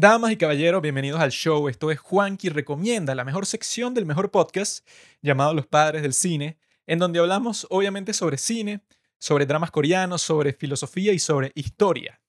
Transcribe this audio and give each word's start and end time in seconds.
Damas 0.00 0.30
y 0.30 0.36
caballeros, 0.36 0.80
bienvenidos 0.80 1.20
al 1.20 1.32
show. 1.32 1.68
Esto 1.68 1.90
es 1.90 1.98
Juanqui 1.98 2.50
Recomienda, 2.50 3.16
la 3.16 3.24
mejor 3.24 3.46
sección 3.46 3.94
del 3.94 4.06
mejor 4.06 4.30
podcast 4.30 4.86
llamado 5.22 5.52
Los 5.54 5.66
Padres 5.66 6.02
del 6.02 6.14
Cine, 6.14 6.56
en 6.86 7.00
donde 7.00 7.18
hablamos 7.18 7.66
obviamente 7.68 8.12
sobre 8.12 8.38
cine, 8.38 8.80
sobre 9.18 9.44
dramas 9.44 9.72
coreanos, 9.72 10.22
sobre 10.22 10.52
filosofía 10.52 11.12
y 11.12 11.18
sobre 11.18 11.50
historia. 11.56 12.20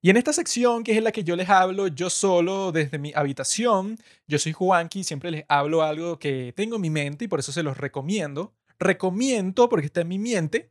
Y 0.00 0.10
en 0.10 0.16
esta 0.16 0.32
sección, 0.32 0.84
que 0.84 0.92
es 0.92 0.98
en 0.98 1.02
la 1.02 1.10
que 1.10 1.24
yo 1.24 1.34
les 1.34 1.48
hablo 1.48 1.88
yo 1.88 2.08
solo 2.08 2.70
desde 2.70 3.00
mi 3.00 3.12
habitación, 3.16 3.98
yo 4.28 4.38
soy 4.38 4.52
Juanqui, 4.52 5.02
siempre 5.02 5.32
les 5.32 5.44
hablo 5.48 5.82
algo 5.82 6.20
que 6.20 6.52
tengo 6.54 6.76
en 6.76 6.82
mi 6.82 6.90
mente 6.90 7.24
y 7.24 7.28
por 7.28 7.40
eso 7.40 7.50
se 7.50 7.64
los 7.64 7.76
recomiendo. 7.76 8.54
Recomiendo 8.78 9.68
porque 9.68 9.86
está 9.86 10.02
en 10.02 10.08
mi 10.08 10.20
mente, 10.20 10.70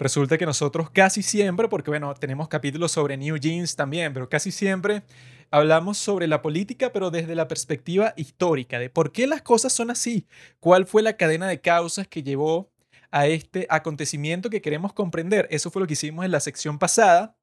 Resulta 0.00 0.38
que 0.38 0.46
nosotros 0.46 0.88
casi 0.88 1.22
siempre, 1.22 1.68
porque 1.68 1.90
bueno, 1.90 2.14
tenemos 2.14 2.48
capítulos 2.48 2.90
sobre 2.90 3.18
New 3.18 3.36
Jeans 3.36 3.76
también, 3.76 4.14
pero 4.14 4.30
casi 4.30 4.50
siempre 4.50 5.02
hablamos 5.50 5.98
sobre 5.98 6.26
la 6.26 6.40
política, 6.40 6.90
pero 6.90 7.10
desde 7.10 7.34
la 7.34 7.48
perspectiva 7.48 8.14
histórica, 8.16 8.78
de 8.78 8.88
por 8.88 9.12
qué 9.12 9.26
las 9.26 9.42
cosas 9.42 9.74
son 9.74 9.90
así, 9.90 10.26
cuál 10.58 10.86
fue 10.86 11.02
la 11.02 11.18
cadena 11.18 11.48
de 11.48 11.60
causas 11.60 12.08
que 12.08 12.22
llevó 12.22 12.72
a 13.10 13.26
este 13.26 13.66
acontecimiento 13.68 14.48
que 14.48 14.62
queremos 14.62 14.94
comprender. 14.94 15.46
Eso 15.50 15.70
fue 15.70 15.80
lo 15.80 15.86
que 15.86 15.92
hicimos 15.92 16.24
en 16.24 16.30
la 16.30 16.40
sección 16.40 16.78
pasada, 16.78 17.36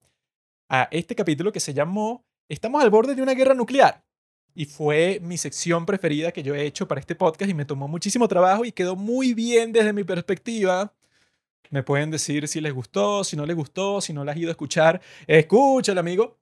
a 0.67 0.87
este 0.89 1.13
capítulo 1.13 1.51
que 1.51 1.59
se 1.59 1.75
llamó 1.75 2.25
Estamos 2.49 2.81
al 2.81 2.89
borde 2.89 3.13
de 3.13 3.21
una 3.21 3.35
guerra 3.35 3.53
nuclear. 3.53 4.03
Y 4.55 4.65
fue 4.65 5.19
mi 5.21 5.37
sección 5.37 5.85
preferida 5.85 6.31
que 6.31 6.41
yo 6.41 6.55
he 6.55 6.65
hecho 6.65 6.87
para 6.87 6.99
este 6.99 7.13
podcast 7.13 7.51
y 7.51 7.53
me 7.53 7.65
tomó 7.65 7.87
muchísimo 7.87 8.27
trabajo 8.27 8.65
y 8.65 8.71
quedó 8.71 8.95
muy 8.95 9.35
bien 9.35 9.71
desde 9.71 9.93
mi 9.93 10.03
perspectiva 10.03 10.96
me 11.69 11.83
pueden 11.83 12.11
decir 12.11 12.47
si 12.47 12.61
les 12.61 12.73
gustó, 12.73 13.23
si 13.23 13.35
no 13.35 13.45
les 13.45 13.55
gustó, 13.55 14.01
si 14.01 14.13
no 14.13 14.23
las 14.23 14.35
has 14.35 14.41
ido 14.41 14.49
a 14.49 14.51
escuchar. 14.51 15.01
Escúchalo, 15.27 15.99
amigo. 15.99 16.37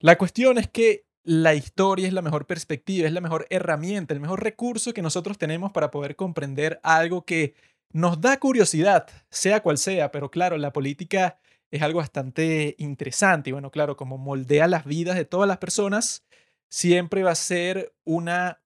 La 0.00 0.16
cuestión 0.16 0.58
es 0.58 0.68
que 0.68 1.04
la 1.22 1.54
historia 1.54 2.06
es 2.06 2.14
la 2.14 2.22
mejor 2.22 2.46
perspectiva, 2.46 3.06
es 3.06 3.12
la 3.12 3.20
mejor 3.20 3.46
herramienta, 3.50 4.14
el 4.14 4.20
mejor 4.20 4.42
recurso 4.42 4.94
que 4.94 5.02
nosotros 5.02 5.36
tenemos 5.36 5.72
para 5.72 5.90
poder 5.90 6.16
comprender 6.16 6.80
algo 6.82 7.24
que 7.24 7.54
nos 7.92 8.20
da 8.20 8.38
curiosidad, 8.38 9.08
sea 9.30 9.62
cual 9.62 9.76
sea, 9.76 10.10
pero 10.10 10.30
claro, 10.30 10.56
la 10.56 10.72
política 10.72 11.38
es 11.70 11.82
algo 11.82 11.98
bastante 11.98 12.74
interesante 12.78 13.50
y 13.50 13.52
bueno, 13.52 13.70
claro, 13.70 13.96
como 13.96 14.18
moldea 14.18 14.66
las 14.66 14.84
vidas 14.84 15.16
de 15.16 15.24
todas 15.24 15.46
las 15.46 15.58
personas, 15.58 16.24
siempre 16.70 17.22
va 17.22 17.32
a 17.32 17.36
ser 17.36 17.92
una, 18.04 18.62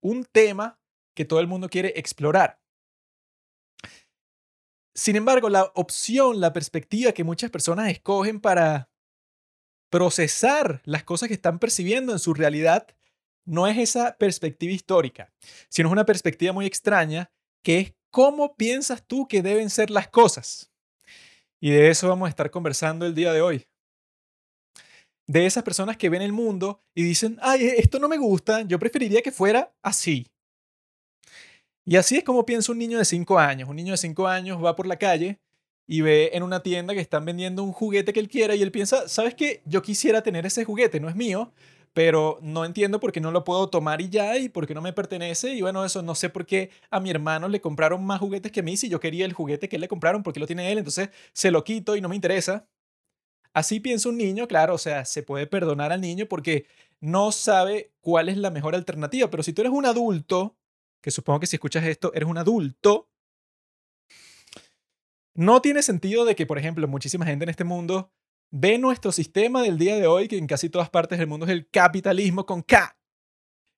un 0.00 0.24
tema 0.24 0.78
que 1.14 1.24
todo 1.24 1.40
el 1.40 1.46
mundo 1.46 1.68
quiere 1.68 1.92
explorar. 1.96 2.58
Sin 4.98 5.14
embargo, 5.14 5.48
la 5.48 5.70
opción, 5.76 6.40
la 6.40 6.52
perspectiva 6.52 7.12
que 7.12 7.22
muchas 7.22 7.52
personas 7.52 7.88
escogen 7.88 8.40
para 8.40 8.90
procesar 9.90 10.82
las 10.84 11.04
cosas 11.04 11.28
que 11.28 11.34
están 11.34 11.60
percibiendo 11.60 12.12
en 12.12 12.18
su 12.18 12.34
realidad 12.34 12.88
no 13.44 13.68
es 13.68 13.78
esa 13.78 14.16
perspectiva 14.18 14.72
histórica, 14.72 15.32
sino 15.68 15.88
es 15.88 15.92
una 15.92 16.04
perspectiva 16.04 16.52
muy 16.52 16.66
extraña 16.66 17.30
que 17.62 17.78
es 17.78 17.94
cómo 18.10 18.56
piensas 18.56 19.06
tú 19.06 19.28
que 19.28 19.40
deben 19.40 19.70
ser 19.70 19.88
las 19.90 20.08
cosas. 20.08 20.72
Y 21.60 21.70
de 21.70 21.90
eso 21.90 22.08
vamos 22.08 22.26
a 22.26 22.30
estar 22.30 22.50
conversando 22.50 23.06
el 23.06 23.14
día 23.14 23.32
de 23.32 23.40
hoy. 23.40 23.68
De 25.28 25.46
esas 25.46 25.62
personas 25.62 25.96
que 25.96 26.08
ven 26.08 26.22
el 26.22 26.32
mundo 26.32 26.82
y 26.92 27.04
dicen, 27.04 27.38
ay, 27.40 27.68
esto 27.76 28.00
no 28.00 28.08
me 28.08 28.18
gusta, 28.18 28.62
yo 28.62 28.80
preferiría 28.80 29.22
que 29.22 29.30
fuera 29.30 29.72
así. 29.80 30.26
Y 31.88 31.96
así 31.96 32.18
es 32.18 32.24
como 32.24 32.44
piensa 32.44 32.70
un 32.70 32.76
niño 32.76 32.98
de 32.98 33.04
5 33.06 33.38
años. 33.38 33.66
Un 33.66 33.76
niño 33.76 33.92
de 33.92 33.96
5 33.96 34.28
años 34.28 34.62
va 34.62 34.76
por 34.76 34.86
la 34.86 34.98
calle 34.98 35.40
y 35.86 36.02
ve 36.02 36.32
en 36.34 36.42
una 36.42 36.62
tienda 36.62 36.92
que 36.92 37.00
están 37.00 37.24
vendiendo 37.24 37.64
un 37.64 37.72
juguete 37.72 38.12
que 38.12 38.20
él 38.20 38.28
quiera 38.28 38.54
y 38.54 38.60
él 38.60 38.70
piensa, 38.70 39.08
¿sabes 39.08 39.34
qué? 39.34 39.62
Yo 39.64 39.80
quisiera 39.80 40.22
tener 40.22 40.44
ese 40.44 40.66
juguete, 40.66 41.00
no 41.00 41.08
es 41.08 41.16
mío, 41.16 41.50
pero 41.94 42.40
no 42.42 42.66
entiendo 42.66 43.00
por 43.00 43.10
qué 43.10 43.22
no 43.22 43.30
lo 43.30 43.42
puedo 43.42 43.70
tomar 43.70 44.02
y 44.02 44.10
ya 44.10 44.36
y 44.36 44.50
por 44.50 44.66
qué 44.66 44.74
no 44.74 44.82
me 44.82 44.92
pertenece. 44.92 45.54
Y 45.54 45.62
bueno, 45.62 45.82
eso 45.82 46.02
no 46.02 46.14
sé 46.14 46.28
por 46.28 46.44
qué 46.44 46.68
a 46.90 47.00
mi 47.00 47.08
hermano 47.08 47.48
le 47.48 47.62
compraron 47.62 48.04
más 48.04 48.20
juguetes 48.20 48.52
que 48.52 48.60
a 48.60 48.62
mí 48.62 48.76
si 48.76 48.90
yo 48.90 49.00
quería 49.00 49.24
el 49.24 49.32
juguete 49.32 49.70
que 49.70 49.78
le 49.78 49.88
compraron 49.88 50.22
porque 50.22 50.40
lo 50.40 50.46
tiene 50.46 50.70
él, 50.70 50.76
entonces 50.76 51.08
se 51.32 51.50
lo 51.50 51.64
quito 51.64 51.96
y 51.96 52.02
no 52.02 52.10
me 52.10 52.16
interesa. 52.16 52.68
Así 53.54 53.80
piensa 53.80 54.10
un 54.10 54.18
niño, 54.18 54.46
claro, 54.46 54.74
o 54.74 54.78
sea, 54.78 55.06
se 55.06 55.22
puede 55.22 55.46
perdonar 55.46 55.90
al 55.92 56.02
niño 56.02 56.26
porque 56.26 56.66
no 57.00 57.32
sabe 57.32 57.92
cuál 58.02 58.28
es 58.28 58.36
la 58.36 58.50
mejor 58.50 58.74
alternativa, 58.74 59.30
pero 59.30 59.42
si 59.42 59.54
tú 59.54 59.62
eres 59.62 59.72
un 59.72 59.86
adulto 59.86 60.54
que 61.00 61.10
supongo 61.10 61.40
que 61.40 61.46
si 61.46 61.56
escuchas 61.56 61.84
esto 61.84 62.12
eres 62.14 62.28
un 62.28 62.38
adulto, 62.38 63.10
no 65.34 65.62
tiene 65.62 65.82
sentido 65.82 66.24
de 66.24 66.34
que, 66.34 66.46
por 66.46 66.58
ejemplo, 66.58 66.88
muchísima 66.88 67.24
gente 67.24 67.44
en 67.44 67.50
este 67.50 67.64
mundo 67.64 68.12
ve 68.50 68.78
nuestro 68.78 69.12
sistema 69.12 69.62
del 69.62 69.78
día 69.78 69.96
de 69.96 70.06
hoy, 70.06 70.26
que 70.26 70.38
en 70.38 70.46
casi 70.46 70.68
todas 70.68 70.90
partes 70.90 71.18
del 71.18 71.28
mundo 71.28 71.46
es 71.46 71.52
el 71.52 71.68
capitalismo 71.68 72.44
con 72.46 72.62
K, 72.62 72.98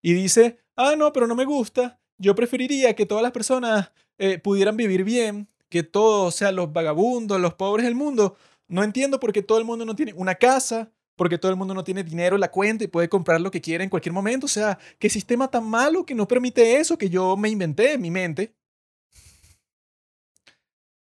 y 0.03 0.14
dice, 0.14 0.58
ah, 0.76 0.94
no, 0.97 1.12
pero 1.12 1.26
no 1.26 1.34
me 1.34 1.44
gusta, 1.44 2.00
yo 2.19 2.34
preferiría 2.34 2.94
que 2.94 3.06
todas 3.06 3.22
las 3.22 3.32
personas 3.32 3.92
eh, 4.19 4.38
pudieran 4.38 4.76
vivir 4.76 5.04
bien, 5.04 5.48
que 5.69 5.82
todos, 5.82 6.34
sean 6.34 6.56
los 6.56 6.72
vagabundos, 6.72 7.41
los 7.41 7.54
pobres 7.54 7.84
del 7.84 7.94
mundo, 7.94 8.37
no 8.69 8.82
entiendo 8.82 9.20
por 9.20 9.32
qué 9.32 9.42
todo 9.42 9.58
el 9.58 9.64
mundo 9.64 9.84
no 9.84 9.94
tiene 9.94 10.12
una 10.14 10.34
casa, 10.37 10.92
porque 11.20 11.36
todo 11.36 11.50
el 11.50 11.58
mundo 11.58 11.75
no 11.75 11.84
tiene 11.84 12.03
dinero 12.03 12.36
en 12.36 12.41
la 12.41 12.50
cuenta 12.50 12.82
y 12.82 12.86
puede 12.86 13.10
comprar 13.10 13.42
lo 13.42 13.50
que 13.50 13.60
quiera 13.60 13.84
en 13.84 13.91
cualquier 13.91 14.14
momento. 14.14 14.47
O 14.47 14.48
sea, 14.48 14.78
¿qué 14.98 15.10
sistema 15.10 15.50
tan 15.50 15.69
malo 15.69 16.06
que 16.06 16.14
no 16.14 16.26
permite 16.26 16.81
eso 16.81 16.97
que 16.97 17.10
yo 17.10 17.36
me 17.36 17.50
inventé 17.50 17.92
en 17.92 18.00
mi 18.00 18.10
mente? 18.10 18.56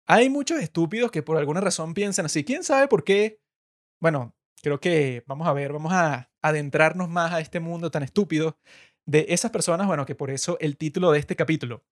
Hay 0.07 0.31
muchos 0.31 0.59
estúpidos 0.59 1.11
que 1.11 1.21
por 1.21 1.37
alguna 1.37 1.61
razón 1.61 1.93
piensan 1.93 2.25
así. 2.25 2.43
¿Quién 2.43 2.63
sabe 2.63 2.87
por 2.87 3.03
qué? 3.03 3.43
Bueno, 3.99 4.33
creo 4.63 4.79
que 4.79 5.23
vamos 5.27 5.47
a 5.47 5.53
ver, 5.53 5.71
vamos 5.71 5.93
a 5.93 6.31
adentrarnos 6.41 7.07
más 7.07 7.31
a 7.31 7.39
este 7.39 7.59
mundo 7.59 7.91
tan 7.91 8.01
estúpido 8.01 8.57
de 9.05 9.27
esas 9.29 9.51
personas, 9.51 9.85
bueno, 9.85 10.07
que 10.07 10.15
por 10.15 10.31
eso 10.31 10.57
el 10.61 10.77
título 10.77 11.11
de 11.11 11.19
este 11.19 11.35
capítulo. 11.35 11.83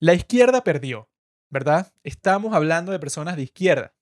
La 0.00 0.12
izquierda 0.12 0.62
perdió, 0.62 1.08
¿verdad? 1.48 1.94
Estamos 2.04 2.52
hablando 2.52 2.92
de 2.92 2.98
personas 2.98 3.36
de 3.36 3.44
izquierda. 3.44 3.94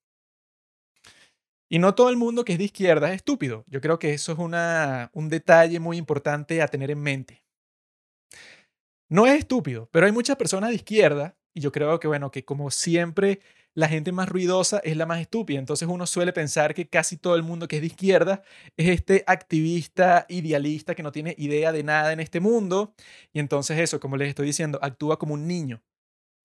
Y 1.68 1.78
no 1.78 1.94
todo 1.94 2.10
el 2.10 2.16
mundo 2.16 2.44
que 2.44 2.52
es 2.52 2.58
de 2.58 2.64
izquierda 2.64 3.08
es 3.08 3.16
estúpido. 3.16 3.64
Yo 3.68 3.80
creo 3.80 3.98
que 3.98 4.14
eso 4.14 4.32
es 4.32 4.38
una, 4.38 5.10
un 5.12 5.28
detalle 5.28 5.80
muy 5.80 5.96
importante 5.96 6.62
a 6.62 6.68
tener 6.68 6.90
en 6.90 7.00
mente. 7.00 7.42
No 9.08 9.26
es 9.26 9.38
estúpido, 9.38 9.88
pero 9.92 10.06
hay 10.06 10.12
muchas 10.12 10.36
personas 10.36 10.70
de 10.70 10.76
izquierda 10.76 11.36
y 11.54 11.60
yo 11.60 11.72
creo 11.72 11.98
que, 12.00 12.08
bueno, 12.08 12.30
que 12.30 12.44
como 12.44 12.70
siempre 12.70 13.40
la 13.74 13.88
gente 13.88 14.10
más 14.10 14.28
ruidosa 14.28 14.78
es 14.84 14.96
la 14.96 15.06
más 15.06 15.20
estúpida. 15.20 15.58
Entonces 15.58 15.88
uno 15.88 16.06
suele 16.06 16.32
pensar 16.32 16.74
que 16.74 16.88
casi 16.88 17.16
todo 17.16 17.36
el 17.36 17.42
mundo 17.42 17.68
que 17.68 17.76
es 17.76 17.82
de 17.82 17.88
izquierda 17.88 18.42
es 18.76 18.88
este 18.88 19.22
activista 19.26 20.26
idealista 20.28 20.94
que 20.94 21.02
no 21.02 21.12
tiene 21.12 21.34
idea 21.38 21.72
de 21.72 21.82
nada 21.82 22.12
en 22.12 22.20
este 22.20 22.40
mundo. 22.40 22.94
Y 23.32 23.38
entonces 23.38 23.78
eso, 23.78 24.00
como 24.00 24.16
les 24.16 24.28
estoy 24.28 24.46
diciendo, 24.46 24.78
actúa 24.82 25.18
como 25.18 25.34
un 25.34 25.46
niño. 25.46 25.82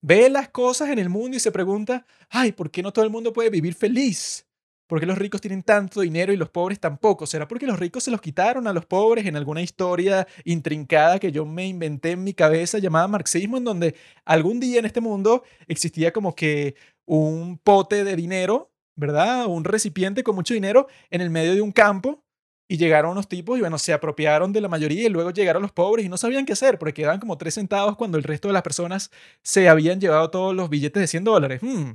Ve 0.02 0.30
las 0.30 0.50
cosas 0.50 0.90
en 0.90 0.98
el 0.98 1.08
mundo 1.08 1.36
y 1.36 1.40
se 1.40 1.52
pregunta, 1.52 2.06
ay, 2.30 2.52
¿por 2.52 2.70
qué 2.70 2.82
no 2.82 2.92
todo 2.92 3.04
el 3.04 3.10
mundo 3.10 3.32
puede 3.32 3.50
vivir 3.50 3.74
feliz? 3.74 4.46
¿Por 4.92 5.00
qué 5.00 5.06
los 5.06 5.16
ricos 5.16 5.40
tienen 5.40 5.62
tanto 5.62 6.02
dinero 6.02 6.34
y 6.34 6.36
los 6.36 6.50
pobres 6.50 6.78
tampoco? 6.78 7.26
¿Será 7.26 7.48
porque 7.48 7.66
los 7.66 7.80
ricos 7.80 8.04
se 8.04 8.10
los 8.10 8.20
quitaron 8.20 8.66
a 8.66 8.74
los 8.74 8.84
pobres 8.84 9.24
en 9.24 9.36
alguna 9.36 9.62
historia 9.62 10.28
intrincada 10.44 11.18
que 11.18 11.32
yo 11.32 11.46
me 11.46 11.66
inventé 11.66 12.10
en 12.10 12.22
mi 12.22 12.34
cabeza 12.34 12.76
llamada 12.76 13.08
marxismo, 13.08 13.56
en 13.56 13.64
donde 13.64 13.94
algún 14.26 14.60
día 14.60 14.80
en 14.80 14.84
este 14.84 15.00
mundo 15.00 15.44
existía 15.66 16.12
como 16.12 16.34
que 16.34 16.74
un 17.06 17.56
pote 17.56 18.04
de 18.04 18.16
dinero, 18.16 18.70
¿verdad? 18.94 19.46
Un 19.46 19.64
recipiente 19.64 20.22
con 20.22 20.34
mucho 20.34 20.52
dinero 20.52 20.88
en 21.08 21.22
el 21.22 21.30
medio 21.30 21.54
de 21.54 21.62
un 21.62 21.72
campo 21.72 22.22
y 22.68 22.76
llegaron 22.76 23.12
unos 23.12 23.28
tipos 23.28 23.56
y 23.56 23.62
bueno, 23.62 23.78
se 23.78 23.94
apropiaron 23.94 24.52
de 24.52 24.60
la 24.60 24.68
mayoría 24.68 25.06
y 25.06 25.08
luego 25.08 25.30
llegaron 25.30 25.62
los 25.62 25.72
pobres 25.72 26.04
y 26.04 26.10
no 26.10 26.18
sabían 26.18 26.44
qué 26.44 26.52
hacer 26.52 26.78
porque 26.78 26.92
quedaban 26.92 27.18
como 27.18 27.38
tres 27.38 27.54
centavos 27.54 27.96
cuando 27.96 28.18
el 28.18 28.24
resto 28.24 28.48
de 28.48 28.52
las 28.52 28.62
personas 28.62 29.10
se 29.42 29.70
habían 29.70 30.02
llevado 30.02 30.30
todos 30.30 30.54
los 30.54 30.68
billetes 30.68 31.00
de 31.00 31.06
100 31.06 31.24
dólares. 31.24 31.62
Hmm, 31.62 31.92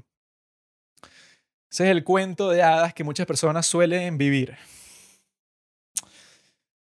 ese 1.72 1.86
es 1.86 1.90
el 1.92 2.04
cuento 2.04 2.50
de 2.50 2.64
hadas 2.64 2.94
que 2.94 3.04
muchas 3.04 3.26
personas 3.26 3.66
suelen 3.66 4.18
vivir. 4.18 4.58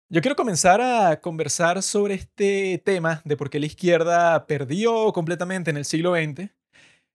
Yo 0.08 0.20
quiero 0.20 0.36
comenzar 0.36 0.80
a 0.80 1.20
conversar 1.20 1.82
sobre 1.82 2.14
este 2.14 2.82
tema 2.84 3.22
de 3.24 3.36
por 3.36 3.48
qué 3.48 3.58
la 3.58 3.66
izquierda 3.66 4.46
perdió 4.46 5.10
completamente 5.12 5.70
en 5.70 5.78
el 5.78 5.86
siglo 5.86 6.14
XX 6.14 6.50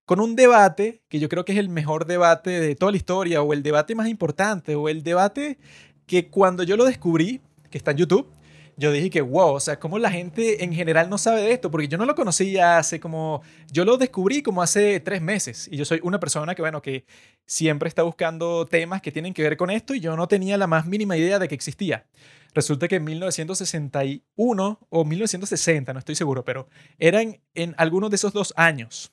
con 0.08 0.22
un 0.22 0.36
debate 0.36 1.04
que 1.10 1.20
yo 1.20 1.28
creo 1.30 1.46
que 1.46 1.52
es 1.52 1.60
el 1.60 1.70
mejor 1.70 2.06
debate 2.06 2.60
de 2.62 2.76
toda 2.76 2.92
la 2.92 2.98
historia 2.98 3.42
o 3.42 3.54
el 3.54 3.62
debate 3.62 3.94
más 3.94 4.08
importante 4.08 4.74
o 4.74 4.90
el 4.90 5.04
debate 5.04 5.60
que 6.08 6.30
cuando 6.30 6.64
yo 6.64 6.78
lo 6.78 6.86
descubrí, 6.86 7.42
que 7.70 7.78
está 7.78 7.92
en 7.92 7.98
YouTube, 7.98 8.28
yo 8.78 8.92
dije 8.92 9.10
que, 9.10 9.22
wow, 9.22 9.56
o 9.56 9.60
sea, 9.60 9.80
¿cómo 9.80 9.98
la 9.98 10.12
gente 10.12 10.64
en 10.64 10.72
general 10.72 11.10
no 11.10 11.18
sabe 11.18 11.42
de 11.42 11.52
esto? 11.52 11.72
Porque 11.72 11.88
yo 11.88 11.98
no 11.98 12.06
lo 12.06 12.14
conocía 12.14 12.78
hace 12.78 13.00
como, 13.00 13.42
yo 13.72 13.84
lo 13.84 13.98
descubrí 13.98 14.44
como 14.44 14.62
hace 14.62 15.00
tres 15.00 15.20
meses 15.20 15.68
y 15.72 15.78
yo 15.78 15.84
soy 15.84 16.00
una 16.04 16.20
persona 16.20 16.54
que, 16.54 16.62
bueno, 16.62 16.80
que 16.82 17.06
siempre 17.48 17.90
está 17.90 18.04
buscando 18.04 18.68
temas 18.68 19.02
que 19.02 19.12
tienen 19.12 19.34
que 19.34 19.42
ver 19.42 19.58
con 19.58 19.72
esto 19.72 19.96
y 19.96 20.00
yo 20.00 20.16
no 20.16 20.28
tenía 20.28 20.58
la 20.58 20.68
más 20.68 20.86
mínima 20.86 21.18
idea 21.18 21.40
de 21.40 21.48
que 21.48 21.56
existía. 21.56 22.06
Resulta 22.54 22.88
que 22.88 22.98
en 22.98 23.04
1961 23.06 24.80
o 24.90 25.06
1960, 25.06 25.94
no 25.94 26.00
estoy 26.00 26.16
seguro, 26.16 26.46
pero 26.46 26.70
eran 27.00 27.40
en 27.56 27.74
algunos 27.78 28.12
de 28.12 28.16
esos 28.18 28.32
dos 28.32 28.54
años. 28.56 29.12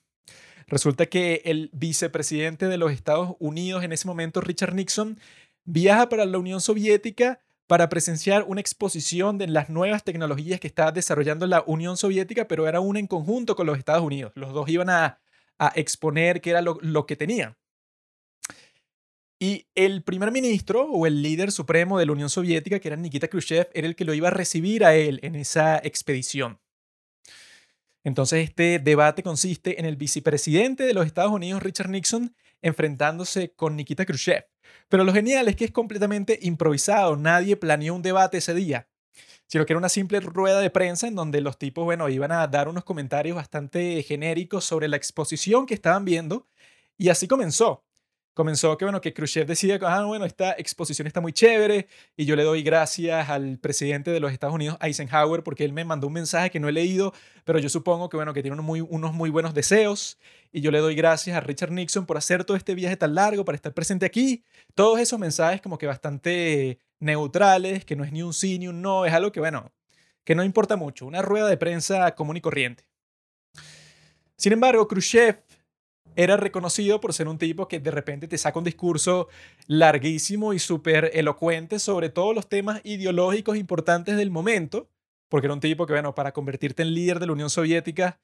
Resulta 0.67 1.07
que 1.07 1.41
el 1.47 1.71
vicepresidente 1.73 2.69
de 2.69 2.77
los 2.77 2.93
Estados 2.93 3.37
Unidos 3.39 3.83
en 3.83 3.93
ese 3.93 4.07
momento, 4.07 4.43
Richard 4.43 4.75
Nixon, 4.75 5.19
viaja 5.65 6.09
para 6.11 6.27
la 6.27 6.39
Unión 6.39 6.61
Soviética 6.61 7.41
para 7.67 7.89
presenciar 7.89 8.45
una 8.47 8.61
exposición 8.61 9.39
de 9.39 9.47
las 9.47 9.71
nuevas 9.71 10.05
tecnologías 10.05 10.61
que 10.61 10.67
estaba 10.67 10.93
desarrollando 10.93 11.47
la 11.47 11.63
Unión 11.67 11.97
Soviética, 11.97 12.47
pero 12.47 12.69
era 12.69 12.81
una 12.81 12.99
en 12.99 13.07
conjunto 13.07 13.57
con 13.57 13.67
los 13.67 13.79
Estados 13.79 14.03
Unidos. 14.03 14.33
Los 14.35 14.53
dos 14.53 14.69
iban 14.69 14.91
a, 14.91 15.21
exponer 15.77 16.41
qué 16.41 16.51
era 16.51 16.61
lo, 16.61 17.07
que 17.07 17.17
tenían. 17.17 17.57
Y 19.39 19.67
el 19.75 20.03
primer 20.03 20.31
ministro 20.31 20.85
o 20.91 21.07
el 21.07 21.23
líder 21.23 21.53
supremo 21.53 21.99
de 21.99 22.07
la 22.07 22.13
Unión 22.13 22.29
Soviética, 22.29 22.81
que 22.81 22.89
era 22.89 22.97
Nikita 22.97 23.29
Khrushchev, 23.29 23.71
era 23.73 23.87
el 23.87 23.97
que 23.97 24.05
lo 24.05 24.15
iba 24.15 24.29
a 24.29 24.31
recibir 24.31 24.85
a 24.85 24.95
él 24.95 25.21
en 25.23 25.37
esa 25.37 25.79
expedición. 25.79 26.61
Entonces 28.03 28.47
este 28.47 28.79
debate 28.79 29.23
consiste 29.23 29.81
en 29.81 29.87
el 29.87 29.97
vicepresidente 29.97 30.85
de 30.85 30.93
los 30.93 31.07
Estados 31.07 31.33
Unidos, 31.33 31.63
Richard 31.63 31.89
Nixon, 31.89 32.35
enfrentándose 32.61 33.53
con 33.53 33.77
Nikita 33.77 34.05
Khrushchev. 34.05 34.45
Pero 34.89 35.05
lo 35.05 35.13
genial 35.13 35.49
es 35.49 35.57
que 35.57 35.65
es 35.65 35.71
completamente 35.71 36.39
improvisado, 36.43 37.17
nadie 37.17 37.57
planeó 37.57 37.95
un 37.95 38.03
debate 38.03 38.39
ese 38.39 38.55
día, 38.55 38.89
sino 39.47 39.67
que 39.67 39.73
era 39.73 39.79
una 39.79 39.89
simple 39.89 40.21
rueda 40.21 40.61
de 40.61 40.71
prensa 40.71 41.07
en 41.07 41.15
donde 41.15 41.41
los 41.41 41.59
tipos, 41.59 41.85
bueno, 41.85 42.09
iban 42.09 42.33
a 42.33 42.47
dar 42.47 42.69
unos 42.69 42.85
comentarios 42.85 43.37
bastante 43.37 44.03
genéricos 44.03 44.65
sobre 44.65 44.89
la 44.89 44.97
exposición 44.97 45.67
que 45.67 45.75
estaban 45.75 46.05
viendo 46.05 46.47
y 46.97 47.09
así 47.09 47.29
comenzó 47.29 47.84
comenzó 48.35 48.77
que, 48.77 48.85
bueno, 48.85 49.01
que 49.01 49.15
Khrushchev 49.15 49.47
decía 49.47 49.79
ah, 49.83 50.05
bueno, 50.05 50.25
esta 50.25 50.53
exposición 50.53 51.07
está 51.07 51.21
muy 51.21 51.33
chévere 51.33 51.87
y 52.17 52.25
yo 52.27 52.37
le 52.37 52.43
doy 52.43 52.63
gracias 52.63 53.31
al 53.31 53.59
presidente 53.59 54.11
de 54.11 54.21
los 54.21 54.33
Estados 54.33 54.55
Unidos, 54.55 54.77
Eisenhower, 54.81 55.43
porque 55.43 55.65
él 55.65 55.73
me 55.73 55.85
mandó 55.85 56.09
un 56.09 56.13
mensaje 56.13 56.51
que 56.51 56.61
no 56.61 56.69
he 56.69 56.73
leído, 56.73 57.15
pero 57.45 57.59
yo 57.59 57.69
supongo 57.69 58.09
que, 58.09 58.17
bueno, 58.17 58.35
que 58.35 58.43
tiene 58.43 58.55
unos 58.55 58.67
muy, 58.67 58.81
unos 58.81 59.15
muy 59.15 59.31
buenos 59.31 59.55
deseos 59.55 60.19
y 60.53 60.61
yo 60.61 60.71
le 60.71 60.81
doy 60.81 60.95
gracias 60.95 61.37
a 61.37 61.41
Richard 61.41 61.71
Nixon 61.71 62.07
por 62.07 62.17
hacer 62.17 62.45
todo 62.45 62.57
este 62.57 62.75
viaje 62.75 62.97
tan 62.97 63.15
largo, 63.15 63.45
para 63.45 63.57
estar 63.57 63.73
presente 63.73 64.05
aquí. 64.05 64.45
Todos 64.75 64.99
esos 65.01 65.19
mensajes 65.19 65.63
como 65.63 65.79
que 65.79 65.87
bastante 65.87 66.79
neutrales, 67.01 67.85
que 67.85 67.97
no 67.97 68.05
es 68.05 68.13
ni 68.13 68.23
un 68.23 68.33
sí 68.35 68.59
ni 68.59 68.69
un 68.69 68.83
no, 68.83 69.07
es 69.07 69.13
algo 69.13 69.33
que, 69.33 69.41
bueno, 69.41 69.73
que 70.25 70.35
no 70.35 70.43
importa 70.43 70.77
mucho, 70.77 71.07
una 71.07 71.23
rueda 71.23 71.49
de 71.49 71.57
prensa 71.57 72.15
común 72.15 72.37
y 72.37 72.41
corriente. 72.41 72.85
Sin 74.37 74.53
embargo, 74.53 74.89
Khrushchev 74.89 75.43
era 76.17 76.37
reconocido 76.37 77.01
por 77.01 77.13
ser 77.13 77.29
un 77.29 77.39
tipo 77.39 77.69
que 77.69 77.81
de 77.81 77.91
repente 77.91 78.29
te 78.29 78.39
saca 78.39 78.59
un 78.59 78.65
discurso 78.65 79.29
larguísimo 79.67 80.53
y 80.53 80.59
súper 80.59 81.11
elocuente 81.15 81.79
sobre 81.79 82.09
todos 82.09 82.35
los 82.35 82.49
temas 82.49 82.81
ideológicos 82.85 83.57
importantes 83.57 84.17
del 84.17 84.31
momento, 84.31 84.89
porque 85.29 85.47
era 85.47 85.55
un 85.55 85.61
tipo 85.61 85.87
que, 85.87 85.93
bueno, 85.93 86.15
para 86.15 86.33
convertirte 86.33 86.83
en 86.83 86.95
líder 86.95 87.19
de 87.19 87.27
la 87.27 87.33
Unión 87.33 87.51
Soviética, 87.51 88.19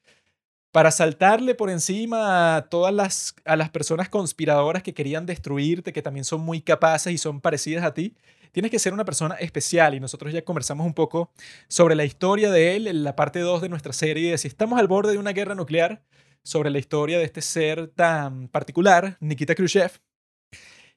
para 0.71 0.91
saltarle 0.91 1.53
por 1.53 1.69
encima 1.69 2.55
a 2.55 2.69
todas 2.69 2.93
las, 2.93 3.35
a 3.43 3.57
las 3.57 3.69
personas 3.69 4.07
conspiradoras 4.07 4.83
que 4.83 4.93
querían 4.93 5.25
destruirte, 5.25 5.91
que 5.91 6.01
también 6.01 6.23
son 6.23 6.41
muy 6.41 6.61
capaces 6.61 7.11
y 7.11 7.17
son 7.17 7.41
parecidas 7.41 7.83
a 7.83 7.93
ti, 7.93 8.15
tienes 8.51 8.71
que 8.71 8.79
ser 8.79 8.93
una 8.93 9.05
persona 9.05 9.35
especial. 9.35 9.95
Y 9.95 9.99
nosotros 9.99 10.31
ya 10.31 10.43
conversamos 10.43 10.85
un 10.85 10.93
poco 10.93 11.31
sobre 11.67 11.95
la 11.95 12.05
historia 12.05 12.51
de 12.51 12.75
él 12.75 12.87
en 12.87 13.03
la 13.03 13.15
parte 13.15 13.39
2 13.39 13.61
de 13.61 13.69
nuestra 13.69 13.91
serie 13.91 14.31
de 14.31 14.37
si 14.37 14.47
estamos 14.47 14.79
al 14.79 14.87
borde 14.87 15.11
de 15.11 15.17
una 15.17 15.33
guerra 15.33 15.55
nuclear, 15.55 16.01
sobre 16.43 16.69
la 16.69 16.79
historia 16.79 17.17
de 17.17 17.25
este 17.25 17.41
ser 17.41 17.87
tan 17.87 18.47
particular, 18.47 19.17
Nikita 19.19 19.55
Khrushchev. 19.55 19.91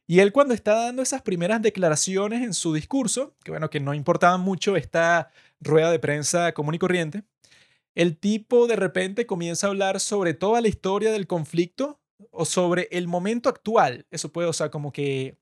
Y 0.06 0.20
él 0.20 0.32
cuando 0.32 0.52
está 0.52 0.74
dando 0.74 1.02
esas 1.02 1.22
primeras 1.22 1.62
declaraciones 1.62 2.42
en 2.42 2.52
su 2.52 2.74
discurso, 2.74 3.34
que 3.42 3.50
bueno, 3.50 3.70
que 3.70 3.80
no 3.80 3.94
importaba 3.94 4.36
mucho 4.36 4.76
esta 4.76 5.30
rueda 5.60 5.90
de 5.90 5.98
prensa 5.98 6.52
común 6.52 6.74
y 6.74 6.78
corriente, 6.78 7.24
el 7.94 8.18
tipo 8.18 8.66
de 8.66 8.76
repente 8.76 9.26
comienza 9.26 9.66
a 9.66 9.70
hablar 9.70 10.00
sobre 10.00 10.34
toda 10.34 10.60
la 10.60 10.68
historia 10.68 11.12
del 11.12 11.26
conflicto 11.26 12.00
o 12.30 12.44
sobre 12.44 12.88
el 12.90 13.08
momento 13.08 13.48
actual. 13.48 14.06
Eso 14.10 14.30
puede, 14.32 14.48
o 14.48 14.52
sea, 14.52 14.70
como 14.70 14.92
que 14.92 15.38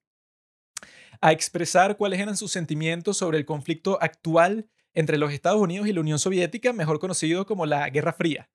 a 1.21 1.33
expresar 1.33 1.97
cuáles 1.97 2.21
eran 2.21 2.37
sus 2.37 2.53
sentimientos 2.53 3.17
sobre 3.17 3.39
el 3.39 3.47
conflicto 3.47 3.99
actual 4.01 4.69
entre 4.95 5.19
los 5.19 5.33
Estados 5.33 5.61
Unidos 5.61 5.87
y 5.87 5.93
la 5.93 6.01
Unión 6.01 6.19
Soviética, 6.19 6.73
mejor 6.73 6.99
conocido 6.99 7.47
como 7.47 7.65
la 7.65 7.89
Guerra 7.89 8.13
Fría. 8.13 8.51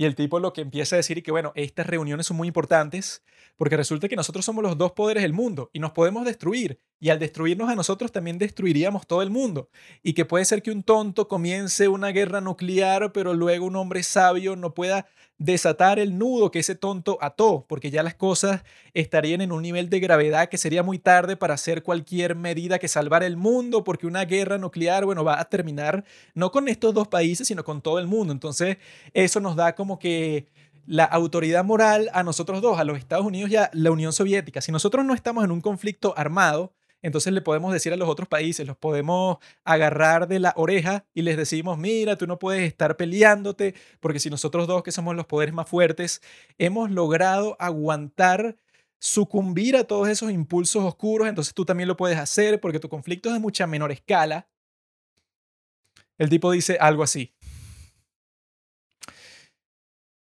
Y 0.00 0.06
el 0.06 0.14
tipo 0.14 0.40
lo 0.40 0.54
que 0.54 0.62
empieza 0.62 0.96
a 0.96 1.00
decir 1.00 1.18
es 1.18 1.24
que, 1.24 1.30
bueno, 1.30 1.52
estas 1.56 1.86
reuniones 1.86 2.24
son 2.24 2.38
muy 2.38 2.48
importantes 2.48 3.22
porque 3.58 3.76
resulta 3.76 4.08
que 4.08 4.16
nosotros 4.16 4.46
somos 4.46 4.64
los 4.64 4.78
dos 4.78 4.92
poderes 4.92 5.22
del 5.22 5.34
mundo 5.34 5.68
y 5.74 5.78
nos 5.78 5.90
podemos 5.90 6.24
destruir. 6.24 6.80
Y 6.98 7.10
al 7.10 7.18
destruirnos 7.18 7.68
a 7.68 7.74
nosotros 7.74 8.10
también 8.10 8.38
destruiríamos 8.38 9.06
todo 9.06 9.20
el 9.20 9.28
mundo. 9.28 9.68
Y 10.02 10.14
que 10.14 10.24
puede 10.24 10.46
ser 10.46 10.62
que 10.62 10.70
un 10.70 10.84
tonto 10.84 11.28
comience 11.28 11.86
una 11.86 12.12
guerra 12.12 12.40
nuclear, 12.40 13.12
pero 13.12 13.34
luego 13.34 13.66
un 13.66 13.76
hombre 13.76 14.02
sabio 14.02 14.56
no 14.56 14.72
pueda 14.72 15.06
desatar 15.40 15.98
el 15.98 16.18
nudo 16.18 16.50
que 16.50 16.58
ese 16.58 16.74
tonto 16.74 17.16
ató, 17.22 17.64
porque 17.66 17.90
ya 17.90 18.02
las 18.02 18.14
cosas 18.14 18.62
estarían 18.92 19.40
en 19.40 19.52
un 19.52 19.62
nivel 19.62 19.88
de 19.88 19.98
gravedad 19.98 20.50
que 20.50 20.58
sería 20.58 20.82
muy 20.82 20.98
tarde 20.98 21.34
para 21.34 21.54
hacer 21.54 21.82
cualquier 21.82 22.36
medida 22.36 22.78
que 22.78 22.88
salvar 22.88 23.22
el 23.22 23.38
mundo, 23.38 23.82
porque 23.82 24.06
una 24.06 24.26
guerra 24.26 24.58
nuclear, 24.58 25.06
bueno, 25.06 25.24
va 25.24 25.40
a 25.40 25.46
terminar 25.46 26.04
no 26.34 26.52
con 26.52 26.68
estos 26.68 26.92
dos 26.92 27.08
países, 27.08 27.48
sino 27.48 27.64
con 27.64 27.80
todo 27.80 27.98
el 27.98 28.06
mundo. 28.06 28.34
Entonces, 28.34 28.76
eso 29.14 29.40
nos 29.40 29.56
da 29.56 29.74
como 29.74 29.98
que 29.98 30.46
la 30.86 31.04
autoridad 31.04 31.64
moral 31.64 32.10
a 32.12 32.22
nosotros 32.22 32.60
dos, 32.60 32.78
a 32.78 32.84
los 32.84 32.98
Estados 32.98 33.24
Unidos 33.24 33.50
y 33.50 33.56
a 33.56 33.70
la 33.72 33.90
Unión 33.90 34.12
Soviética. 34.12 34.60
Si 34.60 34.70
nosotros 34.70 35.06
no 35.06 35.14
estamos 35.14 35.42
en 35.42 35.52
un 35.52 35.62
conflicto 35.62 36.12
armado, 36.18 36.74
entonces 37.02 37.32
le 37.32 37.40
podemos 37.40 37.72
decir 37.72 37.92
a 37.92 37.96
los 37.96 38.08
otros 38.08 38.28
países, 38.28 38.66
los 38.66 38.76
podemos 38.76 39.38
agarrar 39.64 40.28
de 40.28 40.38
la 40.38 40.52
oreja 40.56 41.06
y 41.14 41.22
les 41.22 41.36
decimos, 41.36 41.78
mira, 41.78 42.16
tú 42.16 42.26
no 42.26 42.38
puedes 42.38 42.62
estar 42.62 42.96
peleándote, 42.96 43.74
porque 44.00 44.20
si 44.20 44.30
nosotros 44.30 44.66
dos, 44.66 44.82
que 44.82 44.92
somos 44.92 45.16
los 45.16 45.26
poderes 45.26 45.54
más 45.54 45.68
fuertes, 45.68 46.20
hemos 46.58 46.90
logrado 46.90 47.56
aguantar, 47.58 48.56
sucumbir 48.98 49.76
a 49.76 49.84
todos 49.84 50.08
esos 50.08 50.30
impulsos 50.30 50.84
oscuros, 50.84 51.28
entonces 51.28 51.54
tú 51.54 51.64
también 51.64 51.88
lo 51.88 51.96
puedes 51.96 52.18
hacer 52.18 52.60
porque 52.60 52.80
tu 52.80 52.88
conflicto 52.88 53.30
es 53.30 53.34
de 53.34 53.40
mucha 53.40 53.66
menor 53.66 53.92
escala. 53.92 54.48
El 56.18 56.28
tipo 56.28 56.50
dice 56.50 56.76
algo 56.78 57.02
así. 57.02 57.32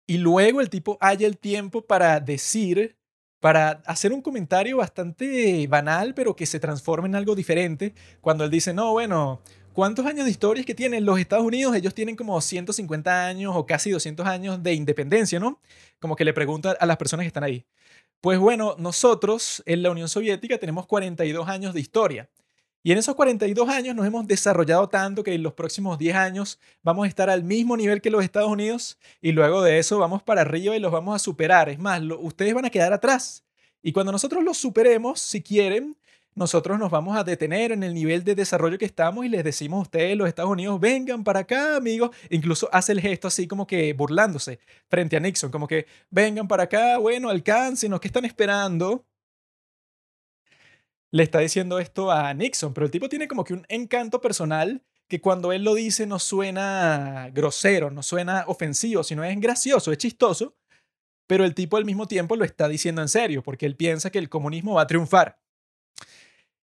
Y 0.08 0.18
luego 0.18 0.62
el 0.62 0.70
tipo 0.70 0.98
haya 1.00 1.26
el 1.26 1.38
tiempo 1.38 1.82
para 1.82 2.20
decir 2.20 2.98
para 3.40 3.82
hacer 3.86 4.14
un 4.14 4.22
comentario 4.22 4.78
bastante 4.78 5.68
banal, 5.68 6.14
pero 6.14 6.36
que 6.36 6.46
se 6.46 6.60
transforme 6.60 7.08
en 7.08 7.16
algo 7.16 7.36
diferente, 7.36 7.94
cuando 8.22 8.44
él 8.44 8.52
dice, 8.52 8.74
no, 8.74 8.92
bueno, 8.94 9.42
¿cuántos 9.74 10.06
años 10.06 10.26
de 10.26 10.32
historia 10.32 10.62
es 10.62 10.66
que 10.66 10.76
tienen 10.76 11.06
los 11.06 11.20
Estados 11.20 11.46
Unidos? 11.46 11.76
Ellos 11.76 11.94
tienen 11.94 12.16
como 12.16 12.40
150 12.42 13.28
años 13.28 13.54
o 13.56 13.66
casi 13.66 13.92
200 13.92 14.26
años 14.26 14.64
de 14.64 14.74
independencia, 14.74 15.40
¿no? 15.40 15.60
Como 16.00 16.16
que 16.16 16.26
le 16.26 16.34
pregunta 16.34 16.76
a 16.80 16.86
las 16.86 16.98
personas 16.98 17.24
que 17.24 17.28
están 17.28 17.44
ahí. 17.44 17.66
Pues 18.22 18.40
bueno, 18.40 18.76
nosotros 18.80 19.62
en 19.66 19.84
la 19.84 19.92
Unión 19.92 20.10
Soviética 20.10 20.58
tenemos 20.58 20.88
42 20.88 21.48
años 21.48 21.74
de 21.74 21.82
historia. 21.82 22.30
Y 22.86 22.92
en 22.92 23.00
esos 23.00 23.16
42 23.16 23.68
años 23.68 23.96
nos 23.96 24.06
hemos 24.06 24.28
desarrollado 24.28 24.88
tanto 24.88 25.24
que 25.24 25.34
en 25.34 25.42
los 25.42 25.54
próximos 25.54 25.98
10 25.98 26.16
años 26.18 26.60
vamos 26.84 27.06
a 27.06 27.08
estar 27.08 27.32
al 27.32 27.44
mismo 27.44 27.76
nivel 27.76 28.00
que 28.00 28.12
los 28.12 28.24
Estados 28.24 28.48
Unidos 28.52 29.00
y 29.24 29.32
luego 29.32 29.64
de 29.64 29.80
eso 29.80 29.98
vamos 29.98 30.22
para 30.22 30.42
arriba 30.42 30.78
y 30.78 30.80
los 30.80 30.92
vamos 30.92 31.16
a 31.16 31.18
superar. 31.18 31.68
Es 31.68 31.80
más, 31.80 32.00
ustedes 32.20 32.54
van 32.54 32.66
a 32.66 32.70
quedar 32.70 32.94
atrás. 32.94 33.44
Y 33.82 33.92
cuando 33.92 34.12
nosotros 34.12 34.44
los 34.44 34.58
superemos, 34.58 35.20
si 35.20 35.42
quieren, 35.42 35.98
nosotros 36.36 36.78
nos 36.78 36.92
vamos 36.92 37.18
a 37.18 37.24
detener 37.24 37.72
en 37.72 37.82
el 37.82 37.96
nivel 37.96 38.24
de 38.24 38.36
desarrollo 38.36 38.78
que 38.78 38.86
estamos 38.86 39.26
y 39.26 39.30
les 39.30 39.44
decimos 39.44 39.80
a 39.80 39.82
ustedes, 39.82 40.16
los 40.16 40.28
Estados 40.28 40.52
Unidos, 40.52 40.80
vengan 40.80 41.24
para 41.24 41.40
acá, 41.40 41.78
amigos. 41.78 42.12
Incluso 42.30 42.70
hace 42.72 42.92
el 42.92 43.02
gesto 43.02 43.28
así 43.28 43.48
como 43.48 43.66
que 43.66 43.94
burlándose 43.94 44.60
frente 44.92 45.18
a 45.18 45.20
Nixon, 45.20 45.50
como 45.50 45.68
que 45.68 45.88
vengan 46.12 46.48
para 46.48 46.66
acá, 46.66 47.00
bueno, 47.00 47.30
alcáncenos, 47.30 48.00
¿qué 48.00 48.10
están 48.10 48.26
esperando? 48.26 49.04
Le 51.16 51.24
está 51.24 51.40
diciendo 51.40 51.80
esto 51.80 52.12
a 52.12 52.34
Nixon, 52.34 52.74
pero 52.74 52.88
el 52.88 52.92
tipo 52.92 53.08
tiene 53.08 53.30
como 53.30 53.46
que 53.46 53.54
un 53.54 53.66
encanto 53.70 54.20
personal 54.20 54.84
que 55.08 55.22
cuando 55.22 55.54
él 55.54 55.64
lo 55.64 55.74
dice 55.74 56.06
no 56.06 56.20
suena 56.20 57.30
grosero, 57.32 57.90
no 57.90 58.04
suena 58.04 58.44
ofensivo, 58.48 59.02
sino 59.02 59.24
es 59.24 59.40
gracioso, 59.40 59.94
es 59.94 59.98
chistoso, 59.98 60.58
pero 61.26 61.46
el 61.46 61.56
tipo 61.56 61.78
al 61.78 61.86
mismo 61.86 62.06
tiempo 62.06 62.36
lo 62.36 62.44
está 62.44 62.68
diciendo 62.68 63.02
en 63.02 63.08
serio, 63.08 63.44
porque 63.44 63.66
él 63.66 63.78
piensa 63.78 64.10
que 64.10 64.20
el 64.20 64.28
comunismo 64.28 64.74
va 64.74 64.82
a 64.82 64.88
triunfar. 64.88 65.40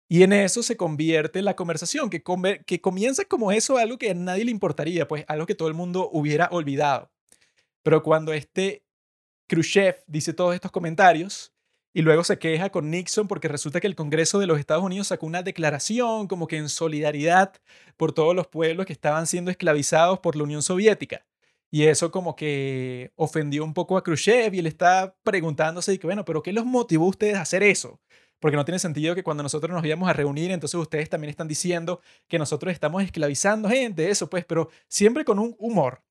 Y 0.07 0.23
en 0.23 0.31
eso 0.31 0.63
se 0.63 0.77
convierte 0.77 1.41
la 1.41 1.57
conversación, 1.57 2.09
que, 2.09 2.23
que 2.65 2.79
comienza 2.79 3.25
como 3.25 3.51
eso, 3.51 3.75
algo 3.75 3.97
que 3.97 4.11
a 4.11 4.13
nadie 4.13 4.45
le 4.45 4.51
importaría, 4.51 5.09
pues 5.09 5.25
algo 5.27 5.45
que 5.45 5.55
todo 5.55 5.67
el 5.67 5.73
mundo 5.73 6.09
hubiera 6.13 6.47
olvidado. 6.53 7.11
Pero 7.83 8.01
cuando 8.01 8.31
este 8.31 8.85
Khrushchev 9.49 10.05
dice 10.07 10.31
todos 10.31 10.55
estos 10.55 10.71
comentarios, 10.71 11.51
y 11.97 12.03
luego 12.03 12.23
se 12.23 12.37
queja 12.37 12.69
con 12.69 12.91
Nixon 12.91 13.27
porque 13.27 13.47
resulta 13.47 13.79
que 13.79 13.87
el 13.87 13.95
Congreso 13.95 14.37
de 14.37 14.45
los 14.45 14.59
Estados 14.59 14.83
Unidos 14.83 15.07
sacó 15.07 15.25
una 15.25 15.41
declaración 15.41 16.27
como 16.27 16.45
que 16.45 16.57
en 16.57 16.69
solidaridad 16.69 17.55
por 17.97 18.13
todos 18.13 18.35
los 18.35 18.45
pueblos 18.45 18.85
que 18.85 18.93
estaban 18.93 19.25
siendo 19.25 19.49
esclavizados 19.49 20.19
por 20.19 20.35
la 20.35 20.43
Unión 20.43 20.61
Soviética. 20.61 21.25
Y 21.71 21.85
eso 21.85 22.11
como 22.11 22.35
que 22.35 23.13
ofendió 23.15 23.63
un 23.63 23.73
poco 23.73 23.97
a 23.97 24.03
Khrushchev 24.03 24.53
y 24.53 24.59
él 24.59 24.67
está 24.67 25.15
preguntándose, 25.23 25.91
y 25.91 25.97
que, 25.97 26.05
bueno, 26.05 26.23
pero 26.23 26.43
¿qué 26.43 26.53
los 26.53 26.67
motivó 26.67 27.05
a 27.05 27.09
ustedes 27.09 27.35
a 27.35 27.41
hacer 27.41 27.63
eso? 27.63 27.99
Porque 28.39 28.57
no 28.57 28.63
tiene 28.63 28.77
sentido 28.77 29.15
que 29.15 29.23
cuando 29.23 29.41
nosotros 29.41 29.73
nos 29.73 29.83
íbamos 29.83 30.07
a 30.07 30.13
reunir, 30.13 30.51
entonces 30.51 30.79
ustedes 30.79 31.09
también 31.09 31.31
están 31.31 31.47
diciendo 31.47 32.01
que 32.27 32.37
nosotros 32.37 32.71
estamos 32.73 33.01
esclavizando 33.01 33.69
gente, 33.69 34.11
eso 34.11 34.29
pues, 34.29 34.45
pero 34.45 34.69
siempre 34.87 35.25
con 35.25 35.39
un 35.39 35.55
humor. 35.57 36.03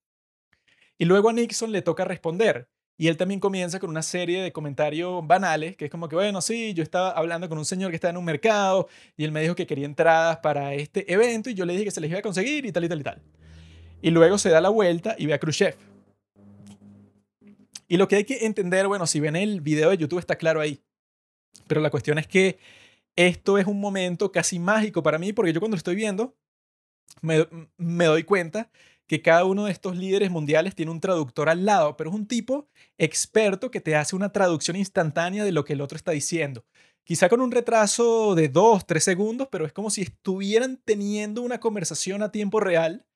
Y 0.99 1.05
luego 1.05 1.29
a 1.29 1.33
Nixon 1.33 1.71
le 1.71 1.83
toca 1.83 2.05
responder. 2.05 2.69
Y 2.99 3.09
él 3.09 3.17
también 3.17 3.41
comienza 3.41 3.79
con 3.79 3.91
una 3.91 4.03
serie 4.03 4.43
de 4.43 4.53
comentarios 4.53 5.27
banales, 5.27 5.77
que 5.77 5.87
es 5.87 5.91
como 5.91 6.09
que, 6.09 6.17
bueno, 6.17 6.41
sí, 6.41 6.73
yo 6.73 6.83
estaba 6.83 7.11
hablando 7.11 7.49
con 7.49 7.59
un 7.59 7.67
señor 7.67 7.91
que 7.91 7.97
está 7.97 8.09
en 8.09 8.17
un 8.17 8.25
mercado 8.25 8.89
y 9.17 9.25
él 9.25 9.33
me 9.33 9.43
dijo 9.43 9.55
que 9.55 9.67
quería 9.67 9.85
entradas 9.85 10.39
para 10.39 10.73
este 10.73 11.13
evento 11.13 11.51
y 11.51 11.55
yo 11.55 11.67
le 11.67 11.75
dije 11.75 11.85
que 11.85 11.91
se 11.91 12.01
les 12.01 12.09
iba 12.09 12.21
a 12.21 12.23
conseguir 12.23 12.65
y 12.65 12.73
tal 12.73 12.85
y 12.85 12.89
tal 12.89 13.01
y 13.01 13.05
tal. 13.05 13.23
Y 14.01 14.11
luego 14.11 14.39
se 14.39 14.49
da 14.49 14.63
la 14.63 14.71
vuelta 14.71 15.15
y 15.19 15.27
ve 15.27 15.35
a 15.35 15.39
Khrushchev. 15.39 15.77
Y 17.89 17.99
lo 17.99 18.09
que 18.09 18.17
hay 18.17 18.25
que 18.25 18.47
entender, 18.47 18.89
bueno, 18.89 19.07
si 19.07 19.21
ven 19.21 19.37
el 19.37 19.61
video 19.61 19.91
de 19.91 19.99
YouTube 19.99 20.19
está 20.19 20.37
claro 20.37 20.61
ahí. 20.61 20.81
Pero 21.67 21.81
la 21.81 21.91
cuestión 21.91 22.19
es 22.19 22.27
que 22.27 22.59
esto 23.15 23.59
es 23.59 23.67
un 23.67 23.79
momento 23.79 24.33
casi 24.33 24.59
mágico 24.59 25.03
para 25.03 25.19
mí 25.19 25.33
porque 25.33 25.53
yo 25.53 25.61
cuando 25.61 25.75
lo 25.75 25.79
estoy 25.79 25.97
viendo 25.97 26.35
me, 27.21 27.47
me 27.77 28.05
doy 28.07 28.25
cuenta 28.25 28.71
que 29.07 29.23
cada 29.23 29.45
uno 29.45 29.67
de 29.67 29.73
estos 29.73 29.97
líderes 29.97 30.31
mundiales 30.31 30.75
tiene 30.75 30.91
un 30.91 31.01
traductor 31.01 31.49
al 31.49 31.65
lado, 31.65 31.97
pero 31.97 32.11
es 32.11 32.17
un 32.17 32.27
tipo 32.27 32.69
experto 32.99 33.71
que 33.71 33.81
te 33.81 33.95
hace 33.95 34.17
una 34.17 34.33
traducción 34.33 34.77
instantánea 34.77 35.45
de 35.45 35.53
lo 35.53 35.65
que 35.65 35.75
el 35.75 35.81
otro 35.81 35.97
está 35.97 36.13
diciendo. 36.13 36.65
Quizá 37.05 37.29
con 37.29 37.41
un 37.41 37.53
retraso 37.53 38.35
de 38.35 38.49
dos, 38.49 38.85
tres 38.85 39.05
segundos, 39.05 39.49
pero 39.51 39.65
es 39.65 39.73
como 39.73 39.91
si 39.91 40.03
estuvieran 40.03 40.81
teniendo 40.85 41.43
una 41.43 41.61
conversación 41.61 42.23
a 42.23 42.33
tiempo 42.33 42.59
real, 42.59 43.07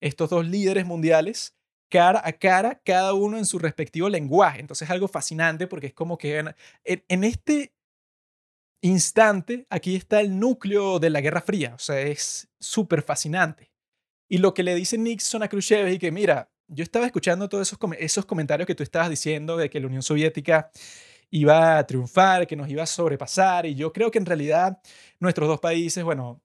estos 0.00 0.30
dos 0.30 0.46
líderes 0.46 0.84
mundiales, 0.84 1.54
cara 1.88 2.20
a 2.24 2.32
cara, 2.32 2.80
cada 2.84 3.14
uno 3.14 3.38
en 3.38 3.46
su 3.46 3.60
respectivo 3.60 4.08
lenguaje. 4.08 4.60
Entonces 4.60 4.88
es 4.88 4.90
algo 4.90 5.06
fascinante 5.06 5.68
porque 5.68 5.86
es 5.88 5.94
como 5.94 6.18
que 6.18 6.38
en, 6.38 6.54
en 6.84 7.24
este 7.24 7.72
instante, 8.80 9.66
aquí 9.70 9.94
está 9.94 10.20
el 10.20 10.38
núcleo 10.38 10.98
de 10.98 11.10
la 11.10 11.20
Guerra 11.20 11.40
Fría, 11.40 11.74
o 11.74 11.78
sea, 11.78 12.00
es 12.00 12.48
súper 12.58 13.02
fascinante. 13.02 13.70
Y 14.28 14.38
lo 14.38 14.54
que 14.54 14.62
le 14.62 14.74
dice 14.74 14.98
Nixon 14.98 15.42
a 15.42 15.48
Khrushchev 15.48 15.86
es 15.86 15.98
que, 15.98 16.10
mira, 16.10 16.50
yo 16.68 16.82
estaba 16.82 17.06
escuchando 17.06 17.48
todos 17.48 17.68
esos, 17.68 17.78
esos 17.98 18.26
comentarios 18.26 18.66
que 18.66 18.74
tú 18.74 18.82
estabas 18.82 19.08
diciendo 19.08 19.56
de 19.56 19.70
que 19.70 19.80
la 19.80 19.86
Unión 19.86 20.02
Soviética 20.02 20.70
iba 21.30 21.78
a 21.78 21.86
triunfar, 21.86 22.46
que 22.46 22.56
nos 22.56 22.68
iba 22.68 22.82
a 22.82 22.86
sobrepasar, 22.86 23.66
y 23.66 23.74
yo 23.74 23.92
creo 23.92 24.10
que 24.10 24.18
en 24.18 24.26
realidad 24.26 24.78
nuestros 25.20 25.48
dos 25.48 25.60
países, 25.60 26.02
bueno, 26.04 26.40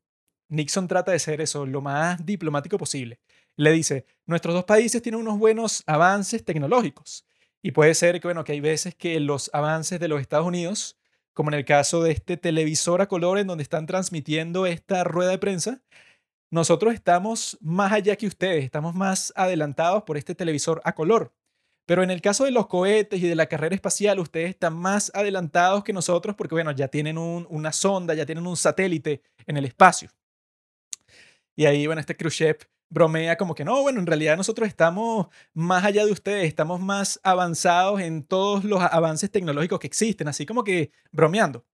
Nixon 0.50 0.88
trata 0.88 1.12
de 1.12 1.20
ser 1.20 1.42
eso 1.42 1.66
lo 1.66 1.82
más 1.82 2.24
diplomático 2.26 2.78
posible. 2.78 3.20
Le 3.56 3.72
dice, 3.72 4.06
nuestros 4.26 4.54
dos 4.54 4.66
países 4.66 5.02
tienen 5.02 5.22
unos 5.22 5.40
buenos 5.40 5.84
avances 5.88 6.44
tecnológicos, 6.44 7.26
y 7.64 7.72
puede 7.72 7.94
ser 7.94 8.20
que, 8.20 8.28
bueno, 8.28 8.44
que 8.44 8.54
hay 8.54 8.60
veces 8.60 8.96
que 8.96 9.20
los 9.20 9.50
avances 9.54 10.00
de 10.00 10.08
los 10.08 10.22
Estados 10.22 10.48
Unidos, 10.48 10.98
como 11.34 11.52
en 11.52 11.56
el 11.56 11.66
caso 11.66 12.04
de 12.04 12.12
este 12.12 12.38
televisor 12.38 13.02
a 13.02 13.08
color 13.08 13.38
en 13.38 13.48
donde 13.48 13.64
están 13.64 13.86
transmitiendo 13.86 14.66
esta 14.66 15.04
rueda 15.04 15.32
de 15.32 15.38
prensa, 15.38 15.82
nosotros 16.52 16.94
estamos 16.94 17.58
más 17.62 17.94
allá 17.94 18.16
que 18.18 18.28
ustedes, 18.28 18.66
estamos 18.66 18.94
más 18.94 19.32
adelantados 19.36 20.04
por 20.04 20.18
este 20.18 20.36
televisor 20.36 20.82
a 20.84 20.94
color. 20.94 21.34
Pero 21.86 22.04
en 22.04 22.12
el 22.12 22.22
caso 22.22 22.46
de 22.46 22.52
los 22.52 22.68
cohetes 22.68 23.22
y 23.22 23.28
de 23.28 23.36
la 23.36 23.48
carrera 23.48 23.74
espacial, 23.74 24.20
ustedes 24.20 24.50
están 24.52 24.76
más 24.76 25.12
adelantados 25.16 25.84
que 25.84 25.94
nosotros 25.94 26.36
porque, 26.36 26.54
bueno, 26.56 26.72
ya 26.72 26.90
tienen 26.90 27.18
una 27.18 27.72
sonda, 27.72 28.14
ya 28.14 28.26
tienen 28.26 28.46
un 28.46 28.58
satélite 28.58 29.22
en 29.48 29.58
el 29.58 29.66
espacio. 29.66 30.10
Y 31.56 31.66
ahí, 31.66 31.88
bueno, 31.88 32.02
este 32.02 32.16
Khrushchev 32.16 32.58
bromea 32.90 33.38
como 33.38 33.56
que 33.56 33.64
no, 33.64 33.82
bueno, 33.82 34.00
en 34.00 34.06
realidad 34.06 34.36
nosotros 34.36 34.68
estamos 34.68 35.28
más 35.54 35.86
allá 35.86 36.06
de 36.06 36.12
ustedes, 36.12 36.48
estamos 36.48 36.82
más 36.82 37.20
avanzados 37.24 38.02
en 38.02 38.24
todos 38.24 38.66
los 38.66 38.82
avances 38.82 39.32
tecnológicos 39.32 39.80
que 39.80 39.88
existen, 39.88 40.28
así 40.28 40.46
como 40.46 40.64
que 40.64 40.92
bromeando 41.12 41.66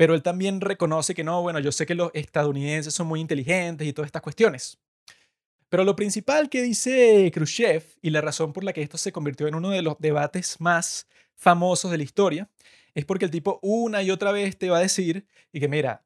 pero 0.00 0.14
él 0.14 0.22
también 0.22 0.62
reconoce 0.62 1.12
que 1.12 1.24
no, 1.24 1.42
bueno, 1.42 1.58
yo 1.58 1.70
sé 1.72 1.84
que 1.84 1.94
los 1.94 2.10
estadounidenses 2.14 2.94
son 2.94 3.06
muy 3.06 3.20
inteligentes 3.20 3.86
y 3.86 3.92
todas 3.92 4.06
estas 4.06 4.22
cuestiones. 4.22 4.78
Pero 5.68 5.84
lo 5.84 5.94
principal 5.94 6.48
que 6.48 6.62
dice 6.62 7.30
Khrushchev 7.30 7.84
y 8.00 8.08
la 8.08 8.22
razón 8.22 8.54
por 8.54 8.64
la 8.64 8.72
que 8.72 8.80
esto 8.80 8.96
se 8.96 9.12
convirtió 9.12 9.46
en 9.46 9.56
uno 9.56 9.68
de 9.68 9.82
los 9.82 9.98
debates 9.98 10.58
más 10.58 11.06
famosos 11.36 11.90
de 11.90 11.98
la 11.98 12.04
historia 12.04 12.48
es 12.94 13.04
porque 13.04 13.26
el 13.26 13.30
tipo 13.30 13.58
una 13.60 14.02
y 14.02 14.10
otra 14.10 14.32
vez 14.32 14.56
te 14.56 14.70
va 14.70 14.78
a 14.78 14.80
decir 14.80 15.26
y 15.52 15.60
que 15.60 15.68
mira, 15.68 16.02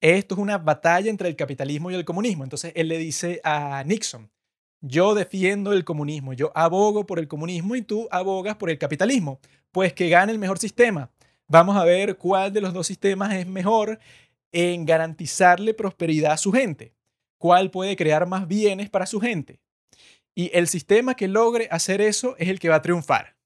esto 0.00 0.34
es 0.34 0.40
una 0.40 0.58
batalla 0.58 1.08
entre 1.08 1.28
el 1.28 1.36
capitalismo 1.36 1.92
y 1.92 1.94
el 1.94 2.04
comunismo. 2.04 2.42
Entonces 2.42 2.72
él 2.74 2.88
le 2.88 2.98
dice 2.98 3.40
a 3.44 3.84
Nixon, 3.86 4.32
yo 4.80 5.14
defiendo 5.14 5.72
el 5.72 5.84
comunismo, 5.84 6.32
yo 6.32 6.50
abogo 6.56 7.06
por 7.06 7.20
el 7.20 7.28
comunismo 7.28 7.76
y 7.76 7.82
tú 7.82 8.08
abogas 8.10 8.56
por 8.56 8.68
el 8.68 8.78
capitalismo. 8.78 9.38
Pues 9.70 9.92
que 9.92 10.08
gane 10.08 10.32
el 10.32 10.40
mejor 10.40 10.58
sistema. 10.58 11.08
Vamos 11.48 11.76
a 11.76 11.84
ver 11.84 12.16
cuál 12.16 12.52
de 12.52 12.60
los 12.60 12.72
dos 12.72 12.86
sistemas 12.86 13.34
es 13.34 13.46
mejor 13.46 13.98
en 14.52 14.84
garantizarle 14.84 15.74
prosperidad 15.74 16.32
a 16.32 16.36
su 16.36 16.52
gente, 16.52 16.94
cuál 17.38 17.70
puede 17.70 17.96
crear 17.96 18.26
más 18.26 18.46
bienes 18.46 18.90
para 18.90 19.06
su 19.06 19.20
gente. 19.20 19.60
Y 20.34 20.50
el 20.54 20.68
sistema 20.68 21.14
que 21.14 21.28
logre 21.28 21.68
hacer 21.70 22.00
eso 22.00 22.36
es 22.38 22.48
el 22.48 22.58
que 22.58 22.68
va 22.68 22.76
a 22.76 22.82
triunfar. 22.82 23.36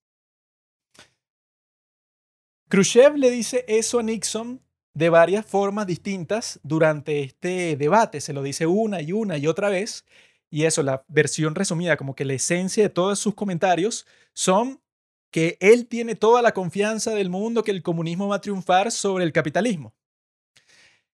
Khrushchev 2.69 3.17
le 3.17 3.31
dice 3.31 3.65
eso 3.69 4.00
a 4.00 4.03
Nixon 4.03 4.61
de 4.93 5.09
varias 5.09 5.47
formas 5.47 5.87
distintas 5.87 6.59
durante 6.62 7.21
este 7.23 7.76
debate. 7.76 8.21
Se 8.21 8.33
lo 8.33 8.43
dice 8.43 8.67
una 8.67 9.03
y 9.03 9.12
una 9.12 9.37
y 9.37 9.47
otra 9.47 9.69
vez. 9.69 10.05
Y 10.50 10.65
eso, 10.65 10.83
la 10.83 11.05
versión 11.09 11.55
resumida, 11.55 11.97
como 11.97 12.15
que 12.15 12.25
la 12.25 12.35
esencia 12.35 12.83
de 12.83 12.88
todos 12.88 13.19
sus 13.19 13.35
comentarios 13.35 14.07
son 14.33 14.81
que 15.30 15.56
él 15.61 15.87
tiene 15.87 16.14
toda 16.14 16.42
la 16.42 16.52
confianza 16.52 17.12
del 17.12 17.30
mundo 17.30 17.62
que 17.62 17.71
el 17.71 17.83
comunismo 17.83 18.28
va 18.28 18.37
a 18.37 18.40
triunfar 18.40 18.90
sobre 18.90 19.25
el 19.25 19.33
capitalismo. 19.33 19.95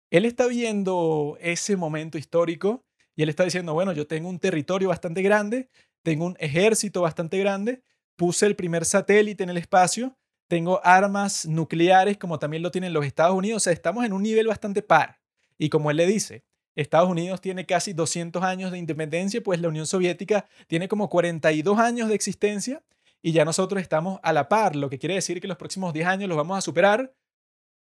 Él 0.10 0.26
está 0.26 0.48
viendo 0.48 1.38
ese 1.40 1.78
momento 1.78 2.18
histórico 2.18 2.84
y 3.16 3.24
él 3.24 3.30
está 3.30 3.46
diciendo, 3.46 3.74
bueno, 3.74 3.94
yo 3.94 4.08
tengo 4.08 4.30
un 4.30 4.40
territorio 4.40 4.90
bastante 4.90 5.22
grande, 5.22 5.70
tengo 6.04 6.26
un 6.26 6.36
ejército 6.40 7.02
bastante 7.02 7.38
grande, 7.40 7.82
puse 8.16 8.46
el 8.46 8.56
primer 8.56 8.86
satélite 8.86 9.44
en 9.44 9.50
el 9.50 9.58
espacio, 9.58 10.18
tengo 10.48 10.82
armas 10.84 11.46
nucleares 11.46 12.18
como 12.18 12.40
también 12.40 12.62
lo 12.62 12.72
tienen 12.72 12.94
los 12.94 13.06
Estados 13.06 13.36
Unidos, 13.36 13.62
o 13.62 13.64
sea, 13.64 13.74
estamos 13.74 14.04
en 14.04 14.12
un 14.12 14.22
nivel 14.24 14.48
bastante 14.48 14.82
par. 14.82 15.22
Y 15.58 15.70
como 15.70 15.92
él 15.92 15.98
le 15.98 16.06
dice, 16.06 16.44
Estados 16.76 17.10
Unidos 17.10 17.40
tiene 17.40 17.66
casi 17.66 17.94
200 17.94 18.44
años 18.44 18.72
de 18.72 18.78
independencia, 18.78 19.42
pues 19.42 19.62
la 19.62 19.70
Unión 19.70 19.86
Soviética 19.86 20.46
tiene 20.68 20.88
como 20.88 21.10
42 21.10 21.80
años 21.80 22.10
de 22.10 22.16
existencia 22.16 22.84
y 23.22 23.34
ya 23.34 23.46
nosotros 23.46 23.82
estamos 23.82 24.20
a 24.24 24.34
la 24.34 24.50
par, 24.50 24.76
lo 24.76 24.90
que 24.90 24.98
quiere 24.98 25.16
decir 25.16 25.40
que 25.40 25.48
los 25.48 25.58
próximos 25.58 25.94
10 25.94 26.08
años 26.08 26.30
los 26.30 26.38
vamos 26.38 26.58
a 26.58 26.62
superar 26.62 27.14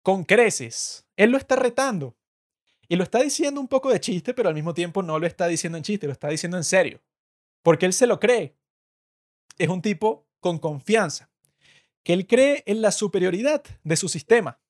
con 0.02 0.24
creces. 0.24 1.06
Él 1.16 1.30
lo 1.30 1.38
está 1.38 1.56
retando. 1.56 2.16
Y 2.88 2.96
lo 2.96 3.02
está 3.02 3.20
diciendo 3.20 3.60
un 3.60 3.68
poco 3.68 3.90
de 3.90 4.00
chiste, 4.00 4.32
pero 4.32 4.48
al 4.48 4.54
mismo 4.54 4.72
tiempo 4.72 5.02
no 5.02 5.18
lo 5.18 5.26
está 5.26 5.48
diciendo 5.48 5.76
en 5.76 5.84
chiste, 5.84 6.06
lo 6.06 6.12
está 6.12 6.28
diciendo 6.28 6.56
en 6.56 6.64
serio. 6.64 7.02
Porque 7.62 7.84
él 7.84 7.92
se 7.92 8.06
lo 8.06 8.20
cree. 8.20 8.56
Es 9.58 9.68
un 9.68 9.82
tipo 9.82 10.28
con 10.40 10.58
confianza, 10.58 11.28
que 12.04 12.12
él 12.12 12.26
cree 12.26 12.62
en 12.66 12.80
la 12.80 12.92
superioridad 12.92 13.64
de 13.82 13.96
su 13.96 14.08
sistema. 14.08 14.60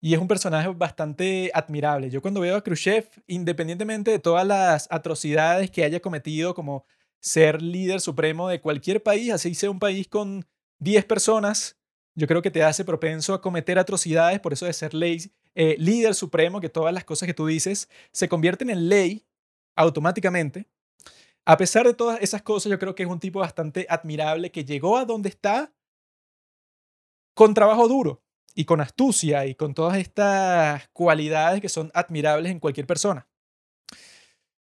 Y 0.00 0.14
es 0.14 0.20
un 0.20 0.26
personaje 0.26 0.66
bastante 0.68 1.52
admirable. 1.54 2.10
Yo 2.10 2.20
cuando 2.20 2.40
veo 2.40 2.56
a 2.56 2.64
Khrushchev, 2.64 3.08
independientemente 3.28 4.10
de 4.10 4.18
todas 4.18 4.44
las 4.44 4.88
atrocidades 4.90 5.70
que 5.70 5.84
haya 5.84 6.00
cometido, 6.00 6.54
como 6.54 6.84
ser 7.22 7.62
líder 7.62 8.00
supremo 8.00 8.48
de 8.48 8.60
cualquier 8.60 9.02
país, 9.02 9.30
así 9.30 9.54
sea 9.54 9.70
un 9.70 9.78
país 9.78 10.08
con 10.08 10.44
10 10.80 11.04
personas, 11.04 11.78
yo 12.14 12.26
creo 12.26 12.42
que 12.42 12.50
te 12.50 12.62
hace 12.62 12.84
propenso 12.84 13.32
a 13.32 13.40
cometer 13.40 13.78
atrocidades, 13.78 14.40
por 14.40 14.52
eso 14.52 14.66
de 14.66 14.72
ser 14.72 14.92
ley, 14.92 15.32
eh, 15.54 15.76
líder 15.78 16.14
supremo, 16.14 16.60
que 16.60 16.68
todas 16.68 16.92
las 16.92 17.04
cosas 17.04 17.26
que 17.26 17.34
tú 17.34 17.46
dices 17.46 17.88
se 18.10 18.28
convierten 18.28 18.68
en 18.70 18.88
ley 18.88 19.24
automáticamente. 19.76 20.66
A 21.44 21.56
pesar 21.56 21.86
de 21.86 21.94
todas 21.94 22.20
esas 22.20 22.42
cosas, 22.42 22.70
yo 22.70 22.78
creo 22.78 22.94
que 22.94 23.04
es 23.04 23.08
un 23.08 23.20
tipo 23.20 23.38
bastante 23.38 23.86
admirable 23.88 24.50
que 24.50 24.64
llegó 24.64 24.98
a 24.98 25.04
donde 25.04 25.28
está 25.28 25.72
con 27.34 27.54
trabajo 27.54 27.88
duro 27.88 28.22
y 28.54 28.64
con 28.64 28.80
astucia 28.80 29.46
y 29.46 29.54
con 29.54 29.74
todas 29.74 29.96
estas 29.96 30.88
cualidades 30.92 31.60
que 31.60 31.68
son 31.68 31.90
admirables 31.94 32.52
en 32.52 32.60
cualquier 32.60 32.86
persona. 32.86 33.26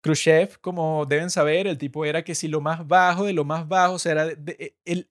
Khrushchev, 0.03 0.59
como 0.61 1.05
deben 1.07 1.31
saber, 1.31 1.67
el 1.67 1.79
tipo 1.79 2.05
era 2.05 2.23
que 2.25 2.35
si 2.35 2.49
lo 2.49 2.61
más 2.61 2.87
bajo 2.87 3.25
de 3.25 3.33
lo 3.33 3.45
más 3.45 3.69
bajo, 3.69 3.95
o 3.95 3.99
sea, 3.99 4.13
era 4.13 4.29
e, 4.29 4.75
él 4.85 5.11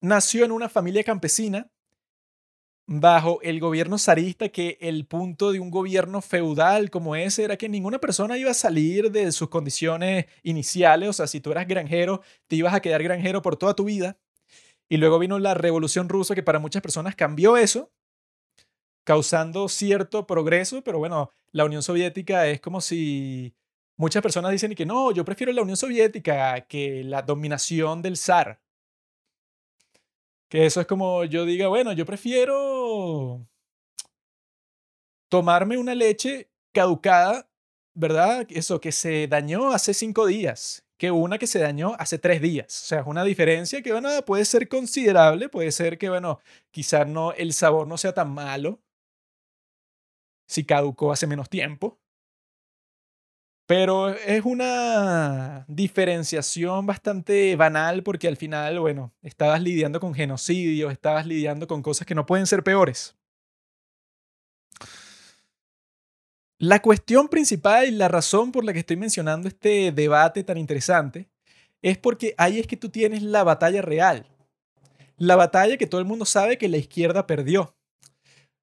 nació 0.00 0.44
en 0.44 0.52
una 0.52 0.68
familia 0.68 1.04
campesina 1.04 1.70
bajo 2.88 3.40
el 3.42 3.58
gobierno 3.58 3.98
zarista, 3.98 4.48
que 4.48 4.78
el 4.80 5.06
punto 5.06 5.50
de 5.50 5.58
un 5.58 5.70
gobierno 5.70 6.22
feudal 6.22 6.90
como 6.90 7.16
ese 7.16 7.42
era 7.44 7.56
que 7.56 7.68
ninguna 7.68 7.98
persona 7.98 8.38
iba 8.38 8.50
a 8.50 8.54
salir 8.54 9.10
de 9.10 9.32
sus 9.32 9.48
condiciones 9.48 10.26
iniciales, 10.42 11.08
o 11.08 11.12
sea, 11.12 11.26
si 11.26 11.40
tú 11.40 11.50
eras 11.50 11.66
granjero, 11.66 12.22
te 12.46 12.56
ibas 12.56 12.74
a 12.74 12.80
quedar 12.80 13.02
granjero 13.02 13.42
por 13.42 13.56
toda 13.56 13.74
tu 13.74 13.84
vida. 13.84 14.18
Y 14.88 14.98
luego 14.98 15.18
vino 15.18 15.38
la 15.40 15.54
revolución 15.54 16.08
rusa 16.08 16.34
que 16.36 16.44
para 16.44 16.60
muchas 16.60 16.82
personas 16.82 17.16
cambió 17.16 17.56
eso, 17.56 17.90
causando 19.04 19.68
cierto 19.68 20.26
progreso, 20.26 20.82
pero 20.82 20.98
bueno, 20.98 21.30
la 21.50 21.64
Unión 21.64 21.82
Soviética 21.82 22.46
es 22.46 22.60
como 22.60 22.80
si 22.80 23.54
Muchas 23.98 24.22
personas 24.22 24.52
dicen 24.52 24.74
que 24.74 24.84
no, 24.84 25.10
yo 25.12 25.24
prefiero 25.24 25.52
la 25.52 25.62
Unión 25.62 25.76
Soviética 25.76 26.60
que 26.62 27.02
la 27.04 27.22
dominación 27.22 28.02
del 28.02 28.16
zar. 28.16 28.60
Que 30.48 30.66
eso 30.66 30.80
es 30.80 30.86
como 30.86 31.24
yo 31.24 31.44
diga, 31.44 31.68
bueno, 31.68 31.92
yo 31.92 32.06
prefiero 32.06 33.46
tomarme 35.28 35.78
una 35.78 35.94
leche 35.94 36.50
caducada, 36.72 37.48
¿verdad? 37.94 38.46
Eso 38.50 38.80
que 38.80 38.92
se 38.92 39.26
dañó 39.28 39.72
hace 39.72 39.94
cinco 39.94 40.26
días, 40.26 40.84
que 40.98 41.10
una 41.10 41.38
que 41.38 41.46
se 41.46 41.58
dañó 41.58 41.94
hace 41.98 42.18
tres 42.18 42.40
días. 42.42 42.66
O 42.84 42.86
sea, 42.86 43.00
es 43.00 43.06
una 43.06 43.24
diferencia 43.24 43.82
que, 43.82 43.92
bueno, 43.92 44.10
puede 44.24 44.44
ser 44.44 44.68
considerable, 44.68 45.48
puede 45.48 45.72
ser 45.72 45.98
que, 45.98 46.10
bueno, 46.10 46.40
quizás 46.70 47.06
no, 47.08 47.32
el 47.32 47.52
sabor 47.52 47.86
no 47.88 47.96
sea 47.98 48.12
tan 48.14 48.30
malo 48.30 48.80
si 50.48 50.64
caducó 50.64 51.12
hace 51.12 51.26
menos 51.26 51.48
tiempo. 51.48 51.98
Pero 53.66 54.10
es 54.10 54.44
una 54.44 55.64
diferenciación 55.66 56.86
bastante 56.86 57.56
banal 57.56 58.04
porque 58.04 58.28
al 58.28 58.36
final, 58.36 58.78
bueno, 58.78 59.12
estabas 59.22 59.60
lidiando 59.60 59.98
con 59.98 60.14
genocidio, 60.14 60.90
estabas 60.90 61.26
lidiando 61.26 61.66
con 61.66 61.82
cosas 61.82 62.06
que 62.06 62.14
no 62.14 62.26
pueden 62.26 62.46
ser 62.46 62.62
peores. 62.62 63.16
La 66.58 66.80
cuestión 66.80 67.28
principal 67.28 67.86
y 67.86 67.90
la 67.90 68.08
razón 68.08 68.52
por 68.52 68.64
la 68.64 68.72
que 68.72 68.78
estoy 68.78 68.96
mencionando 68.96 69.48
este 69.48 69.92
debate 69.92 70.42
tan 70.44 70.56
interesante 70.56 71.28
es 71.82 71.98
porque 71.98 72.34
ahí 72.38 72.60
es 72.60 72.66
que 72.66 72.76
tú 72.76 72.88
tienes 72.88 73.22
la 73.22 73.44
batalla 73.44 73.82
real. 73.82 74.26
La 75.18 75.36
batalla 75.36 75.76
que 75.76 75.86
todo 75.86 76.00
el 76.00 76.06
mundo 76.06 76.24
sabe 76.24 76.56
que 76.56 76.68
la 76.68 76.78
izquierda 76.78 77.26
perdió. 77.26 77.76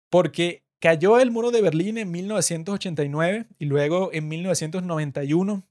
Porque 0.10 0.63
Cayó 0.84 1.18
el 1.18 1.32
muro 1.32 1.52
de 1.52 1.62
Berlín 1.62 1.98
en 1.98 2.12
1989 2.12 3.46
y 3.58 3.66
luego 3.68 4.10
en 4.12 4.28
1991 4.28 5.64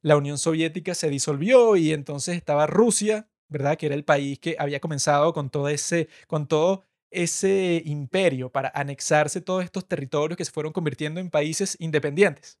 la 0.00 0.16
Unión 0.16 0.38
Soviética 0.38 0.94
se 0.94 1.10
disolvió 1.10 1.74
y 1.74 1.92
entonces 1.92 2.36
estaba 2.36 2.68
Rusia, 2.68 3.28
¿verdad? 3.48 3.76
Que 3.76 3.86
era 3.86 3.96
el 3.96 4.04
país 4.04 4.38
que 4.38 4.54
había 4.60 4.78
comenzado 4.78 5.32
con 5.32 5.50
todo 5.50 5.68
ese, 5.68 6.08
con 6.28 6.46
todo 6.46 6.84
ese 7.10 7.82
imperio 7.84 8.52
para 8.52 8.70
anexarse 8.72 9.40
todos 9.40 9.64
estos 9.64 9.88
territorios 9.88 10.36
que 10.36 10.44
se 10.44 10.52
fueron 10.52 10.72
convirtiendo 10.72 11.18
en 11.18 11.30
países 11.30 11.76
independientes. 11.80 12.60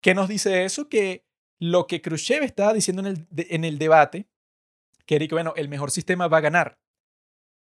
¿Qué 0.00 0.14
nos 0.14 0.28
dice 0.28 0.66
eso? 0.66 0.88
Que 0.88 1.24
lo 1.58 1.88
que 1.88 2.00
Khrushchev 2.00 2.44
estaba 2.44 2.74
diciendo 2.74 3.04
en 3.04 3.08
el, 3.08 3.26
en 3.36 3.64
el 3.64 3.78
debate, 3.78 4.28
que 5.04 5.16
era 5.16 5.26
que, 5.26 5.34
bueno, 5.34 5.52
el 5.56 5.68
mejor 5.68 5.90
sistema 5.90 6.28
va 6.28 6.38
a 6.38 6.42
ganar 6.42 6.78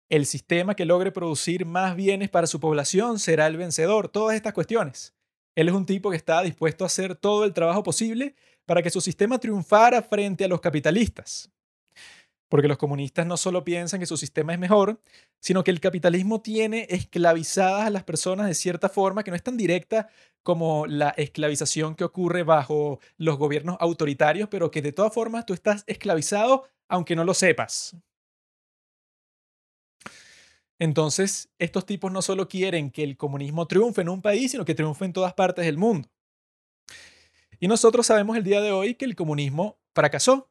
el 0.08 0.26
sistema 0.26 0.74
que 0.74 0.84
logre 0.84 1.12
producir 1.12 1.66
más 1.66 1.96
bienes 1.96 2.30
para 2.30 2.46
su 2.46 2.60
población 2.60 3.18
será 3.18 3.46
el 3.46 3.56
vencedor. 3.56 4.08
Todas 4.08 4.36
estas 4.36 4.52
cuestiones. 4.52 5.14
Él 5.54 5.68
es 5.68 5.74
un 5.74 5.86
tipo 5.86 6.10
que 6.10 6.16
está 6.16 6.42
dispuesto 6.42 6.84
a 6.84 6.88
hacer 6.88 7.14
todo 7.14 7.44
el 7.44 7.54
trabajo 7.54 7.82
posible 7.82 8.34
para 8.66 8.82
que 8.82 8.90
su 8.90 9.00
sistema 9.00 9.38
triunfara 9.38 10.02
frente 10.02 10.44
a 10.44 10.48
los 10.48 10.60
capitalistas. 10.60 11.50
Porque 12.48 12.68
los 12.68 12.76
comunistas 12.76 13.26
no 13.26 13.36
solo 13.36 13.64
piensan 13.64 14.00
que 14.00 14.06
su 14.06 14.16
sistema 14.16 14.52
es 14.52 14.58
mejor, 14.58 15.00
sino 15.40 15.64
que 15.64 15.70
el 15.70 15.80
capitalismo 15.80 16.40
tiene 16.40 16.86
esclavizadas 16.90 17.86
a 17.86 17.90
las 17.90 18.04
personas 18.04 18.46
de 18.46 18.54
cierta 18.54 18.88
forma 18.88 19.24
que 19.24 19.30
no 19.30 19.36
es 19.36 19.42
tan 19.42 19.56
directa 19.56 20.08
como 20.42 20.86
la 20.86 21.10
esclavización 21.10 21.94
que 21.94 22.04
ocurre 22.04 22.42
bajo 22.42 23.00
los 23.16 23.38
gobiernos 23.38 23.76
autoritarios, 23.80 24.48
pero 24.48 24.70
que 24.70 24.82
de 24.82 24.92
todas 24.92 25.12
formas 25.12 25.46
tú 25.46 25.54
estás 25.54 25.84
esclavizado 25.86 26.64
aunque 26.88 27.16
no 27.16 27.24
lo 27.24 27.34
sepas. 27.34 27.96
Entonces, 30.84 31.48
estos 31.58 31.86
tipos 31.86 32.12
no 32.12 32.20
solo 32.20 32.46
quieren 32.46 32.90
que 32.90 33.02
el 33.02 33.16
comunismo 33.16 33.66
triunfe 33.66 34.02
en 34.02 34.10
un 34.10 34.20
país, 34.20 34.50
sino 34.50 34.66
que 34.66 34.74
triunfe 34.74 35.06
en 35.06 35.14
todas 35.14 35.32
partes 35.32 35.64
del 35.64 35.78
mundo. 35.78 36.10
Y 37.58 37.68
nosotros 37.68 38.06
sabemos 38.06 38.36
el 38.36 38.44
día 38.44 38.60
de 38.60 38.70
hoy 38.70 38.94
que 38.94 39.06
el 39.06 39.16
comunismo 39.16 39.78
fracasó. 39.94 40.50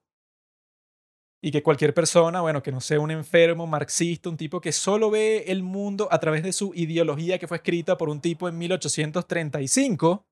Y 1.40 1.52
que 1.52 1.62
cualquier 1.62 1.94
persona, 1.94 2.42
bueno, 2.42 2.64
que 2.64 2.72
no 2.72 2.82
sea 2.82 3.00
un 3.00 3.12
enfermo 3.12 3.68
marxista, 3.68 4.28
un 4.28 4.38
tipo 4.38 4.60
que 4.60 4.72
solo 4.72 5.12
ve 5.12 5.44
el 5.50 5.62
mundo 5.62 6.08
a 6.10 6.20
través 6.20 6.42
de 6.42 6.52
su 6.52 6.74
ideología 6.74 7.38
que 7.38 7.48
fue 7.48 7.58
escrita 7.58 7.96
por 7.96 8.10
un 8.10 8.20
tipo 8.20 8.50
en 8.50 8.58
1835, 8.58 10.26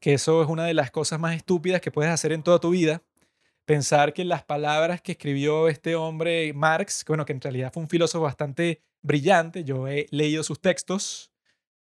que 0.00 0.12
eso 0.12 0.42
es 0.42 0.50
una 0.50 0.66
de 0.66 0.74
las 0.74 0.90
cosas 0.90 1.18
más 1.18 1.34
estúpidas 1.34 1.80
que 1.80 1.90
puedes 1.90 2.12
hacer 2.12 2.32
en 2.32 2.42
toda 2.42 2.60
tu 2.60 2.70
vida, 2.70 3.02
pensar 3.64 4.12
que 4.12 4.24
las 4.24 4.44
palabras 4.44 5.00
que 5.00 5.12
escribió 5.12 5.68
este 5.68 5.96
hombre 5.96 6.52
Marx, 6.52 7.04
bueno, 7.06 7.24
que 7.24 7.32
en 7.32 7.40
realidad 7.40 7.72
fue 7.72 7.82
un 7.82 7.88
filósofo 7.88 8.24
bastante 8.24 8.82
brillante, 9.02 9.64
yo 9.64 9.88
he 9.88 10.06
leído 10.10 10.42
sus 10.42 10.60
textos, 10.60 11.32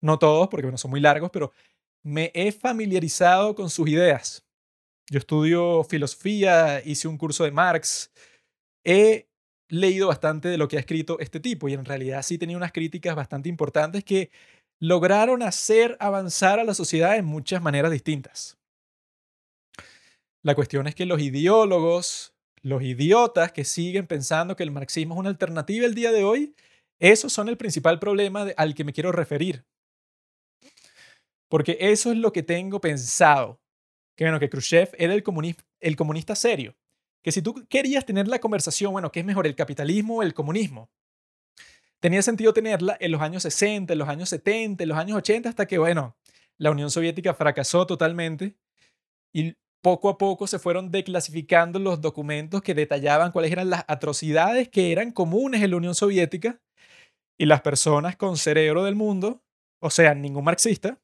no 0.02 0.20
todos 0.20 0.48
porque 0.50 0.66
bueno, 0.66 0.78
son 0.78 0.92
muy 0.92 1.02
largos, 1.02 1.30
pero 1.32 1.52
me 2.04 2.32
he 2.34 2.52
familiarizado 2.52 3.56
con 3.56 3.70
sus 3.70 3.88
ideas. 3.88 4.44
Yo 5.10 5.20
estudio 5.20 5.84
filosofía, 5.84 6.82
hice 6.86 7.08
un 7.08 7.18
curso 7.18 7.44
de 7.44 7.52
Marx, 7.52 8.12
he 8.84 9.28
leído 9.70 10.08
bastante 10.08 10.50
de 10.50 10.58
lo 10.58 10.68
que 10.68 10.78
ha 10.78 10.80
escrito 10.80 11.20
este 11.20 11.40
tipo 11.40 11.70
y 11.70 11.74
en 11.74 11.86
realidad 11.86 12.24
sí 12.24 12.38
tenía 12.38 12.58
unas 12.58 12.72
críticas 12.72 13.16
bastante 13.16 13.50
importantes 13.50 14.04
que 14.04 14.32
lograron 14.80 15.44
hacer 15.44 15.96
avanzar 16.00 16.60
a 16.60 16.64
la 16.64 16.74
sociedad 16.74 17.16
en 17.18 17.26
muchas 17.26 17.62
maneras 17.62 17.92
distintas. 17.92 18.58
La 20.44 20.56
cuestión 20.56 20.88
es 20.88 20.96
que 20.96 21.06
los 21.06 21.22
ideólogos, 21.22 22.34
los 22.62 22.82
idiotas 22.82 23.52
que 23.52 23.64
siguen 23.64 24.08
pensando 24.08 24.56
que 24.56 24.64
el 24.64 24.72
marxismo 24.72 25.14
es 25.16 25.20
una 25.20 25.30
alternativa 25.30 25.86
el 25.86 25.94
día 25.94 26.12
de 26.12 26.24
hoy, 26.24 26.56
esos 27.00 27.32
son 27.34 27.50
el 27.50 27.58
principal 27.58 28.00
problema 28.00 28.48
al 28.58 28.76
que 28.76 28.84
me 28.84 28.94
quiero 28.94 29.12
referir. 29.12 29.66
Porque 31.48 31.78
eso 31.80 32.12
es 32.12 32.18
lo 32.18 32.32
que 32.32 32.44
tengo 32.44 32.80
pensado. 32.80 33.60
Que 34.16 34.24
bueno, 34.24 34.40
que 34.40 34.50
Khrushchev 34.50 34.92
era 34.98 35.14
el, 35.14 35.24
el 35.80 35.96
comunista 35.96 36.36
serio. 36.36 36.76
Que 37.22 37.32
si 37.32 37.42
tú 37.42 37.66
querías 37.68 38.06
tener 38.06 38.28
la 38.28 38.40
conversación, 38.40 38.94
bueno, 38.94 39.12
¿qué 39.12 39.20
es 39.20 39.26
mejor, 39.26 39.46
el 39.46 39.56
capitalismo 39.56 40.18
o 40.18 40.24
el 40.24 40.34
comunismo? 40.34 40.90
Tenía 42.00 42.22
sentido 42.24 42.54
tenerla 42.54 42.98
en 43.00 43.12
los 43.12 43.22
años 43.22 43.44
60, 43.44 43.94
en 43.94 44.00
los 44.00 44.10
años 44.10 44.30
70, 44.30 44.84
en 44.84 44.90
los 44.90 44.98
años 44.98 45.18
80, 45.18 45.50
hasta 45.50 45.68
que, 45.68 45.78
bueno, 45.78 46.16
la 46.58 46.72
Unión 46.72 46.90
Soviética 46.90 47.34
fracasó 47.34 47.86
totalmente 47.86 48.56
y 49.34 49.56
poco 49.82 50.10
a 50.10 50.18
poco 50.18 50.48
se 50.48 50.60
fueron 50.60 50.92
declasificando 50.92 51.80
los 51.80 52.02
documentos 52.02 52.62
que 52.62 52.76
detallaban 52.76 53.32
cuáles 53.32 53.52
eran 53.52 53.70
las 53.70 53.84
atrocidades 53.88 54.70
que 54.70 54.92
eran 54.92 55.12
comunes 55.12 55.62
en 55.62 55.72
la 55.72 55.78
Unión 55.78 55.96
Soviética 55.96 56.60
y 57.38 57.46
las 57.46 57.62
personas 57.62 58.16
con 58.16 58.38
cerebro 58.38 58.84
del 58.84 58.96
mundo, 58.96 59.42
o 59.80 59.90
sea, 59.90 60.14
ningún 60.14 60.44
marxista, 60.44 61.00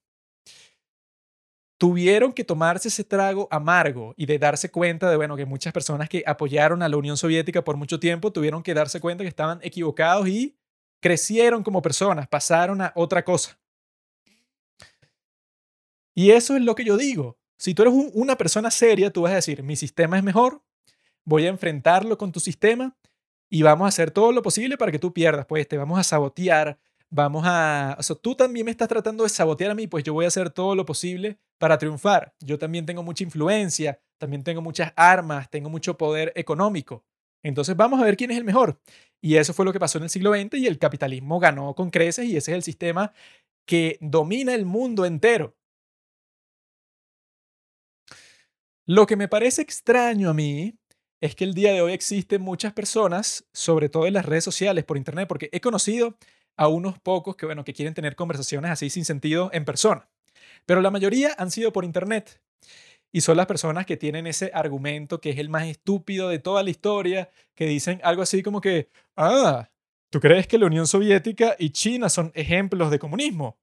tuvieron 1.79 2.33
que 2.33 2.43
tomarse 2.43 2.87
ese 2.87 3.03
trago 3.03 3.47
amargo 3.51 4.13
y 4.17 4.25
de 4.25 4.39
darse 4.39 4.69
cuenta 4.69 5.09
de, 5.09 5.15
bueno, 5.15 5.35
que 5.35 5.45
muchas 5.45 5.73
personas 5.73 6.09
que 6.09 6.23
apoyaron 6.25 6.81
a 6.81 6.89
la 6.89 6.97
Unión 6.97 7.17
Soviética 7.17 7.63
por 7.63 7.77
mucho 7.77 7.99
tiempo 7.99 8.31
tuvieron 8.31 8.63
que 8.63 8.73
darse 8.73 8.99
cuenta 8.99 9.23
que 9.23 9.29
estaban 9.29 9.59
equivocados 9.61 10.27
y 10.27 10.55
crecieron 10.99 11.63
como 11.63 11.81
personas, 11.81 12.27
pasaron 12.27 12.81
a 12.81 12.91
otra 12.95 13.23
cosa. 13.23 13.59
Y 16.15 16.31
eso 16.31 16.55
es 16.55 16.63
lo 16.63 16.73
que 16.73 16.83
yo 16.83 16.97
digo. 16.97 17.37
Si 17.57 17.73
tú 17.73 17.81
eres 17.83 17.93
una 18.13 18.37
persona 18.37 18.71
seria, 18.71 19.11
tú 19.11 19.23
vas 19.23 19.31
a 19.31 19.35
decir, 19.35 19.63
mi 19.63 19.75
sistema 19.75 20.17
es 20.17 20.23
mejor, 20.23 20.61
voy 21.25 21.45
a 21.45 21.49
enfrentarlo 21.49 22.17
con 22.17 22.31
tu 22.31 22.39
sistema 22.39 22.95
y 23.49 23.63
vamos 23.63 23.85
a 23.85 23.89
hacer 23.89 24.11
todo 24.11 24.31
lo 24.31 24.41
posible 24.41 24.77
para 24.77 24.91
que 24.91 24.99
tú 24.99 25.13
pierdas, 25.13 25.45
pues 25.45 25.67
te 25.67 25.77
vamos 25.77 25.99
a 25.99 26.03
sabotear, 26.03 26.79
vamos 27.09 27.43
a... 27.45 27.95
O 27.99 28.03
sea, 28.03 28.15
tú 28.15 28.35
también 28.35 28.65
me 28.65 28.71
estás 28.71 28.87
tratando 28.87 29.23
de 29.23 29.29
sabotear 29.29 29.71
a 29.71 29.75
mí, 29.75 29.87
pues 29.87 30.03
yo 30.03 30.13
voy 30.13 30.25
a 30.25 30.29
hacer 30.29 30.49
todo 30.49 30.75
lo 30.75 30.85
posible 30.85 31.39
para 31.57 31.77
triunfar. 31.77 32.33
Yo 32.39 32.57
también 32.57 32.85
tengo 32.85 33.03
mucha 33.03 33.23
influencia, 33.23 33.99
también 34.17 34.43
tengo 34.43 34.61
muchas 34.61 34.93
armas, 34.95 35.49
tengo 35.49 35.69
mucho 35.69 35.97
poder 35.97 36.31
económico. 36.35 37.03
Entonces 37.43 37.75
vamos 37.75 37.99
a 37.99 38.03
ver 38.03 38.17
quién 38.17 38.31
es 38.31 38.37
el 38.37 38.43
mejor. 38.43 38.79
Y 39.21 39.35
eso 39.35 39.53
fue 39.53 39.65
lo 39.65 39.73
que 39.73 39.79
pasó 39.79 39.97
en 39.97 40.05
el 40.05 40.09
siglo 40.09 40.33
XX 40.33 40.55
y 40.55 40.67
el 40.67 40.77
capitalismo 40.77 41.39
ganó 41.39 41.73
con 41.73 41.89
creces 41.89 42.25
y 42.25 42.37
ese 42.37 42.51
es 42.51 42.55
el 42.55 42.63
sistema 42.63 43.13
que 43.65 43.97
domina 44.01 44.53
el 44.53 44.65
mundo 44.65 45.05
entero. 45.05 45.56
Lo 48.89 49.05
que 49.05 49.17
me 49.17 49.27
parece 49.27 49.61
extraño 49.61 50.29
a 50.29 50.33
mí 50.33 50.79
es 51.19 51.35
que 51.35 51.43
el 51.43 51.53
día 51.53 51.73
de 51.73 51.81
hoy 51.81 51.91
existen 51.91 52.41
muchas 52.41 52.71
personas, 52.71 53.45
sobre 53.51 53.89
todo 53.89 54.07
en 54.07 54.13
las 54.13 54.25
redes 54.25 54.45
sociales, 54.45 54.85
por 54.85 54.95
internet, 54.95 55.27
porque 55.27 55.49
he 55.51 55.59
conocido 55.59 56.17
a 56.55 56.69
unos 56.69 56.97
pocos 56.97 57.35
que, 57.35 57.45
bueno, 57.45 57.65
que 57.65 57.73
quieren 57.73 57.93
tener 57.93 58.15
conversaciones 58.15 58.71
así 58.71 58.89
sin 58.89 59.03
sentido 59.03 59.49
en 59.51 59.65
persona. 59.65 60.07
Pero 60.65 60.79
la 60.79 60.89
mayoría 60.89 61.35
han 61.37 61.51
sido 61.51 61.73
por 61.73 61.83
internet. 61.83 62.41
Y 63.11 63.19
son 63.19 63.35
las 63.35 63.45
personas 63.45 63.85
que 63.85 63.97
tienen 63.97 64.25
ese 64.25 64.51
argumento 64.53 65.19
que 65.19 65.31
es 65.31 65.37
el 65.37 65.49
más 65.49 65.65
estúpido 65.65 66.29
de 66.29 66.39
toda 66.39 66.63
la 66.63 66.69
historia, 66.69 67.29
que 67.55 67.65
dicen 67.65 67.99
algo 68.05 68.21
así 68.21 68.41
como 68.41 68.61
que, 68.61 68.89
ah, 69.17 69.69
¿Tú 70.09 70.21
crees 70.21 70.47
que 70.47 70.57
la 70.57 70.67
Unión 70.67 70.87
Soviética 70.87 71.57
y 71.59 71.71
China 71.71 72.07
son 72.07 72.31
ejemplos 72.33 72.89
de 72.91 72.97
comunismo? 72.97 73.57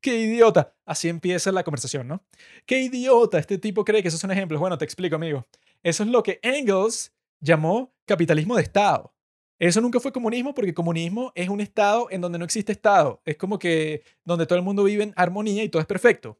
¡Qué 0.00 0.20
idiota! 0.20 0.72
Así 0.84 1.08
empieza 1.08 1.50
la 1.50 1.64
conversación, 1.64 2.06
¿no? 2.06 2.22
¡Qué 2.64 2.80
idiota! 2.80 3.38
Este 3.38 3.58
tipo 3.58 3.84
cree 3.84 4.00
que 4.00 4.08
esos 4.08 4.20
son 4.20 4.30
ejemplos. 4.30 4.60
Bueno, 4.60 4.78
te 4.78 4.84
explico, 4.84 5.16
amigo. 5.16 5.44
Eso 5.82 6.04
es 6.04 6.10
lo 6.10 6.22
que 6.22 6.38
Engels 6.42 7.12
llamó 7.40 7.92
capitalismo 8.04 8.54
de 8.54 8.62
Estado. 8.62 9.12
Eso 9.58 9.80
nunca 9.80 9.98
fue 9.98 10.12
comunismo 10.12 10.54
porque 10.54 10.74
comunismo 10.74 11.32
es 11.34 11.48
un 11.48 11.60
Estado 11.60 12.06
en 12.10 12.20
donde 12.20 12.38
no 12.38 12.44
existe 12.44 12.70
Estado. 12.70 13.20
Es 13.24 13.36
como 13.36 13.58
que 13.58 14.04
donde 14.24 14.46
todo 14.46 14.58
el 14.58 14.64
mundo 14.64 14.84
vive 14.84 15.02
en 15.02 15.12
armonía 15.16 15.64
y 15.64 15.68
todo 15.68 15.80
es 15.80 15.86
perfecto. 15.86 16.38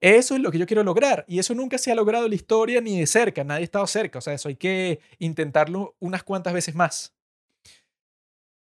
Eso 0.00 0.36
es 0.36 0.40
lo 0.40 0.52
que 0.52 0.58
yo 0.58 0.66
quiero 0.66 0.84
lograr 0.84 1.24
y 1.26 1.40
eso 1.40 1.54
nunca 1.54 1.76
se 1.76 1.90
ha 1.90 1.94
logrado 1.96 2.26
en 2.26 2.30
la 2.30 2.36
historia 2.36 2.80
ni 2.80 3.00
de 3.00 3.06
cerca. 3.06 3.42
Nadie 3.42 3.62
ha 3.62 3.64
estado 3.64 3.86
cerca. 3.88 4.18
O 4.18 4.22
sea, 4.22 4.34
eso 4.34 4.48
hay 4.48 4.56
que 4.56 5.00
intentarlo 5.18 5.96
unas 5.98 6.22
cuantas 6.22 6.52
veces 6.52 6.76
más. 6.76 7.14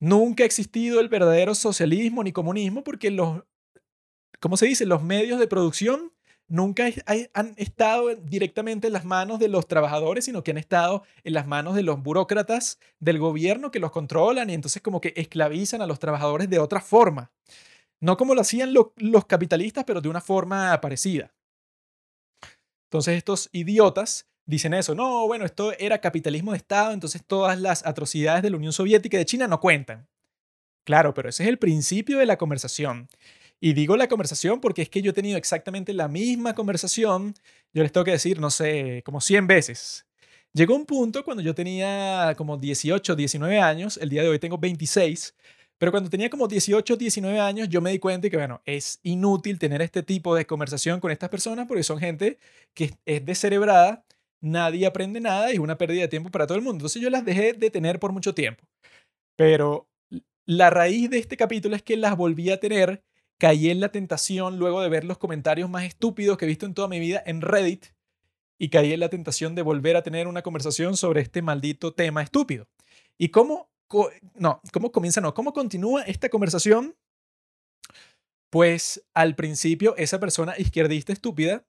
Nunca 0.00 0.42
ha 0.42 0.46
existido 0.46 1.00
el 1.00 1.09
verdadero 1.09 1.54
socialismo 1.54 2.22
ni 2.22 2.33
comunismo 2.33 2.85
porque 2.85 3.11
los, 3.11 3.42
¿cómo 4.40 4.57
se 4.57 4.66
dice? 4.66 4.87
Los 4.87 5.02
medios 5.02 5.38
de 5.38 5.46
producción 5.46 6.12
nunca 6.46 6.87
han 7.07 7.54
estado 7.57 8.14
directamente 8.14 8.88
en 8.88 8.92
las 8.92 9.04
manos 9.04 9.38
de 9.38 9.48
los 9.48 9.66
trabajadores, 9.66 10.26
sino 10.26 10.42
que 10.44 10.50
han 10.50 10.59
estado 10.59 11.04
en 11.22 11.33
las 11.33 11.46
manos 11.46 11.74
de 11.74 11.83
los 11.83 12.02
burócratas 12.02 12.78
del 13.00 13.18
gobierno 13.18 13.70
que 13.70 13.80
los 13.80 13.90
controlan 13.90 14.50
y 14.50 14.54
entonces 14.54 14.83
como 14.83 15.00
que 15.00 15.14
esclavizan 15.16 15.80
a 15.80 15.87
los 15.87 15.98
trabajadores 15.98 16.50
de 16.50 16.59
otra 16.59 16.80
forma. 16.80 17.33
No 18.00 18.16
como 18.16 18.35
lo 18.35 18.42
hacían 18.42 18.74
los 18.74 19.24
capitalistas, 19.24 19.85
pero 19.85 20.02
de 20.02 20.11
una 20.11 20.20
forma 20.20 20.78
parecida. 20.80 21.33
Entonces 22.90 23.16
estos 23.16 23.48
idiotas 23.52 24.28
dicen 24.46 24.74
eso, 24.74 24.94
no, 24.94 25.26
bueno, 25.26 25.44
esto 25.44 25.72
era 25.78 26.00
capitalismo 26.00 26.52
de 26.52 26.59
Estado, 26.59 26.92
entonces 26.92 27.22
todas 27.26 27.61
las 27.61 27.85
atrocidades 27.87 28.42
de 28.42 28.50
la 28.50 28.57
Unión 28.57 28.72
Soviética 28.72 29.16
y 29.16 29.18
de 29.18 29.26
China 29.26 29.48
no 29.48 29.61
cuentan. 29.61 30.07
Claro, 30.85 31.14
pero 31.14 31.28
ese 31.30 31.44
es 31.44 31.48
el 31.48 31.59
principio 31.59 32.18
de 32.18 32.26
la 32.26 32.37
conversación. 32.37 33.09
Y 33.61 33.72
digo 33.72 33.96
la 33.96 34.09
conversación 34.09 34.61
porque 34.61 34.83
es 34.83 34.90
que 34.90 35.00
yo 35.00 35.11
he 35.11 35.14
tenido 35.14 35.38
exactamente 35.38 35.94
la 35.94 36.09
misma 36.09 36.54
conversación, 36.54 37.35
yo 37.72 37.83
les 37.83 37.92
tengo 37.92 38.04
que 38.04 38.11
decir, 38.11 38.38
no 38.38 38.50
sé, 38.50 39.02
como 39.04 39.20
100 39.20 39.46
veces. 39.46 40.07
Llegó 40.52 40.76
un 40.76 40.87
punto 40.87 41.24
cuando 41.24 41.42
yo 41.42 41.54
tenía 41.54 42.35
como 42.37 42.57
18, 42.57 43.16
19 43.16 43.59
años, 43.61 43.96
el 43.96 44.11
día 44.11 44.22
de 44.22 44.28
hoy 44.28 44.38
tengo 44.38 44.59
26, 44.59 45.35
pero 45.78 45.90
cuando 45.90 46.09
tenía 46.11 46.30
como 46.30 46.46
18, 46.46 46.96
19 46.96 47.40
años, 47.40 47.68
yo 47.68 47.80
me 47.80 47.90
di 47.90 47.98
cuenta 47.98 48.30
que, 48.30 48.37
bueno, 48.37 48.62
es 48.64 49.00
inútil 49.02 49.59
tener 49.59 49.83
este 49.83 50.02
tipo 50.02 50.35
de 50.35 50.46
conversación 50.46 51.00
con 51.00 51.11
estas 51.11 51.28
personas 51.28 51.66
porque 51.66 51.83
son 51.83 51.98
gente 51.98 52.38
que 52.74 52.94
es 53.04 53.24
descerebrada, 53.24 54.04
nadie 54.44 54.87
aprende 54.87 55.20
nada 55.20 55.50
y 55.50 55.54
es 55.54 55.59
una 55.59 55.78
pérdida 55.78 56.02
de 56.02 56.09
tiempo 56.09 56.30
para 56.30 56.46
todo 56.46 56.59
el 56.59 56.64
mundo. 56.64 56.76
Entonces 56.78 57.02
yo 57.02 57.11
las 57.11 57.24
dejé 57.24 57.54
de 57.54 57.70
tener 57.70 57.98
por 57.98 58.12
mucho 58.12 58.35
tiempo. 58.35 58.64
Pero 59.37 59.88
la 60.46 60.70
raíz 60.70 61.11
de 61.11 61.18
este 61.18 61.37
capítulo 61.37 61.74
es 61.74 61.83
que 61.83 61.96
las 61.96 62.16
volví 62.16 62.50
a 62.50 62.61
tener 62.61 63.02
caí 63.38 63.70
en 63.70 63.80
la 63.80 63.88
tentación 63.88 64.59
luego 64.59 64.80
de 64.80 64.88
ver 64.88 65.04
los 65.04 65.18
comentarios 65.18 65.68
más 65.68 65.85
estúpidos 65.85 66.38
que 66.38 66.44
he 66.44 66.48
visto 66.48 66.66
en 66.66 66.74
toda 66.74 66.88
mi 66.88 67.00
vida 67.00 67.22
en 67.26 67.40
Reddit 67.40 67.87
y 68.59 68.68
caí 68.68 68.92
en 68.92 69.00
la 69.00 69.09
tentación 69.09 69.54
de 69.54 69.62
volver 69.62 69.96
a 69.96 70.02
tener 70.02 70.28
una 70.28 70.42
conversación 70.42 70.96
sobre 70.96 71.20
este 71.20 71.42
maldito 71.42 71.92
tema 71.92 72.22
estúpido. 72.22 72.68
¿Y 73.18 73.30
cómo, 73.30 73.68
no, 74.35 74.61
cómo 74.72 74.92
comienza, 74.92 75.20
no, 75.20 75.35
cómo 75.35 75.52
continúa 75.52 76.02
esta 76.02 76.28
conversación? 76.28 76.94
Pues 78.50 79.04
al 79.14 79.35
principio 79.35 79.96
esa 79.96 80.20
persona 80.20 80.54
izquierdista 80.57 81.12
estúpida 81.12 81.64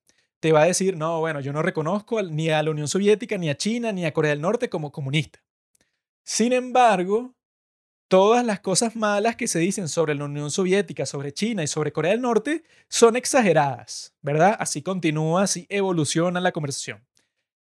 te 0.46 0.52
va 0.52 0.62
a 0.62 0.68
decir, 0.68 0.96
no, 0.96 1.22
bueno, 1.22 1.40
yo 1.40 1.52
no 1.54 1.64
reconozco 1.64 2.22
ni 2.22 2.52
a 2.52 2.62
la 2.62 2.70
Unión 2.70 2.88
Soviética, 2.88 3.36
ni 3.36 3.50
a 3.50 3.58
China, 3.58 3.92
ni 3.92 4.06
a 4.06 4.14
Corea 4.14 4.30
del 4.30 4.42
Norte 4.42 4.70
como 4.70 4.92
comunista. 4.92 5.40
Sin 6.24 6.54
embargo, 6.54 7.34
todas 8.08 8.46
las 8.46 8.60
cosas 8.60 8.96
malas 8.96 9.38
que 9.38 9.48
se 9.48 9.58
dicen 9.58 9.90
sobre 9.90 10.14
la 10.14 10.26
Unión 10.26 10.52
Soviética, 10.52 11.08
sobre 11.08 11.34
China 11.34 11.64
y 11.64 11.68
sobre 11.68 11.92
Corea 11.92 12.12
del 12.12 12.22
Norte 12.22 12.64
son 12.90 13.16
exageradas, 13.16 14.14
¿verdad? 14.22 14.56
Así 14.60 14.84
continúa, 14.84 15.42
así 15.42 15.66
evoluciona 15.68 16.40
la 16.40 16.52
conversación. 16.52 17.04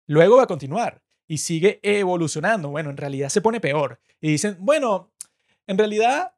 Luego 0.07 0.37
va 0.37 0.43
a 0.43 0.47
continuar 0.47 1.01
y 1.27 1.39
sigue 1.39 1.81
evolucionando. 1.83 2.69
Bueno, 2.69 2.91
en 2.91 2.99
realidad 2.99 3.31
se 3.31 3.41
pone 3.41 3.63
peor. 3.63 3.99
Y 4.21 4.29
dicen, 4.29 4.59
bueno, 4.61 5.11
en 5.67 5.79
realidad 5.79 6.35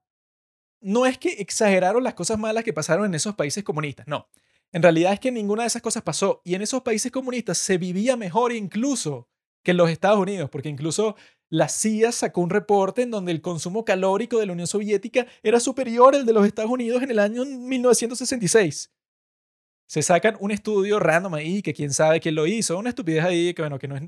no 0.81 1.07
es 1.07 1.19
que 1.19 1.31
exageraron 1.41 2.05
las 2.05 2.15
cosas 2.15 2.39
malas 2.39 2.63
que 2.63 2.73
pasaron 2.73 3.07
en 3.07 3.17
esos 3.17 3.35
países 3.35 3.65
comunistas, 3.65 4.07
no. 4.07 4.29
En 4.73 4.83
realidad 4.83 5.13
es 5.13 5.21
que 5.21 5.33
ninguna 5.33 5.63
de 5.63 5.69
esas 5.69 5.83
cosas 5.83 6.03
pasó 6.03 6.43
y 6.45 6.55
en 6.55 6.63
esos 6.63 6.83
países 6.83 7.13
comunistas 7.13 7.59
se 7.59 7.79
vivía 7.79 8.17
mejor 8.17 8.53
incluso 8.53 9.29
que 9.63 9.73
en 9.73 9.79
los 9.79 9.91
Estados 9.91 10.19
Unidos, 10.19 10.51
porque 10.51 10.69
incluso 10.69 11.17
la 11.49 11.69
CIA 11.69 12.13
sacó 12.13 12.41
un 12.41 12.51
reporte 12.51 13.03
en 13.03 13.11
donde 13.11 13.33
el 13.33 13.41
consumo 13.41 13.85
calórico 13.85 14.39
de 14.39 14.47
la 14.47 14.53
Unión 14.53 14.67
Soviética 14.67 15.27
era 15.43 15.61
superior 15.61 16.15
al 16.15 16.27
de 16.27 16.33
los 16.33 16.47
Estados 16.47 16.71
Unidos 16.71 17.03
en 17.03 17.11
el 17.11 17.19
año 17.19 17.45
1966. 17.45 18.93
Se 19.87 20.03
sacan 20.03 20.37
un 20.41 20.51
estudio 20.51 20.99
random 20.99 21.35
ahí, 21.35 21.63
que 21.63 21.73
quién 21.73 21.93
sabe 21.93 22.21
quién 22.21 22.35
lo 22.35 22.47
hizo, 22.47 22.77
una 22.79 22.89
estupidez 22.89 23.25
ahí 23.25 23.55
que, 23.55 23.63
bueno, 23.63 23.79
que 23.79 23.87
no 23.89 23.97
es 23.97 24.03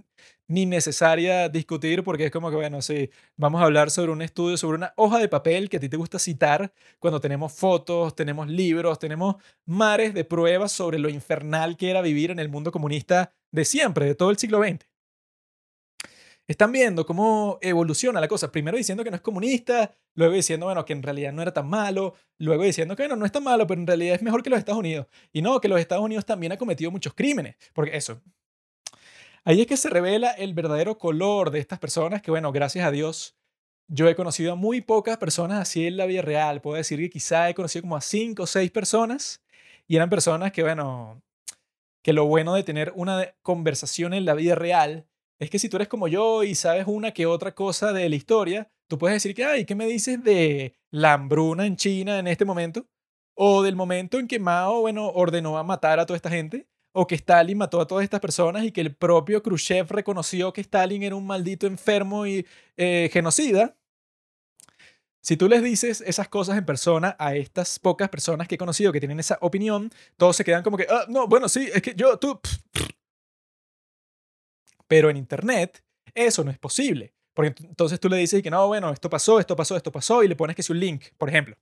ni 0.48 0.66
necesaria 0.66 1.48
discutir 1.48 2.02
porque 2.02 2.26
es 2.26 2.30
como 2.32 2.50
que, 2.50 2.56
bueno, 2.56 2.82
sí, 2.82 3.10
vamos 3.36 3.60
a 3.62 3.64
hablar 3.64 3.90
sobre 3.90 4.10
un 4.12 4.22
estudio, 4.22 4.56
sobre 4.56 4.78
una 4.78 4.92
hoja 4.96 5.18
de 5.18 5.28
papel 5.28 5.68
que 5.68 5.76
a 5.76 5.80
ti 5.80 5.88
te 5.88 5.96
gusta 5.96 6.18
citar 6.18 6.72
cuando 6.98 7.20
tenemos 7.20 7.52
fotos, 7.52 8.14
tenemos 8.16 8.48
libros, 8.48 8.98
tenemos 8.98 9.36
mares 9.66 10.14
de 10.14 10.24
pruebas 10.24 10.72
sobre 10.72 10.98
lo 10.98 11.08
infernal 11.08 11.76
que 11.76 11.90
era 11.90 12.02
vivir 12.02 12.30
en 12.30 12.38
el 12.40 12.48
mundo 12.48 12.72
comunista 12.72 13.32
de 13.52 13.64
siempre, 13.64 14.06
de 14.06 14.14
todo 14.14 14.30
el 14.30 14.38
siglo 14.38 14.60
XX. 14.62 14.87
Están 16.48 16.72
viendo 16.72 17.04
cómo 17.04 17.58
evoluciona 17.60 18.22
la 18.22 18.26
cosa. 18.26 18.50
Primero 18.50 18.78
diciendo 18.78 19.04
que 19.04 19.10
no 19.10 19.16
es 19.16 19.22
comunista, 19.22 19.94
luego 20.14 20.32
diciendo, 20.32 20.64
bueno, 20.64 20.82
que 20.86 20.94
en 20.94 21.02
realidad 21.02 21.30
no 21.30 21.42
era 21.42 21.52
tan 21.52 21.68
malo, 21.68 22.14
luego 22.38 22.62
diciendo 22.62 22.96
que, 22.96 23.02
bueno, 23.02 23.16
no 23.16 23.26
es 23.26 23.32
tan 23.32 23.44
malo, 23.44 23.66
pero 23.66 23.78
en 23.78 23.86
realidad 23.86 24.14
es 24.14 24.22
mejor 24.22 24.42
que 24.42 24.48
los 24.48 24.58
Estados 24.58 24.78
Unidos. 24.78 25.06
Y 25.30 25.42
no, 25.42 25.60
que 25.60 25.68
los 25.68 25.78
Estados 25.78 26.02
Unidos 26.02 26.24
también 26.24 26.52
ha 26.52 26.56
cometido 26.56 26.90
muchos 26.90 27.12
crímenes. 27.12 27.56
Porque 27.74 27.94
eso. 27.94 28.22
Ahí 29.44 29.60
es 29.60 29.66
que 29.66 29.76
se 29.76 29.90
revela 29.90 30.30
el 30.30 30.54
verdadero 30.54 30.96
color 30.96 31.50
de 31.50 31.58
estas 31.58 31.78
personas 31.78 32.22
que, 32.22 32.30
bueno, 32.30 32.50
gracias 32.50 32.86
a 32.86 32.90
Dios, 32.90 33.36
yo 33.86 34.08
he 34.08 34.14
conocido 34.14 34.52
a 34.52 34.56
muy 34.56 34.80
pocas 34.80 35.18
personas 35.18 35.60
así 35.60 35.86
en 35.86 35.98
la 35.98 36.06
vida 36.06 36.22
real. 36.22 36.62
Puedo 36.62 36.76
decir 36.78 36.98
que 36.98 37.10
quizá 37.10 37.50
he 37.50 37.54
conocido 37.54 37.82
como 37.82 37.96
a 37.96 38.00
cinco 38.00 38.44
o 38.44 38.46
seis 38.46 38.70
personas 38.70 39.42
y 39.86 39.96
eran 39.96 40.08
personas 40.08 40.50
que, 40.52 40.62
bueno, 40.62 41.22
que 42.02 42.14
lo 42.14 42.24
bueno 42.24 42.54
de 42.54 42.62
tener 42.62 42.90
una 42.96 43.34
conversación 43.42 44.14
en 44.14 44.24
la 44.24 44.32
vida 44.32 44.54
real 44.54 45.07
es 45.38 45.50
que 45.50 45.58
si 45.58 45.68
tú 45.68 45.76
eres 45.76 45.88
como 45.88 46.08
yo 46.08 46.42
y 46.42 46.54
sabes 46.54 46.84
una 46.86 47.12
que 47.12 47.26
otra 47.26 47.54
cosa 47.54 47.92
de 47.92 48.08
la 48.08 48.16
historia, 48.16 48.70
tú 48.88 48.98
puedes 48.98 49.16
decir 49.16 49.34
que, 49.34 49.44
ay, 49.44 49.64
¿qué 49.64 49.74
me 49.74 49.86
dices 49.86 50.22
de 50.22 50.74
la 50.90 51.12
hambruna 51.14 51.66
en 51.66 51.76
China 51.76 52.18
en 52.18 52.26
este 52.26 52.44
momento? 52.44 52.86
O 53.34 53.62
del 53.62 53.76
momento 53.76 54.18
en 54.18 54.26
que 54.26 54.40
Mao, 54.40 54.80
bueno, 54.80 55.08
ordenó 55.08 55.58
a 55.58 55.62
matar 55.62 56.00
a 56.00 56.06
toda 56.06 56.16
esta 56.16 56.30
gente, 56.30 56.66
o 56.92 57.06
que 57.06 57.14
Stalin 57.14 57.56
mató 57.56 57.80
a 57.80 57.86
todas 57.86 58.02
estas 58.02 58.20
personas 58.20 58.64
y 58.64 58.72
que 58.72 58.80
el 58.80 58.94
propio 58.96 59.42
Khrushchev 59.42 59.88
reconoció 59.90 60.52
que 60.52 60.62
Stalin 60.62 61.02
era 61.04 61.14
un 61.14 61.26
maldito 61.26 61.66
enfermo 61.66 62.26
y 62.26 62.44
eh, 62.76 63.08
genocida. 63.12 63.76
Si 65.20 65.36
tú 65.36 65.48
les 65.48 65.62
dices 65.62 66.00
esas 66.00 66.28
cosas 66.28 66.56
en 66.58 66.64
persona 66.64 67.14
a 67.18 67.34
estas 67.36 67.78
pocas 67.78 68.08
personas 68.08 68.48
que 68.48 68.54
he 68.54 68.58
conocido 68.58 68.92
que 68.92 69.00
tienen 69.00 69.20
esa 69.20 69.38
opinión, 69.42 69.90
todos 70.16 70.36
se 70.36 70.44
quedan 70.44 70.62
como 70.62 70.76
que, 70.76 70.86
ah, 70.88 71.04
no, 71.08 71.28
bueno, 71.28 71.48
sí, 71.48 71.68
es 71.72 71.82
que 71.82 71.94
yo, 71.94 72.18
tú, 72.18 72.40
pero 74.88 75.10
en 75.10 75.16
Internet 75.16 75.82
eso 76.14 76.42
no 76.42 76.50
es 76.50 76.58
posible. 76.58 77.14
Porque 77.34 77.54
entonces 77.62 78.00
tú 78.00 78.08
le 78.08 78.16
dices 78.16 78.42
que 78.42 78.50
no, 78.50 78.66
bueno, 78.66 78.90
esto 78.90 79.08
pasó, 79.08 79.38
esto 79.38 79.54
pasó, 79.54 79.76
esto 79.76 79.92
pasó, 79.92 80.24
y 80.24 80.28
le 80.28 80.34
pones 80.34 80.56
que 80.56 80.62
es 80.62 80.70
un 80.70 80.80
link, 80.80 81.04
por 81.16 81.28
ejemplo. 81.28 81.56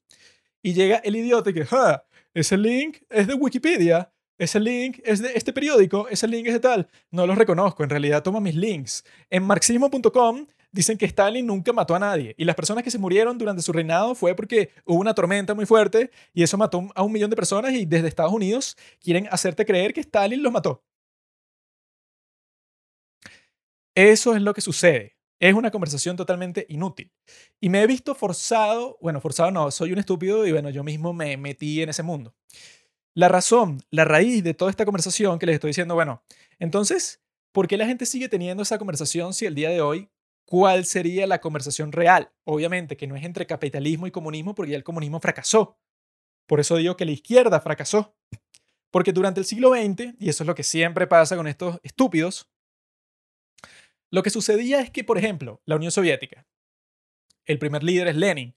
Y 0.62 0.72
llega 0.72 0.96
el 1.04 1.16
idiota 1.16 1.52
que, 1.52 1.66
ah, 1.70 2.02
ese 2.32 2.56
link 2.56 2.98
es 3.10 3.26
de 3.26 3.34
Wikipedia, 3.34 4.10
ese 4.38 4.60
link 4.60 5.00
es 5.04 5.20
de 5.20 5.32
este 5.34 5.52
periódico, 5.52 6.08
ese 6.08 6.28
link 6.28 6.46
es 6.46 6.54
de 6.54 6.60
tal. 6.60 6.88
No 7.10 7.26
los 7.26 7.36
reconozco, 7.36 7.82
en 7.82 7.90
realidad 7.90 8.22
toma 8.22 8.40
mis 8.40 8.54
links. 8.54 9.04
En 9.30 9.42
marxismo.com 9.42 10.46
dicen 10.72 10.98
que 10.98 11.06
Stalin 11.06 11.46
nunca 11.46 11.72
mató 11.72 11.94
a 11.94 11.98
nadie 11.98 12.34
y 12.36 12.44
las 12.44 12.54
personas 12.54 12.84
que 12.84 12.90
se 12.90 12.98
murieron 12.98 13.38
durante 13.38 13.62
su 13.62 13.72
reinado 13.72 14.14
fue 14.14 14.34
porque 14.34 14.70
hubo 14.84 15.00
una 15.00 15.14
tormenta 15.14 15.54
muy 15.54 15.64
fuerte 15.64 16.10
y 16.34 16.42
eso 16.42 16.58
mató 16.58 16.86
a 16.94 17.02
un 17.02 17.12
millón 17.12 17.30
de 17.30 17.36
personas 17.36 17.72
y 17.72 17.86
desde 17.86 18.08
Estados 18.08 18.32
Unidos 18.32 18.76
quieren 19.00 19.26
hacerte 19.30 19.64
creer 19.64 19.94
que 19.94 20.00
Stalin 20.00 20.42
los 20.42 20.52
mató. 20.52 20.82
Eso 23.96 24.36
es 24.36 24.42
lo 24.42 24.52
que 24.52 24.60
sucede. 24.60 25.16
Es 25.40 25.54
una 25.54 25.70
conversación 25.70 26.16
totalmente 26.16 26.66
inútil. 26.68 27.10
Y 27.60 27.70
me 27.70 27.82
he 27.82 27.86
visto 27.86 28.14
forzado, 28.14 28.98
bueno, 29.00 29.22
forzado 29.22 29.50
no, 29.50 29.70
soy 29.70 29.92
un 29.92 29.98
estúpido 29.98 30.46
y 30.46 30.52
bueno, 30.52 30.68
yo 30.68 30.84
mismo 30.84 31.14
me 31.14 31.38
metí 31.38 31.80
en 31.80 31.88
ese 31.88 32.02
mundo. 32.02 32.34
La 33.14 33.28
razón, 33.28 33.82
la 33.90 34.04
raíz 34.04 34.44
de 34.44 34.52
toda 34.52 34.70
esta 34.70 34.84
conversación 34.84 35.38
que 35.38 35.46
les 35.46 35.54
estoy 35.54 35.70
diciendo, 35.70 35.94
bueno, 35.94 36.22
entonces, 36.58 37.22
¿por 37.52 37.68
qué 37.68 37.78
la 37.78 37.86
gente 37.86 38.04
sigue 38.04 38.28
teniendo 38.28 38.62
esa 38.62 38.76
conversación 38.76 39.32
si 39.32 39.46
el 39.46 39.54
día 39.54 39.70
de 39.70 39.80
hoy, 39.80 40.10
cuál 40.44 40.84
sería 40.84 41.26
la 41.26 41.40
conversación 41.40 41.90
real? 41.90 42.30
Obviamente 42.44 42.98
que 42.98 43.06
no 43.06 43.16
es 43.16 43.24
entre 43.24 43.46
capitalismo 43.46 44.06
y 44.06 44.10
comunismo 44.10 44.54
porque 44.54 44.72
ya 44.72 44.76
el 44.76 44.84
comunismo 44.84 45.20
fracasó. 45.20 45.78
Por 46.46 46.60
eso 46.60 46.76
digo 46.76 46.98
que 46.98 47.06
la 47.06 47.12
izquierda 47.12 47.60
fracasó. 47.60 48.14
Porque 48.90 49.12
durante 49.12 49.40
el 49.40 49.46
siglo 49.46 49.70
XX, 49.70 50.14
y 50.18 50.28
eso 50.28 50.44
es 50.44 50.46
lo 50.46 50.54
que 50.54 50.62
siempre 50.62 51.06
pasa 51.06 51.36
con 51.36 51.46
estos 51.46 51.80
estúpidos, 51.82 52.50
lo 54.10 54.22
que 54.22 54.30
sucedía 54.30 54.80
es 54.80 54.90
que, 54.90 55.04
por 55.04 55.18
ejemplo, 55.18 55.60
la 55.64 55.76
Unión 55.76 55.92
Soviética, 55.92 56.46
el 57.44 57.58
primer 57.58 57.82
líder 57.82 58.08
es 58.08 58.16
Lenin, 58.16 58.56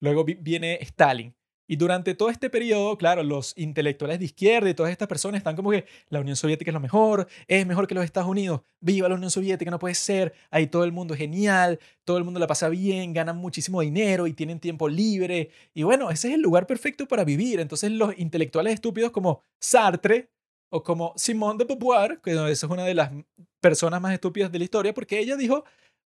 luego 0.00 0.24
viene 0.24 0.78
Stalin. 0.82 1.34
Y 1.70 1.76
durante 1.76 2.16
todo 2.16 2.30
este 2.30 2.50
periodo, 2.50 2.98
claro, 2.98 3.22
los 3.22 3.56
intelectuales 3.56 4.18
de 4.18 4.24
izquierda 4.24 4.68
y 4.68 4.74
todas 4.74 4.90
estas 4.90 5.06
personas 5.06 5.38
están 5.38 5.54
como 5.54 5.70
que 5.70 5.84
la 6.08 6.18
Unión 6.18 6.34
Soviética 6.34 6.72
es 6.72 6.74
lo 6.74 6.80
mejor, 6.80 7.28
es 7.46 7.64
mejor 7.64 7.86
que 7.86 7.94
los 7.94 8.04
Estados 8.04 8.28
Unidos, 8.28 8.62
viva 8.80 9.08
la 9.08 9.14
Unión 9.14 9.30
Soviética, 9.30 9.70
no 9.70 9.78
puede 9.78 9.94
ser, 9.94 10.34
ahí 10.50 10.66
todo 10.66 10.82
el 10.82 10.90
mundo 10.90 11.14
es 11.14 11.18
genial, 11.18 11.78
todo 12.02 12.18
el 12.18 12.24
mundo 12.24 12.40
la 12.40 12.48
pasa 12.48 12.68
bien, 12.68 13.12
ganan 13.12 13.36
muchísimo 13.36 13.82
dinero 13.82 14.26
y 14.26 14.32
tienen 14.32 14.58
tiempo 14.58 14.88
libre. 14.88 15.50
Y 15.72 15.84
bueno, 15.84 16.10
ese 16.10 16.26
es 16.30 16.34
el 16.34 16.40
lugar 16.40 16.66
perfecto 16.66 17.06
para 17.06 17.22
vivir. 17.22 17.60
Entonces 17.60 17.92
los 17.92 18.18
intelectuales 18.18 18.74
estúpidos 18.74 19.12
como 19.12 19.44
Sartre 19.60 20.28
o 20.70 20.82
como 20.82 21.12
Simone 21.14 21.58
de 21.58 21.66
Beauvoir, 21.66 22.20
que 22.20 22.50
es 22.50 22.64
una 22.64 22.84
de 22.84 22.94
las 22.94 23.12
personas 23.60 24.00
más 24.00 24.12
estúpidas 24.12 24.50
de 24.50 24.58
la 24.58 24.64
historia, 24.64 24.94
porque 24.94 25.18
ella 25.18 25.36
dijo 25.36 25.64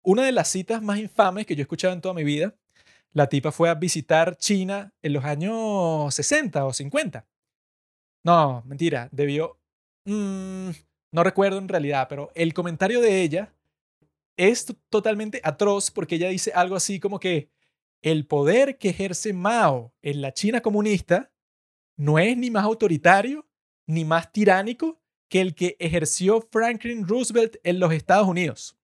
una 0.04 0.24
de 0.24 0.32
las 0.32 0.48
citas 0.48 0.82
más 0.82 1.00
infames 1.00 1.46
que 1.46 1.56
yo 1.56 1.62
he 1.62 1.64
escuchado 1.64 1.94
en 1.94 2.02
toda 2.02 2.14
mi 2.14 2.24
vida. 2.24 2.56
La 3.12 3.28
tipa 3.28 3.52
fue 3.52 3.70
a 3.70 3.76
visitar 3.76 4.38
China 4.38 4.94
en 5.02 5.14
los 5.14 5.26
años 5.26 6.14
60 6.14 6.66
o 6.66 6.74
50. 6.74 7.26
No, 8.24 8.64
mentira, 8.66 9.10
debió 9.12 9.58
mm, 10.06 10.70
no 11.12 11.24
recuerdo 11.24 11.58
en 11.58 11.68
realidad, 11.68 12.08
pero 12.08 12.32
el 12.36 12.54
comentario 12.54 13.02
de 13.02 13.22
ella 13.22 13.54
es 14.38 14.66
totalmente 14.90 15.42
atroz 15.44 15.92
porque 15.92 16.16
ella 16.16 16.30
dice 16.30 16.52
algo 16.54 16.76
así 16.76 17.00
como 17.00 17.20
que 17.20 17.50
el 18.02 18.26
poder 18.26 18.78
que 18.78 18.90
ejerce 18.90 19.34
Mao 19.34 19.94
en 20.02 20.22
la 20.22 20.34
China 20.34 20.62
comunista 20.62 21.32
no 21.98 22.20
es 22.20 22.38
ni 22.38 22.50
más 22.50 22.64
autoritario 22.64 23.46
ni 23.86 24.06
más 24.06 24.32
tiránico 24.32 25.02
que 25.30 25.42
el 25.42 25.56
que 25.56 25.78
ejerció 25.80 26.42
Franklin 26.52 27.08
Roosevelt 27.08 27.58
en 27.64 27.80
los 27.80 27.94
Estados 27.94 28.28
Unidos. 28.28 28.76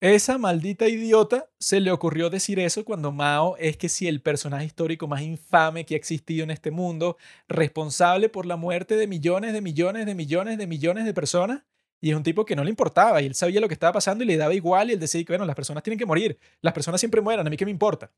Esa 0.00 0.36
maldita 0.36 0.88
idiota 0.88 1.48
se 1.60 1.78
le 1.78 1.92
ocurrió 1.92 2.28
decir 2.28 2.58
eso 2.58 2.84
cuando 2.84 3.12
Mao 3.12 3.56
es 3.58 3.76
que 3.76 3.88
si 3.88 4.08
el 4.08 4.20
personaje 4.20 4.64
histórico 4.64 5.06
más 5.06 5.22
infame 5.22 5.86
que 5.86 5.94
ha 5.94 5.96
existido 5.96 6.42
en 6.42 6.50
este 6.50 6.72
mundo, 6.72 7.18
responsable 7.46 8.28
por 8.28 8.44
la 8.44 8.56
muerte 8.56 8.96
de 8.96 9.06
millones 9.06 9.52
de 9.52 9.60
millones 9.60 10.04
de 10.04 10.16
millones 10.16 10.58
de 10.58 10.66
millones 10.66 11.04
de 11.04 11.14
personas, 11.14 11.62
y 12.00 12.10
es 12.10 12.16
un 12.16 12.24
tipo 12.24 12.44
que 12.44 12.56
no 12.56 12.64
le 12.64 12.70
importaba 12.70 13.22
y 13.22 13.26
él 13.26 13.36
sabía 13.36 13.60
lo 13.60 13.68
que 13.68 13.74
estaba 13.74 13.92
pasando 13.92 14.24
y 14.24 14.26
le 14.26 14.36
daba 14.36 14.52
igual 14.54 14.90
y 14.90 14.94
él 14.94 14.98
decía 14.98 15.22
que, 15.24 15.32
bueno, 15.34 15.46
las 15.46 15.54
personas 15.54 15.84
tienen 15.84 16.00
que 16.00 16.06
morir, 16.06 16.36
las 16.62 16.74
personas 16.74 17.00
siempre 17.00 17.20
mueran, 17.20 17.46
a 17.46 17.50
mí 17.50 17.56
qué 17.56 17.64
me 17.64 17.70
importa. 17.70 18.10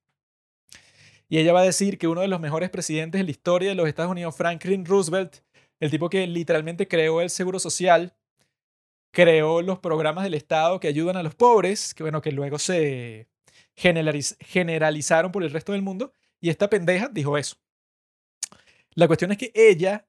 Y 1.29 1.39
ella 1.39 1.53
va 1.53 1.61
a 1.61 1.65
decir 1.65 1.99
que 1.99 2.09
uno 2.09 2.21
de 2.21 2.29
los 2.29 2.41
mejores 2.41 2.71
presidentes 2.71 3.19
de 3.19 3.25
la 3.25 3.31
historia 3.31 3.69
de 3.71 3.75
los 3.75 3.89
Estados 3.89 4.13
Unidos, 4.13 4.37
Franklin 4.37 4.85
Roosevelt, 4.85 5.37
el 5.81 5.91
tipo 5.91 6.09
que 6.09 6.27
literalmente 6.27 6.87
creó 6.87 7.21
el 7.21 7.31
seguro 7.31 7.59
social, 7.59 8.15
creó 9.11 9.63
los 9.63 9.79
programas 9.79 10.25
del 10.25 10.35
Estado 10.35 10.81
que 10.81 10.89
ayudan 10.89 11.17
a 11.17 11.23
los 11.23 11.35
pobres, 11.35 11.95
que 11.95 12.03
bueno, 12.03 12.21
que 12.21 12.33
luego 12.33 12.59
se 12.59 13.29
generalizaron 13.75 15.33
por 15.33 15.43
el 15.43 15.51
resto 15.51 15.73
del 15.73 15.83
mundo, 15.83 16.13
y 16.41 16.51
esta 16.51 16.69
pendeja 16.69 17.09
dijo 17.09 17.39
eso. 17.39 17.57
La 18.95 19.07
cuestión 19.07 19.33
es 19.33 19.39
que 19.39 19.51
ella 19.55 20.07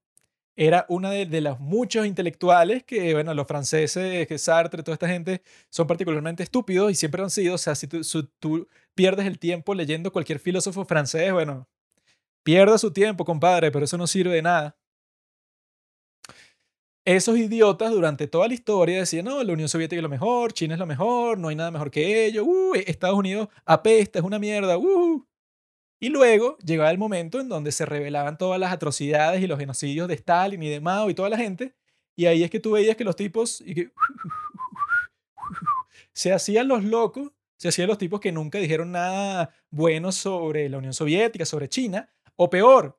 era 0.56 0.86
una 0.90 1.12
de, 1.12 1.42
los 1.42 1.60
muchos 1.60 2.06
intelectuales 2.06 2.84
que, 2.84 3.14
bueno, 3.14 3.34
los 3.34 3.48
franceses, 3.48 4.28
que 4.28 4.38
Sartre, 4.38 4.84
toda 4.84 4.94
esta 4.96 5.08
gente, 5.08 5.42
son 5.70 5.88
particularmente 5.88 6.44
estúpidos 6.44 6.92
y 6.92 6.96
siempre 6.96 7.22
han 7.22 7.30
sido. 7.30 7.56
O 7.56 7.58
sea, 7.58 7.76
si 7.76 7.88
tú, 7.88 8.68
pierdes 8.94 9.26
el 9.26 9.40
tiempo 9.40 9.74
leyendo 9.74 10.12
cualquier 10.12 10.40
filósofo 10.40 10.86
francés, 10.86 11.34
bueno, 11.34 11.68
pierda 12.44 12.78
su 12.78 12.92
tiempo, 12.92 13.26
compadre, 13.26 13.72
pero 13.72 13.86
eso 13.86 13.98
no 13.98 14.08
sirve 14.08 14.36
de 14.36 14.42
nada 14.42 14.78
esos 17.06 17.38
idiotas 17.38 17.92
durante 17.92 18.28
toda 18.28 18.48
la 18.48 18.56
historia 18.56 19.00
decían, 19.00 19.26
no, 19.26 19.44
la 19.44 19.54
Unión 19.54 19.70
Soviética 19.70 20.00
es 20.00 20.04
lo 20.04 20.10
mejor, 20.10 20.54
China 20.54 20.74
es 20.74 20.80
lo 20.80 20.88
mejor, 20.88 21.38
no 21.38 21.50
hay 21.50 21.56
nada 21.56 21.70
mejor 21.70 21.92
que 21.92 22.26
ellos, 22.26 22.46
uh, 22.48 22.74
Estados 22.76 23.18
Unidos 23.18 23.48
apesta, 23.64 24.20
es 24.20 24.26
una 24.26 24.40
mierda, 24.40 24.78
uh. 24.78 25.26
Y 26.00 26.10
luego 26.10 26.58
llegaba 26.60 26.92
el 26.92 26.98
momento 26.98 27.40
en 27.40 27.50
donde 27.50 27.72
se 27.72 27.86
revelaban 27.86 28.38
todas 28.38 28.60
las 28.60 28.72
atrocidades 28.72 29.42
y 29.42 29.48
los 29.48 29.60
genocidios 29.60 30.08
de 30.08 30.16
Stalin 30.16 30.62
y 30.62 30.70
de 30.70 30.82
Mao 30.82 31.10
y 31.10 31.16
toda 31.16 31.30
la 31.30 31.38
gente, 31.38 31.74
y 32.16 32.26
ahí 32.26 32.44
es 32.44 32.50
que 32.50 32.60
tú 32.60 32.72
veías 32.72 32.96
que 32.96 33.04
los 33.04 33.16
tipos 33.16 33.64
se 36.14 36.34
hacían 36.34 36.68
los 36.68 36.84
locos, 36.84 37.32
se 37.58 37.70
hacían 37.70 37.88
los 37.88 37.98
tipos 37.98 38.20
que 38.20 38.32
nunca 38.32 38.60
dijeron 38.60 38.92
nada 38.92 39.54
bueno 39.70 40.12
sobre 40.12 40.70
la 40.70 40.78
Unión 40.78 40.94
Soviética, 40.94 41.46
sobre 41.46 41.70
China, 41.70 42.10
o 42.36 42.50
peor, 42.50 42.98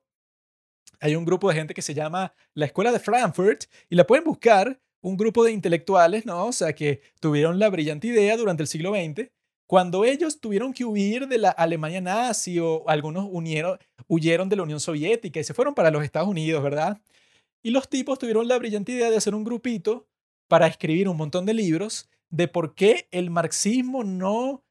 hay 0.99 1.15
un 1.15 1.25
grupo 1.25 1.49
de 1.49 1.55
gente 1.55 1.73
que 1.73 1.81
se 1.81 1.93
llama 1.93 2.33
la 2.53 2.65
Escuela 2.65 2.91
de 2.91 2.99
Frankfurt 2.99 3.65
y 3.89 3.95
la 3.95 4.07
pueden 4.07 4.23
buscar, 4.23 4.79
un 5.01 5.15
grupo 5.15 5.43
de 5.43 5.51
intelectuales, 5.51 6.25
¿no? 6.25 6.47
O 6.47 6.51
sea, 6.51 6.73
que 6.73 7.01
tuvieron 7.19 7.59
la 7.59 7.69
brillante 7.69 8.07
idea 8.07 8.35
durante 8.35 8.63
el 8.63 8.67
siglo 8.67 8.91
XX, 8.91 9.29
cuando 9.67 10.05
ellos 10.05 10.39
tuvieron 10.39 10.73
que 10.73 10.85
huir 10.85 11.27
de 11.27 11.37
la 11.37 11.49
Alemania 11.49 12.01
nazi 12.01 12.57
o 12.59 12.87
algunos 12.87 13.29
huyeron 14.07 14.49
de 14.49 14.55
la 14.55 14.63
Unión 14.63 14.79
Soviética 14.79 15.41
y 15.41 15.43
se 15.43 15.53
fueron 15.53 15.75
para 15.75 15.91
los 15.91 16.03
Estados 16.03 16.29
Unidos, 16.29 16.63
¿verdad? 16.63 17.01
Y 17.61 17.71
los 17.71 17.89
tipos 17.89 18.17
tuvieron 18.17 18.47
la 18.47 18.57
brillante 18.57 18.93
idea 18.93 19.09
de 19.09 19.17
hacer 19.17 19.35
un 19.35 19.43
grupito 19.43 20.07
para 20.47 20.67
escribir 20.67 21.09
un 21.09 21.17
montón 21.17 21.45
de 21.45 21.53
libros 21.53 22.09
de 22.29 22.47
por 22.47 22.75
qué 22.75 23.09
el 23.11 23.29
marxismo 23.29 24.05
no 24.05 24.63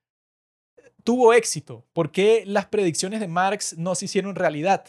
tuvo 1.05 1.35
éxito, 1.35 1.87
por 1.93 2.11
qué 2.11 2.45
las 2.47 2.67
predicciones 2.67 3.21
de 3.21 3.29
Marx 3.29 3.77
no 3.77 3.95
se 3.95 4.07
hicieron 4.07 4.35
realidad. 4.35 4.87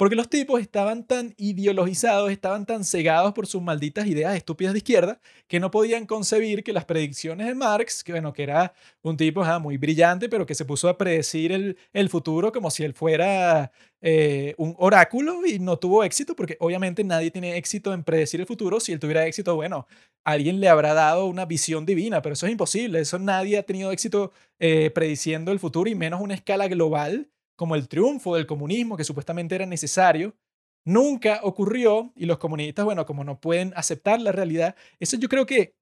Porque 0.00 0.16
los 0.16 0.30
tipos 0.30 0.62
estaban 0.62 1.06
tan 1.06 1.34
ideologizados, 1.36 2.30
estaban 2.30 2.64
tan 2.64 2.84
cegados 2.84 3.34
por 3.34 3.46
sus 3.46 3.60
malditas 3.60 4.06
ideas 4.06 4.34
estúpidas 4.34 4.72
de 4.72 4.78
izquierda, 4.78 5.20
que 5.46 5.60
no 5.60 5.70
podían 5.70 6.06
concebir 6.06 6.64
que 6.64 6.72
las 6.72 6.86
predicciones 6.86 7.46
de 7.46 7.54
Marx, 7.54 8.02
que 8.02 8.12
bueno, 8.12 8.32
que 8.32 8.44
era 8.44 8.72
un 9.02 9.18
tipo 9.18 9.44
muy 9.60 9.76
brillante, 9.76 10.30
pero 10.30 10.46
que 10.46 10.54
se 10.54 10.64
puso 10.64 10.88
a 10.88 10.96
predecir 10.96 11.52
el, 11.92 12.08
futuro 12.08 12.50
como 12.50 12.70
si 12.70 12.82
él 12.82 12.94
fuera 12.94 13.72
eh, 14.00 14.54
un 14.56 14.74
oráculo 14.78 15.44
y 15.44 15.58
no 15.58 15.78
tuvo 15.78 16.02
éxito, 16.02 16.34
porque 16.34 16.56
obviamente 16.60 17.04
nadie 17.04 17.30
tiene 17.30 17.58
éxito 17.58 17.92
en 17.92 18.02
predecir 18.02 18.40
el 18.40 18.46
futuro. 18.46 18.80
Si 18.80 18.92
él 18.92 19.00
tuviera 19.00 19.26
éxito, 19.26 19.54
bueno, 19.54 19.86
alguien 20.24 20.60
le 20.60 20.70
habrá 20.70 20.94
dado 20.94 21.26
una 21.26 21.44
visión 21.44 21.84
divina, 21.84 22.22
pero 22.22 22.32
eso 22.32 22.46
es 22.46 22.52
imposible. 22.52 23.00
Eso 23.00 23.18
nadie 23.18 23.58
ha 23.58 23.64
tenido 23.64 23.92
éxito 23.92 24.32
eh, 24.60 24.90
prediciendo 24.94 25.52
el 25.52 25.58
futuro 25.58 25.90
y 25.90 25.94
menos 25.94 26.22
una 26.22 26.32
escala 26.32 26.68
global 26.68 27.28
como 27.60 27.74
el 27.74 27.88
triunfo 27.88 28.36
del 28.36 28.46
comunismo 28.46 28.96
que 28.96 29.04
supuestamente 29.04 29.54
era 29.54 29.66
necesario, 29.66 30.34
nunca 30.82 31.40
ocurrió 31.42 32.10
y 32.16 32.24
los 32.24 32.38
comunistas, 32.38 32.86
bueno, 32.86 33.04
como 33.04 33.22
no 33.22 33.38
pueden 33.38 33.74
aceptar 33.76 34.18
la 34.18 34.32
realidad, 34.32 34.76
eso 34.98 35.18
yo 35.18 35.28
creo 35.28 35.44
que 35.44 35.74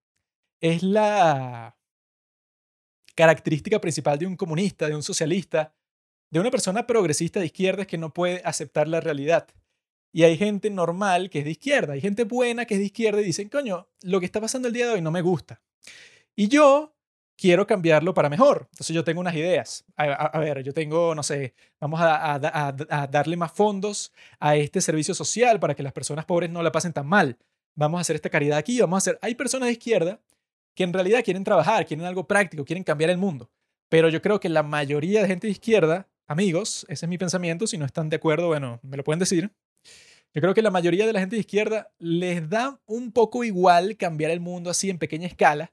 es 0.60 0.82
la 0.82 1.78
característica 3.14 3.80
principal 3.80 4.18
de 4.18 4.26
un 4.26 4.34
comunista, 4.34 4.88
de 4.88 4.96
un 4.96 5.04
socialista, 5.04 5.72
de 6.32 6.40
una 6.40 6.50
persona 6.50 6.84
progresista 6.84 7.38
de 7.38 7.46
izquierda 7.46 7.82
es 7.82 7.86
que 7.86 7.96
no 7.96 8.12
puede 8.12 8.42
aceptar 8.44 8.88
la 8.88 9.00
realidad. 9.00 9.46
Y 10.12 10.24
hay 10.24 10.36
gente 10.36 10.70
normal 10.70 11.30
que 11.30 11.38
es 11.38 11.44
de 11.44 11.52
izquierda, 11.52 11.92
hay 11.92 12.00
gente 12.00 12.24
buena 12.24 12.64
que 12.64 12.74
es 12.74 12.80
de 12.80 12.86
izquierda 12.86 13.20
y 13.20 13.24
dicen, 13.24 13.48
coño, 13.48 13.88
lo 14.02 14.18
que 14.18 14.26
está 14.26 14.40
pasando 14.40 14.66
el 14.66 14.74
día 14.74 14.88
de 14.88 14.94
hoy 14.94 15.00
no 15.00 15.12
me 15.12 15.22
gusta. 15.22 15.62
Y 16.34 16.48
yo 16.48 16.97
quiero 17.38 17.66
cambiarlo 17.66 18.12
para 18.12 18.28
mejor. 18.28 18.68
Entonces 18.72 18.94
yo 18.94 19.04
tengo 19.04 19.20
unas 19.20 19.34
ideas. 19.34 19.84
A, 19.96 20.38
ver, 20.40 20.62
yo 20.62 20.74
tengo, 20.74 21.14
no 21.14 21.22
sé, 21.22 21.54
vamos 21.80 22.00
a, 22.02 22.38
darle 23.10 23.36
más 23.36 23.52
fondos 23.52 24.12
a 24.40 24.56
este 24.56 24.80
servicio 24.80 25.14
social 25.14 25.60
para 25.60 25.74
que 25.74 25.82
las 25.82 25.92
personas 25.92 26.24
pobres 26.24 26.50
no 26.50 26.62
la 26.62 26.72
pasen 26.72 26.92
tan 26.92 27.06
mal. 27.06 27.38
Vamos 27.74 27.98
a 27.98 28.00
hacer 28.02 28.16
esta 28.16 28.28
caridad 28.28 28.58
aquí, 28.58 28.80
vamos 28.80 28.96
a 28.96 28.98
hacer... 28.98 29.18
Hay 29.22 29.36
personas 29.36 29.68
de 29.68 29.72
izquierda 29.72 30.20
que 30.74 30.82
en 30.82 30.92
realidad 30.92 31.22
quieren 31.24 31.44
trabajar, 31.44 31.86
quieren 31.86 32.04
algo 32.04 32.26
práctico, 32.26 32.64
quieren 32.64 32.82
cambiar 32.82 33.10
el 33.10 33.18
mundo. 33.18 33.50
Pero 33.88 34.08
yo 34.08 34.20
creo 34.20 34.40
que 34.40 34.48
la 34.48 34.64
mayoría 34.64 35.22
de 35.22 35.28
gente 35.28 35.46
de 35.46 35.52
izquierda, 35.52 36.08
amigos, 36.26 36.84
ese 36.88 37.06
es 37.06 37.08
mi 37.08 37.18
pensamiento, 37.18 37.68
si 37.68 37.78
no 37.78 37.86
están 37.86 38.08
de 38.08 38.16
acuerdo, 38.16 38.48
bueno, 38.48 38.80
me 38.82 38.96
lo 38.96 39.04
pueden 39.04 39.20
decir. 39.20 39.52
Yo 40.34 40.42
creo 40.42 40.54
que 40.54 40.62
la 40.62 40.70
mayoría 40.70 41.06
de 41.06 41.12
la 41.12 41.20
gente 41.20 41.36
de 41.36 41.40
izquierda 41.40 41.90
les 41.98 42.50
da 42.50 42.80
un 42.84 43.12
poco 43.12 43.44
igual 43.44 43.96
cambiar 43.96 44.30
el 44.32 44.40
mundo 44.40 44.70
así 44.70 44.90
en 44.90 44.98
pequeña 44.98 45.26
escala, 45.26 45.72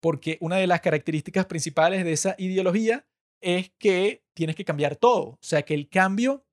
porque 0.00 0.38
una 0.40 0.56
de 0.56 0.66
las 0.66 0.80
características 0.80 1.46
principales 1.46 2.04
de 2.04 2.12
esa 2.12 2.34
ideología 2.38 3.06
es 3.40 3.70
que 3.78 4.24
tienes 4.34 4.56
que 4.56 4.64
cambiar 4.64 4.96
todo. 4.96 5.22
O 5.22 5.38
sea, 5.40 5.62
que 5.62 5.74
el 5.74 5.88
cambio 5.88 6.45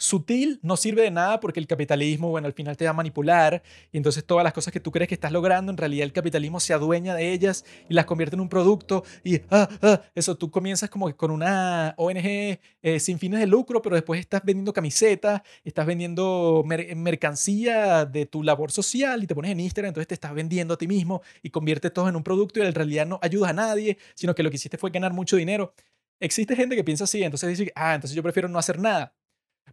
sutil 0.00 0.58
no 0.62 0.76
sirve 0.76 1.02
de 1.02 1.10
nada 1.10 1.40
porque 1.40 1.60
el 1.60 1.66
capitalismo, 1.66 2.30
bueno, 2.30 2.46
al 2.46 2.54
final 2.54 2.76
te 2.76 2.84
va 2.84 2.90
a 2.90 2.94
manipular 2.94 3.62
y 3.92 3.98
entonces 3.98 4.24
todas 4.24 4.42
las 4.42 4.54
cosas 4.54 4.72
que 4.72 4.80
tú 4.80 4.90
crees 4.90 5.08
que 5.08 5.14
estás 5.14 5.30
logrando, 5.30 5.70
en 5.70 5.76
realidad 5.76 6.04
el 6.04 6.12
capitalismo 6.12 6.58
se 6.58 6.72
adueña 6.72 7.14
de 7.14 7.32
ellas 7.32 7.64
y 7.88 7.94
las 7.94 8.06
convierte 8.06 8.34
en 8.34 8.40
un 8.40 8.48
producto 8.48 9.04
y 9.22 9.36
ah, 9.50 9.68
ah, 9.82 10.00
eso 10.14 10.36
tú 10.36 10.50
comienzas 10.50 10.88
como 10.88 11.14
con 11.16 11.30
una 11.30 11.94
ONG 11.98 12.58
eh, 12.82 12.98
sin 12.98 13.18
fines 13.18 13.40
de 13.40 13.46
lucro, 13.46 13.82
pero 13.82 13.94
después 13.94 14.18
estás 14.18 14.42
vendiendo 14.42 14.72
camisetas, 14.72 15.42
estás 15.64 15.84
vendiendo 15.84 16.64
mercancía 16.64 18.06
de 18.06 18.24
tu 18.24 18.42
labor 18.42 18.72
social 18.72 19.22
y 19.22 19.26
te 19.26 19.34
pones 19.34 19.50
en 19.50 19.60
Instagram, 19.60 19.90
entonces 19.90 20.08
te 20.08 20.14
estás 20.14 20.34
vendiendo 20.34 20.74
a 20.74 20.78
ti 20.78 20.88
mismo 20.88 21.20
y 21.42 21.50
conviertes 21.50 21.92
todo 21.92 22.08
en 22.08 22.16
un 22.16 22.22
producto 22.22 22.58
y 22.58 22.62
en 22.62 22.74
realidad 22.74 23.06
no 23.06 23.18
ayudas 23.22 23.50
a 23.50 23.54
nadie, 23.54 23.98
sino 24.14 24.34
que 24.34 24.42
lo 24.42 24.50
que 24.50 24.56
hiciste 24.56 24.78
fue 24.78 24.90
ganar 24.90 25.12
mucho 25.12 25.36
dinero. 25.36 25.74
Existe 26.18 26.56
gente 26.56 26.76
que 26.76 26.84
piensa 26.84 27.04
así, 27.04 27.22
entonces 27.22 27.58
dice, 27.58 27.72
ah, 27.74 27.94
entonces 27.94 28.14
yo 28.14 28.22
prefiero 28.22 28.48
no 28.48 28.58
hacer 28.58 28.78
nada. 28.78 29.14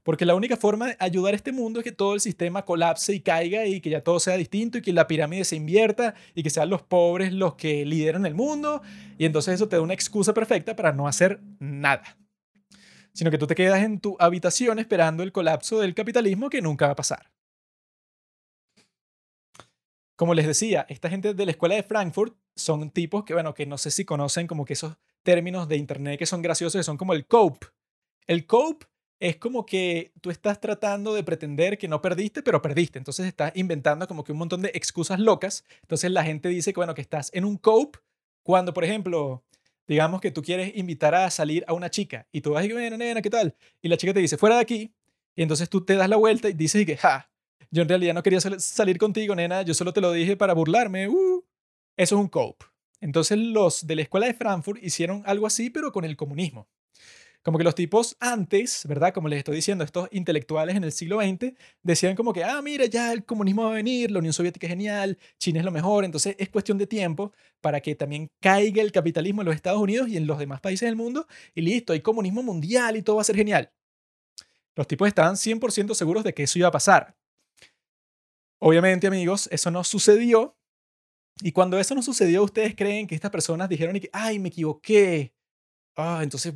Porque 0.07 0.23
la 0.23 0.35
única 0.35 0.55
forma 0.55 0.87
de 0.87 0.95
ayudar 1.01 1.33
a 1.33 1.35
este 1.35 1.51
mundo 1.51 1.81
es 1.81 1.83
que 1.83 1.91
todo 1.91 2.13
el 2.13 2.21
sistema 2.21 2.63
colapse 2.63 3.13
y 3.13 3.19
caiga 3.19 3.65
y 3.65 3.81
que 3.81 3.89
ya 3.89 4.01
todo 4.01 4.21
sea 4.21 4.37
distinto 4.37 4.77
y 4.77 4.81
que 4.81 4.93
la 4.93 5.05
pirámide 5.05 5.43
se 5.43 5.57
invierta 5.57 6.15
y 6.33 6.43
que 6.43 6.49
sean 6.49 6.69
los 6.69 6.81
pobres 6.81 7.33
los 7.33 7.55
que 7.55 7.83
lideran 7.85 8.25
el 8.25 8.33
mundo. 8.33 8.81
Y 9.17 9.25
entonces 9.25 9.55
eso 9.55 9.67
te 9.67 9.75
da 9.75 9.81
una 9.81 9.93
excusa 9.93 10.33
perfecta 10.33 10.77
para 10.77 10.93
no 10.93 11.09
hacer 11.09 11.41
nada. 11.59 12.17
Sino 13.11 13.31
que 13.31 13.37
tú 13.37 13.47
te 13.47 13.55
quedas 13.55 13.83
en 13.83 13.99
tu 13.99 14.15
habitación 14.17 14.79
esperando 14.79 15.23
el 15.23 15.33
colapso 15.33 15.77
del 15.81 15.93
capitalismo 15.93 16.49
que 16.49 16.61
nunca 16.61 16.85
va 16.85 16.93
a 16.93 16.95
pasar. 16.95 17.29
Como 20.15 20.33
les 20.33 20.47
decía, 20.47 20.85
esta 20.87 21.09
gente 21.09 21.33
de 21.33 21.45
la 21.45 21.51
escuela 21.51 21.75
de 21.75 21.83
Frankfurt 21.83 22.33
son 22.55 22.91
tipos 22.91 23.25
que, 23.25 23.33
bueno, 23.33 23.53
que 23.53 23.65
no 23.65 23.77
sé 23.77 23.91
si 23.91 24.05
conocen 24.05 24.47
como 24.47 24.63
que 24.63 24.71
esos 24.71 24.95
términos 25.21 25.67
de 25.67 25.75
internet 25.75 26.17
que 26.17 26.25
son 26.25 26.41
graciosos, 26.41 26.79
que 26.79 26.83
son 26.83 26.95
como 26.95 27.11
el 27.11 27.27
cope. 27.27 27.67
El 28.25 28.47
cope 28.47 28.87
es 29.19 29.37
como 29.37 29.65
que 29.65 30.11
tú 30.21 30.29
estás 30.29 30.61
tratando 30.61 31.13
de 31.13 31.23
pretender 31.23 31.77
que 31.77 31.87
no 31.87 32.01
perdiste, 32.01 32.43
pero 32.43 32.61
perdiste. 32.61 32.99
Entonces 32.99 33.25
estás 33.25 33.51
inventando 33.55 34.07
como 34.07 34.23
que 34.23 34.31
un 34.31 34.37
montón 34.37 34.61
de 34.61 34.71
excusas 34.73 35.19
locas. 35.19 35.63
Entonces 35.81 36.11
la 36.11 36.23
gente 36.23 36.49
dice 36.49 36.73
que, 36.73 36.79
bueno, 36.79 36.93
que 36.93 37.01
estás 37.01 37.31
en 37.33 37.45
un 37.45 37.57
cope 37.57 37.99
cuando, 38.43 38.73
por 38.73 38.83
ejemplo, 38.83 39.43
digamos 39.87 40.21
que 40.21 40.31
tú 40.31 40.41
quieres 40.41 40.75
invitar 40.75 41.15
a 41.15 41.29
salir 41.31 41.63
a 41.67 41.73
una 41.73 41.89
chica 41.89 42.27
y 42.31 42.41
tú 42.41 42.51
vas 42.51 42.65
y 42.65 42.71
bueno, 42.71 42.97
nena, 42.97 43.21
¿qué 43.21 43.29
tal? 43.29 43.55
Y 43.81 43.87
la 43.87 43.97
chica 43.97 44.13
te 44.13 44.19
dice, 44.19 44.37
fuera 44.37 44.55
de 44.55 44.61
aquí. 44.61 44.93
Y 45.35 45.41
entonces 45.41 45.69
tú 45.69 45.83
te 45.83 45.95
das 45.95 46.09
la 46.09 46.15
vuelta 46.15 46.49
y 46.49 46.53
dices 46.53 46.85
que, 46.85 46.97
ja, 46.97 47.29
yo 47.71 47.81
en 47.81 47.89
realidad 47.89 48.13
no 48.13 48.23
quería 48.23 48.39
salir 48.39 48.97
contigo, 48.97 49.35
nena, 49.35 49.61
yo 49.63 49.73
solo 49.73 49.93
te 49.93 50.01
lo 50.01 50.11
dije 50.11 50.37
para 50.37 50.53
burlarme. 50.53 51.07
Uh, 51.07 51.43
eso 51.95 52.15
es 52.15 52.21
un 52.21 52.27
cope. 52.27 52.65
Entonces 53.01 53.37
los 53.37 53.85
de 53.85 53.95
la 53.95 54.01
escuela 54.03 54.27
de 54.27 54.33
Frankfurt 54.33 54.83
hicieron 54.83 55.23
algo 55.25 55.45
así, 55.47 55.69
pero 55.69 55.91
con 55.91 56.05
el 56.05 56.15
comunismo. 56.15 56.67
Como 57.47 57.57
que 57.57 57.63
los 57.63 57.75
tipos 57.75 58.17
antes, 58.19 58.85
¿verdad? 58.89 59.13
Como 59.13 59.29
les 59.29 59.37
estoy 59.37 59.55
diciendo, 59.55 59.85
estos 59.85 60.09
intelectuales 60.11 60.75
en 60.75 60.83
el 60.83 60.91
siglo 60.91 61.21
XX 61.21 61.53
decían 61.81 62.13
como 62.13 62.33
que, 62.33 62.43
ah, 62.43 62.61
mira, 62.61 62.87
ya 62.87 63.13
el 63.13 63.23
comunismo 63.23 63.63
va 63.63 63.69
a 63.69 63.75
venir, 63.75 64.11
la 64.11 64.19
Unión 64.19 64.33
Soviética 64.33 64.67
es 64.67 64.71
genial, 64.71 65.17
China 65.39 65.59
es 65.59 65.65
lo 65.65 65.71
mejor, 65.71 66.03
entonces 66.03 66.35
es 66.37 66.49
cuestión 66.49 66.77
de 66.77 66.87
tiempo 66.87 67.31
para 67.61 67.79
que 67.79 67.95
también 67.95 68.29
caiga 68.41 68.81
el 68.81 68.91
capitalismo 68.91 69.43
en 69.43 69.45
los 69.45 69.55
Estados 69.55 69.79
Unidos 69.79 70.09
y 70.09 70.17
en 70.17 70.27
los 70.27 70.39
demás 70.39 70.59
países 70.59 70.87
del 70.89 70.97
mundo 70.97 71.25
y 71.55 71.61
listo, 71.61 71.93
hay 71.93 72.01
comunismo 72.01 72.43
mundial 72.43 72.97
y 72.97 73.01
todo 73.01 73.15
va 73.15 73.21
a 73.21 73.23
ser 73.23 73.37
genial. 73.37 73.71
Los 74.75 74.85
tipos 74.85 75.07
estaban 75.07 75.37
100% 75.37 75.93
seguros 75.93 76.25
de 76.25 76.33
que 76.33 76.43
eso 76.43 76.59
iba 76.59 76.67
a 76.67 76.71
pasar. 76.71 77.15
Obviamente, 78.59 79.07
amigos, 79.07 79.47
eso 79.53 79.71
no 79.71 79.85
sucedió. 79.85 80.57
Y 81.41 81.53
cuando 81.53 81.79
eso 81.79 81.95
no 81.95 82.01
sucedió, 82.01 82.43
ustedes 82.43 82.75
creen 82.75 83.07
que 83.07 83.15
estas 83.15 83.31
personas 83.31 83.69
dijeron 83.69 83.97
que, 83.97 84.09
ay, 84.11 84.37
me 84.37 84.49
equivoqué, 84.49 85.31
ah, 85.97 86.21
entonces, 86.23 86.53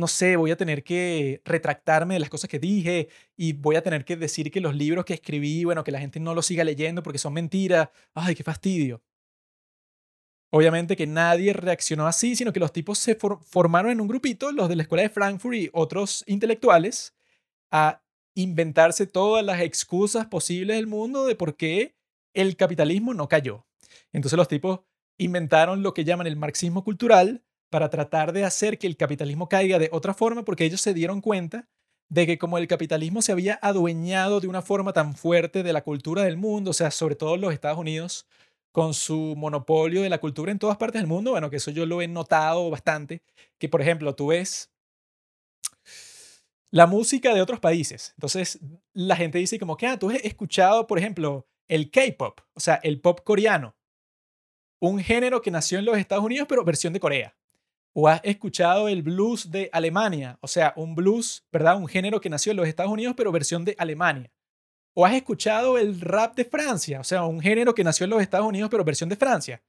no 0.00 0.08
sé, 0.08 0.36
voy 0.36 0.50
a 0.50 0.56
tener 0.56 0.82
que 0.82 1.40
retractarme 1.44 2.14
de 2.14 2.20
las 2.20 2.30
cosas 2.30 2.50
que 2.50 2.58
dije 2.58 3.08
y 3.36 3.52
voy 3.52 3.76
a 3.76 3.82
tener 3.82 4.04
que 4.04 4.16
decir 4.16 4.50
que 4.50 4.60
los 4.60 4.74
libros 4.74 5.04
que 5.04 5.14
escribí, 5.14 5.64
bueno, 5.64 5.84
que 5.84 5.92
la 5.92 6.00
gente 6.00 6.18
no 6.18 6.34
los 6.34 6.46
siga 6.46 6.64
leyendo 6.64 7.02
porque 7.02 7.18
son 7.18 7.34
mentiras. 7.34 7.88
Ay, 8.14 8.34
qué 8.34 8.42
fastidio. 8.42 9.02
Obviamente 10.52 10.96
que 10.96 11.06
nadie 11.06 11.52
reaccionó 11.52 12.08
así, 12.08 12.34
sino 12.34 12.52
que 12.52 12.58
los 12.58 12.72
tipos 12.72 12.98
se 12.98 13.14
formaron 13.14 13.92
en 13.92 14.00
un 14.00 14.08
grupito, 14.08 14.50
los 14.50 14.68
de 14.68 14.76
la 14.76 14.82
escuela 14.82 15.02
de 15.02 15.10
Frankfurt 15.10 15.54
y 15.54 15.70
otros 15.72 16.24
intelectuales, 16.26 17.14
a 17.70 18.02
inventarse 18.34 19.06
todas 19.06 19.44
las 19.44 19.60
excusas 19.60 20.26
posibles 20.26 20.76
del 20.76 20.88
mundo 20.88 21.24
de 21.24 21.36
por 21.36 21.56
qué 21.56 21.94
el 22.34 22.56
capitalismo 22.56 23.14
no 23.14 23.28
cayó. 23.28 23.66
Entonces 24.12 24.36
los 24.36 24.48
tipos 24.48 24.80
inventaron 25.18 25.82
lo 25.82 25.94
que 25.94 26.04
llaman 26.04 26.26
el 26.26 26.36
marxismo 26.36 26.82
cultural, 26.82 27.44
para 27.70 27.88
tratar 27.88 28.32
de 28.32 28.44
hacer 28.44 28.78
que 28.78 28.86
el 28.86 28.96
capitalismo 28.96 29.48
caiga 29.48 29.78
de 29.78 29.88
otra 29.92 30.12
forma, 30.12 30.44
porque 30.44 30.64
ellos 30.64 30.80
se 30.80 30.92
dieron 30.92 31.20
cuenta 31.20 31.68
de 32.08 32.26
que 32.26 32.38
como 32.38 32.58
el 32.58 32.66
capitalismo 32.66 33.22
se 33.22 33.32
había 33.32 33.58
adueñado 33.62 34.40
de 34.40 34.48
una 34.48 34.62
forma 34.62 34.92
tan 34.92 35.14
fuerte 35.14 35.62
de 35.62 35.72
la 35.72 35.82
cultura 35.82 36.24
del 36.24 36.36
mundo, 36.36 36.72
o 36.72 36.74
sea, 36.74 36.90
sobre 36.90 37.14
todo 37.14 37.36
los 37.36 37.52
Estados 37.52 37.78
Unidos, 37.78 38.26
con 38.72 38.94
su 38.94 39.34
monopolio 39.36 40.02
de 40.02 40.10
la 40.10 40.18
cultura 40.18 40.52
en 40.52 40.58
todas 40.58 40.76
partes 40.76 41.00
del 41.00 41.08
mundo, 41.08 41.30
bueno, 41.32 41.50
que 41.50 41.56
eso 41.56 41.70
yo 41.70 41.86
lo 41.86 42.02
he 42.02 42.08
notado 42.08 42.68
bastante, 42.70 43.22
que 43.58 43.68
por 43.68 43.80
ejemplo, 43.80 44.14
tú 44.14 44.28
ves 44.28 44.70
la 46.72 46.86
música 46.86 47.34
de 47.34 47.42
otros 47.42 47.60
países. 47.60 48.12
Entonces, 48.16 48.60
la 48.92 49.16
gente 49.16 49.38
dice 49.38 49.58
como 49.58 49.76
que, 49.76 49.86
ah, 49.86 49.98
tú 49.98 50.10
has 50.10 50.16
escuchado, 50.24 50.86
por 50.86 50.98
ejemplo, 50.98 51.46
el 51.68 51.90
K-pop, 51.90 52.40
o 52.54 52.60
sea, 52.60 52.76
el 52.82 53.00
pop 53.00 53.20
coreano, 53.24 53.76
un 54.80 54.98
género 55.00 55.42
que 55.42 55.50
nació 55.50 55.78
en 55.78 55.84
los 55.84 55.98
Estados 55.98 56.24
Unidos, 56.24 56.46
pero 56.48 56.64
versión 56.64 56.92
de 56.92 57.00
Corea. 57.00 57.36
¿O 57.92 58.08
has 58.08 58.20
escuchado 58.22 58.88
el 58.88 59.02
blues 59.02 59.50
de 59.50 59.68
Alemania? 59.72 60.38
O 60.40 60.48
sea, 60.48 60.72
un 60.76 60.94
blues, 60.94 61.44
¿verdad? 61.50 61.76
Un 61.76 61.88
género 61.88 62.20
que 62.20 62.30
nació 62.30 62.52
en 62.52 62.58
los 62.58 62.68
Estados 62.68 62.92
Unidos, 62.92 63.14
pero 63.16 63.32
versión 63.32 63.64
de 63.64 63.74
Alemania. 63.78 64.30
¿O 64.94 65.04
has 65.04 65.14
escuchado 65.14 65.78
el 65.78 66.00
rap 66.00 66.36
de 66.36 66.44
Francia? 66.44 67.00
O 67.00 67.04
sea, 67.04 67.24
un 67.24 67.40
género 67.40 67.74
que 67.74 67.84
nació 67.84 68.04
en 68.04 68.10
los 68.10 68.22
Estados 68.22 68.46
Unidos, 68.46 68.70
pero 68.70 68.84
versión 68.84 69.08
de 69.08 69.16
Francia. 69.16 69.62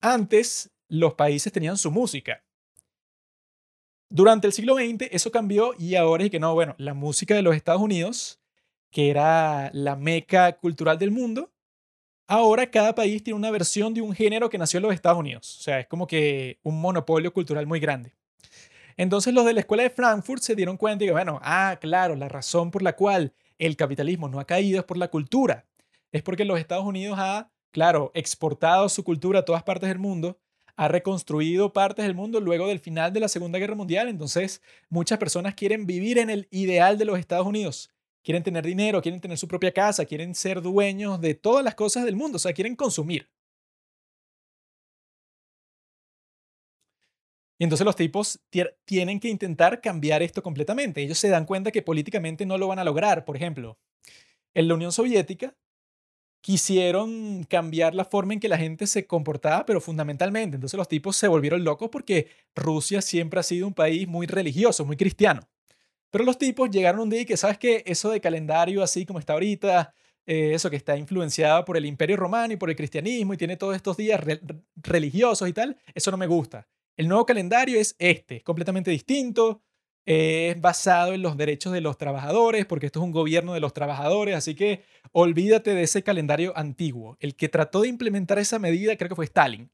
Antes, 0.00 0.70
los 0.88 1.14
países 1.14 1.52
tenían 1.52 1.76
su 1.76 1.90
música. 1.90 2.44
Durante 4.10 4.46
el 4.46 4.52
siglo 4.52 4.76
XX 4.76 5.08
eso 5.10 5.30
cambió 5.30 5.74
y 5.78 5.94
ahora 5.94 6.24
es 6.24 6.30
que 6.30 6.40
no, 6.40 6.54
bueno, 6.54 6.74
la 6.78 6.94
música 6.94 7.34
de 7.34 7.42
los 7.42 7.54
Estados 7.54 7.82
Unidos, 7.82 8.40
que 8.90 9.10
era 9.10 9.70
la 9.74 9.96
meca 9.96 10.56
cultural 10.56 10.98
del 10.98 11.10
mundo, 11.10 11.52
Ahora 12.30 12.70
cada 12.70 12.94
país 12.94 13.22
tiene 13.22 13.38
una 13.38 13.50
versión 13.50 13.94
de 13.94 14.02
un 14.02 14.14
género 14.14 14.50
que 14.50 14.58
nació 14.58 14.76
en 14.76 14.82
los 14.82 14.92
Estados 14.92 15.18
Unidos. 15.18 15.56
O 15.60 15.62
sea, 15.62 15.80
es 15.80 15.86
como 15.86 16.06
que 16.06 16.58
un 16.62 16.78
monopolio 16.78 17.32
cultural 17.32 17.66
muy 17.66 17.80
grande. 17.80 18.12
Entonces 18.98 19.32
los 19.32 19.46
de 19.46 19.54
la 19.54 19.60
escuela 19.60 19.82
de 19.82 19.88
Frankfurt 19.88 20.42
se 20.42 20.54
dieron 20.54 20.76
cuenta 20.76 21.06
y 21.06 21.10
bueno, 21.10 21.40
ah, 21.42 21.78
claro, 21.80 22.14
la 22.16 22.28
razón 22.28 22.70
por 22.70 22.82
la 22.82 22.94
cual 22.94 23.32
el 23.56 23.76
capitalismo 23.76 24.28
no 24.28 24.40
ha 24.40 24.44
caído 24.44 24.78
es 24.78 24.84
por 24.84 24.98
la 24.98 25.08
cultura. 25.08 25.64
Es 26.12 26.22
porque 26.22 26.44
los 26.44 26.60
Estados 26.60 26.84
Unidos 26.84 27.16
ha, 27.18 27.50
claro, 27.70 28.10
exportado 28.12 28.90
su 28.90 29.04
cultura 29.04 29.38
a 29.38 29.44
todas 29.46 29.62
partes 29.62 29.88
del 29.88 29.98
mundo, 29.98 30.38
ha 30.76 30.86
reconstruido 30.88 31.72
partes 31.72 32.04
del 32.04 32.14
mundo 32.14 32.40
luego 32.40 32.68
del 32.68 32.78
final 32.78 33.10
de 33.10 33.20
la 33.20 33.28
Segunda 33.28 33.58
Guerra 33.58 33.74
Mundial. 33.74 34.06
Entonces 34.06 34.60
muchas 34.90 35.18
personas 35.18 35.54
quieren 35.54 35.86
vivir 35.86 36.18
en 36.18 36.28
el 36.28 36.46
ideal 36.50 36.98
de 36.98 37.06
los 37.06 37.18
Estados 37.18 37.46
Unidos 37.46 37.90
quieren 38.22 38.42
tener 38.42 38.64
dinero, 38.64 39.02
quieren 39.02 39.20
tener 39.20 39.38
su 39.38 39.48
propia 39.48 39.72
casa, 39.72 40.04
quieren 40.04 40.34
ser 40.34 40.62
dueños 40.62 41.20
de 41.20 41.34
todas 41.34 41.64
las 41.64 41.74
cosas 41.74 42.04
del 42.04 42.16
mundo, 42.16 42.36
o 42.36 42.38
sea, 42.38 42.52
quieren 42.52 42.76
consumir. 42.76 43.28
Y 47.60 47.64
entonces 47.64 47.84
los 47.84 47.96
tipos 47.96 48.40
tienen 48.84 49.18
que 49.18 49.28
intentar 49.28 49.80
cambiar 49.80 50.22
esto 50.22 50.42
completamente. 50.42 51.02
Ellos 51.02 51.18
se 51.18 51.28
dan 51.28 51.44
cuenta 51.44 51.72
que 51.72 51.82
políticamente 51.82 52.46
no 52.46 52.56
lo 52.56 52.68
van 52.68 52.78
a 52.78 52.84
lograr. 52.84 53.24
Por 53.24 53.36
ejemplo, 53.36 53.78
en 54.54 54.68
la 54.68 54.74
Unión 54.74 54.92
Soviética 54.92 55.56
quisieron 56.40 57.44
cambiar 57.44 57.94
la 57.94 58.04
forma 58.04 58.34
en 58.34 58.40
que 58.40 58.48
la 58.48 58.58
gente 58.58 58.86
se 58.86 59.06
comportaba, 59.06 59.66
pero 59.66 59.80
fundamentalmente. 59.80 60.56
Entonces 60.56 60.78
los 60.78 60.88
tipos 60.88 61.16
se 61.16 61.28
volvieron 61.28 61.64
locos 61.64 61.90
porque 61.90 62.28
Rusia 62.54 63.02
siempre 63.02 63.40
ha 63.40 63.42
sido 63.42 63.66
un 63.66 63.74
país 63.74 64.08
muy 64.08 64.26
religioso, 64.26 64.84
muy 64.84 64.96
cristiano. 64.96 65.42
Pero 66.10 66.24
los 66.24 66.38
tipos 66.38 66.70
llegaron 66.70 67.00
un 67.00 67.10
día 67.10 67.22
y 67.22 67.24
que, 67.24 67.36
¿sabes 67.36 67.58
qué? 67.58 67.82
Eso 67.86 68.10
de 68.10 68.20
calendario 68.20 68.82
así 68.82 69.04
como 69.04 69.18
está 69.18 69.34
ahorita, 69.34 69.94
eh, 70.26 70.52
eso 70.54 70.68
que 70.68 70.76
está 70.76 70.96
influenciado 70.96 71.64
por 71.64 71.76
el 71.76 71.86
imperio 71.86 72.16
romano 72.16 72.52
y 72.52 72.56
por 72.56 72.70
el 72.70 72.76
cristianismo 72.76 73.34
y 73.34 73.36
tiene 73.36 73.56
todos 73.56 73.74
estos 73.74 73.96
días 73.96 74.20
religiosos 74.76 75.48
y 75.48 75.52
tal, 75.52 75.78
eso 75.94 76.10
no 76.10 76.16
me 76.16 76.26
gusta. 76.26 76.68
El 76.96 77.08
nuevo 77.08 77.24
calendario 77.24 77.80
es 77.80 77.96
este, 77.98 78.42
completamente 78.42 78.90
distinto, 78.90 79.62
eh, 80.04 80.50
es 80.50 80.60
basado 80.60 81.12
en 81.12 81.22
los 81.22 81.36
derechos 81.36 81.72
de 81.72 81.80
los 81.80 81.96
trabajadores, 81.96 82.66
porque 82.66 82.86
esto 82.86 83.00
es 83.00 83.04
un 83.04 83.12
gobierno 83.12 83.54
de 83.54 83.60
los 83.60 83.72
trabajadores, 83.72 84.34
así 84.34 84.54
que 84.54 84.82
olvídate 85.12 85.74
de 85.74 85.82
ese 85.82 86.02
calendario 86.02 86.52
antiguo. 86.56 87.16
El 87.20 87.36
que 87.36 87.48
trató 87.48 87.82
de 87.82 87.88
implementar 87.88 88.38
esa 88.38 88.58
medida 88.58 88.96
creo 88.96 89.08
que 89.10 89.14
fue 89.14 89.26
Stalin. 89.26 89.70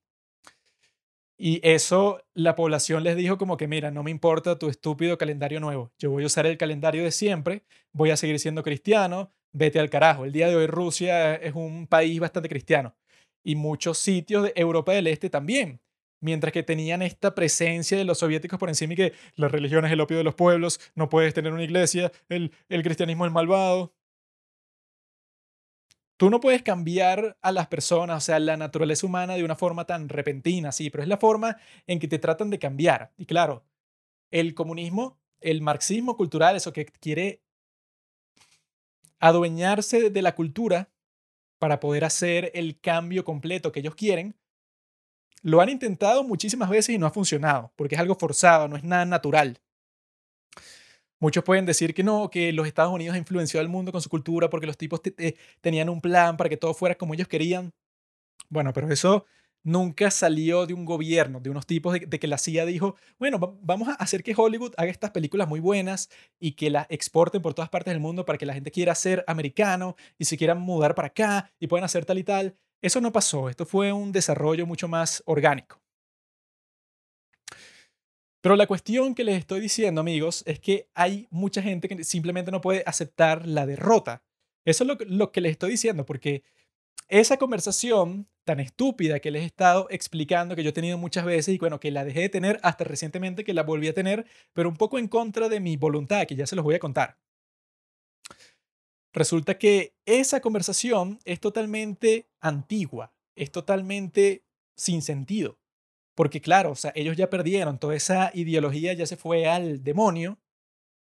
Y 1.37 1.61
eso 1.63 2.23
la 2.35 2.55
población 2.55 3.03
les 3.03 3.17
dijo 3.17 3.39
como 3.39 3.57
que, 3.57 3.67
mira, 3.67 3.91
no 3.91 4.03
me 4.03 4.11
importa 4.11 4.59
tu 4.59 4.69
estúpido 4.69 5.19
calendario 5.19 5.59
nuevo, 5.59 5.93
yo 5.99 6.11
voy 6.11 6.23
a 6.23 6.27
usar 6.27 6.47
el 6.47 6.57
calendario 6.57 7.03
de 7.03 7.11
siempre, 7.11 7.65
voy 7.93 8.11
a 8.11 8.17
seguir 8.17 8.39
siendo 8.39 8.63
cristiano, 8.63 9.33
vete 9.53 9.81
al 9.81 9.91
carajo. 9.91 10.25
El 10.25 10.33
día 10.33 10.49
de 10.49 10.57
hoy 10.57 10.67
Rusia 10.67 11.35
es 11.35 11.55
un 11.55 11.87
país 11.87 12.21
bastante 12.21 12.49
cristiano 12.49 12.95
y 13.43 13.57
muchos 13.57 13.99
sitios 13.99 14.45
de 14.45 14.53
Europa 14.57 14.93
del 14.93 15.07
Este 15.07 15.31
también. 15.31 15.81
Mientras 16.21 16.53
que 16.53 16.63
tenían 16.63 17.03
esta 17.03 17.35
presencia 17.35 17.99
de 17.99 18.05
los 18.05 18.19
soviéticos 18.19 18.59
por 18.59 18.71
encima 18.71 18.95
y 18.95 18.97
que 18.97 19.13
la 19.37 19.49
religión 19.49 19.85
es 19.85 19.93
el 19.93 20.01
opio 20.01 20.17
de 20.17 20.25
los 20.25 20.35
pueblos, 20.35 20.81
no 20.95 21.11
puedes 21.11 21.35
tener 21.35 21.53
una 21.53 21.65
iglesia, 21.65 22.13
el, 22.31 22.53
el 22.71 22.83
cristianismo 22.83 23.27
es 23.27 23.33
malvado. 23.33 23.93
Tú 26.17 26.31
no 26.31 26.41
puedes 26.41 26.63
cambiar 26.63 27.37
a 27.43 27.51
las 27.51 27.67
personas, 27.67 28.19
o 28.19 28.21
sea, 28.25 28.39
la 28.39 28.57
naturaleza 28.57 29.07
humana 29.07 29.35
de 29.35 29.45
una 29.45 29.57
forma 29.57 29.85
tan 29.85 30.09
repentina, 30.09 30.71
sí, 30.71 30.91
pero 30.91 31.03
es 31.03 31.09
la 31.09 31.17
forma 31.17 31.57
en 31.87 31.99
que 31.99 32.09
te 32.09 32.19
tratan 32.19 32.51
de 32.51 32.59
cambiar. 32.59 33.13
Y 33.17 33.27
claro, 33.27 33.65
el 34.31 34.55
comunismo, 34.55 35.19
el 35.41 35.61
marxismo 35.61 36.17
cultural, 36.17 36.57
eso 36.57 36.73
que 36.73 36.87
quiere 36.87 37.43
adueñarse 39.19 40.11
de 40.11 40.23
la 40.23 40.35
cultura 40.35 40.91
para 41.59 41.81
poder 41.81 42.05
hacer 42.05 42.51
el 42.55 42.79
cambio 42.81 43.25
completo 43.25 43.73
que 43.73 43.81
ellos 43.81 43.95
quieren, 43.95 44.37
lo 45.43 45.61
han 45.61 45.69
intentado 45.69 46.25
muchísimas 46.25 46.71
veces 46.71 46.95
y 46.95 46.99
no 46.99 47.07
ha 47.07 47.11
funcionado, 47.11 47.73
porque 47.77 47.97
es 47.97 48.01
algo 48.01 48.15
forzado, 48.15 48.69
no 48.69 48.77
es 48.77 48.85
nada 48.85 49.05
natural. 49.05 49.61
Muchos 51.25 51.43
pueden 51.43 51.65
decir 51.65 51.95
que 51.95 52.03
no, 52.03 52.29
que 52.29 52.53
los 52.53 52.67
Estados 52.67 52.93
Unidos 52.93 53.15
han 53.15 53.21
influenciado 53.21 53.63
al 53.63 53.71
mundo 53.71 53.93
con 53.93 54.03
su 54.03 54.11
cultura 54.11 54.51
porque 54.51 54.67
los 54.67 54.77
tipos 54.77 55.01
tenían 55.63 55.89
un 55.89 56.03
plan 56.03 56.37
para 56.37 56.51
que 56.51 56.59
todo 56.59 56.75
fuera 56.75 56.97
como 56.97 57.15
ellos 57.15 57.29
querían. 57.29 57.73
Bueno, 58.51 58.75
pero 58.75 58.93
eso 58.93 59.25
nunca 59.63 60.11
salió 60.11 60.67
de 60.67 60.75
un 60.75 60.85
gobierno, 60.85 61.41
de 61.41 61.49
unos 61.49 61.67
tipos 61.67 61.95
de, 61.95 62.19
que 62.19 62.27
la 62.27 62.37
CIA 62.37 62.67
dijo, 62.67 62.97
bueno, 63.19 63.59
vamos 63.63 63.89
a 63.89 63.95
hacer 63.95 64.23
que 64.23 64.35
Hollywood 64.37 64.75
haga 64.77 64.91
estas 64.91 65.13
películas 65.13 65.49
muy 65.49 65.61
buenas 65.61 66.11
y 66.39 66.53
que 66.53 66.69
las 66.69 66.87
exporten 66.91 67.41
por 67.41 67.55
todas 67.55 67.71
partes 67.71 67.95
del 67.95 68.03
mundo 68.03 68.27
para 68.27 68.37
que 68.37 68.45
la 68.45 68.53
gente 68.53 68.71
quiera 68.71 68.95
ser 68.95 69.25
americano 69.27 69.97
y 70.19 70.27
se 70.27 70.37
quieran 70.37 70.61
mudar 70.61 70.95
para 70.95 71.09
acá 71.09 71.51
y 71.59 71.69
puedan 71.69 71.85
hacer 71.85 72.05
tal 72.05 72.19
y 72.19 72.25
tal. 72.25 72.55
Eso 72.83 73.01
no 73.01 73.13
pasó, 73.13 73.49
esto 73.49 73.65
fue 73.65 73.95
un 73.95 74.13
desarrollo 74.13 74.67
mucho 74.67 74.89
más 74.89 75.23
orgánico. 75.25 75.84
Pero 78.45 78.57
la 78.57 78.67
cuestión 78.67 79.15
que 79.15 79.25
les 79.25 79.39
estoy 79.39 79.59
diciendo, 79.59 80.03
amigos, 80.03 80.43
es 80.47 80.61
que 80.61 80.91
hay 80.93 81.27
mucha 81.31 81.63
gente 81.63 81.89
que 81.89 82.05
simplemente 82.05 82.51
no 82.51 82.61
puede 82.61 82.83
aceptar 82.85 83.49
la 83.49 83.65
derrota. 83.65 84.23
Eso 84.67 84.85
es 84.85 85.09
lo, 85.09 85.33
que 85.33 85.41
les 85.41 85.53
estoy 85.53 85.71
diciendo, 85.71 86.05
porque 86.05 86.43
esa 87.09 87.39
conversación 87.39 88.29
tan 88.45 88.61
estúpida 88.61 89.21
que 89.21 89.31
les 89.31 89.45
he 89.45 89.47
estado 89.47 89.87
explicando, 89.89 90.55
que 90.55 90.63
yo 90.63 90.69
he 90.69 90.75
tenido 90.75 90.99
muchas 90.99 91.25
veces 91.25 91.55
y 91.55 91.59
bueno, 91.59 91.81
que 91.81 91.91
la 91.91 92.05
dejé 92.05 92.21
de 92.21 92.29
tener 92.29 92.61
hasta 92.63 92.85
recientemente 92.85 93.45
que 93.45 93.55
la 93.55 93.63
volví 93.63 93.89
a 93.89 93.95
tener, 93.95 94.27
pero 94.53 94.69
un 94.69 94.77
poco 94.77 94.99
en 94.99 95.09
contra 95.09 95.49
de 95.49 95.61
mi 95.61 95.79
voluntad, 95.79 96.27
que 96.27 96.37
ya 96.37 96.47
se 96.47 96.55
los 96.55 96.67
voy 96.67 96.75
a 96.75 96.81
contar. 96.81 97.17
resulta 99.15 99.57
que 99.57 99.95
esa 100.05 100.41
conversación 100.41 101.19
es 101.25 101.41
totalmente 101.41 102.29
antigua, 102.41 103.15
es 103.37 103.51
totalmente 103.51 104.45
sin 104.77 105.01
sentido. 105.01 105.59
Porque 106.15 106.41
claro, 106.41 106.73
o 106.73 106.77
sea, 106.77 106.93
ellos 106.95 107.17
ya 107.17 107.29
perdieron, 107.31 107.79
toda 107.79 107.97
esa 107.97 108.31
ideología 108.35 108.93
ya 108.93 109.07
se 109.07 109.17
fue 109.17 109.47
al 109.47 109.83
demonio. 109.83 110.39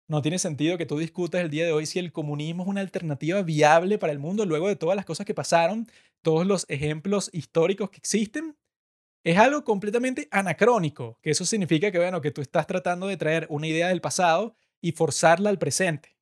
No 0.07 0.21
tiene 0.21 0.39
sentido 0.39 0.77
que 0.77 0.85
tú 0.85 0.97
discutas 0.97 1.41
el 1.41 1.49
día 1.49 1.65
de 1.65 1.71
hoy 1.71 1.85
si 1.85 1.99
el 1.99 2.11
comunismo 2.11 2.63
es 2.63 2.69
una 2.69 2.81
alternativa 2.81 3.41
viable 3.43 3.97
para 3.97 4.13
el 4.13 4.19
mundo 4.19 4.45
luego 4.45 4.67
de 4.67 4.75
todas 4.75 4.95
las 4.95 5.05
cosas 5.05 5.25
que 5.25 5.33
pasaron, 5.33 5.87
todos 6.21 6.45
los 6.45 6.65
ejemplos 6.69 7.29
históricos 7.33 7.89
que 7.89 7.97
existen. 7.97 8.57
Es 9.23 9.37
algo 9.37 9.63
completamente 9.63 10.27
anacrónico, 10.31 11.19
que 11.21 11.31
eso 11.31 11.45
significa 11.45 11.91
que, 11.91 11.99
bueno, 11.99 12.21
que 12.21 12.31
tú 12.31 12.41
estás 12.41 12.67
tratando 12.67 13.07
de 13.07 13.17
traer 13.17 13.45
una 13.49 13.67
idea 13.67 13.89
del 13.89 14.01
pasado 14.01 14.55
y 14.81 14.93
forzarla 14.93 15.49
al 15.49 15.59
presente. 15.59 16.17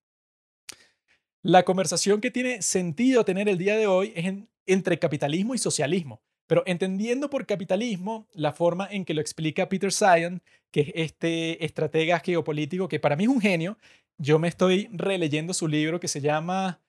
La 1.41 1.63
conversación 1.63 2.19
que 2.19 2.31
tiene 2.31 2.61
sentido 2.61 3.23
tener 3.23 3.47
el 3.47 3.57
día 3.57 3.77
de 3.77 3.87
hoy 3.87 4.11
es 4.15 4.33
entre 4.65 4.99
capitalismo 4.99 5.55
y 5.55 5.57
socialismo. 5.57 6.21
Pero 6.49 6.63
entendiendo 6.65 7.29
por 7.29 7.45
capitalismo 7.45 8.25
la 8.33 8.53
forma 8.53 8.87
en 8.89 9.05
que 9.05 9.13
lo 9.13 9.21
explica 9.21 9.69
Peter 9.69 9.93
Sion, 9.93 10.41
que 10.71 10.81
es 10.81 10.91
este 10.95 11.63
estratega 11.63 12.19
geopolítico 12.21 12.87
que 12.89 12.99
para 12.99 13.15
mí 13.15 13.25
es 13.25 13.29
un 13.29 13.39
genio, 13.39 13.77
yo 14.17 14.39
me 14.39 14.47
estoy 14.47 14.89
releyendo 14.91 15.53
su 15.53 15.67
libro 15.67 15.99
que 15.99 16.07
se 16.07 16.21
llama 16.21 16.79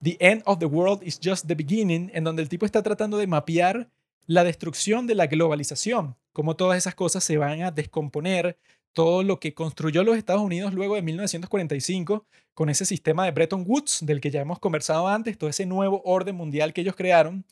The 0.00 0.18
End 0.20 0.42
of 0.46 0.60
the 0.60 0.66
World 0.66 1.02
is 1.02 1.18
Just 1.20 1.48
the 1.48 1.56
Beginning, 1.56 2.12
en 2.14 2.22
donde 2.22 2.42
el 2.42 2.48
tipo 2.48 2.64
está 2.64 2.80
tratando 2.80 3.16
de 3.16 3.26
mapear 3.26 3.90
la 4.26 4.44
destrucción 4.44 5.08
de 5.08 5.16
la 5.16 5.26
globalización, 5.26 6.14
cómo 6.32 6.54
todas 6.54 6.78
esas 6.78 6.94
cosas 6.94 7.24
se 7.24 7.38
van 7.38 7.62
a 7.62 7.72
descomponer, 7.72 8.56
todo 8.92 9.24
lo 9.24 9.40
que 9.40 9.52
construyó 9.52 10.04
los 10.04 10.16
Estados 10.16 10.42
Unidos 10.42 10.74
luego 10.74 10.94
de 10.94 11.02
1945 11.02 12.24
con 12.54 12.68
ese 12.68 12.84
sistema 12.84 13.24
de 13.24 13.32
Bretton 13.32 13.64
Woods 13.66 13.98
del 14.02 14.20
que 14.20 14.30
ya 14.30 14.42
hemos 14.42 14.60
conversado 14.60 15.08
antes, 15.08 15.36
todo 15.36 15.50
ese 15.50 15.66
nuevo 15.66 16.02
orden 16.04 16.36
mundial 16.36 16.72
que 16.72 16.82
ellos 16.82 16.94
crearon, 16.94 17.44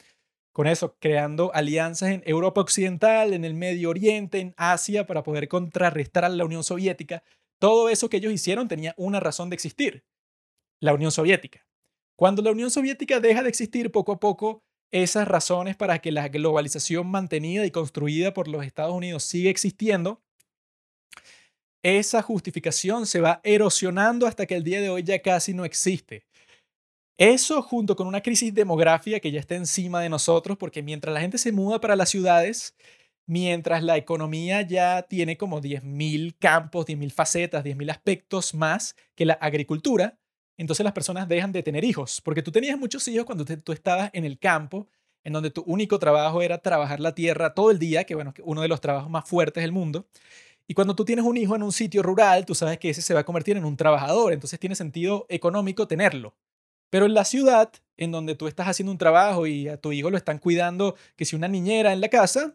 con 0.57 0.67
eso, 0.67 0.97
creando 0.99 1.55
alianzas 1.55 2.09
en 2.09 2.23
Europa 2.25 2.63
Occidental, 2.63 3.35
en 3.35 3.45
el 3.45 3.53
Medio 3.53 3.91
Oriente, 3.91 4.41
en 4.41 4.55
Asia, 4.57 5.07
para 5.07 5.23
poder 5.23 5.49
contrarrestar 5.49 6.25
a 6.25 6.31
la 6.31 6.47
Unión 6.47 6.65
Soviética. 6.65 7.23
Todo 7.59 7.91
eso 7.91 8.09
que 8.09 8.17
ellos 8.17 8.33
hicieron 8.33 8.67
tenía 8.67 8.95
una 8.97 9.21
razón 9.21 9.51
de 9.51 9.55
existir, 9.55 10.07
la 10.81 10.95
Unión 10.95 11.13
Soviética. 11.13 11.67
Cuando 12.17 12.41
la 12.41 12.53
Unión 12.53 12.71
Soviética 12.71 13.21
deja 13.21 13.43
de 13.43 13.51
existir 13.51 13.93
poco 13.93 14.13
a 14.13 14.19
poco, 14.19 14.63
esas 14.91 15.29
razones 15.29 15.77
para 15.77 15.99
que 15.99 16.11
la 16.11 16.29
globalización 16.29 17.07
mantenida 17.07 17.67
y 17.67 17.71
construida 17.71 18.33
por 18.33 18.49
los 18.49 18.65
Estados 18.65 18.95
Unidos 18.95 19.25
siga 19.25 19.51
existiendo, 19.51 20.23
esa 21.83 22.23
justificación 22.23 23.05
se 23.05 23.21
va 23.21 23.43
erosionando 23.45 24.27
hasta 24.27 24.47
que 24.47 24.55
el 24.55 24.65
día 24.65 24.81
de 24.81 24.89
hoy 24.89 25.03
ya 25.03 25.21
casi 25.21 25.53
no 25.53 25.67
existe. 25.67 26.25
Eso 27.19 27.63
junto 27.63 27.97
con 27.97 28.07
una 28.07 28.21
crisis 28.21 28.53
demográfica 28.53 29.21
que 29.21 29.31
ya 29.31 29.41
está 29.41 29.55
encima 29.55 30.03
de 30.03 30.11
nosotros, 30.11 30.59
porque 30.59 30.83
mientras 30.83 31.15
la 31.15 31.21
gente 31.21 31.39
se 31.39 31.51
muda 31.51 31.81
para 31.81 31.97
las 31.97 32.11
ciudades, 32.11 32.77
mientras 33.27 33.83
la 33.83 33.97
economía 33.97 34.61
ya 34.63 35.03
tiene 35.03 35.39
como 35.39 35.61
10.000 35.63 36.37
campos, 36.39 36.85
10.000 36.87 37.11
facetas, 37.11 37.65
10.000 37.65 37.91
aspectos 37.91 38.55
más 38.55 38.97
que 39.15 39.25
la 39.25 39.35
agricultura, 39.35 40.19
entonces 40.59 40.85
las 40.85 40.93
personas 40.93 41.27
dejan 41.27 41.53
de 41.53 41.63
tener 41.63 41.85
hijos, 41.85 42.21
porque 42.23 42.43
tú 42.43 42.53
tenías 42.53 42.79
muchos 42.79 43.07
hijos 43.09 43.25
cuando 43.25 43.45
tú 43.47 43.73
estabas 43.73 44.11
en 44.13 44.25
el 44.27 44.39
campo, 44.39 44.87
en 45.25 45.33
donde 45.33 45.51
tu 45.51 45.63
único 45.63 45.99
trabajo 45.99 46.43
era 46.43 46.59
trabajar 46.59 47.01
la 47.01 47.15
tierra 47.15 47.55
todo 47.55 47.71
el 47.71 47.79
día, 47.79 48.05
que 48.05 48.15
bueno, 48.15 48.35
uno 48.45 48.61
de 48.63 48.69
los 48.69 48.81
trabajos 48.81 49.11
más 49.11 49.29
fuertes 49.29 49.63
del 49.63 49.73
mundo. 49.73 50.07
Y 50.69 50.75
cuando 50.75 50.95
tú 50.95 51.05
tienes 51.05 51.25
un 51.25 51.37
hijo 51.37 51.57
en 51.57 51.63
un 51.63 51.73
sitio 51.73 52.03
rural, 52.03 52.47
tú 52.47 52.55
sabes 52.55 52.79
que 52.79 52.91
ese 52.91 53.03
se 53.03 53.15
va 53.15 53.21
a 53.21 53.25
convertir 53.25 53.57
en 53.57 53.65
un 53.65 53.77
trabajador, 53.77 54.33
entonces 54.33 54.61
tiene 54.61 54.75
sentido 54.77 55.27
económico 55.29 55.89
tenerlo. 55.89 56.35
Pero 56.91 57.07
en 57.07 57.15
la 57.15 57.25
ciudad, 57.25 57.73
en 57.97 58.13
donde 58.13 58.35
tú 58.35 58.47
estás 58.47 58.69
haciendo 58.69 58.93
un 58.93 58.99
trabajo 58.99 59.47
y 59.47 59.69
a 59.69 59.77
tu 59.77 59.93
hijo 59.93 60.11
lo 60.11 60.17
están 60.17 60.39
cuidando, 60.39 60.97
que 61.17 61.25
si 61.25 61.37
una 61.37 61.49
niñera 61.49 61.93
en 61.93 62.01
la 62.01 62.09
casa, 62.09 62.55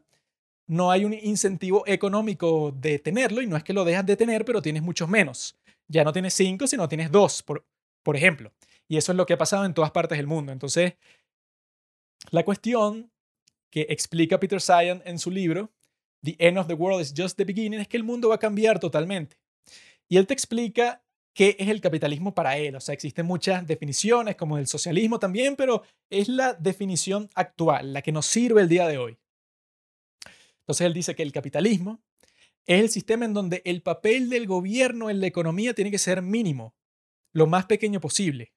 no 0.68 0.92
hay 0.92 1.04
un 1.04 1.14
incentivo 1.14 1.84
económico 1.86 2.72
de 2.72 3.00
tenerlo 3.00 3.42
y 3.42 3.48
no 3.48 3.58
es 3.58 3.64
que 3.64 3.74
lo 3.74 3.84
dejas 3.84 4.06
de 4.06 4.16
tener, 4.16 4.46
pero 4.46 4.62
tienes 4.62 4.82
muchos 4.84 5.10
menos. 5.10 5.58
Ya 5.88 6.04
no 6.04 6.14
tienes 6.14 6.34
cinco, 6.34 6.68
sino 6.68 6.88
tienes 6.88 7.12
dos, 7.12 7.44
por, 7.44 7.66
por 8.04 8.16
ejemplo. 8.16 8.54
Y 8.88 8.98
eso 8.98 9.12
es 9.12 9.18
lo 9.18 9.26
que 9.26 9.34
ha 9.34 9.38
pasado 9.38 9.66
en 9.66 9.74
todas 9.74 9.92
partes 9.92 10.18
del 10.18 10.28
mundo. 10.28 10.52
Entonces, 10.52 10.94
la 12.30 12.44
cuestión 12.44 13.12
que 13.70 13.88
explica 13.90 14.40
Peter 14.40 14.62
Sion 14.62 15.02
en 15.06 15.18
su 15.18 15.32
libro, 15.32 15.72
The 16.24 16.36
End 16.40 16.58
of 16.58 16.68
the 16.68 16.74
World 16.74 17.02
is 17.02 17.14
Just 17.16 17.38
the 17.38 17.46
Beginning, 17.46 17.80
es 17.80 17.88
que 17.88 17.98
el 17.98 18.04
mundo 18.04 18.30
va 18.30 18.36
a 18.36 18.40
cambiar 18.40 18.80
totalmente. 18.80 19.38
Y 20.08 20.18
él 20.18 20.28
te 20.28 20.34
explica 20.34 21.04
qué 21.34 21.56
es 21.60 21.70
el 21.70 21.82
capitalismo 21.82 22.34
para 22.34 22.58
él. 22.58 22.76
O 22.76 22.80
sea, 22.80 22.94
existen 22.94 23.26
muchas 23.26 23.66
definiciones, 23.66 24.36
como 24.36 24.58
el 24.58 24.68
socialismo 24.68 25.20
también, 25.20 25.56
pero 25.56 25.84
es 26.10 26.28
la 26.28 26.54
definición 26.54 27.30
actual, 27.36 27.94
la 27.94 28.02
que 28.02 28.12
nos 28.12 28.26
sirve 28.26 28.62
el 28.62 28.70
día 28.70 28.88
de 28.88 28.98
hoy. 28.98 29.18
Entonces 30.60 30.86
él 30.86 30.94
dice 30.94 31.16
que 31.16 31.24
el 31.24 31.32
capitalismo 31.32 32.02
es 32.66 32.82
el 32.82 32.90
sistema 32.90 33.26
en 33.26 33.34
donde 33.34 33.62
el 33.66 33.82
papel 33.82 34.30
del 34.30 34.48
gobierno 34.48 35.10
en 35.10 35.20
la 35.20 35.28
economía 35.28 35.74
tiene 35.74 35.92
que 35.92 35.98
ser 35.98 36.22
mínimo, 36.22 36.76
lo 37.34 37.48
más 37.48 37.66
pequeño 37.66 38.00
posible. 38.00 38.54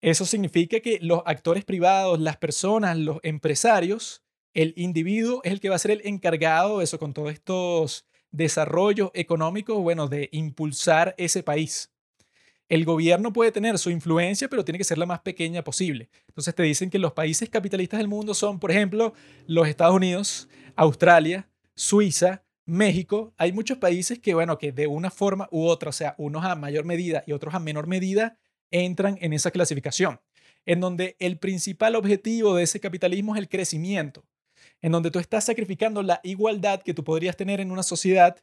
Eso 0.00 0.24
significa 0.24 0.78
que 0.78 1.00
los 1.02 1.22
actores 1.26 1.64
privados, 1.64 2.20
las 2.20 2.36
personas, 2.36 2.96
los 2.96 3.18
empresarios, 3.24 4.22
el 4.54 4.72
individuo 4.76 5.40
es 5.42 5.52
el 5.52 5.60
que 5.60 5.68
va 5.68 5.76
a 5.76 5.80
ser 5.80 5.90
el 5.90 6.06
encargado 6.06 6.78
de 6.78 6.84
eso 6.84 6.98
con 6.98 7.12
todos 7.12 7.32
estos 7.32 8.07
desarrollo 8.30 9.10
económico, 9.14 9.80
bueno, 9.80 10.08
de 10.08 10.28
impulsar 10.32 11.14
ese 11.18 11.42
país. 11.42 11.90
El 12.68 12.84
gobierno 12.84 13.32
puede 13.32 13.50
tener 13.50 13.78
su 13.78 13.90
influencia, 13.90 14.48
pero 14.48 14.64
tiene 14.64 14.78
que 14.78 14.84
ser 14.84 14.98
la 14.98 15.06
más 15.06 15.20
pequeña 15.20 15.64
posible. 15.64 16.10
Entonces 16.28 16.54
te 16.54 16.62
dicen 16.62 16.90
que 16.90 16.98
los 16.98 17.12
países 17.12 17.48
capitalistas 17.48 17.98
del 17.98 18.08
mundo 18.08 18.34
son, 18.34 18.58
por 18.58 18.70
ejemplo, 18.70 19.14
los 19.46 19.66
Estados 19.66 19.94
Unidos, 19.94 20.48
Australia, 20.76 21.48
Suiza, 21.74 22.44
México. 22.66 23.32
Hay 23.38 23.52
muchos 23.52 23.78
países 23.78 24.18
que, 24.18 24.34
bueno, 24.34 24.58
que 24.58 24.72
de 24.72 24.86
una 24.86 25.10
forma 25.10 25.48
u 25.50 25.66
otra, 25.66 25.88
o 25.88 25.92
sea, 25.92 26.14
unos 26.18 26.44
a 26.44 26.54
mayor 26.56 26.84
medida 26.84 27.24
y 27.26 27.32
otros 27.32 27.54
a 27.54 27.58
menor 27.58 27.86
medida, 27.86 28.38
entran 28.70 29.16
en 29.22 29.32
esa 29.32 29.50
clasificación, 29.50 30.20
en 30.66 30.80
donde 30.80 31.16
el 31.20 31.38
principal 31.38 31.96
objetivo 31.96 32.54
de 32.54 32.64
ese 32.64 32.80
capitalismo 32.80 33.34
es 33.34 33.38
el 33.38 33.48
crecimiento 33.48 34.26
en 34.82 34.92
donde 34.92 35.10
tú 35.10 35.18
estás 35.18 35.44
sacrificando 35.44 36.02
la 36.02 36.20
igualdad 36.22 36.82
que 36.82 36.94
tú 36.94 37.04
podrías 37.04 37.36
tener 37.36 37.60
en 37.60 37.70
una 37.70 37.82
sociedad 37.82 38.36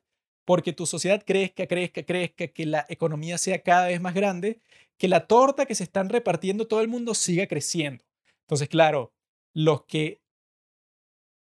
porque 0.46 0.74
tu 0.74 0.86
sociedad 0.86 1.24
crezca, 1.26 1.68
crezca, 1.68 2.04
crezca, 2.04 2.48
que 2.48 2.66
la 2.66 2.86
economía 2.88 3.38
sea 3.38 3.64
cada 3.64 3.88
vez 3.88 4.00
más 4.00 4.14
grande, 4.14 4.60
que 4.98 5.08
la 5.08 5.28
torta 5.28 5.66
que 5.66 5.76
se 5.76 5.84
están 5.84 6.10
repartiendo 6.10 6.68
todo 6.68 6.82
el 6.82 6.88
mundo 6.88 7.16
siga 7.16 7.48
creciendo. 7.48 8.06
Entonces, 8.42 8.70
claro, 8.70 9.12
los 9.54 9.86
que 9.86 10.22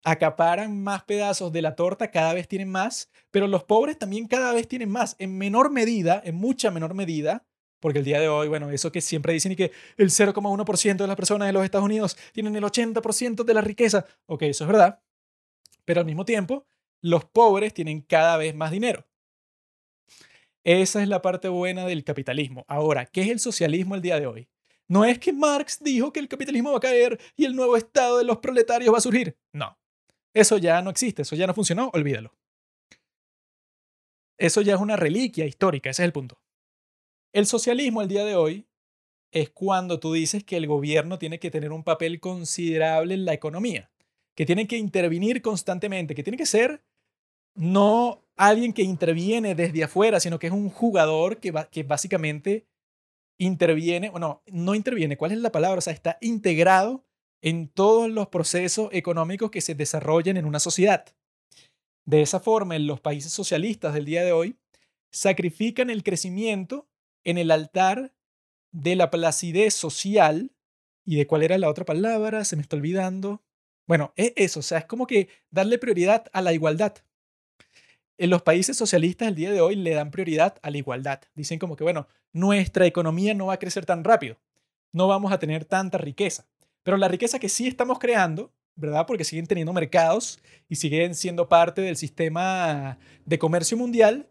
acaparan 0.04 0.84
más 0.84 1.04
pedazos 1.04 1.52
de 1.52 1.62
la 1.62 1.76
torta 1.76 2.12
cada 2.12 2.34
vez 2.34 2.48
tienen 2.48 2.70
más, 2.70 3.10
pero 3.32 3.48
los 3.48 3.64
pobres 3.64 3.98
también 3.98 4.28
cada 4.28 4.54
vez 4.54 4.68
tienen 4.68 4.90
más, 4.90 5.16
en 5.18 5.38
menor 5.38 5.72
medida, 5.72 6.22
en 6.24 6.36
mucha 6.36 6.72
menor 6.72 6.94
medida, 6.94 7.46
porque 7.84 8.00
el 8.00 8.06
día 8.06 8.22
de 8.22 8.30
hoy, 8.30 8.48
bueno, 8.48 8.72
eso 8.72 8.94
que 8.94 9.02
siempre 9.02 9.34
dicen 9.34 9.52
y 9.52 9.58
que 9.58 9.74
el 9.98 10.10
0,1% 10.10 10.96
de 10.96 11.06
las 11.06 11.18
personas 11.18 11.50
de 11.50 11.52
los 11.52 11.66
Estados 11.66 11.84
Unidos 11.84 12.16
tienen 12.32 12.56
el 12.56 12.64
80% 12.64 13.44
de 13.44 13.54
la 13.54 13.60
riqueza, 13.60 14.06
ok, 14.26 14.44
eso 14.44 14.64
es 14.64 14.70
verdad, 14.70 15.04
pero 15.84 16.00
al 16.00 16.06
mismo 16.06 16.24
tiempo, 16.24 16.66
los 17.02 17.26
pobres 17.26 17.74
tienen 17.74 18.00
cada 18.00 18.38
vez 18.38 18.56
más 18.56 18.72
dinero. 18.72 19.06
Esa 20.64 21.02
es 21.02 21.10
la 21.10 21.22
parte 21.22 21.50
buena 21.50 21.86
del 21.86 22.06
capitalismo. 22.06 22.64
Ahora, 22.70 23.06
¿qué 23.06 23.24
es 23.24 23.28
el 23.28 23.42
socialismo 23.42 23.96
el 23.96 24.02
día 24.02 24.18
de 24.18 24.28
hoy? 24.28 24.48
No 24.88 25.04
es 25.04 25.20
que 25.20 25.34
Marx 25.34 25.84
dijo 25.84 26.14
que 26.14 26.22
el 26.22 26.30
capitalismo 26.30 26.72
va 26.72 26.78
a 26.78 26.80
caer 26.80 27.20
y 27.36 27.44
el 27.44 27.54
nuevo 27.54 27.76
estado 27.76 28.18
de 28.18 28.24
los 28.24 28.38
proletarios 28.38 28.94
va 28.94 29.00
a 29.00 29.02
surgir. 29.02 29.38
No, 29.52 29.78
eso 30.34 30.58
ya 30.58 30.82
no 30.82 30.90
existe, 30.90 31.24
eso 31.24 31.36
ya 31.36 31.48
no 31.48 31.54
funcionó, 31.54 31.92
olvídalo. 31.94 32.34
Eso 34.38 34.62
ya 34.62 34.76
es 34.76 34.80
una 34.80 34.96
reliquia 34.96 35.46
histórica, 35.46 35.90
ese 35.90 36.04
es 36.04 36.06
el 36.06 36.14
punto. 36.14 36.43
El 37.34 37.48
socialismo 37.48 38.04
el 38.04 38.08
día 38.08 38.24
de 38.26 38.36
hoy 38.36 38.68
es 39.32 39.50
cuando 39.50 40.00
tú 40.00 40.14
dices 40.14 40.44
que 40.44 40.56
el 40.56 40.68
gobierno 40.68 41.18
tiene 41.18 41.40
que 41.40 41.50
tener 41.50 41.72
un 41.72 41.84
papel 41.84 42.20
considerable 42.20 43.16
en 43.16 43.26
la 43.26 43.34
economía, 43.34 43.90
que 44.36 44.46
tiene 44.46 44.68
que 44.68 44.78
intervenir 44.78 45.42
constantemente, 45.42 46.14
que 46.14 46.22
tiene 46.22 46.38
que 46.38 46.46
ser 46.46 46.84
no 47.56 48.24
alguien 48.36 48.72
que 48.72 48.84
interviene 48.84 49.56
desde 49.56 49.84
afuera, 49.84 50.20
sino 50.20 50.38
que 50.38 50.46
es 50.48 50.54
un 50.54 50.70
jugador 50.70 51.40
que, 51.40 51.84
básicamente 51.84 52.68
interviene, 53.40 54.12
bueno, 54.12 54.44
no 54.46 54.76
interviene, 54.76 55.18
¿cuál 55.18 55.32
es 55.32 55.40
la 55.40 55.52
palabra? 55.52 55.80
O 55.80 55.82
sea, 55.82 55.94
está 55.94 56.20
integrado 56.22 57.04
en 57.42 57.68
todos 57.68 58.12
los 58.12 58.28
procesos 58.28 58.90
económicos 58.92 59.50
que 59.50 59.62
se 59.62 59.74
desarrollen 59.74 60.38
en 60.38 60.46
una 60.46 60.60
sociedad. 60.60 61.06
De 62.06 62.22
esa 62.22 62.40
forma, 62.40 62.76
en 62.76 62.86
los 62.86 63.02
países 63.02 63.32
socialistas 63.32 63.96
del 63.96 64.06
día 64.06 64.24
de 64.24 64.34
hoy, 64.34 64.56
sacrifican 65.12 65.90
el 65.90 66.04
crecimiento 66.04 66.88
en 67.24 67.38
el 67.38 67.52
altar 67.52 68.14
de 68.72 68.96
la 68.96 69.12
placidez 69.12 69.74
social 69.74 70.52
y 71.06 71.18
de 71.18 71.28
cuál 71.28 71.44
era 71.44 71.58
la 71.58 71.70
otra 71.70 71.86
palabra, 71.86 72.46
se 72.46 72.56
me 72.56 72.62
está 72.62 72.76
olvidando. 72.76 73.42
Bueno, 73.88 74.14
es 74.16 74.34
eso, 74.36 74.60
o 74.62 74.64
sea, 74.64 74.80
es 74.80 74.86
como 74.86 75.08
que 75.08 75.30
darle 75.52 75.78
prioridad 75.78 76.26
a 76.34 76.42
la 76.42 76.54
igualdad. 76.54 76.96
en 78.18 78.30
los 78.30 78.42
países 78.44 78.78
socialistas 78.78 79.28
el 79.28 79.36
día 79.36 79.52
de 79.52 79.62
hoy 79.62 79.76
le 79.76 79.94
dan 79.94 80.12
prioridad 80.12 80.56
a 80.62 80.70
la 80.70 80.78
igualdad. 80.78 81.22
Dicen 81.36 81.60
como 81.60 81.76
que, 81.76 81.84
bueno, 81.84 82.08
nuestra 82.32 82.86
economía 82.86 83.34
no 83.34 83.48
va 83.48 83.54
a 83.56 83.60
crecer 83.60 83.86
tan 83.86 84.04
rápido, 84.04 84.38
no 84.92 85.08
vamos 85.08 85.32
a 85.32 85.40
tener 85.40 85.66
tanta 85.66 85.98
riqueza, 85.98 86.46
pero 86.84 86.98
la 86.98 87.08
riqueza 87.08 87.40
que 87.40 87.50
sí 87.50 87.68
estamos 87.68 88.00
creando, 88.00 88.54
¿verdad? 88.76 89.06
Porque 89.08 89.24
siguen 89.24 89.48
teniendo 89.48 89.74
mercados 89.74 90.40
y 90.70 90.76
siguen 90.76 91.16
siendo 91.16 91.50
parte 91.50 91.82
del 91.82 91.98
sistema 91.98 92.98
de 93.26 93.40
comercio 93.40 93.78
mundial, 93.78 94.28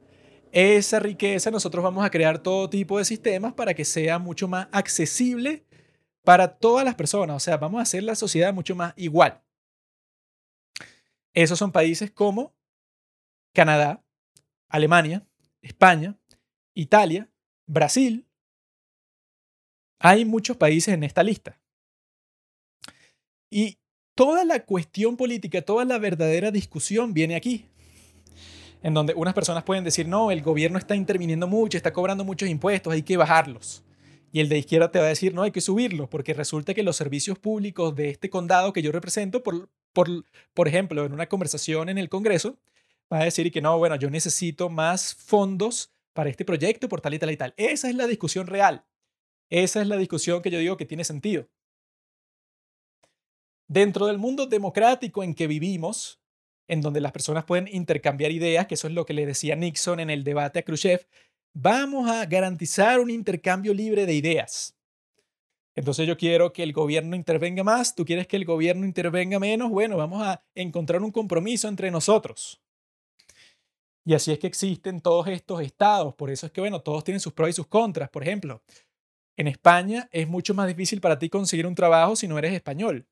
esa 0.53 1.01
riqueza 1.01 1.51
nosotros 1.51 1.83
vamos 1.83 2.05
a 2.05 2.11
crear 2.11 2.39
todo 2.39 2.69
tipo 2.69 2.99
de 2.99 3.07
sistemas 3.07 3.55
para 3.55 3.73
que 3.75 3.85
sea 3.85 4.19
mucho 4.19 4.47
más 4.47 4.69
accesible 4.71 5.65
para 6.23 6.47
todas 6.57 6.85
las 6.85 6.95
personas, 6.95 7.37
o 7.37 7.41
sea, 7.41 7.57
vamos 7.57 7.81
a 7.81 7.83
hacer 7.83 8.03
la 8.05 8.15
sociedad 8.15 8.55
mucho 8.55 8.77
más 8.77 8.93
igual. 8.97 9.43
Esos 11.35 11.59
son 11.59 11.73
países 11.73 12.11
como 12.11 12.55
Canadá, 13.55 14.05
Alemania, 14.69 15.27
España, 15.63 16.17
Italia, 16.75 17.31
Brasil. 17.67 18.29
Hay 19.99 20.25
muchos 20.25 20.57
países 20.57 20.95
en 20.95 21.03
esta 21.03 21.23
lista. 21.23 21.61
Y 23.51 23.79
toda 24.15 24.45
la 24.45 24.65
cuestión 24.65 25.17
política, 25.17 25.63
toda 25.63 25.85
la 25.85 25.99
verdadera 25.99 26.51
discusión 26.51 27.15
viene 27.15 27.37
aquí. 27.37 27.69
En 28.83 28.95
donde 28.95 29.15
unas 29.15 29.35
personas 29.35 29.63
pueden 29.63 29.85
decir, 29.85 30.09
no, 30.09 30.31
el 30.31 30.43
gobierno 30.43 30.79
está 30.79 30.97
interviniendo 30.97 31.47
mucho, 31.47 31.77
está 31.77 31.93
cobrando 31.93 32.25
muchos 32.25 32.49
impuestos, 32.49 32.93
hay 32.93 33.03
que 33.03 33.17
bajarlos. 33.17 33.85
Y 34.33 34.41
el 34.41 34.49
de 34.49 34.59
izquierda 34.59 34.91
te 34.91 34.99
va 34.99 35.05
a 35.05 35.09
decir, 35.09 35.35
no, 35.35 35.43
hay 35.43 35.53
que 35.53 35.61
subirlos, 35.61 36.09
porque 36.09 36.35
resulta 36.35 36.75
que 36.75 36.83
los 36.83 36.97
servicios 36.97 37.39
públicos 37.39 37.95
de 37.95 38.11
este 38.11 38.31
condado 38.31 38.73
que 38.73 38.83
yo 38.83 38.91
represento, 38.91 39.43
por, 39.43 39.69
por, 39.93 40.09
por 40.55 40.69
ejemplo, 40.69 41.05
en 41.05 41.13
una 41.13 41.29
conversación 41.29 41.89
en 41.89 41.99
el 41.99 42.09
Congreso, 42.09 42.57
va 43.13 43.21
a 43.21 43.25
decir 43.25 43.53
que 43.53 43.61
no, 43.61 43.77
bueno, 43.79 43.97
yo 43.97 44.11
necesito 44.11 44.71
más 44.71 45.15
fondos 45.15 45.93
para 46.15 46.31
este 46.31 46.45
proyecto 46.45 46.89
por 46.89 47.01
tal 47.01 47.15
y 47.15 47.19
tal 47.19 47.31
y 47.31 47.37
tal. 47.37 47.55
Esa 47.57 47.89
es 47.89 47.95
la 47.95 48.07
discusión 48.07 48.47
real. 48.47 48.85
Esa 49.51 49.83
es 49.83 49.87
la 49.87 49.99
discusión 49.99 50.41
que 50.41 50.51
yo 50.51 50.59
digo 50.59 50.79
que 50.79 50.87
tiene 50.87 51.05
sentido. 51.05 51.47
Dentro 53.69 54.07
del 54.07 54.19
mundo 54.19 54.47
democrático 54.47 55.23
en 55.23 55.35
que 55.35 55.47
vivimos, 55.47 56.22
en 56.73 56.81
donde 56.81 57.03
las 57.03 57.13
personas 57.13 57.45
pueden 57.45 57.69
intercambiar 57.69 58.33
ideas, 58.33 58.67
que 58.67 58.77
eso 58.77 58.89
es 58.89 58.95
lo 58.95 59.05
que 59.05 59.13
le 59.13 59.27
decía 59.27 59.55
Nixon 59.55 60.01
en 60.01 60.09
el 60.09 60.25
debate 60.25 60.61
a 60.61 60.63
Khrushchev, 60.63 61.07
vamos 61.53 62.09
a 62.09 62.25
garantizar 62.25 62.99
un 62.99 63.11
intercambio 63.11 63.75
libre 63.75 64.07
de 64.07 64.15
ideas. 64.15 64.75
Entonces 65.75 66.07
yo 66.07 66.17
quiero 66.17 66.55
que 66.55 66.63
el 66.63 66.73
gobierno 66.73 67.15
intervenga 67.15 67.63
más, 67.63 67.95
tú 67.95 68.07
quieres 68.07 68.27
que 68.27 68.37
el 68.37 68.47
gobierno 68.47 68.87
intervenga 68.87 69.39
menos, 69.39 69.69
bueno, 69.69 69.99
vamos 69.99 70.23
a 70.23 70.43
encontrar 70.55 71.03
un 71.03 71.11
compromiso 71.11 71.69
entre 71.69 71.91
nosotros. 71.91 72.59
Y 74.07 74.15
así 74.15 74.33
es 74.33 74.39
que 74.39 74.47
existen 74.47 75.03
todos 75.03 75.29
estos 75.29 75.61
estados, 75.61 76.15
por 76.15 76.31
eso 76.31 76.47
es 76.47 76.53
que, 76.53 76.63
bueno, 76.63 76.81
todos 76.81 77.05
tienen 77.05 77.21
sus 77.21 77.35
pros 77.35 77.51
y 77.51 77.53
sus 77.53 77.67
contras. 77.67 78.09
Por 78.09 78.23
ejemplo, 78.23 78.63
en 79.37 79.47
España 79.47 80.09
es 80.11 80.27
mucho 80.27 80.55
más 80.55 80.69
difícil 80.69 81.03
para 81.03 81.19
ti 81.19 81.29
conseguir 81.29 81.67
un 81.67 81.75
trabajo 81.75 82.17
si 82.17 82.29
no 82.29 82.39
eres 82.39 82.55
español. 82.55 83.07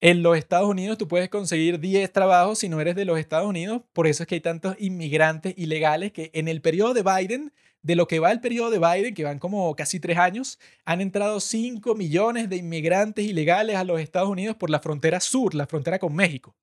En 0.00 0.22
los 0.22 0.38
Estados 0.38 0.68
Unidos 0.68 0.96
tú 0.96 1.08
puedes 1.08 1.28
conseguir 1.28 1.80
10 1.80 2.12
trabajos 2.12 2.60
si 2.60 2.68
no 2.68 2.80
eres 2.80 2.94
de 2.94 3.04
los 3.04 3.18
Estados 3.18 3.48
Unidos. 3.48 3.82
Por 3.92 4.06
eso 4.06 4.22
es 4.22 4.28
que 4.28 4.36
hay 4.36 4.40
tantos 4.40 4.76
inmigrantes 4.78 5.54
ilegales 5.56 6.12
que 6.12 6.30
en 6.34 6.46
el 6.46 6.62
periodo 6.62 6.94
de 6.94 7.02
Biden, 7.02 7.52
de 7.82 7.96
lo 7.96 8.06
que 8.06 8.20
va 8.20 8.30
el 8.30 8.40
periodo 8.40 8.70
de 8.70 8.78
Biden, 8.78 9.12
que 9.12 9.24
van 9.24 9.40
como 9.40 9.74
casi 9.74 9.98
tres 9.98 10.16
años, 10.18 10.60
han 10.84 11.00
entrado 11.00 11.40
5 11.40 11.96
millones 11.96 12.48
de 12.48 12.56
inmigrantes 12.56 13.24
ilegales 13.24 13.74
a 13.74 13.82
los 13.82 14.00
Estados 14.00 14.28
Unidos 14.28 14.54
por 14.54 14.70
la 14.70 14.78
frontera 14.78 15.18
sur, 15.18 15.52
la 15.54 15.66
frontera 15.66 15.98
con 15.98 16.14
México. 16.14 16.54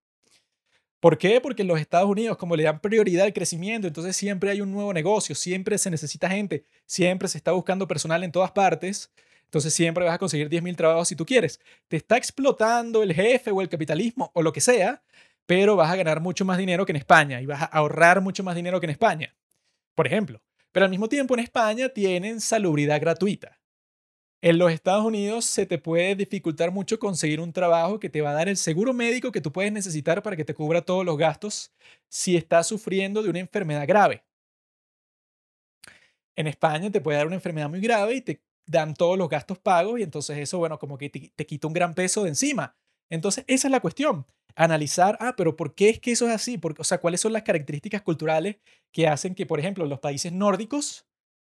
¿Por 1.02 1.18
qué? 1.18 1.42
Porque 1.42 1.64
en 1.64 1.68
los 1.68 1.80
Estados 1.80 2.10
Unidos, 2.10 2.38
como 2.38 2.56
le 2.56 2.64
dan 2.64 2.80
prioridad 2.80 3.26
al 3.26 3.34
crecimiento, 3.34 3.86
entonces 3.86 4.16
siempre 4.16 4.50
hay 4.50 4.62
un 4.62 4.72
nuevo 4.72 4.94
negocio, 4.94 5.36
siempre 5.36 5.78
se 5.78 5.92
necesita 5.92 6.30
gente, 6.30 6.66
siempre 6.86 7.28
se 7.28 7.38
está 7.38 7.52
buscando 7.52 7.86
personal 7.86 8.24
en 8.24 8.32
todas 8.32 8.52
partes. 8.52 9.12
Entonces 9.56 9.74
siempre 9.74 10.04
vas 10.04 10.16
a 10.16 10.18
conseguir 10.18 10.50
10.000 10.50 10.76
trabajos 10.76 11.08
si 11.08 11.16
tú 11.16 11.26
quieres. 11.26 11.62
Te 11.88 11.96
está 11.96 12.18
explotando 12.18 13.02
el 13.02 13.14
jefe 13.14 13.52
o 13.52 13.62
el 13.62 13.70
capitalismo 13.70 14.30
o 14.34 14.42
lo 14.42 14.52
que 14.52 14.60
sea, 14.60 15.02
pero 15.46 15.78
vas 15.78 15.90
a 15.90 15.96
ganar 15.96 16.20
mucho 16.20 16.44
más 16.44 16.58
dinero 16.58 16.86
que 16.86 16.92
en 16.92 16.98
España 16.98 17.40
y 17.40 17.46
vas 17.46 17.62
a 17.62 17.66
ahorrar 17.68 18.20
mucho 18.20 18.44
más 18.44 18.58
dinero 18.58 18.82
que 18.82 18.86
en 18.88 18.90
España, 18.90 19.34
por 19.96 20.08
ejemplo. 20.08 20.42
Pero 20.74 20.84
al 20.84 20.90
mismo 20.90 21.08
tiempo 21.08 21.36
en 21.36 21.40
España 21.40 21.88
tienen 21.88 22.42
salubridad 22.42 23.00
gratuita. 23.00 23.58
En 24.42 24.58
los 24.58 24.74
Estados 24.74 25.06
Unidos 25.06 25.46
se 25.46 25.66
te 25.66 25.78
puede 25.78 26.16
dificultar 26.16 26.72
mucho 26.72 27.00
conseguir 27.00 27.40
un 27.40 27.54
trabajo 27.54 27.98
que 27.98 28.10
te 28.10 28.20
va 28.20 28.32
a 28.32 28.34
dar 28.34 28.50
el 28.50 28.58
seguro 28.58 28.92
médico 28.92 29.32
que 29.32 29.40
tú 29.40 29.54
puedes 29.54 29.72
necesitar 29.72 30.22
para 30.22 30.36
que 30.36 30.44
te 30.44 30.54
cubra 30.54 30.82
todos 30.82 31.06
los 31.06 31.18
gastos 31.18 31.72
si 32.10 32.36
estás 32.36 32.68
sufriendo 32.68 33.24
de 33.24 33.30
una 33.30 33.40
enfermedad 33.40 33.88
grave. 33.88 34.22
En 36.36 36.48
España 36.48 36.92
te 36.92 37.00
puede 37.00 37.18
dar 37.18 37.28
una 37.28 37.38
enfermedad 37.38 37.70
muy 37.70 37.80
grave 37.80 38.16
y 38.16 38.22
te 38.22 38.42
dan 38.66 38.94
todos 38.94 39.18
los 39.18 39.30
gastos 39.30 39.60
pagos 39.60 40.00
y 40.00 40.04
entonces 40.04 40.38
eso, 40.38 40.58
bueno, 40.58 40.80
como 40.80 40.98
que 40.98 41.10
te, 41.10 41.46
quita 41.46 41.68
un 41.68 41.74
gran 41.74 41.94
peso 41.94 42.24
de 42.24 42.30
encima. 42.30 42.76
Entonces, 43.10 43.44
esa 43.48 43.68
es 43.68 43.72
la 43.72 43.80
cuestión. 43.80 44.26
Analizar, 44.56 45.18
ah, 45.20 45.34
pero 45.36 45.56
¿por 45.56 45.76
qué 45.76 45.90
es 45.90 46.00
que 46.00 46.12
eso 46.12 46.28
es 46.28 46.34
así? 46.34 46.58
Porque, 46.58 46.82
o 46.82 46.86
sea, 46.86 47.00
¿cuáles 47.00 47.22
son 47.22 47.34
las 47.34 47.44
características 47.44 48.02
culturales 48.02 48.58
que 48.92 49.08
hacen 49.08 49.36
que, 49.36 49.46
por 49.46 49.60
ejemplo, 49.60 49.86
los 49.86 50.00
países 50.00 50.32
nórdicos, 50.32 51.06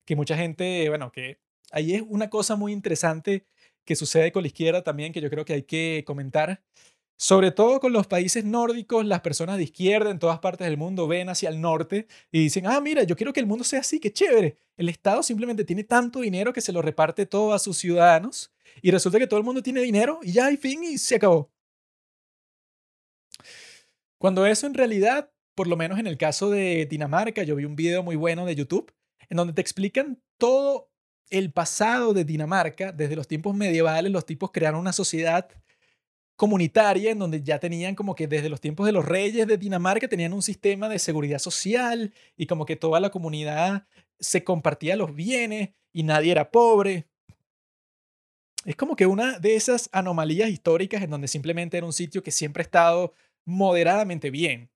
que 0.06 0.16
mucha 0.16 0.36
gente, 0.36 0.88
bueno, 0.88 1.12
que 1.12 1.38
ahí 1.70 1.94
es 1.94 2.02
una 2.06 2.30
cosa 2.30 2.56
muy 2.56 2.72
interesante 2.72 3.46
que 3.84 3.96
sucede 3.96 4.32
con 4.32 4.42
la 4.42 4.48
izquierda 4.48 4.82
también, 4.82 5.12
que 5.12 5.20
yo 5.20 5.30
creo 5.30 5.44
que 5.44 5.52
hay 5.52 5.62
que 5.62 6.02
comentar, 6.06 6.62
sobre 7.16 7.52
todo 7.52 7.80
con 7.80 7.92
los 7.92 8.06
países 8.06 8.44
nórdicos, 8.44 9.04
las 9.04 9.20
personas 9.20 9.56
de 9.56 9.64
izquierda 9.64 10.10
en 10.10 10.18
todas 10.18 10.40
partes 10.40 10.66
del 10.66 10.76
mundo 10.76 11.06
ven 11.06 11.28
hacia 11.28 11.48
el 11.48 11.60
norte 11.60 12.06
y 12.32 12.40
dicen, 12.40 12.66
ah, 12.66 12.80
mira, 12.80 13.04
yo 13.04 13.16
quiero 13.16 13.32
que 13.32 13.40
el 13.40 13.46
mundo 13.46 13.64
sea 13.64 13.80
así, 13.80 14.00
qué 14.00 14.12
chévere. 14.12 14.56
El 14.76 14.88
Estado 14.88 15.22
simplemente 15.22 15.64
tiene 15.64 15.84
tanto 15.84 16.20
dinero 16.20 16.52
que 16.52 16.60
se 16.60 16.72
lo 16.72 16.82
reparte 16.82 17.26
todo 17.26 17.52
a 17.52 17.58
sus 17.58 17.78
ciudadanos 17.78 18.52
y 18.82 18.90
resulta 18.90 19.18
que 19.18 19.26
todo 19.26 19.38
el 19.38 19.44
mundo 19.44 19.62
tiene 19.62 19.80
dinero 19.80 20.20
y 20.22 20.32
ya 20.32 20.46
hay 20.46 20.56
fin 20.56 20.82
y 20.82 20.98
se 20.98 21.16
acabó. 21.16 21.50
Cuando 24.18 24.46
eso 24.46 24.66
en 24.66 24.74
realidad, 24.74 25.30
por 25.54 25.66
lo 25.66 25.76
menos 25.76 25.98
en 25.98 26.06
el 26.06 26.18
caso 26.18 26.50
de 26.50 26.86
Dinamarca, 26.86 27.42
yo 27.42 27.56
vi 27.56 27.64
un 27.64 27.76
video 27.76 28.02
muy 28.02 28.16
bueno 28.16 28.44
de 28.44 28.54
YouTube 28.56 28.92
en 29.28 29.36
donde 29.36 29.52
te 29.52 29.60
explican 29.60 30.20
todo 30.38 30.90
el 31.30 31.52
pasado 31.52 32.12
de 32.12 32.24
Dinamarca, 32.24 32.92
desde 32.92 33.16
los 33.16 33.26
tiempos 33.28 33.54
medievales, 33.54 34.12
los 34.12 34.26
tipos 34.26 34.50
crearon 34.52 34.80
una 34.80 34.92
sociedad 34.92 35.48
comunitaria 36.36 37.12
en 37.12 37.18
donde 37.18 37.42
ya 37.42 37.58
tenían 37.58 37.94
como 37.94 38.14
que 38.14 38.26
desde 38.26 38.48
los 38.48 38.60
tiempos 38.60 38.86
de 38.86 38.92
los 38.92 39.04
reyes 39.04 39.46
de 39.46 39.56
Dinamarca 39.56 40.08
tenían 40.08 40.32
un 40.32 40.42
sistema 40.42 40.88
de 40.88 40.98
seguridad 40.98 41.38
social 41.38 42.12
y 42.36 42.46
como 42.46 42.66
que 42.66 42.76
toda 42.76 43.00
la 43.00 43.10
comunidad 43.10 43.86
se 44.18 44.42
compartía 44.42 44.96
los 44.96 45.14
bienes 45.14 45.70
y 45.92 46.02
nadie 46.02 46.32
era 46.32 46.50
pobre. 46.50 47.06
Es 48.64 48.76
como 48.76 48.96
que 48.96 49.06
una 49.06 49.38
de 49.38 49.54
esas 49.54 49.88
anomalías 49.92 50.48
históricas 50.48 51.02
en 51.02 51.10
donde 51.10 51.28
simplemente 51.28 51.76
era 51.76 51.86
un 51.86 51.92
sitio 51.92 52.22
que 52.22 52.30
siempre 52.30 52.62
ha 52.62 52.64
estado 52.64 53.12
moderadamente 53.44 54.30
bien. 54.30 54.70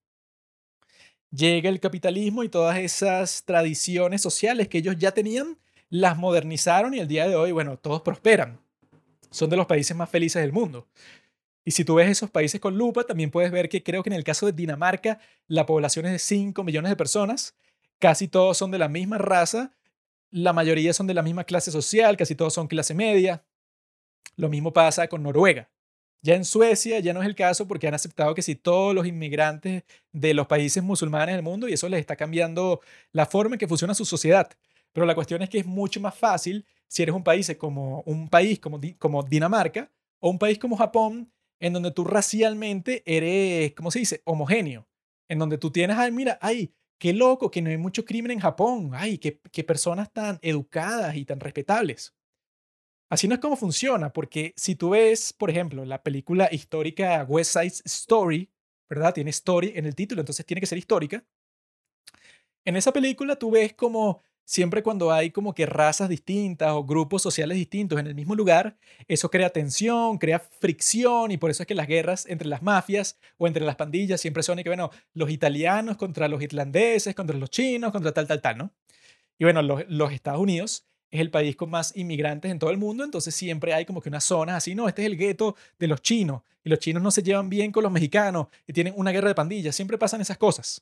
Llega 1.31 1.69
el 1.69 1.79
capitalismo 1.79 2.43
y 2.43 2.49
todas 2.49 2.77
esas 2.77 3.43
tradiciones 3.43 4.21
sociales 4.21 4.67
que 4.67 4.79
ellos 4.79 4.95
ya 4.97 5.11
tenían, 5.11 5.57
las 5.89 6.17
modernizaron 6.17 6.93
y 6.93 6.99
el 6.99 7.07
día 7.07 7.27
de 7.27 7.35
hoy, 7.35 7.51
bueno, 7.51 7.77
todos 7.77 8.01
prosperan. 8.01 8.59
Son 9.31 9.49
de 9.49 9.57
los 9.57 9.65
países 9.65 9.95
más 9.95 10.09
felices 10.09 10.41
del 10.41 10.51
mundo. 10.51 10.87
Y 11.69 11.71
si 11.71 11.85
tú 11.85 11.93
ves 11.93 12.09
esos 12.09 12.31
países 12.31 12.59
con 12.59 12.75
lupa, 12.75 13.03
también 13.03 13.29
puedes 13.29 13.51
ver 13.51 13.69
que 13.69 13.83
creo 13.83 14.01
que 14.01 14.09
en 14.09 14.15
el 14.15 14.23
caso 14.23 14.47
de 14.47 14.53
Dinamarca 14.53 15.19
la 15.45 15.67
población 15.67 16.07
es 16.07 16.13
de 16.13 16.17
5 16.17 16.63
millones 16.63 16.89
de 16.89 16.95
personas, 16.95 17.53
casi 17.99 18.27
todos 18.27 18.57
son 18.57 18.71
de 18.71 18.79
la 18.79 18.89
misma 18.89 19.19
raza, 19.19 19.71
la 20.31 20.51
mayoría 20.51 20.93
son 20.93 21.05
de 21.05 21.13
la 21.13 21.21
misma 21.21 21.43
clase 21.43 21.69
social, 21.69 22.17
casi 22.17 22.33
todos 22.33 22.55
son 22.55 22.67
clase 22.67 22.95
media. 22.95 23.43
Lo 24.35 24.49
mismo 24.49 24.73
pasa 24.73 25.07
con 25.07 25.21
Noruega. 25.21 25.69
Ya 26.23 26.33
en 26.33 26.43
Suecia 26.43 27.01
ya 27.01 27.13
no 27.13 27.21
es 27.21 27.27
el 27.27 27.35
caso 27.35 27.67
porque 27.67 27.87
han 27.87 27.93
aceptado 27.93 28.33
que 28.33 28.41
si 28.41 28.55
todos 28.55 28.95
los 28.95 29.05
inmigrantes 29.05 29.83
de 30.11 30.33
los 30.33 30.47
países 30.47 30.81
musulmanes 30.81 31.35
del 31.35 31.43
mundo 31.43 31.69
y 31.69 31.73
eso 31.73 31.87
les 31.87 31.99
está 31.99 32.15
cambiando 32.15 32.81
la 33.11 33.27
forma 33.27 33.53
en 33.53 33.59
que 33.59 33.67
funciona 33.67 33.93
su 33.93 34.05
sociedad. 34.05 34.49
Pero 34.91 35.05
la 35.05 35.13
cuestión 35.13 35.43
es 35.43 35.49
que 35.49 35.59
es 35.59 35.67
mucho 35.67 36.01
más 36.01 36.15
fácil 36.15 36.65
si 36.87 37.03
eres 37.03 37.13
un 37.13 37.23
país 37.23 37.55
como 37.59 38.01
un 38.07 38.27
país 38.27 38.57
como, 38.57 38.81
como 38.97 39.21
Dinamarca 39.21 39.91
o 40.19 40.31
un 40.31 40.39
país 40.39 40.57
como 40.57 40.75
Japón 40.75 41.31
en 41.59 41.73
donde 41.73 41.91
tú 41.91 42.03
racialmente 42.03 43.03
eres, 43.05 43.73
¿cómo 43.73 43.91
se 43.91 43.99
dice?, 43.99 44.21
homogéneo. 44.25 44.87
En 45.29 45.39
donde 45.39 45.57
tú 45.57 45.71
tienes, 45.71 45.97
ay, 45.97 46.11
mira, 46.11 46.39
ay, 46.41 46.73
qué 46.97 47.13
loco 47.13 47.51
que 47.51 47.61
no 47.61 47.69
hay 47.69 47.77
mucho 47.77 48.05
crimen 48.05 48.31
en 48.31 48.39
Japón, 48.39 48.91
ay, 48.93 49.17
qué, 49.17 49.39
qué 49.51 49.63
personas 49.63 50.11
tan 50.11 50.39
educadas 50.41 51.15
y 51.15 51.25
tan 51.25 51.39
respetables. 51.39 52.15
Así 53.11 53.27
no 53.27 53.33
es 53.33 53.41
como 53.41 53.55
funciona, 53.55 54.13
porque 54.13 54.53
si 54.55 54.75
tú 54.75 54.91
ves, 54.91 55.33
por 55.33 55.49
ejemplo, 55.49 55.83
la 55.83 56.03
película 56.03 56.47
histórica 56.51 57.25
West 57.27 57.53
Side 57.53 57.81
Story, 57.85 58.51
¿verdad? 58.87 59.13
Tiene 59.13 59.31
story 59.31 59.73
en 59.75 59.85
el 59.85 59.95
título, 59.95 60.21
entonces 60.21 60.45
tiene 60.45 60.61
que 60.61 60.67
ser 60.67 60.77
histórica. 60.77 61.23
En 62.65 62.75
esa 62.75 62.91
película 62.93 63.35
tú 63.35 63.51
ves 63.51 63.73
como 63.73 64.21
siempre 64.49 64.81
cuando 64.81 65.11
hay 65.11 65.29
como 65.29 65.53
que 65.53 65.67
razas 65.67 66.09
distintas 66.09 66.71
o 66.71 66.83
grupos 66.83 67.21
sociales 67.21 67.55
distintos 67.55 67.99
en 67.99 68.07
el 68.07 68.15
mismo 68.15 68.33
lugar, 68.33 68.77
eso 69.07 69.29
crea 69.29 69.51
tensión, 69.51 70.17
crea 70.17 70.39
fricción 70.39 71.29
y 71.29 71.37
por 71.37 71.51
eso 71.51 71.61
es 71.61 71.67
que 71.67 71.75
las 71.75 71.85
guerras 71.85 72.25
entre 72.25 72.47
las 72.47 72.63
mafias 72.63 73.19
o 73.37 73.45
entre 73.45 73.63
las 73.63 73.75
pandillas 73.75 74.19
siempre 74.19 74.41
son 74.41 74.57
y 74.57 74.63
que, 74.63 74.69
bueno, 74.69 74.89
los 75.13 75.29
italianos 75.29 75.97
contra 75.97 76.27
los 76.27 76.41
irlandeses, 76.41 77.13
contra 77.13 77.37
los 77.37 77.51
chinos, 77.51 77.91
contra 77.91 78.11
tal, 78.11 78.25
tal, 78.25 78.41
tal, 78.41 78.57
¿no? 78.57 78.71
Y 79.37 79.43
bueno, 79.43 79.61
los, 79.61 80.11
Estados 80.11 80.41
Unidos 80.41 80.87
es 81.11 81.21
el 81.21 81.29
país 81.29 81.55
con 81.55 81.69
más 81.69 81.95
inmigrantes 81.95 82.49
en 82.51 82.57
todo 82.57 82.71
el 82.71 82.79
mundo, 82.79 83.03
entonces 83.03 83.35
siempre 83.35 83.75
hay 83.75 83.85
como 83.85 84.01
que 84.01 84.09
unas 84.09 84.23
zonas 84.23 84.55
así, 84.55 84.73
no, 84.73 84.87
este 84.87 85.03
es 85.03 85.05
el 85.05 85.17
gueto 85.17 85.55
de 85.77 85.85
los 85.85 86.01
chinos 86.01 86.41
y 86.63 86.69
los 86.69 86.79
chinos 86.79 87.03
no 87.03 87.11
se 87.11 87.21
llevan 87.21 87.49
bien 87.49 87.71
con 87.71 87.83
los 87.83 87.91
mexicanos 87.91 88.47
y 88.65 88.73
tienen 88.73 88.95
una 88.97 89.11
guerra 89.11 89.27
de 89.27 89.35
pandillas, 89.35 89.75
siempre 89.75 89.99
pasan 89.99 90.21
esas 90.21 90.39
cosas. 90.39 90.81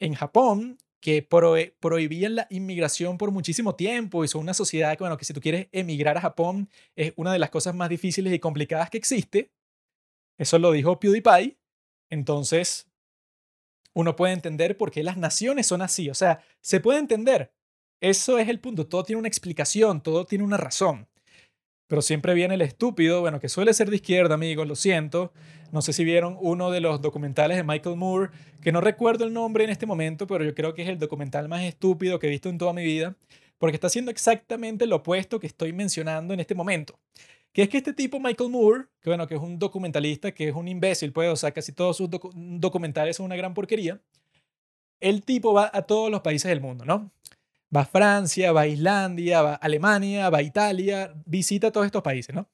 En 0.00 0.14
Japón 0.14 0.78
que 1.02 1.20
prohibían 1.20 2.36
la 2.36 2.46
inmigración 2.48 3.18
por 3.18 3.32
muchísimo 3.32 3.74
tiempo 3.74 4.22
y 4.24 4.28
son 4.28 4.42
una 4.42 4.54
sociedad 4.54 4.96
que, 4.96 5.02
bueno, 5.02 5.18
que 5.18 5.24
si 5.24 5.34
tú 5.34 5.40
quieres 5.40 5.66
emigrar 5.72 6.16
a 6.16 6.20
Japón 6.20 6.70
es 6.94 7.12
una 7.16 7.32
de 7.32 7.40
las 7.40 7.50
cosas 7.50 7.74
más 7.74 7.88
difíciles 7.88 8.32
y 8.32 8.38
complicadas 8.38 8.88
que 8.88 8.98
existe. 8.98 9.50
Eso 10.38 10.60
lo 10.60 10.70
dijo 10.70 11.00
PewDiePie. 11.00 11.58
Entonces, 12.08 12.86
uno 13.94 14.14
puede 14.14 14.32
entender 14.32 14.76
por 14.76 14.92
qué 14.92 15.02
las 15.02 15.16
naciones 15.16 15.66
son 15.66 15.82
así. 15.82 16.08
O 16.08 16.14
sea, 16.14 16.40
se 16.60 16.78
puede 16.78 17.00
entender. 17.00 17.52
Eso 18.00 18.38
es 18.38 18.48
el 18.48 18.60
punto. 18.60 18.86
Todo 18.86 19.02
tiene 19.02 19.18
una 19.18 19.28
explicación, 19.28 20.04
todo 20.04 20.24
tiene 20.24 20.44
una 20.44 20.56
razón. 20.56 21.08
Pero 21.92 22.00
siempre 22.00 22.32
viene 22.32 22.54
el 22.54 22.62
estúpido, 22.62 23.20
bueno, 23.20 23.38
que 23.38 23.50
suele 23.50 23.74
ser 23.74 23.90
de 23.90 23.96
izquierda, 23.96 24.36
amigos, 24.36 24.66
lo 24.66 24.76
siento. 24.76 25.30
No 25.72 25.82
sé 25.82 25.92
si 25.92 26.04
vieron 26.04 26.38
uno 26.40 26.70
de 26.70 26.80
los 26.80 27.02
documentales 27.02 27.58
de 27.58 27.64
Michael 27.64 27.96
Moore, 27.96 28.30
que 28.62 28.72
no 28.72 28.80
recuerdo 28.80 29.26
el 29.26 29.34
nombre 29.34 29.64
en 29.64 29.68
este 29.68 29.84
momento, 29.84 30.26
pero 30.26 30.42
yo 30.42 30.54
creo 30.54 30.72
que 30.72 30.84
es 30.84 30.88
el 30.88 30.98
documental 30.98 31.50
más 31.50 31.64
estúpido 31.64 32.18
que 32.18 32.28
he 32.28 32.30
visto 32.30 32.48
en 32.48 32.56
toda 32.56 32.72
mi 32.72 32.82
vida, 32.82 33.14
porque 33.58 33.74
está 33.74 33.88
haciendo 33.88 34.10
exactamente 34.10 34.86
lo 34.86 34.96
opuesto 34.96 35.38
que 35.38 35.46
estoy 35.46 35.74
mencionando 35.74 36.32
en 36.32 36.40
este 36.40 36.54
momento. 36.54 36.98
Que 37.52 37.60
es 37.60 37.68
que 37.68 37.76
este 37.76 37.92
tipo, 37.92 38.18
Michael 38.18 38.48
Moore, 38.48 38.84
que 39.02 39.10
bueno, 39.10 39.26
que 39.26 39.34
es 39.34 39.42
un 39.42 39.58
documentalista, 39.58 40.32
que 40.32 40.48
es 40.48 40.54
un 40.54 40.68
imbécil, 40.68 41.12
pues, 41.12 41.44
o 41.44 41.52
casi 41.52 41.72
todos 41.72 41.98
sus 41.98 42.08
documentales 42.32 43.16
son 43.16 43.26
una 43.26 43.36
gran 43.36 43.52
porquería. 43.52 44.00
El 44.98 45.24
tipo 45.24 45.52
va 45.52 45.70
a 45.70 45.82
todos 45.82 46.10
los 46.10 46.22
países 46.22 46.48
del 46.48 46.62
mundo, 46.62 46.86
¿no? 46.86 47.10
Va 47.74 47.82
a 47.82 47.86
Francia, 47.86 48.52
va 48.52 48.62
a 48.62 48.66
Islandia, 48.66 49.42
va 49.42 49.52
a 49.54 49.56
Alemania, 49.56 50.28
va 50.30 50.38
a 50.38 50.42
Italia, 50.42 51.14
visita 51.24 51.72
todos 51.72 51.86
estos 51.86 52.02
países, 52.02 52.34
¿no? 52.34 52.48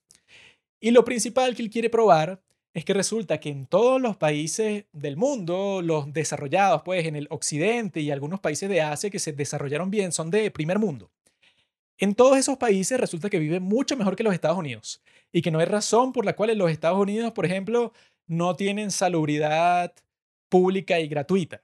Y 0.81 0.93
lo 0.93 1.05
principal 1.05 1.57
que 1.57 1.63
él 1.63 1.71
quiere 1.71 1.91
probar 1.91 2.41
es 2.73 2.85
que 2.85 2.95
resulta 2.95 3.41
que 3.41 3.49
en 3.49 3.67
todos 3.67 4.01
los 4.01 4.17
países 4.17 4.85
del 4.93 5.17
mundo, 5.17 5.83
los 5.83 6.13
desarrollados, 6.13 6.83
pues 6.85 7.05
en 7.07 7.17
el 7.17 7.27
occidente 7.31 8.01
y 8.01 8.11
algunos 8.13 8.39
países 8.39 8.69
de 8.69 8.81
Asia 8.81 9.11
que 9.11 9.19
se 9.19 9.33
desarrollaron 9.33 9.91
bien, 9.91 10.13
son 10.13 10.31
de 10.31 10.51
primer 10.53 10.79
mundo. 10.79 11.11
En 11.99 12.15
todos 12.15 12.39
esos 12.39 12.57
países 12.59 13.01
resulta 13.01 13.29
que 13.29 13.41
viven 13.41 13.65
mucho 13.65 13.97
mejor 13.97 14.15
que 14.15 14.23
los 14.23 14.35
Estados 14.35 14.59
Unidos 14.59 15.03
y 15.33 15.43
que 15.43 15.51
no 15.51 15.59
hay 15.59 15.67
razón 15.67 16.13
por 16.13 16.25
la 16.25 16.37
cual 16.37 16.57
los 16.57 16.71
Estados 16.71 17.01
Unidos, 17.01 17.33
por 17.33 17.45
ejemplo, 17.45 17.93
no 18.29 18.55
tienen 18.55 18.93
salubridad 18.93 19.93
pública 20.49 21.01
y 21.01 21.09
gratuita. 21.09 21.63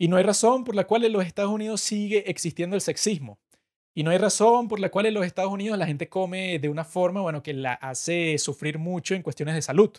Y 0.00 0.08
no 0.08 0.16
hay 0.16 0.22
razón 0.22 0.64
por 0.64 0.74
la 0.74 0.86
cual 0.86 1.04
en 1.04 1.12
los 1.12 1.26
Estados 1.26 1.52
Unidos 1.52 1.82
sigue 1.82 2.30
existiendo 2.30 2.74
el 2.74 2.80
sexismo. 2.80 3.38
Y 3.94 4.02
no 4.02 4.10
hay 4.10 4.16
razón 4.16 4.66
por 4.66 4.80
la 4.80 4.88
cual 4.90 5.04
en 5.04 5.12
los 5.12 5.26
Estados 5.26 5.52
Unidos 5.52 5.76
la 5.76 5.84
gente 5.84 6.08
come 6.08 6.58
de 6.58 6.70
una 6.70 6.86
forma, 6.86 7.20
bueno, 7.20 7.42
que 7.42 7.52
la 7.52 7.74
hace 7.74 8.38
sufrir 8.38 8.78
mucho 8.78 9.14
en 9.14 9.20
cuestiones 9.20 9.54
de 9.56 9.60
salud. 9.60 9.90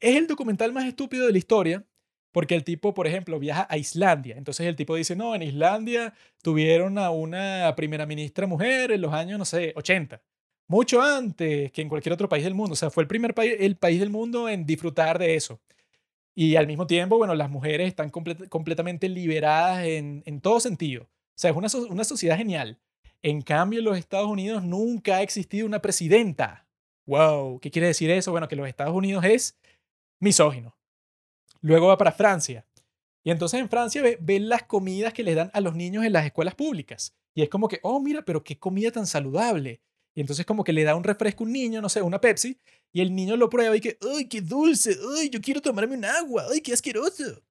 Es 0.00 0.16
el 0.16 0.26
documental 0.26 0.72
más 0.72 0.84
estúpido 0.84 1.26
de 1.26 1.32
la 1.32 1.38
historia, 1.38 1.86
porque 2.32 2.56
el 2.56 2.64
tipo, 2.64 2.92
por 2.92 3.06
ejemplo, 3.06 3.38
viaja 3.38 3.68
a 3.70 3.78
Islandia. 3.78 4.34
Entonces 4.36 4.66
el 4.66 4.74
tipo 4.74 4.96
dice, 4.96 5.14
no, 5.14 5.32
en 5.36 5.42
Islandia 5.42 6.12
tuvieron 6.42 6.98
a 6.98 7.10
una 7.10 7.72
primera 7.76 8.04
ministra 8.04 8.48
mujer 8.48 8.90
en 8.90 9.00
los 9.00 9.12
años, 9.12 9.38
no 9.38 9.44
sé, 9.44 9.72
80. 9.76 10.20
Mucho 10.66 11.00
antes 11.00 11.70
que 11.70 11.82
en 11.82 11.88
cualquier 11.88 12.14
otro 12.14 12.28
país 12.28 12.42
del 12.42 12.54
mundo. 12.54 12.72
O 12.72 12.76
sea, 12.76 12.90
fue 12.90 13.04
el 13.04 13.08
primer 13.08 13.32
país, 13.32 13.54
el 13.60 13.76
país 13.76 14.00
del 14.00 14.10
mundo 14.10 14.48
en 14.48 14.66
disfrutar 14.66 15.20
de 15.20 15.36
eso. 15.36 15.60
Y 16.34 16.56
al 16.56 16.66
mismo 16.66 16.86
tiempo, 16.86 17.18
bueno, 17.18 17.34
las 17.34 17.50
mujeres 17.50 17.88
están 17.88 18.10
completamente 18.10 19.08
liberadas 19.08 19.84
en, 19.84 20.22
en, 20.26 20.40
todo 20.40 20.60
sentido. 20.60 21.04
O 21.04 21.36
sea, 21.36 21.50
es 21.50 21.56
una, 21.56 21.68
una 21.90 22.04
sociedad 22.04 22.36
genial. 22.36 22.78
En 23.22 23.42
cambio, 23.42 23.80
en 23.80 23.84
los 23.84 23.98
Estados 23.98 24.28
Unidos 24.28 24.62
nunca 24.62 25.16
ha 25.16 25.22
existido 25.22 25.66
una 25.66 25.82
presidenta. 25.82 26.66
Wow, 27.06 27.58
¿qué 27.60 27.70
quiere 27.70 27.88
decir 27.88 28.10
eso? 28.10 28.30
Bueno, 28.30 28.48
que 28.48 28.56
los 28.56 28.68
Estados 28.68 28.94
Unidos 28.94 29.24
es 29.24 29.58
misógino. 30.20 30.76
Luego 31.60 31.88
va 31.88 31.98
para 31.98 32.12
Francia. 32.12 32.66
Y 33.22 33.30
entonces 33.30 33.60
en 33.60 33.68
Francia 33.68 34.02
ven 34.20 34.48
las 34.48 34.62
comidas 34.62 35.12
que 35.12 35.22
les 35.22 35.36
dan 35.36 35.50
a 35.52 35.60
los 35.60 35.74
niños 35.74 36.04
en 36.04 36.12
las 36.12 36.24
escuelas 36.24 36.54
públicas. 36.54 37.14
Y 37.34 37.42
es 37.42 37.48
como 37.48 37.68
que, 37.68 37.80
oh, 37.82 38.00
mira, 38.00 38.22
pero 38.22 38.42
qué 38.42 38.58
comida 38.58 38.90
tan 38.90 39.06
saludable. 39.06 39.80
Y 40.14 40.20
entonces 40.20 40.44
como 40.44 40.64
que 40.64 40.72
le 40.72 40.84
da 40.84 40.96
un 40.96 41.04
refresco 41.04 41.44
a 41.44 41.46
un 41.46 41.52
niño, 41.52 41.80
no 41.80 41.88
sé, 41.88 42.02
una 42.02 42.20
Pepsi, 42.20 42.58
y 42.92 43.00
el 43.00 43.14
niño 43.14 43.36
lo 43.36 43.48
prueba 43.48 43.76
y 43.76 43.80
que, 43.80 43.98
¡ay, 44.16 44.26
qué 44.26 44.40
dulce! 44.40 44.96
¡ay, 45.18 45.30
yo 45.30 45.40
quiero 45.40 45.60
tomarme 45.60 45.96
un 45.96 46.04
agua! 46.04 46.46
¡ay, 46.50 46.60
qué 46.60 46.72
asqueroso! 46.72 47.42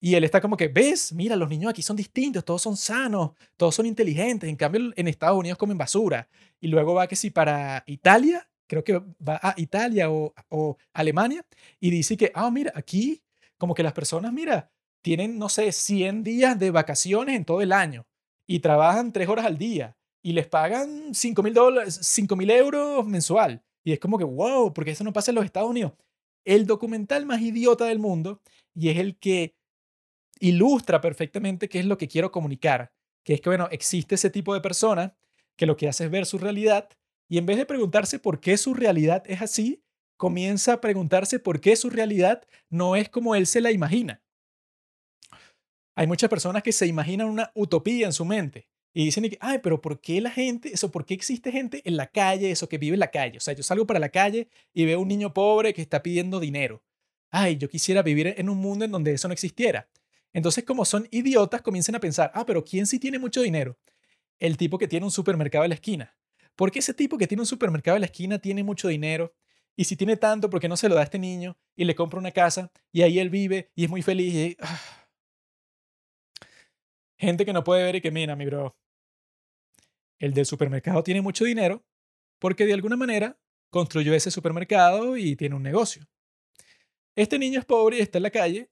Y 0.00 0.16
él 0.16 0.24
está 0.24 0.40
como 0.40 0.56
que, 0.56 0.66
¿ves? 0.66 1.12
Mira, 1.12 1.36
los 1.36 1.48
niños 1.48 1.70
aquí 1.70 1.80
son 1.80 1.96
distintos, 1.96 2.44
todos 2.44 2.60
son 2.60 2.76
sanos, 2.76 3.30
todos 3.56 3.74
son 3.74 3.86
inteligentes. 3.86 4.50
En 4.50 4.56
cambio, 4.56 4.92
en 4.96 5.06
Estados 5.08 5.38
Unidos 5.38 5.56
comen 5.56 5.78
basura. 5.78 6.28
Y 6.60 6.66
luego 6.66 6.94
va 6.94 7.06
que 7.06 7.14
si 7.14 7.30
para 7.30 7.84
Italia, 7.86 8.48
creo 8.66 8.82
que 8.82 8.98
va 8.98 9.38
a 9.40 9.54
Italia 9.56 10.10
o, 10.10 10.34
o 10.48 10.76
Alemania, 10.92 11.46
y 11.78 11.90
dice 11.90 12.16
que, 12.16 12.32
ah, 12.34 12.50
mira, 12.50 12.72
aquí 12.74 13.22
como 13.58 13.74
que 13.74 13.84
las 13.84 13.92
personas, 13.92 14.32
mira, 14.32 14.72
tienen, 15.02 15.38
no 15.38 15.48
sé, 15.48 15.70
100 15.70 16.24
días 16.24 16.58
de 16.58 16.72
vacaciones 16.72 17.36
en 17.36 17.44
todo 17.44 17.62
el 17.62 17.72
año 17.72 18.06
y 18.44 18.58
trabajan 18.58 19.12
3 19.12 19.28
horas 19.28 19.46
al 19.46 19.56
día 19.56 19.96
y 20.22 20.32
les 20.32 20.46
pagan 20.46 21.14
5 21.14 21.42
mil 21.42 21.52
dólares, 21.52 21.98
5 22.00 22.36
mil 22.36 22.50
euros 22.50 23.06
mensual. 23.06 23.62
Y 23.84 23.92
es 23.92 23.98
como 23.98 24.16
que, 24.16 24.24
wow, 24.24 24.72
porque 24.72 24.92
eso 24.92 25.04
no 25.04 25.12
pasa 25.12 25.32
en 25.32 25.34
los 25.34 25.44
Estados 25.44 25.68
Unidos. 25.68 25.92
El 26.44 26.66
documental 26.66 27.26
más 27.26 27.40
idiota 27.40 27.84
del 27.86 27.98
mundo 27.98 28.40
y 28.74 28.88
es 28.88 28.98
el 28.98 29.18
que 29.18 29.56
ilustra 30.38 31.00
perfectamente 31.00 31.68
qué 31.68 31.80
es 31.80 31.86
lo 31.86 31.98
que 31.98 32.08
quiero 32.08 32.30
comunicar. 32.30 32.92
Que 33.24 33.34
es 33.34 33.40
que, 33.40 33.48
bueno, 33.48 33.68
existe 33.70 34.14
ese 34.14 34.30
tipo 34.30 34.54
de 34.54 34.60
persona 34.60 35.16
que 35.56 35.66
lo 35.66 35.76
que 35.76 35.88
hace 35.88 36.04
es 36.04 36.10
ver 36.10 36.26
su 36.26 36.38
realidad 36.38 36.88
y 37.28 37.38
en 37.38 37.46
vez 37.46 37.56
de 37.56 37.66
preguntarse 37.66 38.18
por 38.18 38.40
qué 38.40 38.56
su 38.56 38.74
realidad 38.74 39.22
es 39.26 39.42
así, 39.42 39.82
comienza 40.16 40.74
a 40.74 40.80
preguntarse 40.80 41.38
por 41.38 41.60
qué 41.60 41.76
su 41.76 41.90
realidad 41.90 42.46
no 42.68 42.94
es 42.94 43.08
como 43.08 43.34
él 43.34 43.46
se 43.46 43.60
la 43.60 43.72
imagina. 43.72 44.22
Hay 45.94 46.06
muchas 46.06 46.30
personas 46.30 46.62
que 46.62 46.72
se 46.72 46.86
imaginan 46.86 47.28
una 47.28 47.50
utopía 47.54 48.06
en 48.06 48.12
su 48.12 48.24
mente 48.24 48.68
y 48.94 49.06
dicen, 49.06 49.30
ay, 49.40 49.60
pero 49.62 49.80
¿por 49.80 50.00
qué 50.00 50.20
la 50.20 50.30
gente, 50.30 50.72
eso, 50.72 50.90
por 50.90 51.06
qué 51.06 51.14
existe 51.14 51.50
gente 51.50 51.80
en 51.84 51.96
la 51.96 52.08
calle, 52.08 52.50
eso 52.50 52.68
que 52.68 52.78
vive 52.78 52.94
en 52.94 53.00
la 53.00 53.10
calle? 53.10 53.38
O 53.38 53.40
sea, 53.40 53.54
yo 53.54 53.62
salgo 53.62 53.86
para 53.86 53.98
la 53.98 54.10
calle 54.10 54.48
y 54.74 54.84
veo 54.84 55.00
un 55.00 55.08
niño 55.08 55.32
pobre 55.32 55.72
que 55.72 55.80
está 55.80 56.02
pidiendo 56.02 56.40
dinero. 56.40 56.82
Ay, 57.30 57.56
yo 57.56 57.68
quisiera 57.68 58.02
vivir 58.02 58.34
en 58.36 58.50
un 58.50 58.58
mundo 58.58 58.84
en 58.84 58.90
donde 58.90 59.12
eso 59.12 59.28
no 59.28 59.32
existiera. 59.32 59.88
Entonces, 60.34 60.64
como 60.64 60.84
son 60.84 61.08
idiotas, 61.10 61.62
comienzan 61.62 61.94
a 61.94 62.00
pensar, 62.00 62.30
ah, 62.34 62.44
pero 62.44 62.64
¿quién 62.64 62.86
sí 62.86 62.98
tiene 62.98 63.18
mucho 63.18 63.40
dinero? 63.40 63.78
El 64.38 64.56
tipo 64.58 64.76
que 64.78 64.88
tiene 64.88 65.06
un 65.06 65.12
supermercado 65.12 65.64
en 65.64 65.70
la 65.70 65.74
esquina. 65.74 66.14
¿Por 66.56 66.70
qué 66.70 66.80
ese 66.80 66.92
tipo 66.92 67.16
que 67.16 67.26
tiene 67.26 67.40
un 67.40 67.46
supermercado 67.46 67.96
en 67.96 68.02
la 68.02 68.06
esquina 68.06 68.38
tiene 68.38 68.62
mucho 68.62 68.88
dinero? 68.88 69.34
Y 69.74 69.84
si 69.84 69.96
tiene 69.96 70.18
tanto, 70.18 70.50
¿por 70.50 70.60
qué 70.60 70.68
no 70.68 70.76
se 70.76 70.88
lo 70.88 70.94
da 70.94 71.00
a 71.00 71.04
este 71.04 71.18
niño 71.18 71.56
y 71.74 71.84
le 71.84 71.94
compra 71.94 72.18
una 72.18 72.30
casa 72.30 72.70
y 72.92 73.02
ahí 73.02 73.18
él 73.18 73.30
vive 73.30 73.70
y 73.74 73.84
es 73.84 73.90
muy 73.90 74.02
feliz? 74.02 74.34
Y, 74.34 74.56
ah. 74.60 74.80
Gente 77.16 77.46
que 77.46 77.52
no 77.52 77.64
puede 77.64 77.84
ver 77.84 77.96
y 77.96 78.00
que 78.00 78.10
mira, 78.10 78.36
mi 78.36 78.44
bro, 78.46 78.76
el 80.22 80.32
del 80.32 80.46
supermercado 80.46 81.02
tiene 81.02 81.20
mucho 81.20 81.44
dinero 81.44 81.84
porque 82.38 82.64
de 82.64 82.72
alguna 82.72 82.96
manera 82.96 83.36
construyó 83.70 84.14
ese 84.14 84.30
supermercado 84.30 85.16
y 85.16 85.34
tiene 85.34 85.56
un 85.56 85.64
negocio. 85.64 86.06
Este 87.16 87.40
niño 87.40 87.58
es 87.58 87.64
pobre 87.64 87.98
y 87.98 88.00
está 88.00 88.18
en 88.18 88.22
la 88.22 88.30
calle, 88.30 88.70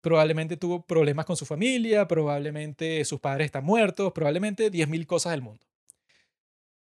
probablemente 0.00 0.56
tuvo 0.56 0.86
problemas 0.86 1.26
con 1.26 1.36
su 1.36 1.44
familia, 1.44 2.06
probablemente 2.06 3.04
sus 3.04 3.18
padres 3.18 3.46
están 3.46 3.64
muertos, 3.64 4.12
probablemente 4.12 4.70
10.000 4.70 5.06
cosas 5.06 5.32
del 5.32 5.42
mundo. 5.42 5.66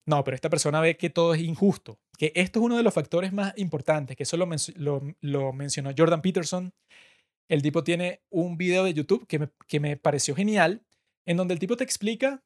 No, 0.06 0.24
pero 0.24 0.36
esta 0.36 0.50
persona 0.50 0.80
ve 0.80 0.96
que 0.96 1.10
todo 1.10 1.34
es 1.34 1.42
injusto, 1.42 2.00
que 2.16 2.32
esto 2.36 2.60
es 2.60 2.66
uno 2.66 2.78
de 2.78 2.84
los 2.84 2.94
factores 2.94 3.34
más 3.34 3.54
importantes, 3.58 4.16
que 4.16 4.24
eso 4.24 4.38
lo, 4.38 5.54
mencionó 5.54 5.92
Jordan 5.98 6.22
Peterson. 6.22 6.72
El 7.50 7.64
tipo 7.64 7.84
tiene 7.84 8.22
un 8.30 8.58
video 8.58 8.84
de 8.84 8.94
YouTube 8.94 9.26
que 9.26 9.80
me 9.80 9.98
pareció 9.98 10.36
genial, 10.36 10.86
en 11.26 11.38
donde 11.38 11.56
el 11.56 11.60
tipo 11.60 11.78
te 11.78 11.84
explica 11.84 12.44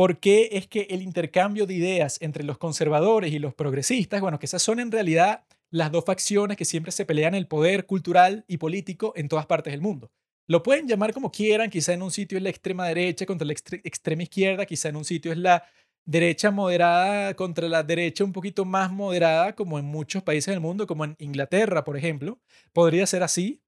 ¿Por 0.00 0.18
qué 0.18 0.48
es 0.52 0.66
que 0.66 0.86
el 0.88 1.02
intercambio 1.02 1.66
de 1.66 1.74
ideas 1.74 2.16
entre 2.22 2.42
los 2.42 2.56
conservadores 2.56 3.34
y 3.34 3.38
los 3.38 3.52
progresistas, 3.52 4.22
bueno, 4.22 4.38
que 4.38 4.46
esas 4.46 4.62
son 4.62 4.80
en 4.80 4.90
realidad 4.90 5.44
las 5.68 5.92
dos 5.92 6.06
facciones 6.06 6.56
que 6.56 6.64
siempre 6.64 6.90
se 6.90 7.04
pelean 7.04 7.34
el 7.34 7.46
poder 7.46 7.84
cultural 7.84 8.46
y 8.48 8.56
político 8.56 9.12
en 9.14 9.28
todas 9.28 9.44
partes 9.44 9.74
del 9.74 9.82
mundo? 9.82 10.10
Lo 10.46 10.62
pueden 10.62 10.88
llamar 10.88 11.12
como 11.12 11.30
quieran, 11.30 11.68
quizá 11.68 11.92
en 11.92 12.00
un 12.00 12.10
sitio 12.10 12.38
es 12.38 12.42
la 12.42 12.48
extrema 12.48 12.88
derecha 12.88 13.26
contra 13.26 13.44
la 13.44 13.52
extrema 13.52 14.22
izquierda, 14.22 14.64
quizá 14.64 14.88
en 14.88 14.96
un 14.96 15.04
sitio 15.04 15.32
es 15.32 15.36
la 15.36 15.64
derecha 16.06 16.50
moderada 16.50 17.34
contra 17.34 17.68
la 17.68 17.82
derecha 17.82 18.24
un 18.24 18.32
poquito 18.32 18.64
más 18.64 18.90
moderada, 18.90 19.54
como 19.54 19.78
en 19.78 19.84
muchos 19.84 20.22
países 20.22 20.50
del 20.50 20.60
mundo, 20.60 20.86
como 20.86 21.04
en 21.04 21.14
Inglaterra, 21.18 21.84
por 21.84 21.98
ejemplo. 21.98 22.40
Podría 22.72 23.06
ser 23.06 23.22
así, 23.22 23.60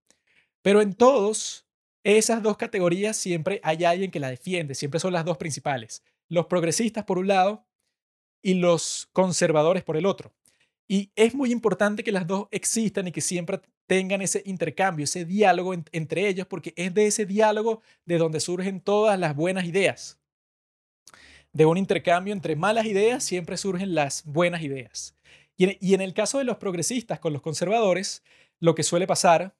pero 0.62 0.80
en 0.80 0.94
todos 0.94 1.66
esas 2.04 2.42
dos 2.42 2.56
categorías 2.56 3.18
siempre 3.18 3.60
hay 3.62 3.84
alguien 3.84 4.10
que 4.10 4.18
la 4.18 4.30
defiende, 4.30 4.74
siempre 4.74 4.98
son 4.98 5.12
las 5.12 5.26
dos 5.26 5.36
principales. 5.36 6.02
Los 6.32 6.46
progresistas 6.46 7.04
por 7.04 7.18
un 7.18 7.26
lado 7.26 7.66
y 8.40 8.54
los 8.54 9.10
conservadores 9.12 9.82
por 9.82 9.98
el 9.98 10.06
otro. 10.06 10.32
Y 10.88 11.12
es 11.14 11.34
muy 11.34 11.52
importante 11.52 12.02
que 12.02 12.10
las 12.10 12.26
dos 12.26 12.48
existan 12.50 13.06
y 13.06 13.12
que 13.12 13.20
siempre 13.20 13.60
tengan 13.86 14.22
ese 14.22 14.42
intercambio, 14.46 15.04
ese 15.04 15.26
diálogo 15.26 15.74
entre 15.74 16.28
ellos, 16.28 16.46
porque 16.46 16.72
es 16.74 16.94
de 16.94 17.06
ese 17.06 17.26
diálogo 17.26 17.82
de 18.06 18.16
donde 18.16 18.40
surgen 18.40 18.80
todas 18.80 19.18
las 19.18 19.36
buenas 19.36 19.66
ideas. 19.66 20.18
De 21.52 21.66
un 21.66 21.76
intercambio 21.76 22.32
entre 22.32 22.56
malas 22.56 22.86
ideas 22.86 23.22
siempre 23.22 23.58
surgen 23.58 23.94
las 23.94 24.24
buenas 24.24 24.62
ideas. 24.62 25.14
Y 25.58 25.92
en, 25.92 26.00
el 26.00 26.14
caso 26.14 26.38
de 26.38 26.44
los 26.44 26.56
progresistas 26.56 27.20
con 27.20 27.34
los 27.34 27.42
conservadores, 27.42 28.22
lo 28.58 28.74
que 28.74 28.82
suele 28.82 29.06
pasar 29.06 29.54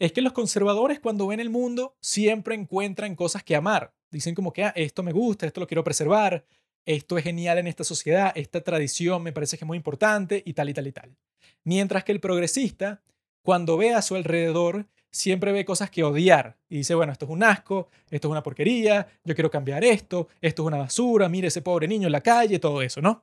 es 0.00 0.12
que 0.12 0.22
los 0.22 0.32
conservadores 0.32 0.98
cuando 0.98 1.26
ven 1.26 1.40
el 1.40 1.50
mundo 1.50 1.94
siempre 2.00 2.54
encuentran 2.54 3.14
cosas 3.14 3.44
que 3.44 3.54
amar. 3.54 3.92
Dicen 4.10 4.34
como 4.34 4.52
que 4.52 4.64
ah, 4.64 4.72
esto 4.74 5.02
me 5.02 5.12
gusta, 5.12 5.46
esto 5.46 5.60
lo 5.60 5.66
quiero 5.66 5.84
preservar, 5.84 6.46
esto 6.86 7.18
es 7.18 7.24
genial 7.24 7.58
en 7.58 7.66
esta 7.66 7.84
sociedad, 7.84 8.32
esta 8.34 8.62
tradición 8.62 9.22
me 9.22 9.32
parece 9.32 9.58
que 9.58 9.64
es 9.64 9.66
muy 9.66 9.76
importante 9.76 10.42
y 10.44 10.54
tal 10.54 10.70
y 10.70 10.74
tal 10.74 10.86
y 10.86 10.92
tal. 10.92 11.16
Mientras 11.64 12.02
que 12.02 12.12
el 12.12 12.20
progresista, 12.20 13.02
cuando 13.42 13.76
ve 13.76 13.92
a 13.92 14.00
su 14.00 14.14
alrededor, 14.16 14.88
siempre 15.10 15.52
ve 15.52 15.66
cosas 15.66 15.90
que 15.90 16.02
odiar 16.02 16.56
y 16.70 16.78
dice, 16.78 16.94
bueno, 16.94 17.12
esto 17.12 17.26
es 17.26 17.30
un 17.30 17.42
asco, 17.42 17.90
esto 18.08 18.28
es 18.28 18.32
una 18.32 18.42
porquería, 18.42 19.06
yo 19.22 19.34
quiero 19.34 19.50
cambiar 19.50 19.84
esto, 19.84 20.28
esto 20.40 20.62
es 20.62 20.66
una 20.66 20.78
basura, 20.78 21.28
mire 21.28 21.48
ese 21.48 21.60
pobre 21.60 21.86
niño 21.86 22.06
en 22.06 22.12
la 22.12 22.22
calle, 22.22 22.58
todo 22.58 22.80
eso, 22.80 23.02
¿no? 23.02 23.22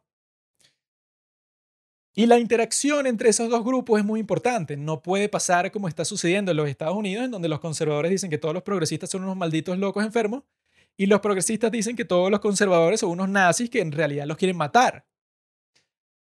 Y 2.20 2.26
la 2.26 2.40
interacción 2.40 3.06
entre 3.06 3.30
esos 3.30 3.48
dos 3.48 3.64
grupos 3.64 4.00
es 4.00 4.04
muy 4.04 4.20
importante. 4.20 4.76
No 4.76 5.04
puede 5.04 5.30
pasar 5.30 5.72
como 5.72 5.88
está 5.88 6.04
sucediendo 6.04 6.50
en 6.50 6.58
los 6.58 6.68
Estados 6.68 6.96
Unidos, 6.96 7.26
en 7.26 7.30
donde 7.30 7.48
los 7.48 7.60
conservadores 7.60 8.10
dicen 8.10 8.32
que 8.32 8.40
todos 8.40 8.56
los 8.56 8.64
progresistas 8.64 9.12
son 9.12 9.22
unos 9.24 9.38
malditos 9.38 9.78
locos 9.78 10.04
enfermos, 10.04 10.42
y 10.98 11.06
los 11.06 11.20
progresistas 11.20 11.72
dicen 11.72 11.96
que 11.96 12.06
todos 12.06 12.32
los 12.32 12.40
conservadores 12.40 13.02
son 13.02 13.12
unos 13.12 13.30
nazis 13.30 13.70
que 13.70 13.82
en 13.82 13.92
realidad 13.92 14.26
los 14.26 14.36
quieren 14.36 14.58
matar. 14.58 15.06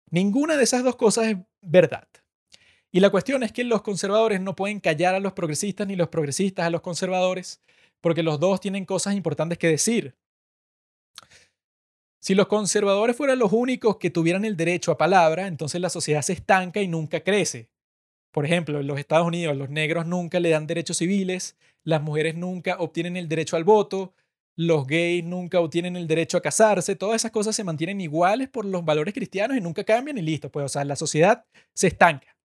Ninguna 0.10 0.58
de 0.58 0.66
esas 0.66 0.84
dos 0.84 0.98
cosas 0.98 1.28
es 1.28 1.38
verdad. 1.62 2.10
Y 2.92 3.00
la 3.00 3.10
cuestión 3.10 3.44
es 3.44 3.54
que 3.54 3.64
los 3.64 3.82
conservadores 3.82 4.42
no 4.42 4.58
pueden 4.58 4.82
callar 4.82 5.16
a 5.16 5.22
los 5.22 5.32
progresistas 5.32 5.88
ni 5.88 5.96
los 5.96 6.10
progresistas 6.10 6.66
a 6.66 6.70
los 6.70 6.82
conservadores, 6.82 7.62
porque 8.02 8.24
los 8.24 8.42
dos 8.42 8.60
tienen 8.60 8.84
cosas 8.84 9.16
importantes 9.16 9.58
que 9.58 9.70
decir. 9.70 10.18
Si 12.20 12.36
los 12.36 12.48
conservadores 12.48 13.16
fueran 13.16 13.40
los 13.40 13.54
únicos 13.54 13.98
que 13.98 14.10
tuvieran 14.10 14.44
el 14.46 14.58
derecho 14.58 14.92
a 14.92 14.98
palabra, 14.98 15.48
entonces 15.48 15.80
la 15.80 15.90
sociedad 15.90 16.22
se 16.22 16.34
estanca 16.34 16.82
y 16.82 16.88
nunca 16.88 17.22
crece. 17.22 17.70
Por 18.32 18.46
ejemplo, 18.46 18.80
en 18.80 18.88
los 18.88 19.00
Estados 19.00 19.28
Unidos 19.28 19.56
los 19.56 19.70
negros 19.70 20.06
nunca 20.06 20.40
le 20.40 20.50
dan 20.50 20.68
derechos 20.68 20.98
civiles, 20.98 21.58
las 21.84 22.02
mujeres 22.02 22.36
nunca 22.36 22.78
obtienen 22.80 23.18
el 23.18 23.28
derecho 23.28 23.56
al 23.56 23.64
voto, 23.64 24.14
los 24.56 24.88
gays 24.88 25.24
nunca 25.24 25.60
obtienen 25.60 25.96
el 25.96 26.08
derecho 26.08 26.38
a 26.38 26.42
casarse, 26.42 26.96
todas 26.96 27.18
esas 27.18 27.32
cosas 27.32 27.56
se 27.56 27.64
mantienen 27.64 28.02
iguales 28.02 28.50
por 28.50 28.66
los 28.66 28.84
valores 28.84 29.14
cristianos 29.14 29.56
y 29.56 29.62
nunca 29.62 29.84
cambian 29.84 30.18
y 30.18 30.22
listo, 30.22 30.52
pues 30.52 30.66
o 30.66 30.70
sea, 30.70 30.84
la 30.84 30.96
sociedad 30.96 31.46
se 31.74 31.88
estanca. 31.88 32.36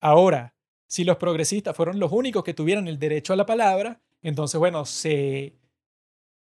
Ahora, 0.00 0.54
si 0.86 1.04
los 1.04 1.16
progresistas 1.16 1.76
fueron 1.76 1.98
los 1.98 2.12
únicos 2.12 2.44
que 2.44 2.54
tuvieran 2.54 2.88
el 2.88 2.98
derecho 2.98 3.32
a 3.32 3.36
la 3.36 3.46
palabra, 3.46 4.00
entonces, 4.22 4.58
bueno, 4.58 4.84
se 4.84 5.54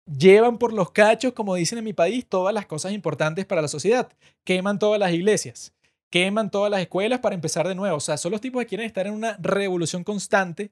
llevan 0.05 0.57
por 0.57 0.73
los 0.73 0.91
cachos, 0.91 1.33
como 1.33 1.55
dicen 1.55 1.77
en 1.77 1.83
mi 1.85 1.93
país, 1.93 2.27
todas 2.27 2.53
las 2.53 2.65
cosas 2.65 2.91
importantes 2.93 3.45
para 3.45 3.61
la 3.61 3.67
sociedad. 3.67 4.11
Queman 4.43 4.79
todas 4.79 4.99
las 4.99 5.13
iglesias, 5.13 5.73
queman 6.09 6.51
todas 6.51 6.71
las 6.71 6.81
escuelas 6.81 7.19
para 7.19 7.35
empezar 7.35 7.67
de 7.67 7.75
nuevo. 7.75 7.97
O 7.97 8.01
sea, 8.01 8.17
son 8.17 8.31
los 8.31 8.41
tipos 8.41 8.61
que 8.61 8.67
quieren 8.67 8.87
estar 8.87 9.07
en 9.07 9.13
una 9.13 9.37
revolución 9.39 10.03
constante, 10.03 10.71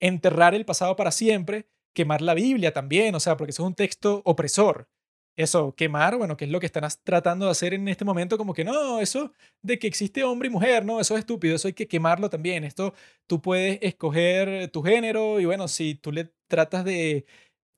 enterrar 0.00 0.54
el 0.54 0.64
pasado 0.64 0.96
para 0.96 1.12
siempre, 1.12 1.66
quemar 1.94 2.22
la 2.22 2.34
Biblia 2.34 2.72
también, 2.72 3.14
o 3.14 3.20
sea, 3.20 3.36
porque 3.36 3.50
eso 3.50 3.62
es 3.62 3.66
un 3.68 3.74
texto 3.74 4.22
opresor 4.24 4.88
eso, 5.36 5.74
quemar, 5.74 6.16
bueno, 6.18 6.36
que 6.36 6.44
es 6.44 6.50
lo 6.50 6.60
que 6.60 6.66
están 6.66 6.86
tratando 7.04 7.46
de 7.46 7.52
hacer 7.52 7.72
en 7.74 7.88
este 7.88 8.04
momento, 8.04 8.36
como 8.36 8.52
que 8.52 8.64
no, 8.64 9.00
eso 9.00 9.32
de 9.62 9.78
que 9.78 9.86
existe 9.86 10.24
hombre 10.24 10.48
y 10.48 10.50
mujer, 10.50 10.84
no, 10.84 11.00
eso 11.00 11.14
es 11.14 11.20
estúpido, 11.20 11.56
eso 11.56 11.68
hay 11.68 11.74
que 11.74 11.88
quemarlo 11.88 12.28
también. 12.28 12.64
Esto 12.64 12.92
tú 13.26 13.40
puedes 13.40 13.78
escoger 13.82 14.70
tu 14.70 14.82
género 14.82 15.40
y 15.40 15.46
bueno, 15.46 15.68
si 15.68 15.94
tú 15.94 16.12
le 16.12 16.30
tratas 16.48 16.84
de 16.84 17.24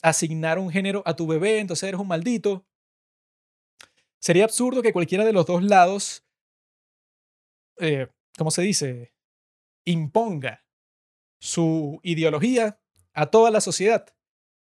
asignar 0.05 0.59
un 0.59 0.70
género 0.70 1.02
a 1.07 1.16
tu 1.16 1.26
bebé, 1.26 1.59
entonces 1.59 1.88
eres 1.88 1.98
un 1.98 2.07
maldito. 2.07 2.66
Sería 4.20 4.44
absurdo 4.44 4.82
que 4.82 4.92
cualquiera 4.92 5.24
de 5.24 5.32
los 5.32 5.46
dos 5.46 5.62
lados, 5.62 6.24
eh, 7.78 8.09
¿cómo 8.36 8.50
se 8.50 8.62
dice? 8.62 9.14
Imponga 9.86 10.62
su 11.40 12.00
ideología 12.02 12.78
a 13.14 13.26
toda 13.26 13.50
la 13.50 13.62
sociedad. 13.62 14.07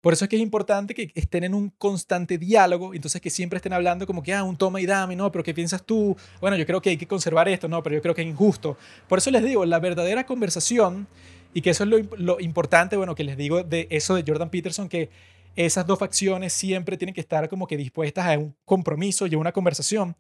Por 0.00 0.14
eso 0.14 0.24
es 0.24 0.28
que 0.28 0.36
es 0.36 0.42
importante 0.42 0.94
que 0.94 1.10
estén 1.14 1.44
en 1.44 1.52
un 1.52 1.68
constante 1.70 2.38
diálogo, 2.38 2.94
entonces 2.94 3.20
que 3.20 3.28
siempre 3.28 3.56
estén 3.56 3.72
hablando 3.72 4.06
como 4.06 4.22
que, 4.22 4.32
ah, 4.32 4.42
un 4.44 4.56
toma 4.56 4.80
y 4.80 4.86
dame, 4.86 5.16
no, 5.16 5.30
pero 5.32 5.44
¿qué 5.44 5.52
piensas 5.52 5.84
tú? 5.84 6.16
Bueno, 6.40 6.56
yo 6.56 6.64
creo 6.64 6.80
que 6.80 6.90
hay 6.90 6.96
que 6.96 7.08
conservar 7.08 7.48
esto, 7.48 7.68
no, 7.68 7.82
pero 7.82 7.96
yo 7.96 8.02
creo 8.02 8.14
que 8.14 8.22
es 8.22 8.28
injusto. 8.28 8.78
Por 9.08 9.18
eso 9.18 9.30
les 9.30 9.42
digo, 9.42 9.66
la 9.66 9.80
verdadera 9.80 10.24
conversación, 10.24 11.08
y 11.56 11.62
que 11.62 11.70
eso 11.70 11.84
es 11.84 11.88
lo, 11.88 11.98
lo 12.18 12.38
importante, 12.38 12.98
bueno, 12.98 13.14
que 13.14 13.24
les 13.24 13.34
digo 13.34 13.64
de 13.64 13.88
eso 13.90 14.14
de 14.14 14.22
Jordan 14.26 14.50
Peterson, 14.50 14.90
que 14.90 15.08
esas 15.54 15.86
dos 15.86 15.98
facciones 15.98 16.52
siempre 16.52 16.98
tienen 16.98 17.14
que 17.14 17.22
estar 17.22 17.48
como 17.48 17.66
que 17.66 17.78
dispuestas 17.78 18.26
a 18.26 18.38
un 18.38 18.54
compromiso 18.66 19.26
y 19.26 19.36
a 19.36 19.38
una 19.38 19.52
conversación. 19.52 20.14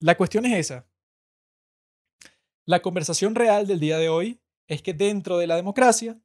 La 0.00 0.16
cuestión 0.16 0.46
es 0.46 0.56
esa. 0.56 0.86
La 2.64 2.80
conversación 2.80 3.34
real 3.34 3.66
del 3.66 3.80
día 3.80 3.98
de 3.98 4.08
hoy 4.08 4.40
es 4.66 4.80
que 4.80 4.94
dentro 4.94 5.36
de 5.36 5.46
la 5.46 5.56
democracia 5.56 6.18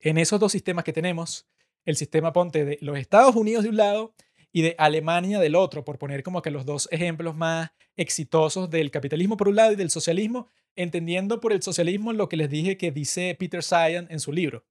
en 0.00 0.18
esos 0.18 0.40
dos 0.40 0.50
sistemas 0.50 0.82
que 0.82 0.92
tenemos, 0.92 1.46
el 1.84 1.94
sistema 1.94 2.32
ponte 2.32 2.64
de 2.64 2.78
los 2.80 2.98
Estados 2.98 3.36
Unidos 3.36 3.62
de 3.62 3.70
un 3.70 3.76
lado 3.76 4.14
y 4.50 4.62
de 4.62 4.74
Alemania 4.78 5.38
del 5.38 5.54
otro, 5.54 5.84
por 5.84 5.96
poner 5.96 6.24
como 6.24 6.42
que 6.42 6.50
los 6.50 6.66
dos 6.66 6.88
ejemplos 6.90 7.36
más 7.36 7.70
exitosos 7.96 8.68
del 8.68 8.90
capitalismo 8.90 9.36
por 9.36 9.46
un 9.46 9.54
lado 9.54 9.70
y 9.70 9.76
del 9.76 9.90
socialismo, 9.90 10.48
entendiendo 10.78 11.40
por 11.40 11.52
el 11.52 11.62
socialismo 11.62 12.12
lo 12.12 12.28
que 12.28 12.36
les 12.36 12.48
dije 12.48 12.76
que 12.78 12.90
dice 12.90 13.36
Peter 13.38 13.62
Sayan 13.62 14.06
en 14.10 14.20
su 14.20 14.32
libro. 14.32 14.64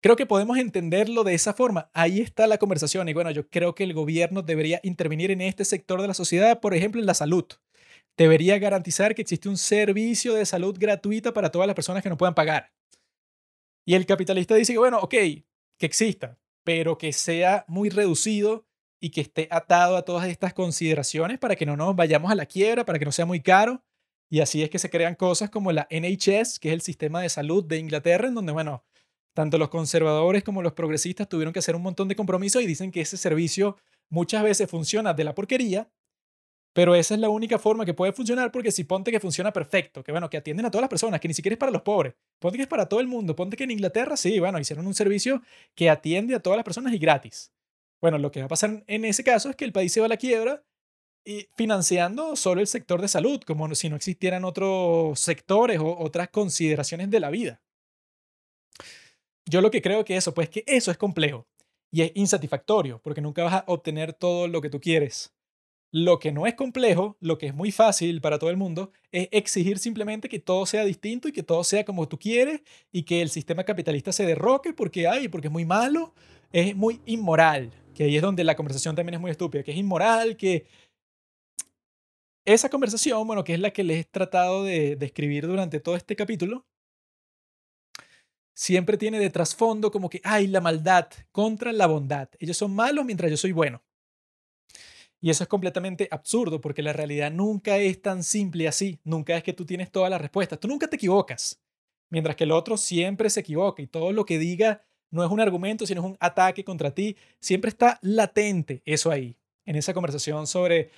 Creo 0.00 0.14
que 0.14 0.26
podemos 0.26 0.58
entenderlo 0.58 1.24
de 1.24 1.34
esa 1.34 1.54
forma. 1.54 1.90
Ahí 1.92 2.20
está 2.20 2.46
la 2.46 2.58
conversación. 2.58 3.08
Y 3.08 3.14
bueno, 3.14 3.32
yo 3.32 3.48
creo 3.48 3.74
que 3.74 3.82
el 3.82 3.94
gobierno 3.94 4.42
debería 4.42 4.80
intervenir 4.84 5.32
en 5.32 5.40
este 5.40 5.64
sector 5.64 6.00
de 6.00 6.06
la 6.06 6.14
sociedad, 6.14 6.60
por 6.60 6.72
ejemplo, 6.72 7.00
en 7.00 7.06
la 7.06 7.14
salud. 7.14 7.44
Debería 8.16 8.58
garantizar 8.58 9.14
que 9.14 9.22
existe 9.22 9.48
un 9.48 9.58
servicio 9.58 10.34
de 10.34 10.46
salud 10.46 10.76
gratuita 10.78 11.32
para 11.32 11.50
todas 11.50 11.66
las 11.66 11.74
personas 11.74 12.02
que 12.02 12.08
no 12.08 12.16
puedan 12.16 12.34
pagar. 12.34 12.72
Y 13.84 13.94
el 13.94 14.06
capitalista 14.06 14.54
dice 14.54 14.72
que, 14.72 14.78
bueno, 14.78 14.98
ok, 14.98 15.10
que 15.10 15.86
exista, 15.86 16.38
pero 16.62 16.96
que 16.96 17.12
sea 17.12 17.64
muy 17.68 17.88
reducido 17.88 18.66
y 19.00 19.10
que 19.10 19.20
esté 19.20 19.48
atado 19.50 19.96
a 19.96 20.04
todas 20.04 20.28
estas 20.28 20.54
consideraciones 20.54 21.38
para 21.38 21.56
que 21.56 21.66
no 21.66 21.76
nos 21.76 21.96
vayamos 21.96 22.30
a 22.30 22.34
la 22.34 22.46
quiebra, 22.46 22.84
para 22.84 22.98
que 22.98 23.04
no 23.04 23.12
sea 23.12 23.26
muy 23.26 23.40
caro. 23.40 23.82
Y 24.30 24.40
así 24.40 24.62
es 24.62 24.70
que 24.70 24.78
se 24.78 24.90
crean 24.90 25.14
cosas 25.14 25.50
como 25.50 25.72
la 25.72 25.86
NHS, 25.90 26.58
que 26.58 26.68
es 26.68 26.74
el 26.74 26.80
sistema 26.82 27.22
de 27.22 27.28
salud 27.28 27.64
de 27.64 27.78
Inglaterra, 27.78 28.28
en 28.28 28.34
donde, 28.34 28.52
bueno, 28.52 28.84
tanto 29.34 29.56
los 29.56 29.68
conservadores 29.68 30.44
como 30.44 30.62
los 30.62 30.72
progresistas 30.72 31.28
tuvieron 31.28 31.52
que 31.52 31.60
hacer 31.60 31.76
un 31.76 31.82
montón 31.82 32.08
de 32.08 32.16
compromisos 32.16 32.62
y 32.62 32.66
dicen 32.66 32.90
que 32.90 33.00
ese 33.00 33.16
servicio 33.16 33.76
muchas 34.10 34.42
veces 34.42 34.68
funciona 34.70 35.14
de 35.14 35.24
la 35.24 35.34
porquería, 35.34 35.90
pero 36.72 36.94
esa 36.94 37.14
es 37.14 37.20
la 37.20 37.28
única 37.28 37.58
forma 37.58 37.84
que 37.84 37.94
puede 37.94 38.12
funcionar 38.12 38.52
porque 38.52 38.70
si 38.70 38.84
ponte 38.84 39.10
que 39.10 39.20
funciona 39.20 39.52
perfecto, 39.52 40.02
que 40.02 40.12
bueno, 40.12 40.28
que 40.28 40.36
atienden 40.36 40.66
a 40.66 40.70
todas 40.70 40.82
las 40.82 40.90
personas, 40.90 41.20
que 41.20 41.28
ni 41.28 41.34
siquiera 41.34 41.54
es 41.54 41.58
para 41.58 41.72
los 41.72 41.82
pobres, 41.82 42.14
ponte 42.38 42.56
que 42.56 42.62
es 42.62 42.68
para 42.68 42.86
todo 42.86 43.00
el 43.00 43.06
mundo, 43.06 43.34
ponte 43.34 43.56
que 43.56 43.64
en 43.64 43.70
Inglaterra 43.70 44.16
sí, 44.16 44.38
bueno, 44.38 44.58
hicieron 44.58 44.86
un 44.86 44.94
servicio 44.94 45.42
que 45.74 45.88
atiende 45.88 46.34
a 46.34 46.40
todas 46.40 46.56
las 46.56 46.64
personas 46.64 46.92
y 46.92 46.98
gratis. 46.98 47.52
Bueno, 48.00 48.18
lo 48.18 48.30
que 48.30 48.40
va 48.40 48.46
a 48.46 48.48
pasar 48.48 48.84
en 48.86 49.04
ese 49.04 49.24
caso 49.24 49.50
es 49.50 49.56
que 49.56 49.64
el 49.64 49.72
país 49.72 49.92
se 49.92 50.00
va 50.00 50.06
a 50.06 50.08
la 50.08 50.16
quiebra 50.16 50.62
financiando 51.56 52.36
solo 52.36 52.60
el 52.60 52.66
sector 52.66 53.00
de 53.00 53.08
salud, 53.08 53.40
como 53.42 53.74
si 53.74 53.88
no 53.88 53.96
existieran 53.96 54.44
otros 54.44 55.18
sectores 55.20 55.78
o 55.78 55.98
otras 55.98 56.28
consideraciones 56.28 57.10
de 57.10 57.20
la 57.20 57.30
vida. 57.30 57.60
Yo 59.46 59.60
lo 59.60 59.70
que 59.70 59.82
creo 59.82 60.04
que 60.04 60.16
eso, 60.16 60.34
pues 60.34 60.48
que 60.48 60.64
eso 60.66 60.90
es 60.90 60.98
complejo 60.98 61.46
y 61.90 62.02
es 62.02 62.12
insatisfactorio, 62.14 63.00
porque 63.02 63.20
nunca 63.20 63.44
vas 63.44 63.54
a 63.54 63.64
obtener 63.66 64.12
todo 64.12 64.46
lo 64.48 64.60
que 64.60 64.70
tú 64.70 64.80
quieres. 64.80 65.34
Lo 65.90 66.18
que 66.18 66.32
no 66.32 66.46
es 66.46 66.54
complejo, 66.54 67.16
lo 67.20 67.38
que 67.38 67.46
es 67.46 67.54
muy 67.54 67.72
fácil 67.72 68.20
para 68.20 68.38
todo 68.38 68.50
el 68.50 68.58
mundo, 68.58 68.92
es 69.10 69.28
exigir 69.32 69.78
simplemente 69.78 70.28
que 70.28 70.38
todo 70.38 70.66
sea 70.66 70.84
distinto 70.84 71.28
y 71.28 71.32
que 71.32 71.42
todo 71.42 71.64
sea 71.64 71.84
como 71.84 72.06
tú 72.08 72.18
quieres 72.18 72.60
y 72.92 73.04
que 73.04 73.22
el 73.22 73.30
sistema 73.30 73.64
capitalista 73.64 74.12
se 74.12 74.26
derroque 74.26 74.74
porque 74.74 75.08
hay, 75.08 75.28
porque 75.28 75.48
es 75.48 75.52
muy 75.52 75.64
malo, 75.64 76.14
es 76.52 76.76
muy 76.76 77.00
inmoral, 77.06 77.72
que 77.94 78.04
ahí 78.04 78.16
es 78.16 78.22
donde 78.22 78.44
la 78.44 78.54
conversación 78.54 78.94
también 78.94 79.14
es 79.14 79.20
muy 79.20 79.30
estúpida, 79.30 79.62
que 79.62 79.70
es 79.70 79.78
inmoral, 79.78 80.36
que 80.36 80.66
esa 82.54 82.68
conversación, 82.68 83.26
bueno, 83.26 83.44
que 83.44 83.54
es 83.54 83.60
la 83.60 83.70
que 83.72 83.84
les 83.84 84.00
he 84.00 84.04
tratado 84.04 84.64
de 84.64 84.96
describir 84.96 85.46
durante 85.46 85.80
todo 85.80 85.96
este 85.96 86.16
capítulo, 86.16 86.66
siempre 88.54 88.96
tiene 88.96 89.18
de 89.18 89.30
trasfondo 89.30 89.90
como 89.90 90.10
que 90.10 90.20
hay 90.24 90.46
la 90.46 90.60
maldad 90.60 91.08
contra 91.30 91.72
la 91.72 91.86
bondad. 91.86 92.28
Ellos 92.38 92.56
son 92.56 92.74
malos 92.74 93.04
mientras 93.04 93.30
yo 93.30 93.36
soy 93.36 93.52
bueno. 93.52 93.82
Y 95.20 95.30
eso 95.30 95.42
es 95.42 95.48
completamente 95.48 96.08
absurdo 96.10 96.60
porque 96.60 96.82
la 96.82 96.92
realidad 96.92 97.30
nunca 97.30 97.76
es 97.78 98.00
tan 98.00 98.22
simple 98.22 98.68
así. 98.68 99.00
Nunca 99.04 99.36
es 99.36 99.42
que 99.42 99.52
tú 99.52 99.64
tienes 99.64 99.90
todas 99.90 100.10
las 100.10 100.20
respuestas. 100.20 100.60
Tú 100.60 100.68
nunca 100.68 100.88
te 100.88 100.96
equivocas. 100.96 101.60
Mientras 102.10 102.36
que 102.36 102.44
el 102.44 102.52
otro 102.52 102.76
siempre 102.76 103.28
se 103.30 103.40
equivoca 103.40 103.82
y 103.82 103.86
todo 103.86 104.12
lo 104.12 104.24
que 104.24 104.38
diga 104.38 104.82
no 105.10 105.24
es 105.24 105.30
un 105.30 105.40
argumento, 105.40 105.86
sino 105.86 106.00
es 106.00 106.06
un 106.06 106.16
ataque 106.20 106.64
contra 106.64 106.94
ti. 106.94 107.16
Siempre 107.40 107.68
está 107.68 107.98
latente 108.02 108.82
eso 108.84 109.10
ahí, 109.10 109.36
en 109.64 109.76
esa 109.76 109.94
conversación 109.94 110.46
sobre 110.46 110.90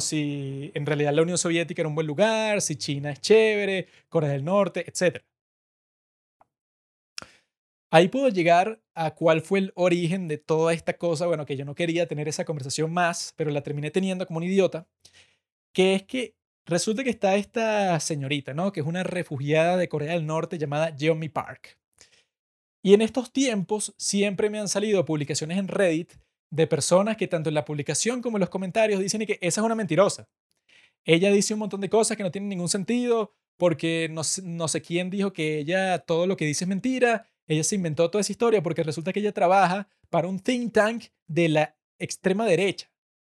si 0.00 0.70
en 0.74 0.86
realidad 0.86 1.12
la 1.12 1.22
Unión 1.22 1.38
Soviética 1.38 1.82
era 1.82 1.88
un 1.88 1.94
buen 1.94 2.06
lugar, 2.06 2.60
si 2.60 2.76
China 2.76 3.10
es 3.10 3.20
chévere, 3.20 3.86
Corea 4.08 4.30
del 4.30 4.44
Norte, 4.44 4.84
etc. 4.86 5.22
Ahí 7.92 8.08
puedo 8.08 8.28
llegar 8.28 8.80
a 8.94 9.14
cuál 9.14 9.40
fue 9.42 9.58
el 9.60 9.72
origen 9.74 10.28
de 10.28 10.38
toda 10.38 10.72
esta 10.72 10.94
cosa, 10.96 11.26
bueno, 11.26 11.44
que 11.46 11.56
yo 11.56 11.64
no 11.64 11.74
quería 11.74 12.06
tener 12.06 12.28
esa 12.28 12.44
conversación 12.44 12.92
más, 12.92 13.34
pero 13.36 13.50
la 13.50 13.62
terminé 13.62 13.90
teniendo 13.90 14.26
como 14.26 14.38
un 14.38 14.44
idiota, 14.44 14.86
que 15.72 15.94
es 15.94 16.02
que 16.04 16.36
resulta 16.66 17.04
que 17.04 17.10
está 17.10 17.36
esta 17.36 17.98
señorita, 18.00 18.54
¿no? 18.54 18.72
Que 18.72 18.80
es 18.80 18.86
una 18.86 19.02
refugiada 19.02 19.76
de 19.76 19.88
Corea 19.88 20.12
del 20.14 20.26
Norte 20.26 20.58
llamada 20.58 20.94
Jeonmi 20.96 21.28
Park. 21.28 21.78
Y 22.82 22.94
en 22.94 23.02
estos 23.02 23.32
tiempos 23.32 23.94
siempre 23.98 24.50
me 24.50 24.58
han 24.58 24.68
salido 24.68 25.04
publicaciones 25.04 25.58
en 25.58 25.68
Reddit 25.68 26.14
de 26.50 26.66
personas 26.66 27.16
que 27.16 27.28
tanto 27.28 27.48
en 27.48 27.54
la 27.54 27.64
publicación 27.64 28.20
como 28.20 28.36
en 28.36 28.40
los 28.40 28.50
comentarios 28.50 29.00
dicen 29.00 29.24
que 29.24 29.38
esa 29.40 29.60
es 29.60 29.64
una 29.64 29.74
mentirosa. 29.74 30.28
Ella 31.04 31.30
dice 31.30 31.54
un 31.54 31.60
montón 31.60 31.80
de 31.80 31.88
cosas 31.88 32.16
que 32.16 32.22
no 32.22 32.30
tienen 32.30 32.48
ningún 32.48 32.68
sentido 32.68 33.32
porque 33.56 34.08
no, 34.10 34.24
sé 34.24 34.82
quién 34.82 35.10
dijo 35.10 35.32
que 35.32 35.58
ella 35.58 35.98
todo 35.98 36.26
lo 36.26 36.36
que 36.36 36.46
dice 36.46 36.64
es 36.64 36.68
mentira. 36.68 37.28
Ella 37.46 37.64
se 37.64 37.74
inventó 37.76 38.10
toda 38.10 38.20
esa 38.20 38.32
historia 38.32 38.62
porque 38.62 38.82
resulta 38.82 39.12
que 39.12 39.20
ella 39.20 39.32
trabaja 39.32 39.88
para 40.08 40.28
un 40.28 40.40
think 40.40 40.72
tank 40.72 41.04
de 41.26 41.48
la 41.48 41.76
extrema 41.98 42.46
derecha. 42.46 42.90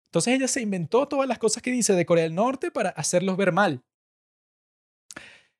Entonces 0.07 0.35
ella 0.35 0.49
se 0.49 0.61
inventó 0.61 1.09
todas 1.09 1.29
las 1.29 1.39
cosas 1.39 1.63
que 1.63 1.71
dice 1.71 1.95
de 1.95 2.07
Corea 2.07 2.25
del 2.25 2.35
Norte 2.35 2.71
para 2.71 2.91
hacerlos 2.91 3.37
ver 3.37 3.53
mal. 3.53 3.83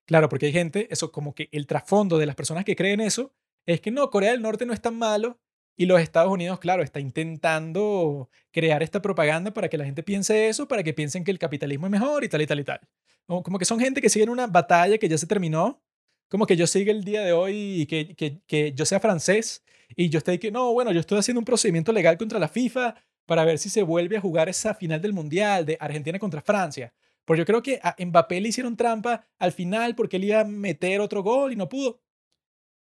Claro, 0.07 0.29
porque 0.29 0.47
hay 0.47 0.53
gente, 0.53 0.89
eso 0.91 1.11
como 1.11 1.35
que 1.35 1.49
el 1.53 1.67
trasfondo 1.67 2.19
de 2.19 2.27
las 2.27 2.37
personas 2.37 2.65
que 2.65 2.77
creen 2.77 3.01
eso 3.01 3.35
es 3.67 3.81
que 3.81 3.91
no, 3.91 4.11
Corea 4.11 4.33
del 4.33 4.43
Norte 4.43 4.67
no 4.67 4.73
es 4.73 4.81
tan 4.81 4.97
malo 4.97 5.41
y 5.77 5.87
los 5.87 6.01
Estados 6.01 6.31
Unidos, 6.33 6.59
claro, 6.59 6.83
está 6.83 7.01
intentando 7.01 8.31
crear 8.51 8.83
esta 8.83 9.03
propaganda 9.03 9.53
para 9.53 9.69
que 9.69 9.79
la 9.79 9.85
gente 9.85 10.03
piense 10.03 10.49
eso, 10.49 10.69
para 10.69 10.83
que 10.83 10.95
piensen 10.95 11.25
que 11.25 11.31
el 11.31 11.39
capitalismo 11.39 11.87
es 11.87 11.93
mejor 11.93 12.25
y 12.25 12.29
tal 12.29 12.43
y 12.43 12.47
tal 12.47 12.61
y 12.61 12.65
tal. 12.65 12.81
Como 13.27 13.59
que 13.59 13.65
son 13.65 13.81
gente 13.81 14.03
que 14.03 14.09
sigue 14.11 14.25
en 14.25 14.31
una 14.31 14.47
batalla 14.47 14.99
que 14.99 15.09
ya 15.09 15.17
se 15.17 15.27
terminó, 15.27 15.83
como 16.29 16.47
que 16.47 16.57
yo 16.57 16.67
siga 16.67 16.93
el 16.93 17.05
día 17.05 17.23
de 17.23 17.33
hoy 17.33 17.83
y 17.83 17.87
que, 17.87 18.15
que, 18.15 18.43
que 18.47 18.73
yo 18.73 18.85
sea 18.85 19.01
francés 19.01 19.65
y 19.97 20.09
yo 20.09 20.19
esté 20.19 20.39
que, 20.39 20.51
no, 20.51 20.73
bueno, 20.73 20.93
yo 20.93 21.01
estoy 21.01 21.19
haciendo 21.19 21.39
un 21.41 21.45
procedimiento 21.45 21.93
legal 21.93 22.19
contra 22.19 22.39
la 22.39 22.49
FIFA 22.49 22.95
para 23.27 23.45
ver 23.45 23.59
si 23.59 23.69
se 23.69 23.83
vuelve 23.83 24.17
a 24.17 24.21
jugar 24.21 24.49
esa 24.49 24.75
final 24.75 25.01
del 25.01 25.13
Mundial 25.13 25.65
de 25.65 25.77
Argentina 25.81 26.19
contra 26.19 26.43
Francia. 26.43 26.93
Porque 27.25 27.41
yo 27.41 27.47
creo 27.47 27.63
que 27.63 27.81
a 27.83 27.95
Mbappé 27.99 28.41
le 28.41 28.49
hicieron 28.49 28.77
trampa 28.77 29.25
al 29.39 29.53
final 29.53 29.95
porque 29.95 30.17
él 30.17 30.25
iba 30.25 30.41
a 30.41 30.45
meter 30.45 31.01
otro 31.01 31.23
gol 31.23 31.53
y 31.53 31.57
no 31.57 31.69
pudo. 31.69 32.02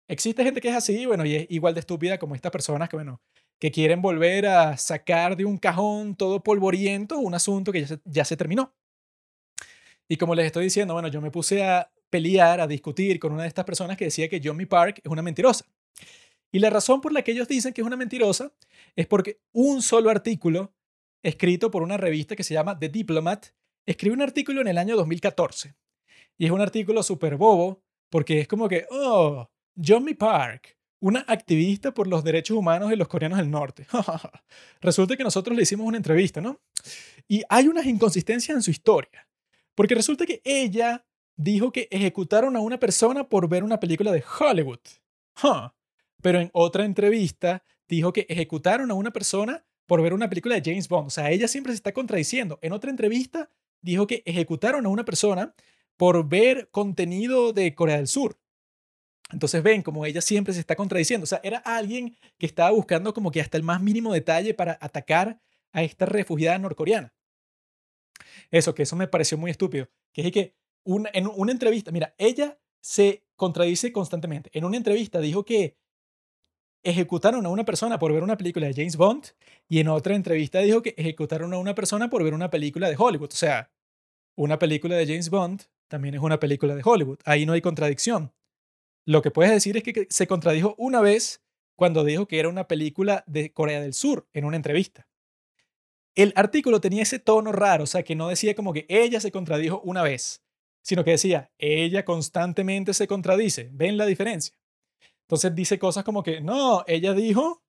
Existe 0.09 0.45
gente 0.45 0.61
que 0.61 0.69
es 0.69 0.75
así, 0.75 1.07
bueno, 1.07 1.25
y 1.25 1.37
es 1.37 1.47
igual 1.49 1.75
de 1.75 1.81
estúpida 1.81 2.19
como 2.19 2.35
estas 2.35 2.53
personas 2.53 2.89
que, 2.89 2.97
bueno, 2.97 3.21
que 3.59 3.71
quieren 3.71 4.03
volver 4.03 4.47
a 4.47 4.77
sacar 4.77 5.37
de 5.37 5.45
un 5.45 5.57
cajón 5.57 6.17
todo 6.17 6.43
polvoriento 6.43 7.19
un 7.19 7.35
asunto 7.35 7.71
que 7.71 7.87
ya 8.05 8.25
se, 8.25 8.37
terminó. 8.37 8.75
Y 10.09 10.17
como 10.17 10.35
les 10.35 10.47
estoy 10.47 10.65
diciendo, 10.65 10.95
bueno, 10.95 11.09
yo 11.09 11.21
me 11.21 11.31
puse 11.31 11.65
a 11.65 11.91
pelear, 12.11 12.61
a 12.61 12.67
discutir 12.67 13.21
con 13.21 13.33
una 13.33 13.43
de 13.43 13.49
estas 13.49 13.65
personas 13.65 13.97
que 13.97 14.07
decía 14.07 14.29
que 14.29 14.41
Johnny 14.43 14.67
Park 14.67 15.01
es 15.05 15.11
una 15.11 15.23
mentirosa. 15.23 15.65
Y 16.51 16.59
la 16.59 16.71
razón 16.71 17.01
por 17.01 17.13
la 17.13 17.23
que 17.23 17.31
ellos 17.31 17.47
dicen 17.47 17.73
que 17.73 17.81
es 17.83 17.87
una 17.87 17.97
mentirosa 17.97 18.53
es 18.97 19.07
porque 19.07 19.41
un 19.53 19.81
solo 19.81 20.11
artículo 20.11 20.75
escrito 21.23 21.71
por 21.71 21.83
una 21.83 21.97
revista 21.97 22.35
que 22.35 22.43
se 22.43 22.55
llama 22.55 22.79
The 22.79 22.89
Diplomat 22.89 23.47
escribe 23.87 24.15
un 24.15 24.23
artículo 24.23 24.61
en 24.61 24.69
el 24.69 24.79
año 24.79 24.97
2014. 24.97 25.75
Y 26.37 26.47
es 26.47 26.51
un 26.51 26.61
artículo 26.61 27.05
súper 27.05 27.37
bobo 27.37 27.81
porque 28.11 28.41
es 28.41 28.49
como 28.49 28.69
que, 28.69 28.87
oh, 28.91 29.49
Johnny 29.77 30.15
Park, 30.15 30.77
una 31.01 31.25
activista 31.27 31.93
por 31.93 32.07
los 32.07 32.23
derechos 32.23 32.57
humanos 32.57 32.91
de 32.91 32.97
los 32.97 33.09
coreanos 33.09 33.39
del 33.39 33.51
norte. 33.51 33.87
resulta 34.81 35.17
que 35.17 35.25
nosotros 35.25 35.57
le 35.57 35.63
hicimos 35.63 35.87
una 35.87 35.97
entrevista, 35.97 36.41
¿no? 36.41 36.61
Y 37.29 37.43
hay 37.49 37.69
unas 37.69 37.87
inconsistencias 37.87 38.55
en 38.55 38.63
su 38.63 38.71
historia. 38.71 39.29
Porque 39.75 39.95
resulta 39.95 40.27
que 40.27 40.43
ella 40.45 41.05
dijo 41.37 41.73
que 41.73 41.89
ejecutaron 41.91 42.57
a 42.57 42.61
una 42.61 42.79
persona 42.79 43.29
por 43.29 43.49
ver 43.49 43.65
una 43.65 43.81
película 43.81 44.13
de 44.13 44.23
Hollywood. 44.39 44.81
Pero 46.21 46.41
en 46.41 46.51
otra 46.53 46.85
entrevista 46.85 47.65
dijo 47.89 48.13
que 48.13 48.27
ejecutaron 48.29 48.91
a 48.91 48.95
una 48.95 49.11
persona 49.11 49.65
por 49.87 50.03
ver 50.03 50.15
una 50.15 50.29
película 50.29 50.55
de 50.55 50.63
James 50.65 50.89
Bond. 50.89 51.09
O 51.09 51.11
sea, 51.11 51.31
ella 51.31 51.49
siempre 51.49 51.73
se 51.73 51.77
está 51.77 51.93
contradiciendo. 51.93 52.59
En 52.63 52.73
otra 52.73 52.91
entrevista 52.91 53.51
dijo 53.81 54.07
que 54.07 54.23
ejecutaron 54.25 54.87
a 54.87 54.89
una 54.89 55.05
persona 55.05 55.55
por 55.97 56.29
ver 56.29 56.69
contenido 56.71 57.53
de 57.53 57.75
Corea 57.75 57.97
del 57.97 58.09
Sur. 58.09 58.39
Entonces 59.33 59.63
ven 59.63 59.83
como 59.83 60.05
ella 60.05 60.21
siempre 60.21 60.55
se 60.55 60.61
está 60.61 60.77
contradiciendo. 60.77 61.25
O 61.25 61.27
sea, 61.27 61.41
era 61.43 61.59
alguien 61.59 62.17
que 62.39 62.47
estaba 62.47 62.71
buscando 62.71 63.15
como 63.15 63.31
que 63.31 63.41
hasta 63.41 63.57
el 63.57 63.63
más 63.63 63.81
mínimo 63.81 64.13
detalle 64.13 64.55
para 64.55 64.79
atacar 64.81 65.41
a 65.73 65.83
esta 65.83 66.07
refugiada 66.07 66.59
norcoreana. 66.59 67.15
Eso, 68.51 68.75
que 68.75 68.83
eso 68.83 68.97
me 68.97 69.09
pareció 69.09 69.39
muy 69.39 69.51
estúpido. 69.51 69.89
Que 70.13 70.23
es 70.23 70.33
que 70.33 70.55
en 70.85 71.27
una 71.27 71.53
entrevista, 71.53 71.91
mira, 71.91 72.15
ella 72.19 72.59
se 72.81 73.25
contradice 73.37 73.93
constantemente. 73.93 74.51
En 74.53 74.65
una 74.65 74.77
entrevista 74.77 75.21
dijo 75.21 75.45
que 75.45 75.77
ejecutaron 76.83 77.47
a 77.47 77.49
una 77.49 77.65
persona 77.65 77.99
por 77.99 78.13
ver 78.13 78.23
una 78.23 78.37
película 78.37 78.67
de 78.67 78.75
James 78.75 78.97
Bond 78.97 79.27
y 79.69 79.79
en 79.79 79.89
otra 79.89 80.15
entrevista 80.15 80.59
dijo 80.59 80.83
que 80.83 80.95
ejecutaron 80.99 81.55
a 81.55 81.59
una 81.59 81.75
persona 81.75 82.11
por 82.11 82.25
ver 82.25 82.35
una 82.35 82.51
película 82.51 82.89
de 82.91 82.97
Hollywood. 82.99 83.31
O 83.33 83.37
sea, 83.37 83.71
una 84.37 84.59
película 84.59 84.97
de 84.97 85.07
James 85.07 85.31
Bond 85.31 85.63
también 85.89 86.15
es 86.15 86.21
una 86.21 86.41
película 86.41 86.75
de 86.75 86.83
Hollywood. 86.85 87.21
Ahí 87.25 87.47
no 87.47 87.53
hay 87.53 87.61
contradicción. 87.61 88.33
Lo 89.05 89.23
que 89.23 89.31
puedes 89.31 89.53
decir 89.53 89.77
es 89.77 89.83
que 89.83 90.07
se 90.11 90.27
contradijo 90.27 90.75
una 90.79 91.01
vez 91.01 91.43
cuando 91.77 92.05
dijo 92.05 92.27
que 92.27 92.39
era 92.39 92.49
una 92.49 92.69
película 92.69 93.25
de 93.27 93.53
Corea 93.53 93.81
del 93.81 93.95
Sur 93.95 94.29
en 94.33 94.45
una 94.45 94.57
entrevista. 94.57 95.09
El 96.15 96.33
artículo 96.37 96.81
tenía 96.81 97.03
ese 97.03 97.19
tono 97.19 97.53
raro, 97.53 97.85
o 97.85 97.87
sea, 97.87 98.03
que 98.03 98.15
no 98.15 98.29
decía 98.29 98.55
como 98.55 98.73
que 98.73 98.87
ella 98.89 99.19
se 99.19 99.33
contradijo 99.33 99.81
una 99.81 100.03
vez, 100.03 100.43
sino 100.83 101.05
que 101.05 101.13
decía, 101.13 101.51
ella 101.59 102.05
constantemente 102.05 102.93
se 102.93 103.07
contradice. 103.07 103.71
¿Ven 103.73 103.97
la 103.97 104.07
diferencia? 104.07 104.55
Entonces 105.23 105.55
dice 105.55 105.79
cosas 105.79 106.05
como 106.05 106.23
que, 106.23 106.41
no, 106.41 106.85
ella 106.87 107.15
dijo 107.15 107.63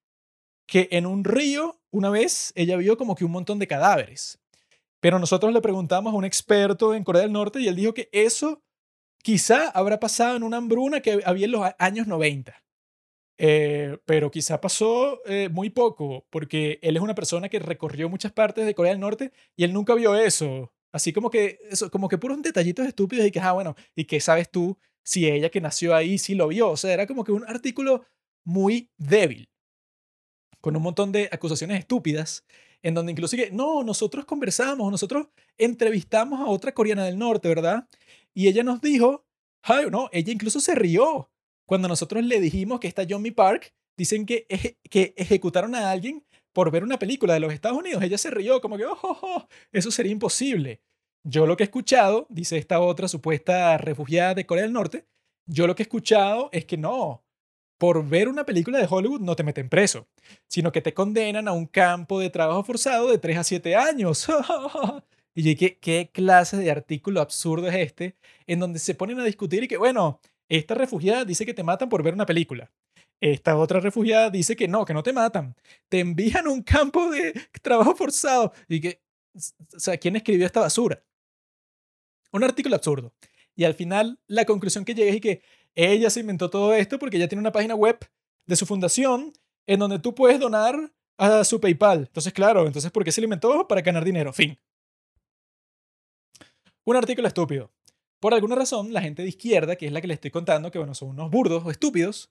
que 0.68 0.90
en 0.92 1.06
un 1.06 1.24
río 1.24 1.80
una 1.92 2.10
vez 2.10 2.52
ella 2.56 2.76
vio 2.78 2.98
como 2.98 3.16
que 3.16 3.26
un 3.26 3.32
montón 3.32 3.60
de 3.60 3.68
cadáveres. 3.68 4.40
Pero 5.00 5.20
nosotros 5.20 5.54
le 5.54 5.62
preguntamos 5.62 6.14
a 6.14 6.18
un 6.18 6.26
experto 6.26 6.94
en 6.94 7.04
Corea 7.04 7.24
del 7.24 7.32
Norte 7.32 7.60
y 7.60 7.68
él 7.68 7.76
dijo 7.76 7.94
que 7.94 8.10
eso 8.12 8.62
Quizá 9.24 9.70
habrá 9.70 10.00
pasado 10.00 10.36
en 10.36 10.44
una 10.44 10.58
hambruna 10.58 11.00
que 11.00 11.22
había 11.26 11.46
en 11.46 11.52
los 11.52 11.66
años 11.80 12.08
90. 12.08 12.54
Eh, 13.38 13.98
pero 14.06 14.30
quizá 14.30 14.62
pasó 14.62 15.22
eh, 15.26 15.50
muy 15.50 15.70
poco, 15.70 16.26
porque 16.30 16.78
él 16.82 16.98
es 16.98 17.02
una 17.02 17.16
persona 17.16 17.50
que 17.50 17.60
recorrió 17.60 18.10
muchas 18.10 18.34
partes 18.34 18.66
de 18.66 18.76
Corea 18.76 18.92
del 18.92 19.00
Norte 19.00 19.32
y 19.56 19.64
él 19.64 19.74
nunca 19.74 19.96
vio 19.96 20.14
eso. 20.16 20.74
Así 20.92 21.14
como 21.14 21.30
que, 21.30 21.58
eso, 21.72 21.90
como 21.90 22.10
que 22.10 22.18
puros 22.18 22.42
detallitos 22.42 22.86
estúpidos 22.86 23.26
y 23.26 23.32
que, 23.32 23.40
ah, 23.40 23.54
bueno, 23.54 23.76
¿y 23.96 24.06
qué 24.06 24.20
sabes 24.20 24.52
tú 24.52 24.78
si 25.04 25.28
ella 25.28 25.50
que 25.50 25.62
nació 25.62 25.96
ahí 25.96 26.18
sí 26.18 26.36
lo 26.36 26.50
vio? 26.50 26.70
O 26.70 26.78
sea, 26.78 26.94
era 26.94 27.08
como 27.08 27.24
que 27.24 27.32
un 27.32 27.46
artículo 27.48 28.06
muy 28.44 28.92
débil, 28.98 29.50
con 30.62 30.76
un 30.76 30.84
montón 30.84 31.12
de 31.14 31.30
acusaciones 31.32 31.80
estúpidas, 31.80 32.46
en 32.84 32.94
donde 32.94 33.14
inclusive, 33.14 33.50
no, 33.52 33.84
nosotros 33.84 34.26
conversamos, 34.26 34.92
nosotros 34.92 35.28
entrevistamos 35.58 36.42
a 36.42 36.46
otra 36.46 36.74
coreana 36.74 37.06
del 37.06 37.18
norte, 37.18 37.48
¿verdad? 37.48 37.88
Y 38.34 38.48
ella 38.48 38.64
nos 38.64 38.82
dijo, 38.82 39.26
ay, 39.62 39.88
no, 39.92 40.10
ella 40.12 40.34
incluso 40.34 40.60
se 40.60 40.76
rió 40.76 41.30
cuando 41.66 41.88
nosotros 41.88 42.24
le 42.24 42.40
dijimos 42.40 42.80
que 42.80 42.88
esta 42.88 43.06
Johnny 43.08 43.32
Park 43.32 43.74
dicen 43.98 44.26
que, 44.26 44.48
que 44.90 45.14
ejecutaron 45.18 45.76
a 45.76 45.92
alguien 45.92 46.26
por 46.52 46.72
ver 46.72 46.84
una 46.84 47.00
película 47.00 47.34
de 47.34 47.40
los 47.40 47.54
Estados 47.54 47.78
Unidos. 47.78 48.04
Ella 48.04 48.18
se 48.18 48.32
rió 48.32 48.62
como 48.62 48.78
que, 48.78 48.86
oh, 48.86 48.98
oh, 49.02 49.20
oh, 49.22 49.48
eso 49.72 49.92
sería 49.92 50.12
imposible. 50.12 50.82
Yo 51.24 51.48
lo 51.48 51.56
que 51.56 51.64
he 51.64 51.66
escuchado, 51.66 52.28
dice 52.30 52.58
esta 52.58 52.80
otra 52.80 53.08
supuesta 53.08 53.78
refugiada 53.78 54.34
de 54.36 54.46
Corea 54.46 54.64
del 54.64 54.74
Norte, 54.74 55.08
yo 55.46 55.68
lo 55.68 55.76
que 55.76 55.84
he 55.84 55.86
escuchado 55.86 56.50
es 56.52 56.66
que 56.66 56.78
no, 56.78 57.24
por 57.78 58.08
ver 58.08 58.28
una 58.28 58.46
película 58.46 58.80
de 58.80 58.88
Hollywood 58.90 59.22
no 59.22 59.36
te 59.36 59.44
meten 59.44 59.70
preso, 59.70 60.08
sino 60.48 60.72
que 60.72 60.82
te 60.82 60.94
condenan 60.94 61.48
a 61.48 61.54
un 61.54 61.66
campo 61.66 62.20
de 62.20 62.30
trabajo 62.30 62.64
forzado 62.64 63.10
de 63.10 63.18
3 63.18 63.38
a 63.38 63.44
7 63.44 63.76
años. 63.76 64.28
Y 65.36 65.44
yo 65.44 65.58
¿qué, 65.58 65.80
¿qué 65.80 66.12
clase 66.14 66.58
de 66.58 66.70
artículo 66.70 67.22
absurdo 67.22 67.68
es 67.68 67.76
este? 67.76 68.16
En 68.46 68.60
donde 68.60 68.80
se 68.80 68.96
ponen 68.96 69.20
a 69.20 69.24
discutir 69.24 69.64
y 69.64 69.68
que, 69.68 69.78
bueno, 69.78 70.20
esta 70.50 70.76
refugiada 70.76 71.26
dice 71.26 71.46
que 71.46 71.54
te 71.54 71.64
matan 71.64 71.90
por 71.90 72.04
ver 72.04 72.14
una 72.14 72.26
película. 72.26 72.72
Esta 73.20 73.58
otra 73.58 73.80
refugiada 73.80 74.30
dice 74.30 74.56
que 74.56 74.68
no, 74.68 74.86
que 74.86 74.94
no 74.94 75.02
te 75.02 75.14
matan. 75.14 75.56
Te 75.90 76.00
envían 76.00 76.46
a 76.46 76.50
un 76.52 76.62
campo 76.62 77.10
de 77.10 77.34
trabajo 77.62 77.96
forzado. 77.96 78.54
Y 78.68 78.82
que, 78.82 79.02
o 79.36 79.80
sea, 79.80 79.98
¿quién 79.98 80.16
escribió 80.16 80.46
esta 80.46 80.60
basura? 80.60 81.04
Un 82.32 82.44
artículo 82.44 82.76
absurdo. 82.76 83.14
Y 83.56 83.64
al 83.64 83.76
final, 83.76 84.20
la 84.28 84.46
conclusión 84.46 84.84
que 84.84 84.94
llegué 84.94 85.10
es 85.10 85.22
que 85.22 85.42
ella 85.76 86.10
se 86.10 86.20
inventó 86.20 86.50
todo 86.50 86.74
esto 86.74 87.00
porque 87.00 87.18
ella 87.18 87.28
tiene 87.28 87.40
una 87.40 87.52
página 87.52 87.76
web 87.76 87.98
de 88.46 88.56
su 88.56 88.66
fundación 88.66 89.32
en 89.68 89.80
donde 89.80 90.00
tú 90.00 90.14
puedes 90.14 90.40
donar 90.40 90.92
a 91.18 91.44
su 91.44 91.60
PayPal. 91.62 92.00
Entonces, 92.00 92.34
claro, 92.34 92.66
entonces, 92.68 92.92
¿por 92.92 93.04
qué 93.04 93.12
se 93.12 93.22
alimentó? 93.22 93.68
Para 93.68 93.82
ganar 93.82 94.04
dinero. 94.04 94.34
Fin. 94.34 94.60
Un 96.86 96.98
artículo 96.98 97.28
estúpido. 97.28 97.72
Por 98.20 98.34
alguna 98.34 98.56
razón, 98.56 98.92
la 98.92 99.02
gente 99.02 99.22
de 99.22 99.30
izquierda, 99.30 99.76
que 99.76 99.86
es 99.86 99.92
la 99.92 100.02
que 100.02 100.08
le 100.08 100.14
estoy 100.16 100.32
contando, 100.32 100.70
que 100.70 100.80
bueno, 100.80 100.94
son 100.94 101.10
unos 101.10 101.32
burdos 101.32 101.64
o 101.66 101.72
estúpidos, 101.72 102.30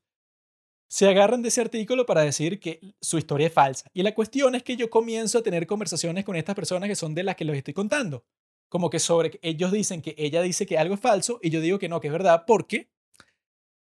se 0.89 1.09
agarran 1.09 1.41
de 1.41 1.49
ese 1.49 1.63
artículo 1.63 2.05
para 2.05 2.21
decir 2.21 2.61
que 2.61 2.95
su 3.01 3.17
historia 3.17 3.47
es 3.47 3.53
falsa. 3.53 3.89
Y 3.95 4.03
la 4.03 4.15
cuestión 4.15 4.55
es 4.55 4.63
que 4.63 4.77
yo 4.77 4.91
comienzo 4.91 5.39
a 5.39 5.43
tener 5.43 5.67
conversaciones 5.67 6.25
con 6.25 6.37
estas 6.37 6.55
personas 6.55 6.89
que 6.89 6.97
son 6.97 7.15
de 7.15 7.23
las 7.23 7.35
que 7.35 7.47
les 7.47 7.57
estoy 7.57 7.73
contando. 7.73 8.27
Como 8.69 8.91
que 8.91 8.99
sobre 8.99 9.39
ellos 9.41 9.73
dicen 9.73 10.03
que 10.03 10.15
ella 10.19 10.43
dice 10.43 10.67
que 10.67 10.77
algo 10.77 10.95
es 10.95 11.01
falso 11.01 11.39
y 11.43 11.49
yo 11.49 11.63
digo 11.63 11.79
que 11.79 11.89
no, 11.89 12.01
que 12.01 12.09
es 12.09 12.13
verdad, 12.13 12.45
porque 12.47 12.91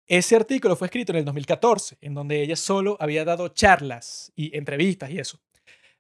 ese 0.07 0.37
artículo 0.37 0.77
fue 0.77 0.89
escrito 0.89 1.13
en 1.13 1.19
el 1.19 1.25
2014, 1.25 1.97
en 2.03 2.13
donde 2.13 2.43
ella 2.43 2.57
solo 2.57 2.99
había 3.01 3.25
dado 3.25 3.49
charlas 3.49 4.33
y 4.37 4.55
entrevistas 4.57 5.11
y 5.11 5.19
eso. 5.19 5.41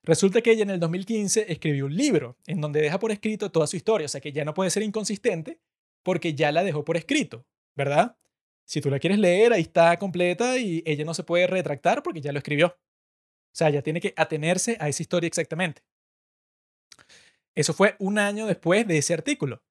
Resulta 0.08 0.40
que 0.40 0.52
ella 0.52 0.62
en 0.62 0.70
el 0.70 0.80
2015 0.80 1.52
escribió 1.52 1.84
un 1.84 1.94
libro 1.94 2.38
en 2.46 2.62
donde 2.62 2.80
deja 2.80 2.98
por 2.98 3.12
escrito 3.12 3.52
toda 3.52 3.66
su 3.66 3.76
historia, 3.76 4.06
o 4.06 4.08
sea 4.08 4.22
que 4.22 4.32
ya 4.32 4.42
no 4.42 4.54
puede 4.54 4.70
ser 4.70 4.82
inconsistente 4.82 5.60
porque 6.02 6.32
ya 6.32 6.50
la 6.50 6.64
dejó 6.64 6.82
por 6.82 6.96
escrito, 6.96 7.44
¿verdad? 7.76 8.16
Si 8.64 8.80
tú 8.80 8.88
la 8.88 9.00
quieres 9.00 9.18
leer, 9.18 9.52
ahí 9.52 9.60
está 9.60 9.98
completa 9.98 10.56
y 10.56 10.82
ella 10.86 11.04
no 11.04 11.12
se 11.12 11.24
puede 11.24 11.46
retractar 11.46 12.02
porque 12.02 12.22
ya 12.22 12.32
lo 12.32 12.38
escribió. 12.38 12.68
O 12.68 13.52
sea, 13.52 13.68
ya 13.68 13.82
tiene 13.82 14.00
que 14.00 14.14
atenerse 14.16 14.78
a 14.80 14.88
esa 14.88 15.02
historia 15.02 15.28
exactamente. 15.28 15.82
Eso 17.54 17.74
fue 17.74 17.94
un 17.98 18.18
año 18.18 18.46
después 18.46 18.88
de 18.88 18.96
ese 18.96 19.12
artículo. 19.12 19.62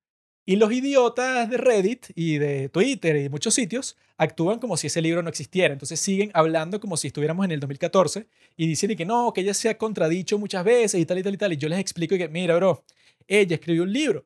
Y 0.50 0.56
los 0.56 0.72
idiotas 0.72 1.50
de 1.50 1.58
Reddit 1.58 2.06
y 2.16 2.38
de 2.38 2.70
Twitter 2.70 3.18
y 3.18 3.24
de 3.24 3.30
muchos 3.30 3.54
sitios 3.54 3.98
actúan 4.16 4.60
como 4.60 4.78
si 4.78 4.88
ese 4.88 5.02
libro 5.02 5.22
no 5.22 5.28
existiera. 5.28 5.74
Entonces 5.74 6.00
siguen 6.00 6.32
hablando 6.34 6.80
como 6.80 6.95
si 6.95 7.08
estuviéramos 7.08 7.43
en 7.43 7.52
el 7.52 7.60
2014 7.60 8.30
y 8.56 8.66
dicen 8.66 8.95
que 8.95 9.04
no, 9.04 9.34
que 9.34 9.41
ella 9.41 9.54
se 9.54 9.68
ha 9.68 9.78
contradicho 9.78 10.39
muchas 10.39 10.64
veces 10.64 11.02
y 11.02 11.06
tal 11.06 11.20
y 11.20 11.24
tal 11.24 11.34
y 11.34 11.38
tal. 11.38 11.52
Y 11.52 11.58
yo 11.58 11.68
les 11.68 11.80
explico 11.80 12.16
que, 12.16 12.30
mira, 12.30 12.56
bro, 12.56 12.86
ella 13.28 13.56
escribió 13.56 13.84
un 13.84 13.91
libro. 13.91 14.26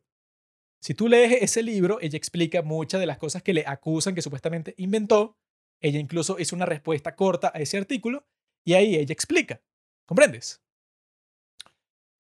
Si 0.80 0.94
tú 0.94 1.08
lees 1.08 1.42
ese 1.42 1.64
libro, 1.64 1.98
ella 2.02 2.18
explica 2.18 2.62
muchas 2.62 3.00
de 3.00 3.08
las 3.08 3.18
cosas 3.18 3.42
que 3.42 3.56
le 3.56 3.64
acusan 3.66 4.14
que 4.14 4.22
supuestamente 4.22 4.76
inventó. 4.78 5.40
Ella 5.80 5.98
incluso 5.98 6.38
hizo 6.38 6.56
una 6.56 6.68
respuesta 6.68 7.16
corta 7.16 7.52
a 7.52 7.60
ese 7.60 7.80
artículo 7.80 8.28
y 8.64 8.74
ahí 8.74 8.96
ella 8.96 9.12
explica. 9.12 9.60
¿Comprendes? 10.06 10.62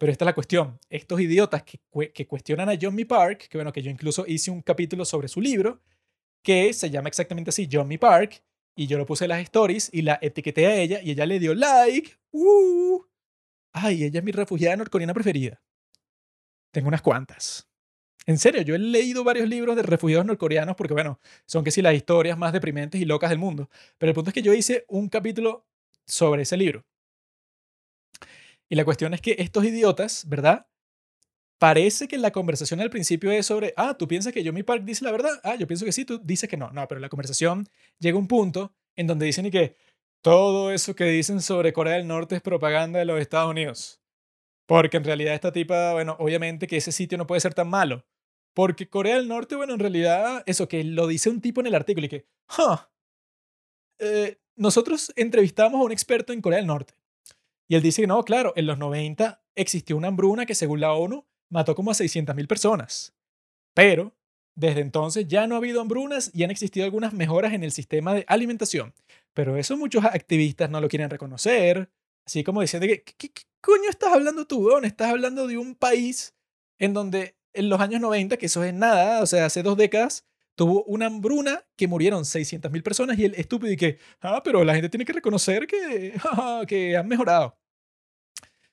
Pero 0.02 0.12
esta 0.12 0.26
es 0.26 0.28
la 0.28 0.34
cuestión. 0.34 0.80
Estos 0.89 1.22
idiotas 1.22 1.62
que, 1.62 2.26
cuestionan 2.26 2.68
a 2.70 2.74
John 2.82 2.97
Park, 3.08 3.47
que 3.47 3.60
bueno, 3.60 3.72
que 3.72 3.84
yo 3.84 3.91
incluso 3.91 4.26
hice 4.26 4.49
un 4.49 4.64
capítulo 4.64 5.06
sobre 5.06 5.28
su 5.28 5.39
libro, 5.39 5.80
que 6.41 6.74
se 6.74 6.89
llama 6.89 7.08
exactamente 7.08 7.52
así, 7.52 7.70
John 7.72 7.88
Park, 7.99 8.43
y 8.76 8.88
yo 8.88 8.97
lo 8.97 9.06
puse 9.06 9.26
en 9.26 9.30
las 9.30 9.41
stories 9.41 9.91
y 9.93 10.02
la 10.02 10.18
etiqueté 10.20 10.66
a 10.66 10.76
ella 10.76 11.02
y 11.04 11.12
ella 11.12 11.28
le 11.28 11.38
dio 11.38 11.54
like. 11.54 12.18
¡Uh! 12.32 13.04
Ay, 13.74 14.06
ella 14.06 14.22
es 14.22 14.26
mi 14.26 14.32
refugiada 14.32 14.76
norcoreana 14.76 15.14
preferida. 15.14 15.62
Tengo 16.72 16.88
unas 16.88 17.04
cuantas. 17.04 17.70
En 18.26 18.39
serio, 18.39 18.64
yo 18.64 18.74
he 18.74 18.80
leído 18.80 19.24
varios 19.24 19.47
libros 19.47 19.76
de 19.76 19.84
refugiados 19.84 20.26
norcoreanos 20.26 20.76
porque, 20.76 20.95
bueno, 20.95 21.20
son 21.45 21.64
que 21.64 21.70
sí 21.70 21.84
las 21.84 21.93
historias 21.93 22.39
más 22.39 22.54
deprimentes 22.54 22.99
y 22.99 23.06
locas 23.06 23.30
del 23.30 23.38
mundo. 23.38 23.70
Pero 23.99 24.10
el 24.10 24.16
punto 24.16 24.32
es 24.32 24.34
que 24.34 24.41
yo 24.41 24.52
hice 24.52 24.84
un 24.88 25.10
capítulo 25.10 25.68
sobre 26.08 26.41
ese 26.41 26.58
libro. 26.58 26.88
Y 28.72 28.76
la 28.76 28.86
cuestión 28.86 29.13
es 29.13 29.19
que 29.19 29.36
estos 29.38 29.65
idiotas, 29.65 30.26
¿verdad? 30.30 30.65
Parece 31.59 32.07
que 32.07 32.17
la 32.17 32.32
conversación 32.32 32.80
al 32.80 32.89
principio 32.89 33.30
es 33.30 33.45
sobre, 33.45 33.74
ah, 33.76 33.97
tú 33.97 34.07
piensas 34.07 34.32
que 34.32 34.43
Yomi 34.43 34.63
Park 34.63 34.86
dice 34.86 35.03
la 35.03 35.11
verdad. 35.11 35.41
Ah, 35.43 35.55
yo 35.55 35.67
pienso 35.67 35.84
que 35.84 35.91
sí, 35.91 36.05
tú 36.05 36.22
dices 36.24 36.49
que 36.49 36.55
no. 36.55 36.72
No, 36.72 36.88
pero 36.88 37.01
la 37.01 37.09
conversación 37.09 37.67
llega 37.99 38.15
a 38.15 38.19
un 38.19 38.30
punto 38.30 38.74
en 38.95 39.07
donde 39.07 39.26
dicen 39.26 39.45
y 39.45 39.51
que 39.51 39.76
todo 40.22 40.72
eso 40.72 40.95
que 40.95 41.03
dicen 41.03 41.41
sobre 41.41 41.74
Corea 41.74 41.95
del 41.95 42.07
Norte 42.07 42.36
es 42.36 42.41
propaganda 42.41 42.99
de 42.99 43.03
los 43.03 43.19
Estados 43.19 43.51
Unidos. 43.51 44.01
Porque 44.67 44.95
en 44.95 45.03
realidad 45.03 45.34
esta 45.34 45.51
tipa, 45.51 45.91
bueno, 45.91 46.15
obviamente 46.17 46.65
que 46.65 46.78
ese 46.78 46.93
sitio 46.93 47.17
no 47.17 47.28
puede 47.28 47.41
ser 47.41 47.53
tan 47.53 47.67
malo. 47.67 48.05
Porque 48.53 48.88
Corea 48.88 49.17
del 49.17 49.28
Norte, 49.28 49.57
bueno, 49.57 49.74
en 49.74 49.80
realidad, 49.82 50.43
eso 50.45 50.69
que 50.69 50.82
lo 50.86 51.07
dice 51.07 51.30
un 51.30 51.41
tipo 51.41 51.59
en 51.59 51.67
el 51.67 51.76
artículo 51.76 52.05
y 52.05 52.09
que, 52.09 52.26
huh, 52.57 52.78
eh, 53.99 54.39
nosotros 54.55 55.11
entrevistamos 55.17 55.82
a 55.82 55.84
un 55.84 55.91
experto 55.91 56.32
en 56.32 56.41
Corea 56.41 56.59
del 56.59 56.67
Norte. 56.67 56.93
Y 57.72 57.76
él 57.76 57.82
dice 57.82 58.01
que 58.01 58.07
no, 58.07 58.22
claro, 58.26 58.51
en 58.57 58.65
los 58.65 58.78
90 58.78 59.45
existió 59.55 59.95
una 59.95 60.09
hambruna 60.09 60.45
que 60.45 60.55
según 60.55 60.82
la 60.82 60.91
ONU 60.91 61.26
mató 61.49 61.74
como 61.74 61.91
a 61.91 61.93
600.000 61.93 62.45
personas. 62.45 63.15
Pero 63.74 64.13
desde 64.55 64.82
entonces 64.82 65.26
ya 65.26 65.47
no 65.47 65.55
ha 65.55 65.59
habido 65.59 65.80
hambrunas 65.80 66.32
y 66.34 66.43
han 66.43 66.51
existido 66.51 66.84
algunas 66.84 67.13
mejoras 67.13 67.53
en 67.53 67.63
el 67.63 67.72
sistema 67.72 68.13
de 68.13 68.26
alimentación. 68.28 68.93
Pero 69.34 69.55
eso 69.55 69.78
muchos 69.78 70.03
activistas 70.03 70.69
no 70.69 70.82
lo 70.82 70.89
quieren 70.89 71.09
reconocer. 71.09 71.89
Así 72.26 72.43
como 72.43 72.59
diciendo 72.59 72.88
que, 72.88 73.05
¿qué, 73.05 73.32
coño 73.61 73.89
estás 73.89 74.11
hablando 74.11 74.45
tú, 74.45 74.67
weón? 74.67 74.84
Estás 74.84 75.09
hablando 75.09 75.47
de 75.47 75.57
un 75.57 75.74
país 75.74 76.36
en 76.78 76.91
donde 76.91 77.38
en 77.53 77.69
los 77.69 77.80
años 77.80 78.01
90, 78.01 78.36
que 78.36 78.47
eso 78.47 78.65
es 78.65 78.74
nada, 78.74 79.24
o 79.24 79.26
sea, 79.26 79.45
hace 79.45 79.63
dos 79.63 79.78
décadas, 79.78 80.26
tuvo 80.55 80.84
una 80.84 81.05
hambruna 81.05 81.63
que 81.78 81.88
murieron 81.88 82.26
600.000 82.26 82.84
personas 82.84 83.17
y 83.17 83.24
el 83.24 83.36
estúpido 83.36 83.72
y 83.72 83.78
que, 83.78 83.97
ah, 84.19 84.41
pero 84.43 84.61
la 84.65 84.74
gente 84.74 84.89
tiene 84.89 85.05
que 85.05 85.13
reconocer 85.13 85.67
que, 85.67 86.19
que 86.67 86.97
han 86.97 87.07
mejorado. 87.07 87.61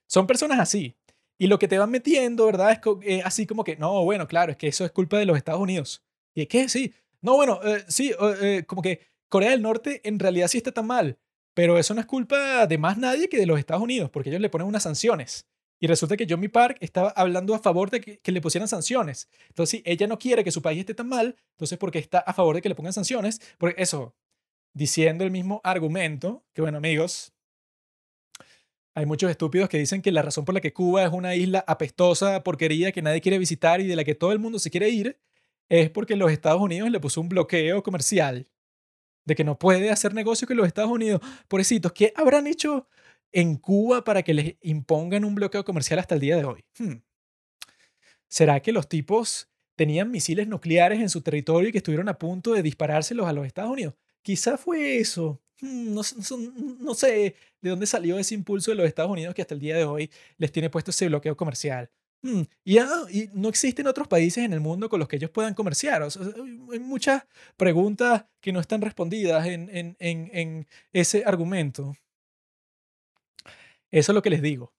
Son 0.08 0.26
personas 0.26 0.58
así. 0.58 0.96
Y 1.38 1.46
lo 1.46 1.58
que 1.58 1.68
te 1.68 1.78
van 1.78 1.90
metiendo, 1.90 2.46
¿verdad? 2.46 2.72
Es 2.72 2.80
eh, 3.02 3.22
así 3.24 3.46
como 3.46 3.62
que, 3.62 3.76
no, 3.76 4.04
bueno, 4.04 4.26
claro, 4.26 4.50
es 4.50 4.58
que 4.58 4.66
eso 4.66 4.84
es 4.84 4.90
culpa 4.90 5.18
de 5.18 5.26
los 5.26 5.36
Estados 5.36 5.60
Unidos. 5.60 6.02
¿Y 6.34 6.42
es 6.42 6.48
que 6.48 6.68
sí? 6.68 6.92
No, 7.20 7.36
bueno, 7.36 7.60
eh, 7.62 7.84
sí, 7.88 8.12
eh, 8.40 8.64
como 8.66 8.82
que 8.82 9.06
Corea 9.28 9.50
del 9.50 9.62
Norte 9.62 10.00
en 10.04 10.18
realidad 10.18 10.48
sí 10.48 10.58
está 10.58 10.72
tan 10.72 10.86
mal, 10.86 11.18
pero 11.54 11.78
eso 11.78 11.94
no 11.94 12.00
es 12.00 12.06
culpa 12.06 12.66
de 12.66 12.78
más 12.78 12.98
nadie 12.98 13.28
que 13.28 13.38
de 13.38 13.46
los 13.46 13.58
Estados 13.58 13.82
Unidos, 13.82 14.10
porque 14.10 14.30
ellos 14.30 14.40
le 14.40 14.50
ponen 14.50 14.66
unas 14.66 14.82
sanciones. 14.82 15.46
Y 15.80 15.86
resulta 15.86 16.16
que 16.16 16.26
Johnny 16.28 16.48
Park 16.48 16.78
estaba 16.80 17.10
hablando 17.10 17.54
a 17.54 17.60
favor 17.60 17.90
de 17.90 18.00
que, 18.00 18.32
le 18.32 18.40
pusieran 18.40 18.66
sanciones. 18.66 19.28
Entonces, 19.48 19.80
si 19.80 19.82
ella 19.84 20.08
no 20.08 20.18
quiere 20.18 20.42
que 20.42 20.50
su 20.50 20.60
país 20.60 20.80
esté 20.80 20.94
tan 20.94 21.08
mal, 21.08 21.36
entonces, 21.52 21.78
porque 21.78 22.00
está 22.00 22.18
a 22.18 22.32
favor 22.32 22.56
de 22.56 22.62
que 22.62 22.68
le 22.68 22.74
pongan 22.74 22.92
sanciones? 22.92 23.40
Porque 23.58 23.80
eso, 23.80 24.16
diciendo 24.74 25.24
el 25.24 25.30
mismo 25.30 25.60
argumento, 25.62 26.44
que 26.52 26.62
bueno, 26.62 26.78
amigos, 26.78 27.32
hay 28.98 29.06
muchos 29.06 29.30
estúpidos 29.30 29.68
que 29.68 29.78
dicen 29.78 30.02
que 30.02 30.10
la 30.10 30.22
razón 30.22 30.44
por 30.44 30.56
la 30.56 30.60
que 30.60 30.72
Cuba 30.72 31.04
es 31.04 31.12
una 31.12 31.36
isla 31.36 31.64
apestosa, 31.68 32.42
porquería, 32.42 32.90
que 32.90 33.00
nadie 33.00 33.20
quiere 33.20 33.38
visitar 33.38 33.80
y 33.80 33.86
de 33.86 33.94
la 33.94 34.02
que 34.02 34.16
todo 34.16 34.32
el 34.32 34.40
mundo 34.40 34.58
se 34.58 34.70
quiere 34.70 34.88
ir, 34.88 35.20
es 35.68 35.88
porque 35.88 36.16
los 36.16 36.32
Estados 36.32 36.60
Unidos 36.60 36.90
le 36.90 36.98
puso 36.98 37.20
un 37.20 37.28
bloqueo 37.28 37.84
comercial 37.84 38.48
de 39.24 39.34
que 39.36 39.44
no 39.44 39.56
puede 39.56 39.90
hacer 39.90 40.14
negocio 40.14 40.48
con 40.48 40.56
los 40.56 40.66
Estados 40.66 40.90
Unidos. 40.90 41.20
Pobrecitos, 41.46 41.92
¿qué 41.92 42.12
habrán 42.16 42.48
hecho 42.48 42.88
en 43.30 43.56
Cuba 43.56 44.02
para 44.02 44.24
que 44.24 44.34
les 44.34 44.56
impongan 44.62 45.24
un 45.24 45.36
bloqueo 45.36 45.64
comercial 45.64 46.00
hasta 46.00 46.16
el 46.16 46.20
día 46.20 46.36
de 46.36 46.44
hoy? 46.44 46.64
Hmm. 46.76 46.96
¿Será 48.26 48.58
que 48.58 48.72
los 48.72 48.88
tipos 48.88 49.48
tenían 49.76 50.10
misiles 50.10 50.48
nucleares 50.48 50.98
en 50.98 51.08
su 51.08 51.20
territorio 51.20 51.68
y 51.68 51.72
que 51.72 51.78
estuvieron 51.78 52.08
a 52.08 52.18
punto 52.18 52.52
de 52.52 52.62
disparárselos 52.62 53.28
a 53.28 53.32
los 53.32 53.46
Estados 53.46 53.70
Unidos? 53.70 53.94
Quizá 54.22 54.58
fue 54.58 54.96
eso. 54.96 55.40
Hmm, 55.60 55.94
no, 55.94 56.02
no, 56.80 56.94
sé 56.94 57.34
de 57.60 57.70
dónde 57.70 57.86
salió 57.86 58.18
ese 58.18 58.34
impulso 58.34 58.70
de 58.70 58.76
los 58.76 58.86
Estados 58.86 59.10
Unidos 59.10 59.34
que 59.34 59.42
hasta 59.42 59.54
el 59.54 59.60
día 59.60 59.76
de 59.76 59.84
hoy 59.84 60.10
les 60.36 60.52
tiene 60.52 60.70
puesto 60.70 60.90
ese 60.90 61.08
bloqueo 61.08 61.36
comercial. 61.36 61.90
Hmm, 62.22 62.42
y, 62.64 62.78
y, 62.78 63.30
no 63.34 63.48
existen 63.48 63.86
otros 63.86 64.08
países 64.08 64.44
en 64.44 64.52
el 64.52 64.60
mundo 64.60 64.88
con 64.88 64.98
los 65.00 65.08
que 65.08 65.16
ellos 65.16 65.30
puedan 65.30 65.54
comerciar. 65.54 66.02
hay 66.02 66.78
muchas 66.80 67.26
preguntas 67.56 68.26
que 68.40 68.52
no 68.52 68.60
están 68.60 68.80
respondidas 68.82 69.46
en, 69.46 69.68
en, 69.70 69.96
en 69.98 70.66
ese 70.92 71.24
argumento. 71.24 71.94
Eso 73.90 74.12
es 74.12 74.14
lo 74.14 74.22
que 74.22 74.30
les 74.30 74.42
digo 74.42 74.72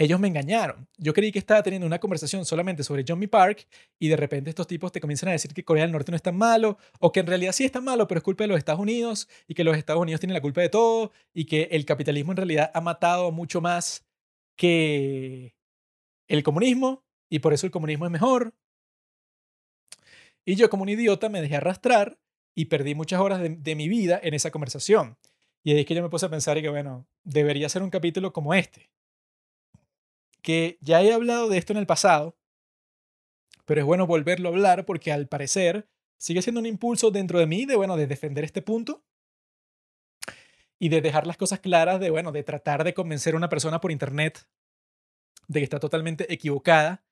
ellos 0.00 0.18
me 0.18 0.28
engañaron. 0.28 0.88
Yo 0.96 1.12
creí 1.12 1.30
que 1.30 1.38
estaba 1.38 1.62
teniendo 1.62 1.86
una 1.86 1.98
conversación 1.98 2.46
solamente 2.46 2.82
sobre 2.82 3.04
Johnny 3.06 3.26
Park 3.26 3.68
y 3.98 4.08
de 4.08 4.16
repente 4.16 4.48
estos 4.48 4.66
tipos 4.66 4.90
te 4.90 4.98
comienzan 4.98 5.28
a 5.28 5.32
decir 5.32 5.52
que 5.52 5.62
Corea 5.62 5.84
del 5.84 5.92
Norte 5.92 6.10
no 6.10 6.16
es 6.16 6.22
tan 6.22 6.38
malo 6.38 6.78
o 7.00 7.12
que 7.12 7.20
en 7.20 7.26
realidad 7.26 7.52
sí 7.52 7.66
es 7.66 7.72
tan 7.72 7.84
malo, 7.84 8.08
pero 8.08 8.20
es 8.20 8.24
culpa 8.24 8.44
de 8.44 8.48
los 8.48 8.56
Estados 8.56 8.80
Unidos 8.80 9.28
y 9.46 9.52
que 9.52 9.62
los 9.62 9.76
Estados 9.76 10.00
Unidos 10.00 10.18
tienen 10.18 10.32
la 10.32 10.40
culpa 10.40 10.62
de 10.62 10.70
todo 10.70 11.12
y 11.34 11.44
que 11.44 11.68
el 11.72 11.84
capitalismo 11.84 12.32
en 12.32 12.38
realidad 12.38 12.70
ha 12.72 12.80
matado 12.80 13.30
mucho 13.30 13.60
más 13.60 14.06
que 14.56 15.54
el 16.28 16.42
comunismo 16.44 17.04
y 17.28 17.40
por 17.40 17.52
eso 17.52 17.66
el 17.66 17.70
comunismo 17.70 18.06
es 18.06 18.10
mejor. 18.10 18.54
Y 20.46 20.54
yo 20.54 20.70
como 20.70 20.84
un 20.84 20.88
idiota 20.88 21.28
me 21.28 21.42
dejé 21.42 21.56
arrastrar 21.56 22.18
y 22.54 22.64
perdí 22.66 22.94
muchas 22.94 23.20
horas 23.20 23.42
de, 23.42 23.74
mi 23.74 23.86
vida 23.90 24.18
en 24.22 24.32
esa 24.32 24.50
conversación. 24.50 25.18
Y 25.62 25.72
ahí 25.72 25.80
es 25.80 25.86
que 25.86 25.94
yo 25.94 26.02
me 26.02 26.08
puse 26.08 26.24
a 26.24 26.30
pensar 26.30 26.58
que, 26.62 26.70
bueno, 26.70 27.06
debería 27.22 27.68
ser 27.68 27.82
un 27.82 27.90
capítulo 27.90 28.32
como 28.32 28.54
este 28.54 28.90
que 30.42 30.78
ya 30.80 31.02
he 31.02 31.12
hablado 31.12 31.48
de 31.48 31.58
esto 31.58 31.72
en 31.72 31.78
el 31.78 31.86
pasado, 31.86 32.36
pero 33.64 33.80
es 33.80 33.86
bueno 33.86 34.06
volverlo 34.06 34.48
a 34.48 34.52
hablar 34.52 34.84
porque 34.84 35.12
al 35.12 35.28
parecer 35.28 35.88
sigue 36.16 36.42
siendo 36.42 36.60
un 36.60 36.66
impulso 36.66 37.10
dentro 37.10 37.38
de 37.38 37.46
mí 37.46 37.66
de, 37.66 37.76
bueno, 37.76 37.96
de 37.96 38.06
defender 38.06 38.44
este 38.44 38.62
punto 38.62 39.04
y 40.78 40.88
de 40.88 41.00
dejar 41.00 41.26
las 41.26 41.36
cosas 41.36 41.60
claras, 41.60 42.00
de, 42.00 42.10
bueno, 42.10 42.32
de 42.32 42.42
tratar 42.42 42.84
de 42.84 42.94
convencer 42.94 43.34
a 43.34 43.36
una 43.36 43.48
persona 43.48 43.80
por 43.80 43.92
internet 43.92 44.46
de 45.46 45.60
que 45.60 45.64
está 45.64 45.78
totalmente 45.78 46.32
equivocada 46.32 47.02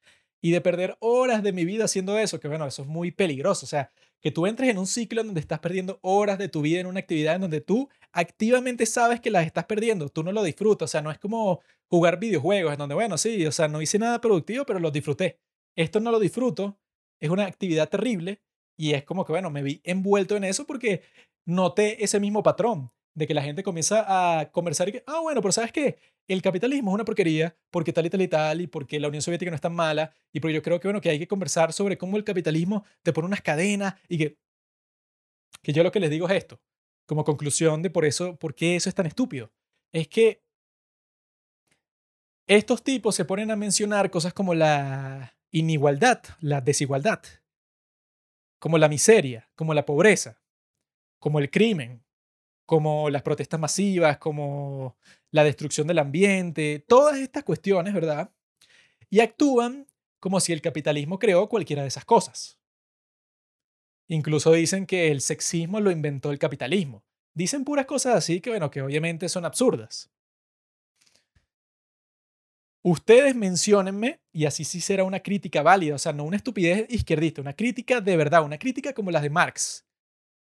y 0.41 0.53
de 0.53 0.61
perder 0.61 0.97
horas 1.01 1.43
de 1.43 1.53
mi 1.53 1.65
vida 1.65 1.85
haciendo 1.85 2.19
eso, 2.19 2.41
que 2.41 2.49
bueno, 2.49 2.67
eso 2.67 2.83
es 2.83 2.89
muy 2.89 3.11
peligroso. 3.11 3.67
O 3.67 3.69
sea, 3.69 3.93
que 4.21 4.31
tú 4.31 4.47
entres 4.47 4.71
en 4.71 4.79
un 4.79 4.87
ciclo 4.87 5.21
en 5.21 5.29
donde 5.29 5.41
estás 5.41 5.61
perdiendo 5.61 5.99
horas 6.03 6.39
de 6.39 6.49
tu 6.49 6.63
vida 6.63 6.81
en 6.81 6.87
una 6.87 7.01
actividad 7.01 7.37
en 7.37 7.43
donde 7.43 7.61
tú 7.61 7.89
activamente 8.13 8.87
sabes 8.87 9.21
que 9.21 9.31
las 9.31 9.47
estás 9.47 9.65
perdiendo, 9.67 10.09
tú 10.09 10.23
no 10.23 10.33
lo 10.33 10.43
disfrutas, 10.43 10.91
o 10.91 10.91
sea, 10.91 11.03
no 11.03 11.11
es 11.11 11.19
como 11.19 11.61
jugar 11.89 12.19
videojuegos 12.19 12.73
en 12.73 12.79
donde, 12.79 12.95
bueno, 12.95 13.17
sí, 13.19 13.47
o 13.47 13.53
sea, 13.53 13.69
no 13.69 13.81
hice 13.81 13.99
nada 13.99 14.21
productivo, 14.21 14.65
pero 14.67 14.81
lo 14.81 14.91
disfruté. 14.91 15.39
Esto 15.77 16.01
no 16.01 16.11
lo 16.11 16.19
disfruto, 16.19 16.79
es 17.21 17.31
una 17.31 17.47
actividad 17.47 17.89
terrible 17.89 18.41
y 18.77 18.95
es 18.95 19.05
como 19.05 19.25
que, 19.25 19.33
bueno, 19.33 19.51
me 19.51 19.63
vi 19.63 19.81
envuelto 19.85 20.37
en 20.37 20.45
eso 20.45 20.67
porque 20.67 21.03
noté 21.47 22.03
ese 22.03 22.21
mismo 22.21 22.43
patrón 22.43 22.91
de 23.15 23.27
que 23.27 23.35
la 23.35 23.43
gente 23.43 23.63
comienza 23.63 24.05
a 24.41 24.51
conversar 24.51 24.89
y 24.89 24.93
que, 24.93 25.05
ah, 25.07 25.21
bueno, 25.21 25.41
pero 25.41 25.53
¿sabes 25.53 25.73
qué? 25.73 25.99
El 26.29 26.43
capitalismo 26.43 26.91
es 26.91 26.95
una 26.95 27.05
porquería 27.07 27.57
porque 27.71 27.93
tal 27.93 28.05
y 28.07 28.11
tal 28.11 28.21
y 28.21 28.29
tal 28.29 28.61
y 28.61 28.67
porque 28.67 29.01
la 29.01 29.09
Unión 29.09 29.23
Soviética 29.23 29.51
no 29.51 29.55
es 29.55 29.63
tan 29.63 29.75
mala 29.75 30.15
y 30.31 30.41
porque 30.41 30.55
yo 30.55 30.63
creo 30.63 30.79
que, 30.79 30.87
bueno, 30.89 31.01
que 31.01 31.09
hay 31.09 31.19
que 31.19 31.27
conversar 31.27 31.73
sobre 31.73 31.97
cómo 31.97 32.19
el 32.19 32.25
capitalismo 32.25 32.85
te 33.03 33.15
pone 33.15 33.27
unas 33.27 33.41
cadenas 33.41 33.95
y 34.09 34.19
que, 34.19 34.39
que 35.63 35.73
yo 35.73 35.83
lo 35.83 35.91
que 35.91 36.01
les 36.01 36.11
digo 36.11 36.29
es 36.29 36.37
esto, 36.37 36.61
como 37.07 37.25
conclusión 37.25 37.81
de 37.81 37.89
por 37.89 38.05
eso, 38.05 38.37
por 38.37 38.55
qué 38.55 38.77
eso 38.77 38.91
es 38.91 38.95
tan 38.95 39.07
estúpido. 39.07 39.51
Es 39.91 40.07
que 40.07 40.43
estos 42.47 42.83
tipos 42.83 43.15
se 43.15 43.25
ponen 43.25 43.51
a 43.51 43.57
mencionar 43.57 44.11
cosas 44.11 44.35
como 44.35 44.55
la 44.55 45.35
inigualdad, 45.51 46.23
la 46.41 46.61
desigualdad, 46.61 47.23
como 48.59 48.77
la 48.77 48.89
miseria, 48.89 49.51
como 49.55 49.73
la 49.73 49.87
pobreza, 49.87 50.43
como 51.19 51.39
el 51.39 51.51
crimen, 51.51 52.05
como 52.67 53.09
las 53.09 53.23
protestas 53.23 53.59
masivas, 53.59 54.19
como 54.19 54.97
la 55.31 55.45
destrucción 55.45 55.87
del 55.87 55.99
ambiente, 55.99 56.85
todas 56.87 57.19
estas 57.19 57.45
cuestiones, 57.45 57.95
¿verdad? 57.95 58.33
Y 59.11 59.21
actúan 59.21 59.87
como 60.21 60.41
si 60.41 60.53
el 60.53 60.61
capitalismo 60.61 61.19
creó 61.19 61.49
cualquiera 61.49 61.83
de 61.83 61.89
esas 61.89 62.05
cosas. 62.05 62.59
Incluso 64.09 64.53
dicen 64.53 64.87
que 64.87 65.11
el 65.11 65.21
sexismo 65.21 65.81
lo 65.81 65.91
inventó 65.91 66.31
el 66.31 66.39
capitalismo. 66.39 67.05
Dicen 67.35 67.65
puras 67.65 67.87
cosas 67.87 68.17
así 68.17 68.41
que, 68.41 68.51
bueno, 68.51 68.71
que 68.71 68.83
obviamente 68.83 69.29
son 69.29 69.45
absurdas. 69.45 70.11
Ustedes 72.83 73.35
menciónenme, 73.35 74.21
y 74.33 74.47
así 74.47 74.65
sí 74.65 74.81
será 74.81 75.05
una 75.05 75.21
crítica 75.21 75.63
válida, 75.63 75.97
o 75.97 75.99
sea, 75.99 76.13
no 76.13 76.25
una 76.25 76.37
estupidez 76.37 76.87
izquierdista, 76.89 77.43
una 77.43 77.53
crítica 77.53 78.01
de 78.01 78.17
verdad, 78.17 78.45
una 78.45 78.59
crítica 78.59 78.95
como 78.95 79.11
las 79.11 79.23
de 79.23 79.31
Marx, 79.31 79.87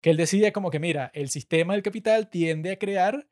que 0.01 0.11
él 0.11 0.17
decía 0.17 0.53
como 0.53 0.71
que, 0.71 0.79
mira, 0.79 1.11
el 1.15 1.29
sistema 1.29 1.73
del 1.73 1.83
capital 1.83 2.31
tiende 2.31 2.71
a 2.71 2.79
crear 2.79 3.27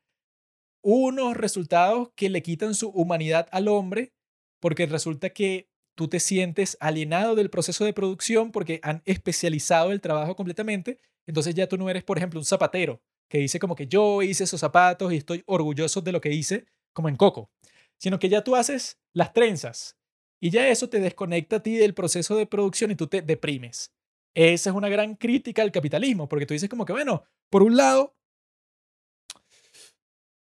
unos 0.85 1.35
resultados 1.35 2.11
que 2.15 2.29
le 2.29 2.43
quitan 2.43 2.75
su 2.75 2.89
humanidad 2.89 3.47
al 3.51 3.67
hombre, 3.67 4.13
porque 4.59 4.85
resulta 4.85 5.31
que 5.31 5.69
tú 5.95 6.07
te 6.07 6.19
sientes 6.19 6.77
alienado 6.79 7.35
del 7.35 7.49
proceso 7.49 7.85
de 7.85 7.93
producción 7.93 8.51
porque 8.51 8.79
han 8.83 9.01
especializado 9.05 9.91
el 9.91 10.01
trabajo 10.01 10.35
completamente, 10.35 10.99
entonces 11.25 11.55
ya 11.55 11.67
tú 11.67 11.77
no 11.77 11.89
eres, 11.89 12.03
por 12.03 12.17
ejemplo, 12.17 12.39
un 12.39 12.45
zapatero 12.45 13.01
que 13.29 13.39
dice 13.39 13.59
como 13.59 13.75
que 13.75 13.87
yo 13.87 14.21
hice 14.21 14.43
esos 14.43 14.59
zapatos 14.59 15.11
y 15.11 15.17
estoy 15.17 15.43
orgulloso 15.47 16.01
de 16.01 16.11
lo 16.11 16.21
que 16.21 16.31
hice, 16.31 16.65
como 16.93 17.09
en 17.09 17.15
Coco 17.15 17.49
sino 17.97 18.19
que 18.19 18.29
ya 18.29 18.43
tú 18.43 18.55
haces 18.55 18.99
las 19.13 19.33
trenzas 19.33 19.97
y 20.39 20.49
ya 20.49 20.67
eso 20.67 20.89
te 20.89 20.99
desconecta 20.99 21.57
a 21.57 21.63
ti 21.63 21.75
del 21.75 21.93
proceso 21.93 22.35
de 22.35 22.45
producción 22.45 22.91
y 22.91 22.95
tú 22.95 23.07
te 23.07 23.21
deprimes. 23.21 23.93
Esa 24.33 24.69
es 24.69 24.75
una 24.75 24.89
gran 24.89 25.15
crítica 25.15 25.61
al 25.61 25.71
capitalismo, 25.71 26.27
porque 26.27 26.45
tú 26.45 26.53
dices 26.53 26.69
como 26.69 26.85
que, 26.85 26.91
bueno, 26.91 27.23
por 27.49 27.63
un 27.63 27.77
lado, 27.77 28.14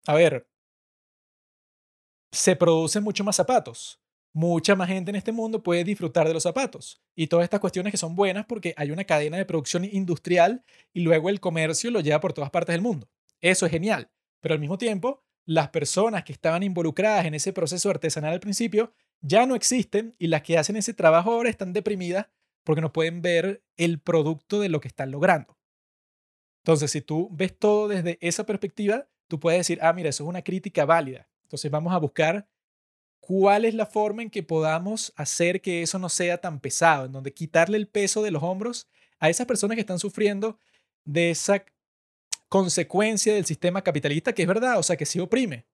a 0.07 0.13
ver, 0.13 0.47
se 2.31 2.55
producen 2.55 3.03
mucho 3.03 3.23
más 3.23 3.35
zapatos. 3.35 4.01
Mucha 4.31 4.75
más 4.75 4.87
gente 4.87 5.09
en 5.09 5.15
este 5.15 5.31
mundo 5.31 5.63
puede 5.63 5.83
disfrutar 5.83 6.27
de 6.27 6.33
los 6.33 6.43
zapatos. 6.43 7.01
Y 7.15 7.27
todas 7.27 7.43
estas 7.43 7.59
cuestiones 7.59 7.91
que 7.91 7.97
son 7.97 8.15
buenas 8.15 8.45
porque 8.45 8.73
hay 8.77 8.91
una 8.91 9.03
cadena 9.03 9.37
de 9.37 9.45
producción 9.45 9.85
industrial 9.85 10.63
y 10.93 11.01
luego 11.01 11.29
el 11.29 11.39
comercio 11.39 11.89
lo 11.89 11.99
lleva 11.99 12.19
por 12.19 12.33
todas 12.33 12.51
partes 12.51 12.73
del 12.73 12.81
mundo. 12.81 13.09
Eso 13.41 13.65
es 13.65 13.71
genial. 13.71 14.11
Pero 14.39 14.53
al 14.53 14.59
mismo 14.59 14.77
tiempo, 14.77 15.23
las 15.45 15.69
personas 15.69 16.23
que 16.23 16.31
estaban 16.31 16.61
involucradas 16.61 17.25
en 17.25 17.33
ese 17.33 17.53
proceso 17.53 17.89
artesanal 17.89 18.33
al 18.33 18.39
principio 18.39 18.93
ya 19.21 19.45
no 19.45 19.55
existen 19.55 20.15
y 20.19 20.27
las 20.27 20.43
que 20.43 20.57
hacen 20.57 20.75
ese 20.75 20.93
trabajo 20.93 21.33
ahora 21.33 21.49
están 21.49 21.73
deprimidas 21.73 22.27
porque 22.63 22.81
no 22.81 22.93
pueden 22.93 23.21
ver 23.21 23.63
el 23.77 23.99
producto 23.99 24.59
de 24.59 24.69
lo 24.69 24.79
que 24.79 24.87
están 24.87 25.11
logrando. 25.11 25.57
Entonces, 26.63 26.91
si 26.91 27.01
tú 27.01 27.29
ves 27.31 27.57
todo 27.57 27.87
desde 27.87 28.19
esa 28.21 28.45
perspectiva, 28.45 29.07
tú 29.29 29.39
puedes 29.39 29.59
decir, 29.59 29.79
ah, 29.81 29.93
mira, 29.93 30.09
eso 30.09 30.23
es 30.23 30.29
una 30.29 30.41
crítica 30.41 30.83
válida. 30.83 31.29
Entonces 31.43 31.71
vamos 31.71 31.93
a 31.93 31.97
buscar 31.97 32.49
cuál 33.21 33.63
es 33.63 33.73
la 33.75 33.85
forma 33.85 34.23
en 34.23 34.29
que 34.29 34.43
podamos 34.43 35.13
hacer 35.15 35.61
que 35.61 35.83
eso 35.83 35.99
no 35.99 36.09
sea 36.09 36.39
tan 36.39 36.59
pesado, 36.59 37.05
en 37.05 37.11
donde 37.11 37.33
quitarle 37.33 37.77
el 37.77 37.87
peso 37.87 38.23
de 38.23 38.31
los 38.31 38.43
hombros 38.43 38.87
a 39.19 39.29
esas 39.29 39.45
personas 39.45 39.75
que 39.75 39.81
están 39.81 39.99
sufriendo 39.99 40.57
de 41.05 41.29
esa 41.29 41.63
consecuencia 42.49 43.33
del 43.33 43.45
sistema 43.45 43.83
capitalista, 43.83 44.33
que 44.33 44.41
es 44.41 44.47
verdad, 44.47 44.79
o 44.79 44.83
sea, 44.83 44.97
que 44.97 45.05
sí 45.05 45.19
oprime 45.19 45.67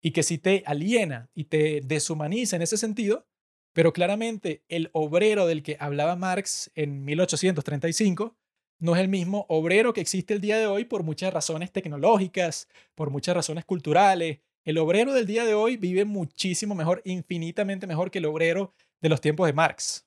y 0.00 0.12
que 0.12 0.22
sí 0.22 0.38
te 0.38 0.62
aliena 0.66 1.30
y 1.34 1.44
te 1.44 1.80
deshumaniza 1.82 2.56
en 2.56 2.62
ese 2.62 2.76
sentido, 2.76 3.26
pero 3.72 3.92
claramente 3.92 4.62
el 4.68 4.90
obrero 4.92 5.46
del 5.46 5.62
que 5.62 5.76
hablaba 5.80 6.14
Marx 6.14 6.70
en 6.76 7.04
1835 7.04 8.36
no 8.78 8.94
es 8.94 9.00
el 9.00 9.08
mismo 9.08 9.46
obrero 9.48 9.92
que 9.92 10.00
existe 10.00 10.34
el 10.34 10.40
día 10.40 10.58
de 10.58 10.66
hoy 10.66 10.84
por 10.84 11.02
muchas 11.02 11.32
razones 11.32 11.72
tecnológicas, 11.72 12.68
por 12.94 13.10
muchas 13.10 13.34
razones 13.34 13.64
culturales. 13.64 14.40
El 14.64 14.78
obrero 14.78 15.12
del 15.12 15.26
día 15.26 15.44
de 15.44 15.54
hoy 15.54 15.76
vive 15.76 16.04
muchísimo 16.04 16.74
mejor, 16.74 17.02
infinitamente 17.04 17.86
mejor 17.86 18.10
que 18.10 18.18
el 18.18 18.26
obrero 18.26 18.72
de 19.00 19.08
los 19.08 19.20
tiempos 19.20 19.46
de 19.46 19.52
Marx. 19.52 20.06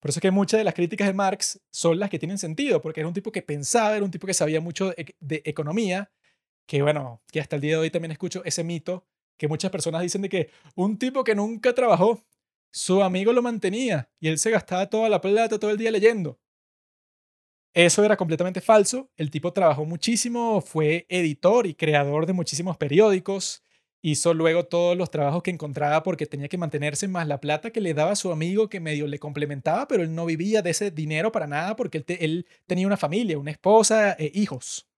Por 0.00 0.10
eso 0.10 0.18
es 0.18 0.22
que 0.22 0.30
muchas 0.30 0.58
de 0.58 0.64
las 0.64 0.74
críticas 0.74 1.06
de 1.06 1.12
Marx 1.12 1.60
son 1.70 1.98
las 1.98 2.08
que 2.08 2.18
tienen 2.18 2.38
sentido, 2.38 2.80
porque 2.80 3.00
era 3.00 3.08
un 3.08 3.14
tipo 3.14 3.30
que 3.30 3.42
pensaba, 3.42 3.96
era 3.96 4.04
un 4.04 4.10
tipo 4.10 4.26
que 4.26 4.34
sabía 4.34 4.60
mucho 4.60 4.94
de, 5.20 5.42
economía, 5.44 6.10
que 6.66 6.80
bueno, 6.80 7.22
que 7.30 7.40
hasta 7.40 7.56
el 7.56 7.62
día 7.62 7.72
de 7.72 7.78
hoy 7.78 7.90
también 7.90 8.12
escucho 8.12 8.42
ese 8.44 8.64
mito 8.64 9.06
que 9.36 9.48
muchas 9.48 9.70
personas 9.70 10.02
dicen 10.02 10.22
de 10.22 10.28
que 10.28 10.50
un 10.74 10.98
tipo 10.98 11.24
que 11.24 11.34
nunca 11.34 11.74
trabajó, 11.74 12.22
su 12.70 13.02
amigo 13.02 13.32
lo 13.32 13.42
mantenía 13.42 14.08
y 14.20 14.28
él 14.28 14.38
se 14.38 14.50
gastaba 14.50 14.88
toda 14.88 15.08
la 15.08 15.20
plata 15.20 15.58
todo 15.58 15.70
el 15.70 15.78
día 15.78 15.90
leyendo. 15.90 16.38
Eso 17.72 18.04
era 18.04 18.16
completamente 18.16 18.60
falso. 18.60 19.10
El 19.16 19.30
tipo 19.30 19.52
trabajó 19.52 19.84
muchísimo, 19.84 20.60
fue 20.60 21.06
editor 21.08 21.66
y 21.66 21.74
creador 21.74 22.26
de 22.26 22.32
muchísimos 22.32 22.76
periódicos, 22.76 23.62
hizo 24.02 24.34
luego 24.34 24.64
todos 24.64 24.96
los 24.96 25.10
trabajos 25.10 25.42
que 25.42 25.50
encontraba 25.50 26.02
porque 26.02 26.26
tenía 26.26 26.48
que 26.48 26.58
mantenerse 26.58 27.06
más 27.06 27.28
la 27.28 27.40
plata 27.40 27.70
que 27.70 27.80
le 27.80 27.94
daba 27.94 28.16
su 28.16 28.32
amigo 28.32 28.68
que 28.68 28.80
medio 28.80 29.06
le 29.06 29.18
complementaba, 29.18 29.86
pero 29.86 30.02
él 30.02 30.14
no 30.14 30.26
vivía 30.26 30.62
de 30.62 30.70
ese 30.70 30.90
dinero 30.90 31.30
para 31.32 31.46
nada 31.46 31.76
porque 31.76 32.04
él, 32.18 32.46
tenía 32.66 32.86
una 32.86 32.96
familia, 32.96 33.38
una 33.38 33.50
esposa 33.52 34.12
e 34.18 34.30
hijos. 34.34 34.88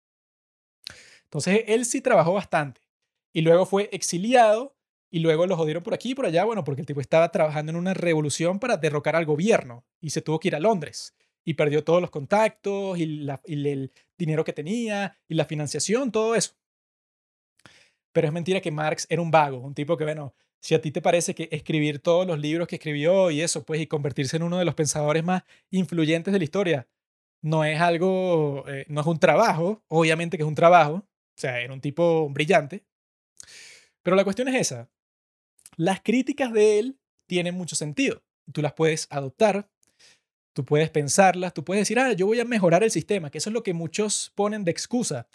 Entonces 1.25 1.65
él 1.67 1.85
sí 1.85 2.01
trabajó 2.01 2.33
bastante 2.35 2.81
y 3.33 3.43
luego 3.43 3.67
fue 3.67 3.89
exiliado 3.93 4.77
y 5.11 5.19
luego 5.19 5.47
lo 5.47 5.57
jodieron 5.57 5.83
por 5.83 5.95
aquí 5.95 6.13
y 6.13 6.15
por 6.15 6.27
allá, 6.27 6.45
bueno, 6.45 6.65
porque 6.65 6.81
el 6.81 6.87
tipo 6.87 7.01
estaba 7.01 7.31
trabajando 7.31 7.71
en 7.71 7.77
una 7.77 7.93
revolución 7.93 8.59
para 8.59 8.79
derrocar 8.79 9.17
al 9.17 9.27
gobierno 9.27 9.85
y 10.01 10.11
se 10.11 10.23
tuvo 10.23 10.41
que 10.41 10.49
ir 10.49 10.57
a 10.57 10.61
Londres 10.61 11.15
y 11.45 11.55
perdió 11.55 11.85
todos 11.85 12.01
los 12.01 12.11
contactos 12.11 12.99
y, 12.99 13.27
y 13.47 13.69
el 13.69 13.93
dinero 14.19 14.45
que 14.45 14.53
tenía 14.53 15.19
y 15.29 15.35
la 15.35 15.45
financiación, 15.45 16.13
todo 16.13 16.35
eso. 16.35 16.55
Pero 18.13 18.27
es 18.27 18.33
mentira 18.33 18.61
que 18.61 18.71
Marx 18.71 19.07
era 19.09 19.23
un 19.23 19.31
vago, 19.31 19.59
un 19.59 19.75
tipo 19.75 19.97
que, 19.97 20.05
bueno, 20.05 20.35
si 20.61 20.75
a 20.75 20.81
ti 20.81 20.93
te 20.93 21.03
parece 21.03 21.35
que 21.35 21.49
escribir 21.51 21.99
todos 21.99 22.27
los 22.27 22.39
libros 22.39 22.69
que 22.69 22.77
escribió 22.77 23.31
y 23.31 23.41
eso, 23.41 23.65
pues, 23.65 23.81
y 23.81 23.87
convertirse 23.87 24.37
en 24.37 24.45
uno 24.45 24.59
de 24.59 24.65
los 24.65 24.75
pensadores 24.75 25.25
más 25.25 25.43
influyentes 25.71 26.33
de 26.33 26.39
la 26.39 26.45
historia, 26.45 26.89
no 27.43 27.65
es 27.65 27.81
algo, 27.81 28.65
eh, 28.69 28.87
no 28.89 29.01
es 29.01 29.07
un 29.07 29.19
trabajo, 29.19 29.83
obviamente 29.89 30.37
que 30.37 30.45
es 30.45 30.49
un 30.49 30.55
trabajo, 30.55 30.95
o 30.95 31.07
sea, 31.37 31.61
era 31.61 31.73
un 31.73 31.81
tipo 31.81 32.29
brillante. 32.31 32.85
Pero 34.03 34.17
la 34.17 34.25
cuestión 34.25 34.49
es 34.49 34.55
esa, 34.55 34.89
las 35.77 36.01
críticas 36.01 36.53
de 36.53 36.79
él 36.79 37.01
tienen 37.27 37.57
mucho 37.57 37.75
sentido, 37.75 38.23
tú 38.53 38.63
las 38.63 38.75
puedes 38.75 39.09
adoptar, 39.11 39.69
tú 40.53 40.65
puedes 40.65 40.91
pensarlas, 40.91 41.55
tú 41.55 41.65
puedes 41.65 41.83
decir, 41.83 41.99
ah, 41.99 42.13
yo 42.13 42.27
voy 42.27 42.41
a 42.41 42.45
mejorar 42.45 42.83
el 42.83 42.91
sistema, 42.91 43.31
que 43.31 43.39
eso 43.39 43.51
es 43.51 43.55
lo 43.55 43.63
que 43.63 43.75
muchos 43.75 44.33
ponen 44.35 44.65
de 44.65 44.71
excusa 44.71 45.27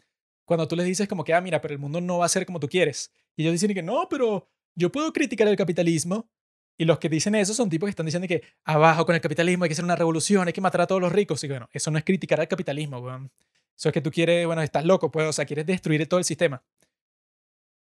cuando 0.46 0.68
tú 0.68 0.78
les 0.78 0.86
dices 0.86 1.08
como 1.10 1.26
que, 1.26 1.34
ah, 1.34 1.42
mira, 1.42 1.60
pero 1.60 1.74
el 1.74 1.80
mundo 1.80 2.00
no 2.00 2.20
va 2.20 2.26
a 2.26 2.30
ser 2.30 2.46
como 2.46 2.60
tú 2.60 2.70
quieres. 2.70 3.12
Y 3.36 3.42
ellos 3.42 3.52
dicen 3.52 3.74
que 3.74 3.84
no, 3.84 4.08
pero 4.10 4.48
yo 4.76 4.92
puedo 4.92 5.12
criticar 5.12 5.48
el 5.48 5.58
capitalismo. 5.58 6.30
Y 6.78 6.86
los 6.86 7.00
que 7.00 7.10
dicen 7.10 7.36
eso 7.36 7.54
son 7.54 7.70
tipos 7.70 7.88
que 7.88 7.90
están 7.90 8.06
diciendo 8.06 8.28
que 8.28 8.44
abajo 8.64 9.06
con 9.06 9.14
el 9.14 9.20
capitalismo 9.20 9.66
hay 9.66 9.70
que 9.70 9.74
hacer 9.74 9.84
una 9.84 9.96
revolución, 9.96 10.48
hay 10.48 10.54
que 10.54 10.62
matar 10.62 10.82
a 10.82 10.88
todos 10.88 11.02
los 11.02 11.12
ricos. 11.12 11.44
Y 11.44 11.50
bueno, 11.50 11.68
eso 11.74 11.92
no 11.92 11.98
es 11.98 12.06
criticar 12.06 12.40
al 12.40 12.48
capitalismo, 12.48 13.00
weón. 13.00 13.30
Eso 13.76 13.90
es 13.90 13.94
que 13.94 14.02
tú 14.02 14.10
quieres, 14.10 14.46
bueno, 14.46 14.62
estás 14.62 14.86
loco, 14.86 15.12
pues, 15.12 15.28
o 15.28 15.34
sea, 15.34 15.46
quieres 15.46 15.66
destruir 15.66 16.08
todo 16.08 16.20
el 16.20 16.24
sistema. 16.24 16.64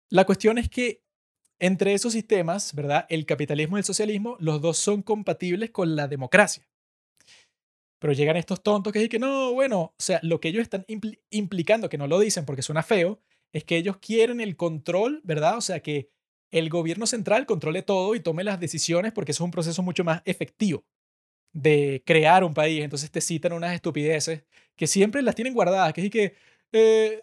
La 0.09 0.25
cuestión 0.25 0.57
es 0.59 0.69
que 0.69 1.03
entre 1.57 1.93
esos 1.93 2.13
sistemas, 2.13 2.75
¿verdad? 2.75 3.05
El 3.09 3.25
capitalismo 3.25 3.77
y 3.77 3.79
el 3.79 3.85
socialismo, 3.85 4.37
los 4.39 4.61
dos 4.61 4.77
son 4.77 5.01
compatibles 5.01 5.71
con 5.71 5.95
la 5.95 6.07
democracia. 6.07 6.67
Pero 8.01 8.13
llegan 8.13 8.35
estos 8.35 8.63
tontos 8.63 8.91
que 8.91 8.97
dicen 8.97 9.11
que 9.11 9.19
no, 9.19 9.53
bueno, 9.53 9.79
o 9.81 9.93
sea, 9.99 10.19
lo 10.23 10.39
que 10.39 10.47
ellos 10.49 10.63
están 10.63 10.85
implicando, 11.29 11.87
que 11.87 11.99
no 11.99 12.07
lo 12.07 12.19
dicen 12.19 12.45
porque 12.45 12.63
suena 12.63 12.81
feo, 12.81 13.21
es 13.53 13.63
que 13.63 13.77
ellos 13.77 13.97
quieren 13.97 14.41
el 14.41 14.57
control, 14.57 15.21
¿verdad? 15.23 15.55
O 15.57 15.61
sea, 15.61 15.81
que 15.81 16.09
el 16.49 16.69
gobierno 16.69 17.05
central 17.05 17.45
controle 17.45 17.83
todo 17.83 18.15
y 18.15 18.19
tome 18.19 18.43
las 18.43 18.59
decisiones 18.59 19.11
porque 19.13 19.33
eso 19.33 19.43
es 19.43 19.45
un 19.45 19.51
proceso 19.51 19.83
mucho 19.83 20.03
más 20.03 20.23
efectivo 20.25 20.83
de 21.53 22.01
crear 22.03 22.43
un 22.43 22.55
país. 22.55 22.83
Entonces 22.83 23.11
te 23.11 23.21
citan 23.21 23.53
unas 23.53 23.75
estupideces 23.75 24.45
que 24.75 24.87
siempre 24.87 25.21
las 25.21 25.35
tienen 25.35 25.53
guardadas, 25.53 25.93
que 25.93 26.05
es 26.05 26.09
que 26.09 26.35
eh, 26.71 27.21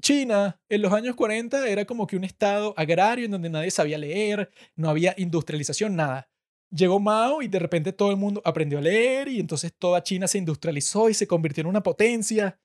China 0.00 0.60
en 0.68 0.82
los 0.82 0.92
años 0.92 1.16
40 1.16 1.68
era 1.68 1.84
como 1.86 2.06
que 2.06 2.16
un 2.16 2.22
estado 2.22 2.72
agrario 2.76 3.24
en 3.24 3.32
donde 3.32 3.50
nadie 3.50 3.72
sabía 3.72 3.98
leer, 3.98 4.48
no 4.76 4.90
había 4.90 5.12
industrialización, 5.18 5.96
nada. 5.96 6.28
Llegó 6.70 7.00
Mao 7.00 7.40
y 7.40 7.48
de 7.48 7.58
repente 7.58 7.92
todo 7.92 8.10
el 8.10 8.18
mundo 8.18 8.42
aprendió 8.44 8.78
a 8.78 8.82
leer 8.82 9.28
y 9.28 9.40
entonces 9.40 9.72
toda 9.76 10.02
China 10.02 10.28
se 10.28 10.38
industrializó 10.38 11.08
y 11.08 11.14
se 11.14 11.26
convirtió 11.26 11.62
en 11.62 11.68
una 11.68 11.82
potencia. 11.82 12.60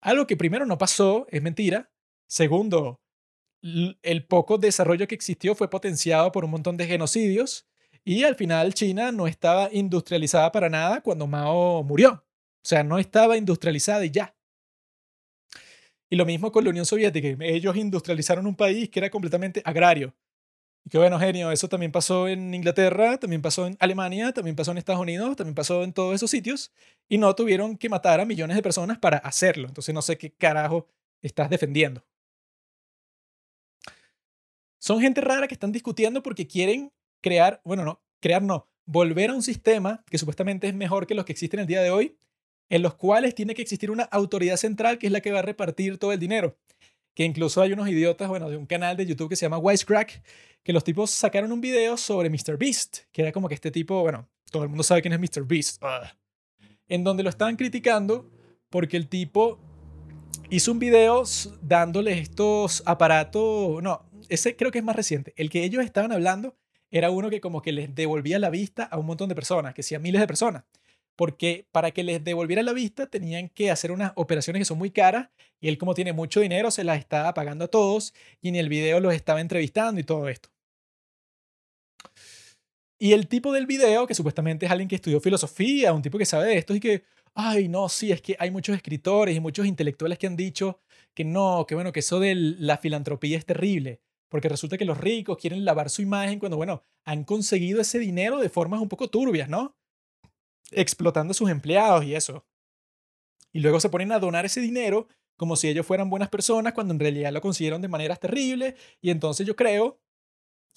Algo 0.00 0.26
que 0.26 0.36
primero 0.36 0.64
no 0.64 0.78
pasó, 0.78 1.26
es 1.30 1.42
mentira. 1.42 1.90
Segundo, 2.26 3.00
el 4.02 4.26
poco 4.26 4.58
desarrollo 4.58 5.06
que 5.06 5.14
existió 5.14 5.54
fue 5.54 5.68
potenciado 5.68 6.32
por 6.32 6.44
un 6.44 6.50
montón 6.50 6.76
de 6.76 6.86
genocidios 6.86 7.66
y 8.04 8.22
al 8.22 8.36
final 8.36 8.72
China 8.72 9.12
no 9.12 9.26
estaba 9.26 9.68
industrializada 9.72 10.52
para 10.52 10.70
nada 10.70 11.02
cuando 11.02 11.26
Mao 11.26 11.82
murió. 11.82 12.24
O 12.66 12.68
sea, 12.68 12.84
no 12.84 12.98
estaba 12.98 13.36
industrializada 13.36 14.04
y 14.04 14.10
ya. 14.10 14.36
Y 16.08 16.16
lo 16.16 16.24
mismo 16.24 16.52
con 16.52 16.64
la 16.64 16.70
Unión 16.70 16.86
Soviética. 16.86 17.44
Ellos 17.44 17.76
industrializaron 17.76 18.46
un 18.46 18.54
país 18.54 18.88
que 18.88 19.00
era 19.00 19.10
completamente 19.10 19.60
agrario. 19.64 20.14
Y 20.86 20.88
que 20.88 20.98
bueno, 20.98 21.18
genio, 21.18 21.50
eso 21.50 21.68
también 21.68 21.90
pasó 21.90 22.28
en 22.28 22.54
Inglaterra, 22.54 23.18
también 23.18 23.42
pasó 23.42 23.66
en 23.66 23.76
Alemania, 23.80 24.30
también 24.32 24.54
pasó 24.54 24.70
en 24.70 24.78
Estados 24.78 25.02
Unidos, 25.02 25.34
también 25.34 25.56
pasó 25.56 25.82
en 25.82 25.92
todos 25.92 26.14
esos 26.14 26.30
sitios. 26.30 26.72
Y 27.08 27.18
no 27.18 27.34
tuvieron 27.34 27.76
que 27.76 27.88
matar 27.88 28.20
a 28.20 28.24
millones 28.24 28.56
de 28.56 28.62
personas 28.62 28.96
para 28.96 29.18
hacerlo. 29.18 29.66
Entonces 29.66 29.92
no 29.92 30.00
sé 30.00 30.16
qué 30.16 30.30
carajo 30.30 30.86
estás 31.22 31.50
defendiendo. 31.50 32.04
Son 34.78 35.00
gente 35.00 35.20
rara 35.20 35.48
que 35.48 35.54
están 35.54 35.72
discutiendo 35.72 36.22
porque 36.22 36.46
quieren 36.46 36.92
crear, 37.20 37.60
bueno, 37.64 37.84
no, 37.84 38.00
crear 38.20 38.42
no, 38.42 38.68
volver 38.84 39.30
a 39.30 39.34
un 39.34 39.42
sistema 39.42 40.04
que 40.08 40.18
supuestamente 40.18 40.68
es 40.68 40.74
mejor 40.74 41.08
que 41.08 41.16
los 41.16 41.24
que 41.24 41.32
existen 41.32 41.58
el 41.58 41.66
día 41.66 41.82
de 41.82 41.90
hoy, 41.90 42.16
en 42.68 42.82
los 42.82 42.94
cuales 42.94 43.34
tiene 43.34 43.56
que 43.56 43.62
existir 43.62 43.90
una 43.90 44.04
autoridad 44.04 44.56
central 44.56 44.98
que 44.98 45.08
es 45.08 45.12
la 45.12 45.20
que 45.20 45.32
va 45.32 45.40
a 45.40 45.42
repartir 45.42 45.98
todo 45.98 46.12
el 46.12 46.20
dinero. 46.20 46.56
Que 47.16 47.24
incluso 47.24 47.62
hay 47.62 47.72
unos 47.72 47.88
idiotas, 47.88 48.28
bueno, 48.28 48.50
de 48.50 48.58
un 48.58 48.66
canal 48.66 48.94
de 48.94 49.06
YouTube 49.06 49.30
que 49.30 49.36
se 49.36 49.46
llama 49.46 49.56
Wisecrack, 49.56 50.22
que 50.62 50.72
los 50.74 50.84
tipos 50.84 51.10
sacaron 51.10 51.50
un 51.50 51.62
video 51.62 51.96
sobre 51.96 52.28
Mr. 52.28 52.58
Beast, 52.58 52.98
que 53.10 53.22
era 53.22 53.32
como 53.32 53.48
que 53.48 53.54
este 53.54 53.70
tipo, 53.70 54.02
bueno, 54.02 54.28
todo 54.50 54.64
el 54.64 54.68
mundo 54.68 54.84
sabe 54.84 55.00
quién 55.00 55.14
es 55.14 55.18
Mr. 55.18 55.46
Beast, 55.46 55.82
en 56.88 57.04
donde 57.04 57.22
lo 57.22 57.30
estaban 57.30 57.56
criticando 57.56 58.30
porque 58.68 58.98
el 58.98 59.08
tipo 59.08 59.58
hizo 60.50 60.70
un 60.72 60.78
video 60.78 61.22
dándole 61.62 62.18
estos 62.18 62.82
aparatos, 62.84 63.82
no, 63.82 64.04
ese 64.28 64.54
creo 64.54 64.70
que 64.70 64.78
es 64.78 64.84
más 64.84 64.94
reciente, 64.94 65.32
el 65.38 65.48
que 65.48 65.64
ellos 65.64 65.82
estaban 65.82 66.12
hablando 66.12 66.54
era 66.90 67.10
uno 67.10 67.30
que 67.30 67.40
como 67.40 67.62
que 67.62 67.72
les 67.72 67.94
devolvía 67.94 68.38
la 68.38 68.50
vista 68.50 68.84
a 68.84 68.98
un 68.98 69.06
montón 69.06 69.30
de 69.30 69.34
personas, 69.34 69.72
que 69.72 69.82
sea 69.82 69.98
miles 69.98 70.20
de 70.20 70.26
personas 70.26 70.64
porque 71.16 71.66
para 71.72 71.90
que 71.90 72.04
les 72.04 72.22
devolviera 72.22 72.62
la 72.62 72.72
vista 72.72 73.06
tenían 73.06 73.48
que 73.48 73.70
hacer 73.70 73.90
unas 73.90 74.12
operaciones 74.16 74.60
que 74.60 74.64
son 74.66 74.78
muy 74.78 74.90
caras 74.90 75.28
y 75.60 75.68
él 75.68 75.78
como 75.78 75.94
tiene 75.94 76.12
mucho 76.12 76.40
dinero 76.40 76.70
se 76.70 76.84
las 76.84 76.98
estaba 76.98 77.34
pagando 77.34 77.64
a 77.64 77.68
todos 77.68 78.14
y 78.40 78.50
en 78.50 78.56
el 78.56 78.68
video 78.68 79.00
los 79.00 79.14
estaba 79.14 79.40
entrevistando 79.40 80.00
y 80.00 80.04
todo 80.04 80.28
esto. 80.28 80.50
Y 82.98 83.12
el 83.12 83.28
tipo 83.28 83.52
del 83.52 83.66
video, 83.66 84.06
que 84.06 84.14
supuestamente 84.14 84.66
es 84.66 84.72
alguien 84.72 84.88
que 84.88 84.94
estudió 84.96 85.20
filosofía, 85.20 85.92
un 85.92 86.02
tipo 86.02 86.16
que 86.18 86.24
sabe 86.24 86.46
de 86.46 86.58
esto 86.58 86.74
y 86.74 86.80
que, 86.80 87.04
ay, 87.34 87.68
no, 87.68 87.88
sí, 87.88 88.10
es 88.10 88.22
que 88.22 88.36
hay 88.38 88.50
muchos 88.50 88.74
escritores 88.74 89.36
y 89.36 89.40
muchos 89.40 89.66
intelectuales 89.66 90.18
que 90.18 90.26
han 90.26 90.36
dicho 90.36 90.80
que 91.14 91.24
no, 91.24 91.66
que 91.66 91.74
bueno, 91.74 91.92
que 91.92 92.00
eso 92.00 92.20
de 92.20 92.34
la 92.34 92.78
filantropía 92.78 93.36
es 93.36 93.44
terrible, 93.44 94.00
porque 94.30 94.48
resulta 94.48 94.78
que 94.78 94.84
los 94.86 94.98
ricos 94.98 95.36
quieren 95.38 95.64
lavar 95.64 95.90
su 95.90 96.02
imagen 96.02 96.38
cuando, 96.38 96.56
bueno, 96.56 96.84
han 97.04 97.24
conseguido 97.24 97.80
ese 97.80 97.98
dinero 97.98 98.38
de 98.38 98.48
formas 98.48 98.80
un 98.80 98.88
poco 98.88 99.08
turbias, 99.08 99.48
¿no? 99.48 99.76
Explotando 100.70 101.32
a 101.32 101.34
sus 101.34 101.50
empleados 101.50 102.04
y 102.04 102.14
eso. 102.14 102.46
Y 103.52 103.60
luego 103.60 103.80
se 103.80 103.88
ponen 103.88 104.12
a 104.12 104.18
donar 104.18 104.44
ese 104.44 104.60
dinero 104.60 105.08
como 105.36 105.56
si 105.56 105.68
ellos 105.68 105.86
fueran 105.86 106.10
buenas 106.10 106.28
personas 106.28 106.72
cuando 106.72 106.94
en 106.94 107.00
realidad 107.00 107.32
lo 107.32 107.40
consiguieron 107.40 107.82
de 107.82 107.88
maneras 107.88 108.20
terribles. 108.20 108.74
Y 109.00 109.10
entonces 109.10 109.46
yo 109.46 109.54
creo, 109.54 110.00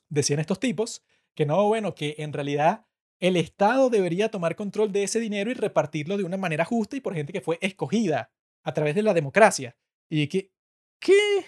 decían 0.10 0.40
estos 0.40 0.60
tipos, 0.60 1.04
que 1.34 1.46
no, 1.46 1.68
bueno, 1.68 1.96
que 1.96 2.16
en 2.18 2.34
realidad 2.34 2.86
el 3.20 3.36
Estado 3.38 3.90
debería 3.90 4.30
tomar 4.30 4.56
control 4.56 4.92
de 4.92 5.04
ese 5.04 5.20
dinero 5.20 5.52
y 5.52 5.54
repartirlo 5.54 6.18
de 6.18 6.24
una 6.24 6.38
manera 6.38 6.66
justa 6.66 6.96
y 6.96 7.02
por 7.02 7.16
gente 7.16 7.34
que 7.34 7.42
fue 7.42 7.58
escogida 7.62 8.32
a 8.64 8.74
través 8.74 8.96
de 8.96 9.04
la 9.04 9.14
democracia. 9.14 9.78
Y 10.10 10.28
que, 10.28 10.52
¿qué? 11.00 11.40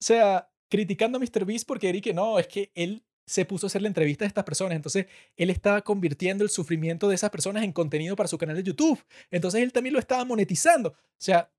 O 0.00 0.04
sea, 0.04 0.50
criticando 0.68 1.16
a 1.16 1.20
Mr. 1.20 1.44
Beast 1.44 1.66
porque 1.66 1.88
Eric, 1.88 2.12
no, 2.14 2.38
es 2.38 2.46
que 2.46 2.72
él 2.74 3.04
se 3.26 3.44
puso 3.44 3.66
a 3.66 3.68
hacer 3.68 3.82
la 3.82 3.88
entrevista 3.88 4.24
a 4.24 4.28
estas 4.28 4.44
personas. 4.44 4.76
Entonces, 4.76 5.06
él 5.36 5.50
estaba 5.50 5.80
convirtiendo 5.82 6.44
el 6.44 6.50
sufrimiento 6.50 7.08
de 7.08 7.14
esas 7.14 7.30
personas 7.30 7.64
en 7.64 7.72
contenido 7.72 8.16
para 8.16 8.28
su 8.28 8.38
canal 8.38 8.56
de 8.56 8.62
YouTube. 8.62 9.02
Entonces, 9.30 9.62
él 9.62 9.72
también 9.72 9.94
lo 9.94 9.98
estaba 9.98 10.24
monetizando. 10.24 10.90
O 10.90 10.96
sea, 11.18 11.50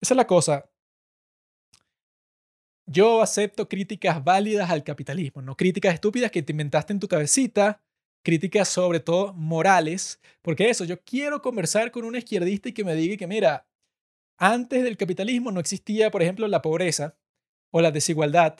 esa 0.00 0.14
es 0.14 0.16
la 0.16 0.26
cosa. 0.26 0.68
Yo 2.86 3.22
acepto 3.22 3.68
críticas 3.68 4.22
válidas 4.22 4.70
al 4.70 4.84
capitalismo, 4.84 5.40
no 5.40 5.56
críticas 5.56 5.94
estúpidas 5.94 6.30
que 6.30 6.42
te 6.42 6.52
inventaste 6.52 6.92
en 6.92 7.00
tu 7.00 7.08
cabecita, 7.08 7.80
críticas 8.24 8.68
sobre 8.68 9.00
todo 9.00 9.32
morales, 9.34 10.20
porque 10.42 10.68
eso, 10.68 10.84
yo 10.84 11.00
quiero 11.02 11.42
conversar 11.42 11.90
con 11.92 12.04
un 12.04 12.16
izquierdista 12.16 12.68
y 12.68 12.72
que 12.72 12.84
me 12.84 12.94
diga 12.94 13.16
que, 13.16 13.26
mira, 13.26 13.66
antes 14.36 14.82
del 14.82 14.96
capitalismo 14.96 15.52
no 15.52 15.60
existía, 15.60 16.10
por 16.10 16.22
ejemplo, 16.22 16.48
la 16.48 16.62
pobreza 16.62 17.16
o 17.70 17.80
la 17.80 17.92
desigualdad 17.92 18.58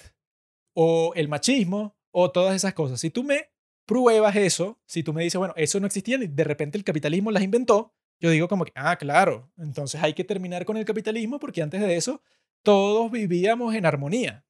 o 0.74 1.12
el 1.16 1.28
machismo 1.28 1.97
o 2.12 2.30
todas 2.30 2.55
esas 2.55 2.74
cosas. 2.74 3.01
Si 3.01 3.10
tú 3.10 3.24
me 3.24 3.51
pruebas 3.86 4.36
eso, 4.36 4.78
si 4.86 5.02
tú 5.02 5.12
me 5.12 5.24
dices, 5.24 5.39
bueno, 5.39 5.55
eso 5.56 5.80
no 5.80 5.86
existía 5.86 6.16
y 6.16 6.28
de 6.28 6.44
repente 6.44 6.78
el 6.78 6.84
capitalismo 6.84 7.30
las 7.30 7.43
inventó, 7.43 7.94
yo 8.20 8.30
digo 8.30 8.47
como 8.47 8.64
que, 8.64 8.72
ah, 8.76 8.97
claro, 8.97 9.51
entonces 9.59 10.01
hay 10.01 10.14
que 10.14 10.22
terminar 10.22 10.64
con 10.64 10.76
el 10.76 10.84
capitalismo 10.84 11.40
porque 11.40 11.62
antes 11.62 11.80
de 11.80 11.97
eso 11.97 12.22
todos 12.62 13.10
vivíamos 13.10 13.74
en 13.74 13.84
armonía. 13.84 14.44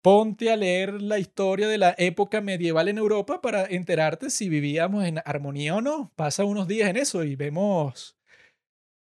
Ponte 0.00 0.50
a 0.50 0.56
leer 0.56 1.02
la 1.02 1.18
historia 1.18 1.68
de 1.68 1.76
la 1.76 1.94
época 1.98 2.40
medieval 2.40 2.88
en 2.88 2.98
Europa 2.98 3.42
para 3.42 3.66
enterarte 3.66 4.30
si 4.30 4.48
vivíamos 4.48 5.04
en 5.04 5.20
armonía 5.24 5.74
o 5.74 5.80
no. 5.80 6.12
Pasa 6.16 6.44
unos 6.44 6.68
días 6.68 6.88
en 6.88 6.96
eso 6.96 7.24
y 7.24 7.36
vemos 7.36 8.16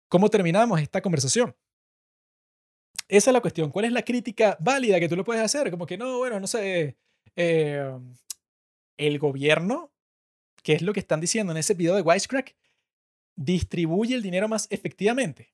cómo 0.09 0.29
terminamos 0.29 0.81
esta 0.81 1.01
conversación. 1.01 1.55
Esa 3.07 3.29
es 3.29 3.33
la 3.33 3.41
cuestión. 3.41 3.71
¿Cuál 3.71 3.85
es 3.85 3.91
la 3.91 4.03
crítica 4.03 4.57
válida 4.59 4.99
que 4.99 5.07
tú 5.07 5.15
lo 5.15 5.23
puedes 5.23 5.43
hacer? 5.43 5.71
Como 5.71 5.85
que 5.85 5.97
no, 5.97 6.17
bueno, 6.17 6.39
no 6.39 6.47
sé. 6.47 6.97
Eh, 7.35 7.97
el 8.97 9.19
gobierno, 9.19 9.91
que 10.63 10.73
es 10.73 10.81
lo 10.81 10.93
que 10.93 10.99
están 10.99 11.21
diciendo 11.21 11.51
en 11.51 11.57
ese 11.57 11.73
video 11.73 11.95
de 11.95 12.01
Wisecrack, 12.01 12.55
distribuye 13.35 14.15
el 14.15 14.23
dinero 14.23 14.47
más 14.47 14.67
efectivamente. 14.71 15.53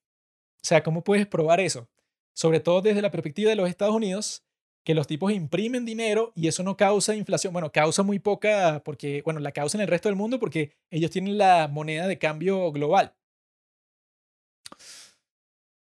O 0.64 0.66
sea, 0.66 0.82
¿cómo 0.82 1.04
puedes 1.04 1.28
probar 1.28 1.60
eso? 1.60 1.90
Sobre 2.34 2.60
todo 2.60 2.82
desde 2.82 3.02
la 3.02 3.12
perspectiva 3.12 3.50
de 3.50 3.58
los 3.58 3.70
Estados 3.70 3.94
Unidos, 3.94 4.44
que 4.84 4.96
los 4.96 5.08
tipos 5.08 5.32
imprimen 5.32 5.86
dinero 5.86 6.32
y 6.36 6.48
eso 6.48 6.64
no 6.64 6.78
causa 6.78 7.16
inflación. 7.16 7.54
Bueno, 7.54 7.72
causa 7.72 8.04
muy 8.04 8.20
poca, 8.20 8.82
porque, 8.84 9.22
bueno, 9.24 9.40
la 9.40 9.52
causa 9.52 9.78
en 9.78 9.82
el 9.82 9.88
resto 9.88 10.10
del 10.10 10.16
mundo 10.16 10.40
porque 10.40 10.72
ellos 10.90 11.12
tienen 11.12 11.38
la 11.38 11.68
moneda 11.68 12.08
de 12.08 12.18
cambio 12.18 12.72
global. 12.72 13.14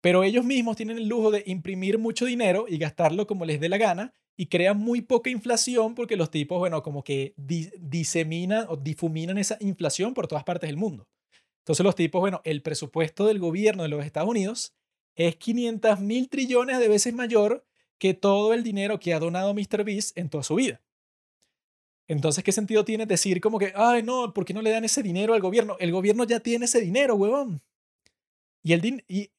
Pero 0.03 0.25
ellos 0.25 0.45
mismos 0.45 0.77
tienen 0.77 0.99
el 0.99 1.09
lujo 1.09 1.31
de 1.31 1.45
imprimir 1.47 1.97
mucho 1.97 2.27
dinero 2.27 2.67
y 2.69 2.77
gastarlo 2.77 3.27
como 3.27 3.47
les 3.47 3.61
dé 3.61 3.69
la 3.69 3.79
gana 3.79 4.13
y 4.37 4.47
crean 4.47 4.79
muy 4.79 5.01
poca 5.01 5.31
inflación 5.31 5.95
porque 5.95 6.17
los 6.17 6.31
tipos, 6.31 6.59
bueno, 6.59 6.83
como 6.83 7.05
que 7.05 7.35
diseminan 7.37 8.67
o 8.69 8.77
difuminan 8.77 9.39
esa 9.39 9.57
inflación 9.61 10.13
por 10.13 10.27
todas 10.27 10.43
partes 10.43 10.69
del 10.69 10.77
mundo. 10.77 11.07
Entonces 11.61 11.85
los 11.85 11.95
tipos, 11.95 12.21
bueno, 12.21 12.41
el 12.45 12.63
presupuesto 12.63 13.27
del 13.27 13.39
gobierno 13.39 13.85
de 13.85 13.89
los 13.89 14.05
Estados 14.05 14.29
Unidos 14.29 14.75
es 15.15 15.37
500 15.37 16.01
mil 16.01 16.29
trillones 16.29 16.81
de 16.81 16.89
veces 16.89 17.15
mayor 17.15 17.65
que 17.99 18.13
todo 18.13 18.55
el 18.55 18.65
dinero 18.65 18.99
que 18.99 19.15
ha 19.15 19.21
donado 19.21 19.55
Mr. 19.55 19.85
Beast 19.85 20.19
en 20.19 20.29
toda 20.29 20.43
su 20.43 20.57
vida. 20.57 20.83
Entonces, 22.09 22.43
¿qué 22.43 22.51
sentido 22.51 22.85
tiene 22.85 23.07
decir 23.07 23.41
como 23.41 23.61
que, 23.61 23.73
ay, 23.77 24.03
no, 24.03 24.35
¿por 24.35 24.45
qué 24.45 24.53
no 24.53 24.63
le 24.63 24.71
dan 24.71 24.85
ese 24.85 25.05
dinero 25.05 25.35
al 25.35 25.41
gobierno? 25.41 25.77
El 25.79 25.93
gobierno 25.93 26.25
ya 26.25 26.41
tiene 26.41 26.65
ese 26.65 26.81
dinero, 26.81 27.15
huevón. 27.15 27.63
Y 28.63 28.75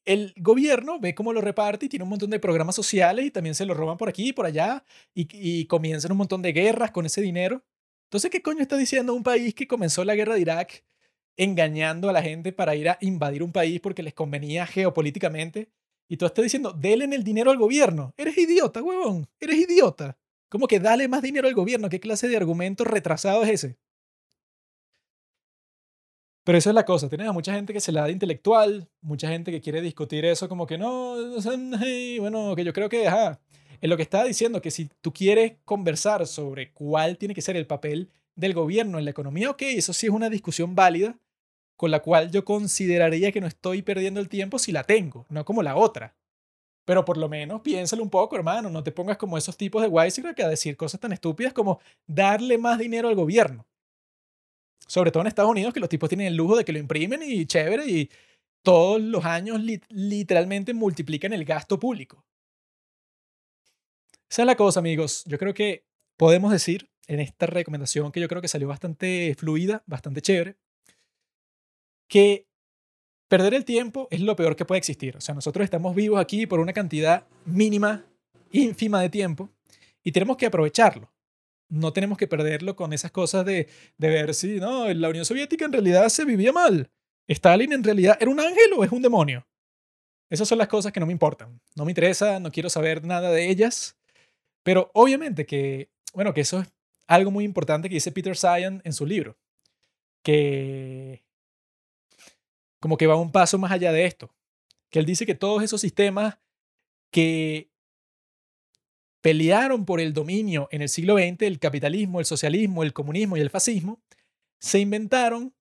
el, 0.04 0.34
gobierno 0.36 1.00
ve 1.00 1.14
cómo 1.14 1.32
lo 1.32 1.40
reparte 1.40 1.86
y 1.86 1.88
tiene 1.88 2.02
un 2.02 2.10
montón 2.10 2.30
de 2.30 2.38
programas 2.38 2.74
sociales 2.74 3.24
y 3.24 3.30
también 3.30 3.54
se 3.54 3.64
lo 3.64 3.72
roban 3.72 3.96
por 3.96 4.08
aquí 4.08 4.28
y 4.28 4.32
por 4.32 4.44
allá 4.44 4.84
y, 5.14 5.64
comienzan 5.66 6.12
un 6.12 6.18
montón 6.18 6.42
de 6.42 6.52
guerras 6.52 6.90
con 6.90 7.06
ese 7.06 7.22
dinero. 7.22 7.64
Entonces, 8.04 8.30
¿qué 8.30 8.42
coño 8.42 8.60
está 8.60 8.76
diciendo 8.76 9.14
un 9.14 9.22
país 9.22 9.54
que 9.54 9.66
comenzó 9.66 10.04
la 10.04 10.14
guerra 10.14 10.34
de 10.34 10.42
Irak 10.42 10.84
engañando 11.36 12.08
a 12.08 12.12
la 12.12 12.22
gente 12.22 12.52
para 12.52 12.76
ir 12.76 12.88
a 12.88 12.98
invadir 13.00 13.42
un 13.42 13.50
país 13.52 13.80
porque 13.80 14.02
les 14.02 14.14
convenía 14.14 14.66
geopolíticamente? 14.66 15.70
Y 16.06 16.18
tú 16.18 16.26
estás 16.26 16.42
diciendo, 16.42 16.72
denle 16.72 17.16
el 17.16 17.24
dinero 17.24 17.50
al 17.50 17.56
gobierno. 17.56 18.12
Eres 18.18 18.36
idiota, 18.36 18.82
huevón. 18.82 19.26
Eres 19.40 19.56
idiota. 19.56 20.18
¿Cómo 20.50 20.68
que 20.68 20.78
dale 20.78 21.08
más 21.08 21.22
dinero 21.22 21.48
al 21.48 21.54
gobierno? 21.54 21.88
¿Qué 21.88 21.98
clase 21.98 22.28
de 22.28 22.36
argumento 22.36 22.84
retrasado 22.84 23.42
es 23.42 23.50
ese? 23.50 23.78
Pero 26.44 26.58
eso 26.58 26.70
es 26.70 26.74
la 26.74 26.84
cosa, 26.84 27.08
tienes 27.08 27.26
a 27.26 27.32
mucha 27.32 27.54
gente 27.54 27.72
que 27.72 27.80
se 27.80 27.90
la 27.90 28.02
da 28.02 28.06
de 28.06 28.12
intelectual, 28.12 28.86
mucha 29.00 29.28
gente 29.28 29.50
que 29.50 29.62
quiere 29.62 29.80
discutir 29.80 30.26
eso 30.26 30.48
como 30.48 30.66
que 30.66 30.76
no, 30.76 31.16
bueno, 32.20 32.54
que 32.54 32.64
yo 32.64 32.72
creo 32.74 32.90
que, 32.90 33.08
ajá, 33.08 33.40
en 33.80 33.90
lo 33.90 33.96
que 33.96 34.02
estaba 34.02 34.24
diciendo, 34.24 34.60
que 34.60 34.70
si 34.70 34.90
tú 35.00 35.12
quieres 35.12 35.54
conversar 35.64 36.26
sobre 36.26 36.72
cuál 36.72 37.16
tiene 37.16 37.34
que 37.34 37.42
ser 37.42 37.56
el 37.56 37.66
papel 37.66 38.10
del 38.36 38.52
gobierno 38.52 38.98
en 38.98 39.06
la 39.06 39.10
economía, 39.10 39.50
ok, 39.50 39.62
eso 39.62 39.92
sí 39.94 40.06
es 40.06 40.12
una 40.12 40.28
discusión 40.28 40.74
válida 40.74 41.18
con 41.76 41.90
la 41.90 42.00
cual 42.00 42.30
yo 42.30 42.44
consideraría 42.44 43.32
que 43.32 43.40
no 43.40 43.46
estoy 43.46 43.82
perdiendo 43.82 44.20
el 44.20 44.28
tiempo 44.28 44.58
si 44.58 44.70
la 44.70 44.84
tengo, 44.84 45.26
no 45.28 45.44
como 45.44 45.62
la 45.62 45.76
otra. 45.76 46.14
Pero 46.84 47.04
por 47.04 47.16
lo 47.16 47.28
menos 47.28 47.62
piénsalo 47.62 48.02
un 48.02 48.10
poco, 48.10 48.36
hermano, 48.36 48.68
no 48.70 48.82
te 48.84 48.92
pongas 48.92 49.16
como 49.16 49.38
esos 49.38 49.56
tipos 49.56 49.82
de 49.82 49.88
Wisecrack 49.88 50.40
a 50.40 50.48
decir 50.48 50.76
cosas 50.76 51.00
tan 51.00 51.12
estúpidas 51.12 51.52
como 51.52 51.80
darle 52.06 52.58
más 52.58 52.78
dinero 52.78 53.08
al 53.08 53.14
gobierno. 53.14 53.66
Sobre 54.86 55.10
todo 55.10 55.22
en 55.22 55.28
Estados 55.28 55.50
Unidos, 55.50 55.72
que 55.72 55.80
los 55.80 55.88
tipos 55.88 56.08
tienen 56.08 56.26
el 56.26 56.36
lujo 56.36 56.56
de 56.56 56.64
que 56.64 56.72
lo 56.72 56.78
imprimen 56.78 57.22
y 57.22 57.46
chévere 57.46 57.86
y 57.86 58.10
todos 58.62 59.00
los 59.00 59.24
años 59.24 59.60
literalmente 59.88 60.74
multiplican 60.74 61.32
el 61.32 61.44
gasto 61.44 61.78
público. 61.78 62.24
Esa 64.28 64.42
es 64.42 64.46
la 64.46 64.56
cosa, 64.56 64.80
amigos. 64.80 65.22
Yo 65.26 65.38
creo 65.38 65.54
que 65.54 65.86
podemos 66.16 66.50
decir 66.50 66.90
en 67.06 67.20
esta 67.20 67.46
recomendación 67.46 68.10
que 68.10 68.20
yo 68.20 68.28
creo 68.28 68.42
que 68.42 68.48
salió 68.48 68.68
bastante 68.68 69.34
fluida, 69.38 69.82
bastante 69.86 70.22
chévere, 70.22 70.56
que 72.08 72.48
perder 73.28 73.54
el 73.54 73.64
tiempo 73.64 74.08
es 74.10 74.20
lo 74.20 74.36
peor 74.36 74.56
que 74.56 74.64
puede 74.64 74.78
existir. 74.78 75.16
O 75.16 75.20
sea, 75.20 75.34
nosotros 75.34 75.64
estamos 75.64 75.94
vivos 75.94 76.20
aquí 76.20 76.46
por 76.46 76.60
una 76.60 76.72
cantidad 76.72 77.26
mínima, 77.44 78.04
ínfima 78.50 79.00
de 79.00 79.10
tiempo 79.10 79.50
y 80.02 80.12
tenemos 80.12 80.36
que 80.36 80.46
aprovecharlo. 80.46 81.13
No 81.68 81.92
tenemos 81.92 82.18
que 82.18 82.26
perderlo 82.26 82.76
con 82.76 82.92
esas 82.92 83.10
cosas 83.10 83.44
de, 83.44 83.68
de 83.98 84.08
ver 84.08 84.34
si, 84.34 84.60
no, 84.60 84.92
la 84.92 85.08
Unión 85.08 85.24
Soviética 85.24 85.64
en 85.64 85.72
realidad 85.72 86.08
se 86.08 86.24
vivía 86.24 86.52
mal. 86.52 86.90
Stalin 87.28 87.72
en 87.72 87.84
realidad 87.84 88.16
era 88.20 88.30
un 88.30 88.40
ángel 88.40 88.72
o 88.76 88.84
es 88.84 88.92
un 88.92 89.02
demonio. 89.02 89.46
Esas 90.30 90.48
son 90.48 90.58
las 90.58 90.68
cosas 90.68 90.92
que 90.92 91.00
no 91.00 91.06
me 91.06 91.12
importan. 91.12 91.60
No 91.74 91.84
me 91.84 91.90
interesa, 91.90 92.40
no 92.40 92.50
quiero 92.50 92.70
saber 92.70 93.04
nada 93.04 93.30
de 93.30 93.48
ellas. 93.48 93.96
Pero 94.62 94.90
obviamente 94.94 95.46
que, 95.46 95.90
bueno, 96.12 96.34
que 96.34 96.40
eso 96.40 96.60
es 96.60 96.68
algo 97.06 97.30
muy 97.30 97.44
importante 97.44 97.88
que 97.88 97.96
dice 97.96 98.12
Peter 98.12 98.36
Sion 98.36 98.80
en 98.84 98.92
su 98.92 99.06
libro. 99.06 99.36
Que 100.22 101.24
como 102.80 102.96
que 102.96 103.06
va 103.06 103.16
un 103.16 103.32
paso 103.32 103.58
más 103.58 103.72
allá 103.72 103.92
de 103.92 104.04
esto. 104.04 104.34
Que 104.90 104.98
él 104.98 105.06
dice 105.06 105.26
que 105.26 105.34
todos 105.34 105.62
esos 105.62 105.80
sistemas 105.80 106.38
que 107.10 107.70
pelearon 109.24 109.86
por 109.86 110.02
el 110.02 110.12
dominio 110.12 110.68
en 110.70 110.82
el 110.82 110.90
siglo 110.90 111.16
XX, 111.16 111.40
el 111.44 111.58
capitalismo, 111.58 112.20
el 112.20 112.26
socialismo, 112.26 112.82
el 112.82 112.92
comunismo 112.92 113.38
y 113.38 113.40
el 113.40 113.48
fascismo, 113.48 114.02
se 114.58 114.80
inventaron 114.80 115.54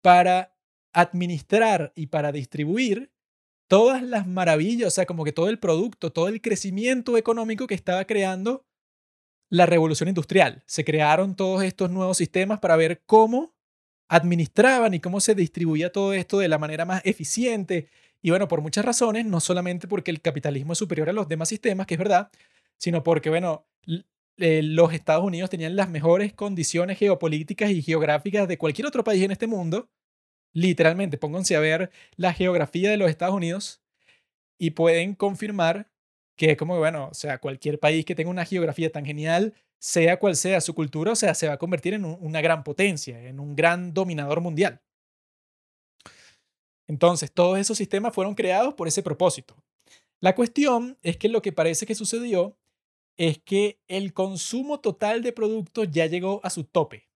para 0.00 0.56
administrar 0.94 1.92
y 1.94 2.06
para 2.06 2.32
distribuir 2.32 3.12
todas 3.68 4.02
las 4.02 4.26
maravillas, 4.26 4.88
o 4.88 4.90
sea, 4.90 5.04
como 5.04 5.24
que 5.24 5.32
todo 5.32 5.50
el 5.50 5.58
producto, 5.58 6.10
todo 6.10 6.28
el 6.28 6.40
crecimiento 6.40 7.18
económico 7.18 7.66
que 7.66 7.74
estaba 7.74 8.06
creando 8.06 8.64
la 9.50 9.66
revolución 9.66 10.08
industrial. 10.08 10.62
Se 10.64 10.82
crearon 10.82 11.36
todos 11.36 11.62
estos 11.64 11.90
nuevos 11.90 12.16
sistemas 12.16 12.60
para 12.60 12.76
ver 12.76 13.02
cómo 13.04 13.54
administraban 14.08 14.94
y 14.94 15.00
cómo 15.00 15.20
se 15.20 15.34
distribuía 15.34 15.92
todo 15.92 16.14
esto 16.14 16.38
de 16.38 16.48
la 16.48 16.56
manera 16.56 16.86
más 16.86 17.02
eficiente. 17.04 17.90
Y 18.22 18.30
bueno, 18.30 18.48
por 18.48 18.62
muchas 18.62 18.86
razones, 18.86 19.26
no 19.26 19.40
solamente 19.40 19.86
porque 19.86 20.10
el 20.10 20.22
capitalismo 20.22 20.72
es 20.72 20.78
superior 20.78 21.10
a 21.10 21.12
los 21.12 21.28
demás 21.28 21.50
sistemas, 21.50 21.86
que 21.86 21.92
es 21.92 21.98
verdad, 21.98 22.30
sino 22.82 23.04
porque, 23.04 23.30
bueno, 23.30 23.64
eh, 24.38 24.60
los 24.60 24.92
Estados 24.92 25.24
Unidos 25.24 25.48
tenían 25.48 25.76
las 25.76 25.88
mejores 25.88 26.32
condiciones 26.32 26.98
geopolíticas 26.98 27.70
y 27.70 27.80
geográficas 27.80 28.48
de 28.48 28.58
cualquier 28.58 28.88
otro 28.88 29.04
país 29.04 29.22
en 29.22 29.30
este 29.30 29.46
mundo. 29.46 29.88
Literalmente, 30.52 31.16
pónganse 31.16 31.54
a 31.54 31.60
ver 31.60 31.92
la 32.16 32.32
geografía 32.34 32.90
de 32.90 32.96
los 32.96 33.08
Estados 33.08 33.36
Unidos 33.36 33.80
y 34.58 34.70
pueden 34.70 35.14
confirmar 35.14 35.92
que 36.36 36.50
es 36.50 36.56
como, 36.56 36.76
bueno, 36.76 37.08
o 37.12 37.14
sea, 37.14 37.38
cualquier 37.38 37.78
país 37.78 38.04
que 38.04 38.16
tenga 38.16 38.30
una 38.30 38.44
geografía 38.44 38.90
tan 38.90 39.04
genial 39.04 39.54
sea 39.78 40.18
cual 40.18 40.34
sea 40.34 40.60
su 40.60 40.74
cultura, 40.74 41.12
o 41.12 41.16
sea, 41.16 41.34
se 41.34 41.46
va 41.46 41.54
a 41.54 41.58
convertir 41.58 41.94
en 41.94 42.04
una 42.04 42.40
gran 42.40 42.64
potencia, 42.64 43.28
en 43.28 43.38
un 43.38 43.54
gran 43.54 43.94
dominador 43.94 44.40
mundial. 44.40 44.82
Entonces, 46.88 47.30
todos 47.30 47.60
esos 47.60 47.78
sistemas 47.78 48.12
fueron 48.12 48.34
creados 48.34 48.74
por 48.74 48.88
ese 48.88 49.04
propósito. 49.04 49.54
La 50.18 50.34
cuestión 50.34 50.98
es 51.02 51.16
que 51.16 51.28
lo 51.28 51.42
que 51.42 51.52
parece 51.52 51.86
que 51.86 51.94
sucedió 51.94 52.56
es 53.16 53.38
que 53.38 53.78
el 53.88 54.12
consumo 54.12 54.80
total 54.80 55.22
de 55.22 55.32
productos 55.32 55.88
ya 55.90 56.06
llegó 56.06 56.40
a 56.44 56.50
su 56.50 56.64
tope. 56.64 57.08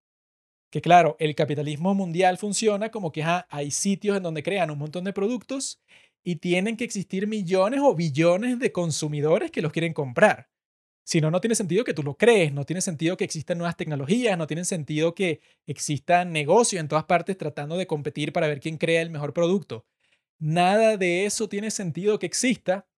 Que 0.70 0.81
claro, 0.81 1.16
el 1.18 1.35
capitalismo 1.35 1.94
mundial 1.94 2.39
funciona 2.39 2.90
como 2.90 3.12
que 3.12 3.24
hay 3.48 3.70
sitios 3.70 4.16
en 4.16 4.23
donde 4.23 4.43
crean 4.43 4.70
un 4.70 4.78
montón 4.78 5.05
de 5.05 5.12
productos 5.12 5.81
y 6.23 6.36
tienen 6.36 6.77
que 6.77 6.85
existir 6.85 7.27
millones 7.27 7.81
o 7.82 7.94
billones 7.94 8.59
de 8.59 8.73
consumidores 8.73 9.51
que 9.51 9.62
los 9.62 9.73
quieren 9.73 9.93
comprar. 9.93 10.51
Si 11.05 11.20
no, 11.20 11.31
no 11.31 11.40
tiene 11.40 11.55
sentido 11.55 11.85
que 11.85 11.94
tú 11.94 12.02
lo 12.02 12.16
crees, 12.16 12.52
no 12.52 12.66
tiene 12.66 12.81
sentido 12.81 13.16
que 13.16 13.23
existan 13.23 13.59
nuevas 13.59 13.77
tecnologías, 13.77 14.36
no 14.36 14.48
tiene 14.48 14.64
sentido 14.64 15.14
que 15.14 15.40
existan 15.66 16.32
negocios 16.32 16.81
en 16.81 16.89
todas 16.89 17.05
partes 17.05 17.39
tratando 17.39 17.77
de 17.77 17.86
competir 17.86 18.32
para 18.32 18.48
ver 18.48 18.59
quién 18.59 18.77
crea 18.77 19.02
el 19.02 19.10
mejor 19.10 19.32
producto. 19.32 19.86
Nada 20.40 20.97
de 20.97 21.24
eso 21.24 21.48
tiene 21.48 21.70
sentido 21.70 22.18
que 22.18 22.27
exista 22.27 22.89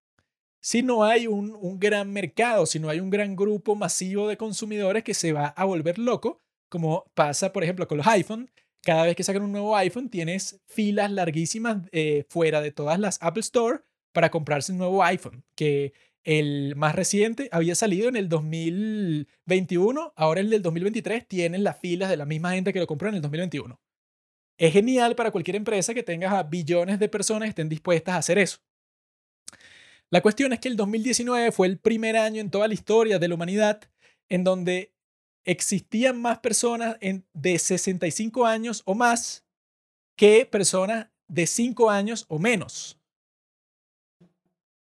si 0.60 0.82
no 0.82 1.04
hay 1.04 1.26
un, 1.26 1.78
gran 1.78 2.12
mercado, 2.12 2.66
si 2.66 2.78
no 2.78 2.88
hay 2.88 3.00
un 3.00 3.10
gran 3.10 3.36
grupo 3.36 3.74
masivo 3.74 4.28
de 4.28 4.36
consumidores 4.36 5.04
que 5.04 5.14
se 5.14 5.32
va 5.32 5.48
a 5.48 5.64
volver 5.64 5.98
loco, 5.98 6.42
como 6.68 7.04
pasa, 7.14 7.52
por 7.52 7.62
ejemplo, 7.62 7.86
con 7.88 7.98
los 7.98 8.06
iPhone. 8.06 8.50
Cada 8.82 9.04
vez 9.04 9.16
que 9.16 9.24
sacan 9.24 9.42
un 9.42 9.52
nuevo 9.52 9.76
iPhone, 9.76 10.08
tienes 10.08 10.60
filas 10.66 11.10
larguísimas 11.10 11.82
eh, 11.92 12.24
fuera 12.28 12.60
de 12.60 12.72
todas 12.72 12.98
las 12.98 13.18
Apple 13.22 13.40
Store 13.40 13.80
para 14.12 14.30
comprarse 14.30 14.72
un 14.72 14.78
nuevo 14.78 15.02
iPhone, 15.02 15.44
que 15.54 15.92
el 16.24 16.74
más 16.76 16.94
reciente 16.94 17.48
había 17.52 17.74
salido 17.74 18.08
en 18.08 18.16
el 18.16 18.28
2021, 18.28 20.12
ahora 20.16 20.40
el 20.40 20.50
del 20.50 20.62
2023 20.62 21.26
tienen 21.26 21.64
las 21.64 21.78
filas 21.78 22.10
de 22.10 22.16
la 22.16 22.26
misma 22.26 22.52
gente 22.52 22.72
que 22.72 22.80
lo 22.80 22.86
compró 22.86 23.08
en 23.08 23.16
el 23.16 23.22
2021. 23.22 23.80
Es 24.58 24.72
genial 24.72 25.14
para 25.14 25.30
cualquier 25.30 25.56
empresa 25.56 25.94
que 25.94 26.02
tengas 26.02 26.32
a 26.32 26.42
billones 26.42 26.98
de 26.98 27.08
personas 27.08 27.46
que 27.46 27.50
estén 27.50 27.68
dispuestas 27.68 28.14
a 28.14 28.18
hacer 28.18 28.38
eso. 28.38 28.58
La 30.10 30.22
cuestión 30.22 30.52
es 30.52 30.60
que 30.60 30.68
el 30.68 30.76
2019 30.76 31.52
fue 31.52 31.66
el 31.66 31.78
primer 31.78 32.16
año 32.16 32.40
en 32.40 32.50
toda 32.50 32.68
la 32.68 32.74
historia 32.74 33.18
de 33.18 33.28
la 33.28 33.34
humanidad 33.34 33.80
en 34.28 34.44
donde 34.44 34.94
existían 35.44 36.20
más 36.20 36.38
personas 36.38 36.96
de 37.32 37.58
65 37.58 38.46
años 38.46 38.82
o 38.84 38.94
más 38.94 39.44
que 40.16 40.46
personas 40.46 41.08
de 41.28 41.46
5 41.46 41.90
años 41.90 42.24
o 42.28 42.38
menos 42.38 42.98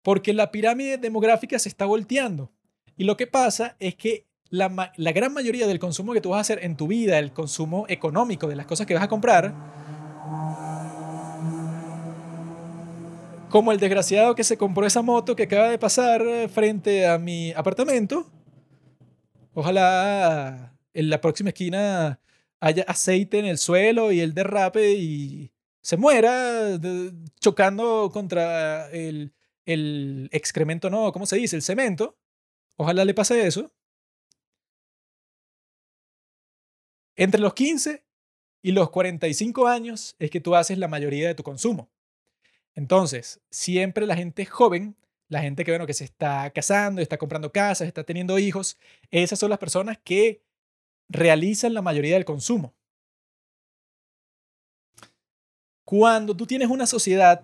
porque 0.03 0.33
la 0.33 0.51
pirámide 0.51 0.97
demográfica 0.97 1.57
se 1.57 1.69
está 1.69 1.85
volteando. 1.85 2.51
Y 2.95 3.05
lo 3.05 3.17
que 3.17 3.25
pasa 3.25 3.75
es 3.79 3.95
que 3.95 4.27
la, 4.49 4.93
la, 4.97 5.11
gran 5.11 5.33
mayoría 5.33 5.65
del 5.65 5.79
consumo 5.79 6.13
que 6.13 6.21
tú 6.21 6.29
vas 6.29 6.37
a 6.37 6.41
hacer 6.41 6.63
en 6.63 6.77
tu 6.77 6.85
vida, 6.87 7.17
el 7.17 7.33
consumo 7.33 7.85
económico 7.89 8.47
de 8.47 8.55
las 8.55 8.67
cosas 8.67 8.85
que 8.85 8.93
vas 8.93 9.03
a 9.03 9.07
comprar, 9.07 9.55
como 13.53 13.71
el 13.71 13.79
desgraciado 13.79 14.33
que 14.33 14.43
se 14.43 14.57
compró 14.57 14.83
esa 14.83 15.03
moto 15.03 15.35
que 15.35 15.43
acaba 15.43 15.69
de 15.69 15.77
pasar 15.77 16.23
frente 16.49 17.05
a 17.05 17.19
mi 17.19 17.51
apartamento, 17.51 18.27
ojalá 19.53 20.75
en 20.91 21.11
la 21.11 21.21
próxima 21.21 21.49
esquina 21.49 22.19
haya 22.59 22.83
aceite 22.87 23.37
en 23.37 23.45
el 23.45 23.59
suelo 23.59 24.11
y 24.11 24.21
el 24.21 24.33
derrape 24.33 24.93
y 24.93 25.51
se 25.83 25.97
muera 25.97 26.79
chocando 27.39 28.09
contra 28.11 28.89
el, 28.89 29.35
el 29.67 30.29
excremento 30.31 30.89
no, 30.89 31.11
¿cómo 31.11 31.27
se 31.27 31.35
dice? 31.35 31.55
El 31.55 31.61
cemento. 31.61 32.17
Ojalá 32.75 33.05
le 33.05 33.13
pase 33.13 33.45
eso. 33.45 33.71
Entre 37.15 37.39
los 37.39 37.53
15 37.53 38.03
y 38.63 38.71
los 38.71 38.89
45 38.89 39.67
años 39.67 40.15
es 40.17 40.31
que 40.31 40.41
tú 40.41 40.55
haces 40.55 40.79
la 40.79 40.87
mayoría 40.87 41.27
de 41.27 41.35
tu 41.35 41.43
consumo. 41.43 41.91
Entonces, 42.75 43.41
siempre 43.49 44.05
la 44.07 44.15
gente 44.15 44.45
joven, 44.45 44.95
la 45.29 45.41
gente 45.41 45.63
que, 45.63 45.71
bueno, 45.71 45.85
que 45.85 45.93
se 45.93 46.03
está 46.03 46.49
casando, 46.51 47.01
está 47.01 47.17
comprando 47.17 47.51
casas, 47.51 47.87
está 47.87 48.03
teniendo 48.03 48.39
hijos, 48.39 48.77
esas 49.11 49.39
son 49.39 49.49
las 49.49 49.59
personas 49.59 49.97
que 50.03 50.41
realizan 51.09 51.73
la 51.73 51.81
mayoría 51.81 52.15
del 52.15 52.25
consumo. 52.25 52.73
Cuando 55.85 56.35
tú 56.35 56.47
tienes 56.47 56.69
una 56.69 56.87
sociedad 56.87 57.43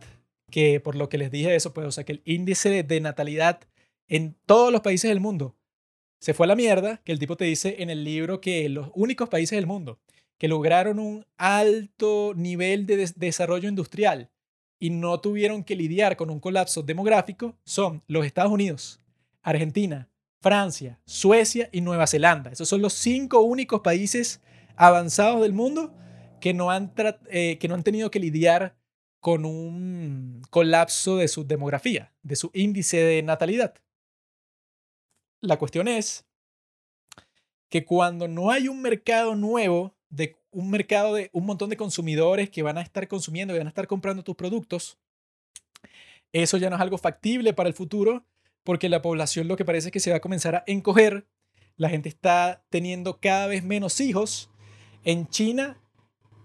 que 0.49 0.79
por 0.79 0.95
lo 0.95 1.09
que 1.09 1.17
les 1.17 1.29
dije 1.29 1.55
eso, 1.55 1.73
pues, 1.73 1.85
o 1.85 1.91
sea, 1.91 2.03
que 2.03 2.13
el 2.13 2.21
índice 2.25 2.83
de 2.83 3.01
natalidad 3.01 3.61
en 4.07 4.35
todos 4.45 4.71
los 4.71 4.81
países 4.81 5.09
del 5.09 5.19
mundo 5.19 5.55
se 6.19 6.33
fue 6.33 6.45
a 6.45 6.47
la 6.47 6.55
mierda, 6.55 6.97
que 7.03 7.11
el 7.11 7.19
tipo 7.19 7.37
te 7.37 7.45
dice 7.45 7.77
en 7.79 7.89
el 7.89 8.03
libro 8.03 8.41
que 8.41 8.67
los 8.69 8.89
únicos 8.95 9.29
países 9.29 9.55
del 9.57 9.67
mundo 9.67 9.99
que 10.37 10.47
lograron 10.47 10.99
un 10.99 11.25
alto 11.37 12.33
nivel 12.35 12.85
de 12.85 13.11
desarrollo 13.15 13.69
industrial 13.69 14.29
y 14.79 14.89
no 14.89 15.19
tuvieron 15.19 15.63
que 15.63 15.75
lidiar 15.75 16.15
con 16.15 16.29
un 16.29 16.39
colapso 16.39 16.81
demográfico 16.81 17.57
son 17.65 18.01
los 18.07 18.25
Estados 18.25 18.51
Unidos, 18.51 19.01
Argentina, 19.41 20.09
Francia, 20.41 20.99
Suecia 21.05 21.69
y 21.71 21.81
Nueva 21.81 22.07
Zelanda. 22.07 22.51
Esos 22.51 22.69
son 22.69 22.81
los 22.81 22.93
cinco 22.93 23.41
únicos 23.41 23.81
países 23.81 24.41
avanzados 24.77 25.41
del 25.41 25.53
mundo 25.53 25.93
que 26.39 26.53
no 26.53 26.71
han, 26.71 26.93
eh, 27.29 27.57
que 27.59 27.67
no 27.67 27.75
han 27.75 27.83
tenido 27.83 28.09
que 28.09 28.19
lidiar 28.19 28.77
con 29.19 29.43
un 29.43 30.41
colapso 30.49 31.17
de 31.17 31.27
su 31.27 31.45
demografía, 31.45 32.13
de 32.23 32.37
su 32.37 32.49
índice 32.53 32.97
de 32.97 33.21
natalidad. 33.21 33.75
la 35.41 35.57
cuestión 35.57 35.87
es 35.87 36.25
que 37.69 37.85
cuando 37.85 38.27
no 38.27 38.49
hay 38.49 38.67
un 38.67 38.81
mercado 38.81 39.35
nuevo, 39.35 39.95
de 40.09 40.38
un 40.51 40.69
mercado 40.69 41.15
de 41.15 41.29
un 41.33 41.45
montón 41.45 41.69
de 41.69 41.77
consumidores 41.77 42.49
que 42.49 42.63
van 42.63 42.77
a 42.77 42.81
estar 42.81 43.07
consumiendo, 43.07 43.53
que 43.53 43.59
van 43.59 43.67
a 43.67 43.69
estar 43.69 43.87
comprando 43.87 44.23
tus 44.23 44.35
productos, 44.35 44.97
eso 46.31 46.57
ya 46.57 46.69
no 46.69 46.75
es 46.75 46.81
algo 46.81 46.97
factible 46.97 47.53
para 47.53 47.69
el 47.69 47.75
futuro, 47.75 48.25
porque 48.63 48.89
la 48.89 49.01
población 49.01 49.47
lo 49.47 49.57
que 49.57 49.65
parece 49.65 49.87
es 49.87 49.91
que 49.91 49.99
se 49.99 50.11
va 50.11 50.17
a 50.17 50.21
comenzar 50.21 50.55
a 50.55 50.63
encoger, 50.67 51.27
la 51.75 51.89
gente 51.89 52.09
está 52.09 52.63
teniendo 52.69 53.19
cada 53.19 53.47
vez 53.47 53.63
menos 53.63 53.99
hijos. 53.99 54.49
En 55.03 55.27
China, 55.27 55.81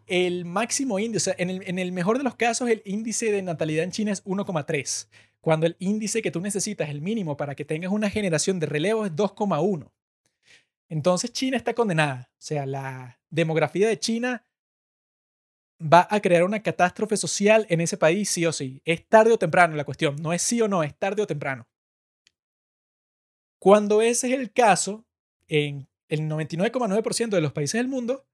el 0.06 0.44
máximo 0.44 0.98
índice, 0.98 1.30
o 1.30 1.34
sea, 1.34 1.42
en 1.42 1.50
el, 1.50 1.62
en 1.68 1.78
el 1.78 1.92
mejor 1.92 2.18
de 2.18 2.24
los 2.24 2.36
casos, 2.36 2.70
el 2.70 2.82
índice 2.84 3.32
de 3.32 3.42
natalidad 3.42 3.84
en 3.84 3.90
China 3.90 4.12
es 4.12 4.24
1,3, 4.24 5.08
cuando 5.40 5.66
el 5.66 5.76
índice 5.78 6.22
que 6.22 6.30
tú 6.30 6.40
necesitas, 6.40 6.88
el 6.88 7.02
mínimo 7.02 7.36
para 7.36 7.54
que 7.54 7.64
tengas 7.64 7.92
una 7.92 8.08
generación 8.08 8.60
de 8.60 8.66
relevo 8.66 9.04
es 9.04 9.12
2,1. 9.12 9.90
Entonces 10.88 11.32
China 11.32 11.56
está 11.56 11.74
condenada. 11.74 12.30
O 12.32 12.36
sea, 12.38 12.66
la 12.66 13.18
demografía 13.34 13.88
de 13.88 13.98
China 13.98 14.46
va 15.80 16.06
a 16.10 16.20
crear 16.20 16.44
una 16.44 16.62
catástrofe 16.62 17.16
social 17.16 17.66
en 17.68 17.80
ese 17.80 17.96
país 17.96 18.30
sí 18.30 18.46
o 18.46 18.52
sí. 18.52 18.80
Es 18.84 19.06
tarde 19.06 19.32
o 19.32 19.38
temprano 19.38 19.76
la 19.76 19.84
cuestión. 19.84 20.16
No 20.16 20.32
es 20.32 20.42
sí 20.42 20.60
o 20.60 20.68
no, 20.68 20.82
es 20.82 20.96
tarde 20.96 21.22
o 21.22 21.26
temprano. 21.26 21.68
Cuando 23.58 24.02
ese 24.02 24.28
es 24.28 24.34
el 24.34 24.52
caso, 24.52 25.04
en 25.48 25.88
el 26.08 26.20
99,9% 26.20 27.30
de 27.30 27.40
los 27.40 27.52
países 27.52 27.78
del 27.78 27.88
mundo, 27.88 28.26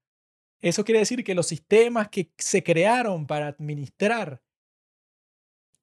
eso 0.61 0.85
quiere 0.85 0.99
decir 0.99 1.23
que 1.23 1.35
los 1.35 1.47
sistemas 1.47 2.09
que 2.09 2.31
se 2.37 2.63
crearon 2.63 3.25
para 3.25 3.47
administrar 3.47 4.41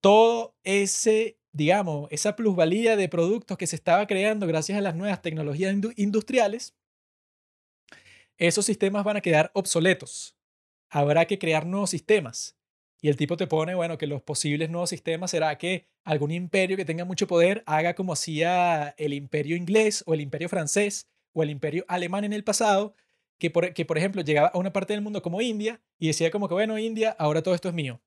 todo 0.00 0.56
ese 0.62 1.38
digamos, 1.58 2.08
esa 2.12 2.36
plusvalía 2.36 2.96
de 2.96 3.08
productos 3.08 3.58
que 3.58 3.66
se 3.66 3.74
estaba 3.74 4.06
creando 4.06 4.46
gracias 4.46 4.78
a 4.78 4.80
las 4.80 4.94
nuevas 4.94 5.22
tecnologías 5.22 5.74
industriales, 5.96 6.76
esos 8.38 8.64
sistemas 8.64 9.04
van 9.04 9.16
a 9.16 9.20
quedar 9.20 9.50
obsoletos. 9.52 10.36
Habrá 10.88 11.26
que 11.26 11.38
crear 11.38 11.66
nuevos 11.66 11.90
sistemas. 11.90 12.56
Y 13.00 13.08
el 13.08 13.16
tipo 13.16 13.36
te 13.36 13.46
pone, 13.46 13.74
bueno, 13.74 13.98
que 13.98 14.06
los 14.06 14.22
posibles 14.22 14.70
nuevos 14.70 14.90
sistemas 14.90 15.30
será 15.30 15.56
que 15.58 15.86
algún 16.04 16.30
imperio 16.30 16.76
que 16.76 16.84
tenga 16.84 17.04
mucho 17.04 17.26
poder 17.26 17.62
haga 17.66 17.94
como 17.94 18.12
hacía 18.12 18.94
el 18.96 19.12
imperio 19.12 19.56
inglés 19.56 20.02
o 20.06 20.14
el 20.14 20.20
imperio 20.20 20.48
francés 20.48 21.06
o 21.32 21.42
el 21.42 21.50
imperio 21.50 21.84
alemán 21.86 22.24
en 22.24 22.32
el 22.32 22.42
pasado, 22.42 22.94
que 23.38 23.50
por, 23.50 23.72
que 23.72 23.84
por 23.84 23.98
ejemplo 23.98 24.22
llegaba 24.22 24.48
a 24.48 24.58
una 24.58 24.72
parte 24.72 24.94
del 24.94 25.02
mundo 25.02 25.22
como 25.22 25.40
India 25.40 25.80
y 25.98 26.08
decía 26.08 26.30
como 26.30 26.48
que, 26.48 26.54
bueno, 26.54 26.78
India, 26.78 27.14
ahora 27.18 27.42
todo 27.42 27.54
esto 27.54 27.68
es 27.68 27.74
mío. 27.74 28.00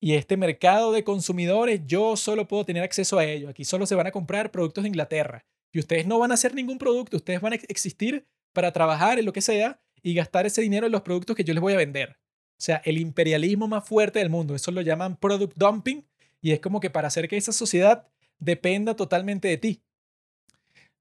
Y 0.00 0.14
este 0.14 0.36
mercado 0.36 0.92
de 0.92 1.04
consumidores, 1.04 1.80
yo 1.86 2.16
solo 2.16 2.46
puedo 2.46 2.66
tener 2.66 2.82
acceso 2.82 3.18
a 3.18 3.24
ello. 3.24 3.48
Aquí 3.48 3.64
solo 3.64 3.86
se 3.86 3.94
van 3.94 4.06
a 4.06 4.12
comprar 4.12 4.50
productos 4.50 4.84
de 4.84 4.88
Inglaterra. 4.88 5.46
Y 5.72 5.78
ustedes 5.78 6.06
no 6.06 6.18
van 6.18 6.30
a 6.30 6.34
hacer 6.34 6.54
ningún 6.54 6.76
producto, 6.76 7.16
ustedes 7.16 7.40
van 7.40 7.54
a 7.54 7.56
existir 7.56 8.26
para 8.54 8.72
trabajar 8.72 9.18
en 9.18 9.26
lo 9.26 9.34
que 9.34 9.42
sea 9.42 9.78
y 10.02 10.14
gastar 10.14 10.46
ese 10.46 10.62
dinero 10.62 10.86
en 10.86 10.92
los 10.92 11.02
productos 11.02 11.36
que 11.36 11.44
yo 11.44 11.52
les 11.52 11.60
voy 11.60 11.74
a 11.74 11.78
vender. 11.78 12.16
O 12.52 12.62
sea, 12.64 12.80
el 12.84 12.98
imperialismo 12.98 13.68
más 13.68 13.86
fuerte 13.86 14.20
del 14.20 14.30
mundo. 14.30 14.54
Eso 14.54 14.70
lo 14.70 14.80
llaman 14.80 15.16
product 15.16 15.56
dumping 15.56 16.06
y 16.40 16.52
es 16.52 16.60
como 16.60 16.80
que 16.80 16.88
para 16.88 17.08
hacer 17.08 17.28
que 17.28 17.36
esa 17.36 17.52
sociedad 17.52 18.08
dependa 18.38 18.94
totalmente 18.96 19.48
de 19.48 19.58
ti, 19.58 19.82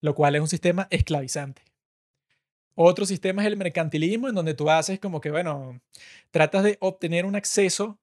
lo 0.01 0.15
cual 0.15 0.35
es 0.35 0.41
un 0.41 0.47
sistema 0.47 0.88
esclavizante. 0.89 1.61
Otro 2.75 3.05
sistema 3.05 3.43
es 3.43 3.47
el 3.47 3.57
mercantilismo, 3.57 4.30
en 4.30 4.35
donde 4.35 4.55
tú 4.55 4.69
haces 4.69 4.99
como 4.99 5.21
que, 5.21 5.30
bueno, 5.30 5.80
tratas 6.31 6.63
de 6.63 6.77
obtener 6.80 7.25
un 7.25 7.35
acceso 7.35 7.99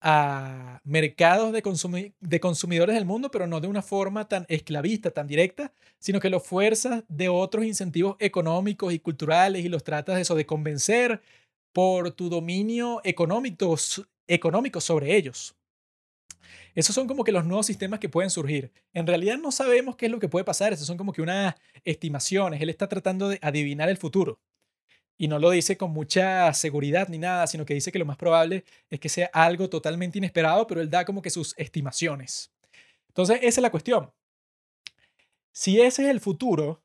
a 0.00 0.80
mercados 0.84 1.52
de, 1.52 2.12
de 2.20 2.40
consumidores 2.40 2.94
del 2.94 3.04
mundo, 3.04 3.30
pero 3.30 3.46
no 3.46 3.60
de 3.60 3.68
una 3.68 3.82
forma 3.82 4.28
tan 4.28 4.44
esclavista, 4.48 5.10
tan 5.10 5.26
directa, 5.26 5.72
sino 5.98 6.20
que 6.20 6.30
los 6.30 6.46
fuerzas 6.46 7.04
de 7.08 7.28
otros 7.28 7.64
incentivos 7.64 8.16
económicos 8.18 8.92
y 8.92 8.98
culturales 8.98 9.64
y 9.64 9.68
los 9.68 9.84
tratas 9.84 10.16
de 10.16 10.22
eso, 10.22 10.34
de 10.34 10.46
convencer 10.46 11.22
por 11.72 12.10
tu 12.12 12.28
dominio 12.28 13.00
económico, 13.04 13.76
económico 14.28 14.80
sobre 14.80 15.16
ellos. 15.16 15.56
Esos 16.74 16.94
son 16.94 17.06
como 17.06 17.24
que 17.24 17.32
los 17.32 17.44
nuevos 17.44 17.66
sistemas 17.66 18.00
que 18.00 18.08
pueden 18.08 18.30
surgir. 18.30 18.72
En 18.92 19.06
realidad 19.06 19.38
no 19.38 19.52
sabemos 19.52 19.96
qué 19.96 20.06
es 20.06 20.12
lo 20.12 20.18
que 20.18 20.28
puede 20.28 20.44
pasar, 20.44 20.72
esos 20.72 20.86
son 20.86 20.96
como 20.96 21.12
que 21.12 21.22
unas 21.22 21.54
estimaciones. 21.84 22.60
Él 22.60 22.68
está 22.68 22.88
tratando 22.88 23.28
de 23.28 23.38
adivinar 23.42 23.88
el 23.88 23.96
futuro 23.96 24.40
y 25.16 25.28
no 25.28 25.38
lo 25.38 25.50
dice 25.50 25.76
con 25.76 25.92
mucha 25.92 26.52
seguridad 26.54 27.08
ni 27.08 27.18
nada, 27.18 27.46
sino 27.46 27.64
que 27.64 27.74
dice 27.74 27.92
que 27.92 27.98
lo 27.98 28.04
más 28.04 28.16
probable 28.16 28.64
es 28.90 29.00
que 29.00 29.08
sea 29.08 29.30
algo 29.32 29.68
totalmente 29.68 30.18
inesperado, 30.18 30.66
pero 30.66 30.80
él 30.80 30.90
da 30.90 31.04
como 31.04 31.22
que 31.22 31.30
sus 31.30 31.54
estimaciones. 31.56 32.52
Entonces, 33.08 33.38
esa 33.42 33.60
es 33.60 33.62
la 33.62 33.70
cuestión. 33.70 34.12
Si 35.52 35.80
ese 35.80 36.02
es 36.02 36.08
el 36.08 36.20
futuro, 36.20 36.82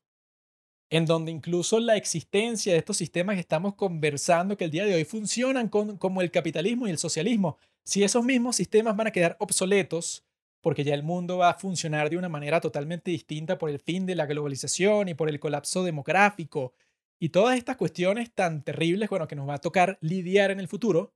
en 0.90 1.06
donde 1.06 1.32
incluso 1.32 1.80
la 1.80 1.96
existencia 1.96 2.72
de 2.72 2.78
estos 2.78 2.96
sistemas 2.96 3.34
que 3.34 3.40
estamos 3.40 3.74
conversando 3.74 4.56
que 4.56 4.64
el 4.64 4.70
día 4.70 4.84
de 4.84 4.94
hoy 4.94 5.04
funcionan 5.04 5.68
como 5.68 6.20
el 6.20 6.30
capitalismo 6.30 6.86
y 6.86 6.90
el 6.90 6.98
socialismo, 6.98 7.58
si 7.82 8.04
esos 8.04 8.24
mismos 8.24 8.56
sistemas 8.56 8.96
van 8.96 9.08
a 9.08 9.12
quedar 9.12 9.36
obsoletos, 9.40 10.24
porque 10.60 10.84
ya 10.84 10.94
el 10.94 11.02
mundo 11.02 11.38
va 11.38 11.50
a 11.50 11.58
funcionar 11.58 12.10
de 12.10 12.16
una 12.16 12.28
manera 12.28 12.60
totalmente 12.60 13.10
distinta 13.10 13.58
por 13.58 13.70
el 13.70 13.80
fin 13.80 14.06
de 14.06 14.14
la 14.14 14.26
globalización 14.26 15.08
y 15.08 15.14
por 15.14 15.28
el 15.28 15.40
colapso 15.40 15.82
demográfico 15.82 16.74
y 17.20 17.28
todas 17.28 17.58
estas 17.58 17.76
cuestiones 17.76 18.32
tan 18.32 18.64
terribles, 18.64 19.10
bueno, 19.10 19.28
que 19.28 19.36
nos 19.36 19.46
va 19.46 19.54
a 19.54 19.58
tocar 19.58 19.98
lidiar 20.00 20.50
en 20.50 20.58
el 20.58 20.68
futuro, 20.68 21.14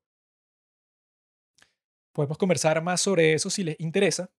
podemos 2.12 2.36
conversar 2.36 2.82
más 2.82 3.00
sobre 3.00 3.32
eso 3.32 3.48
si 3.48 3.64
les 3.64 3.80
interesa. 3.80 4.30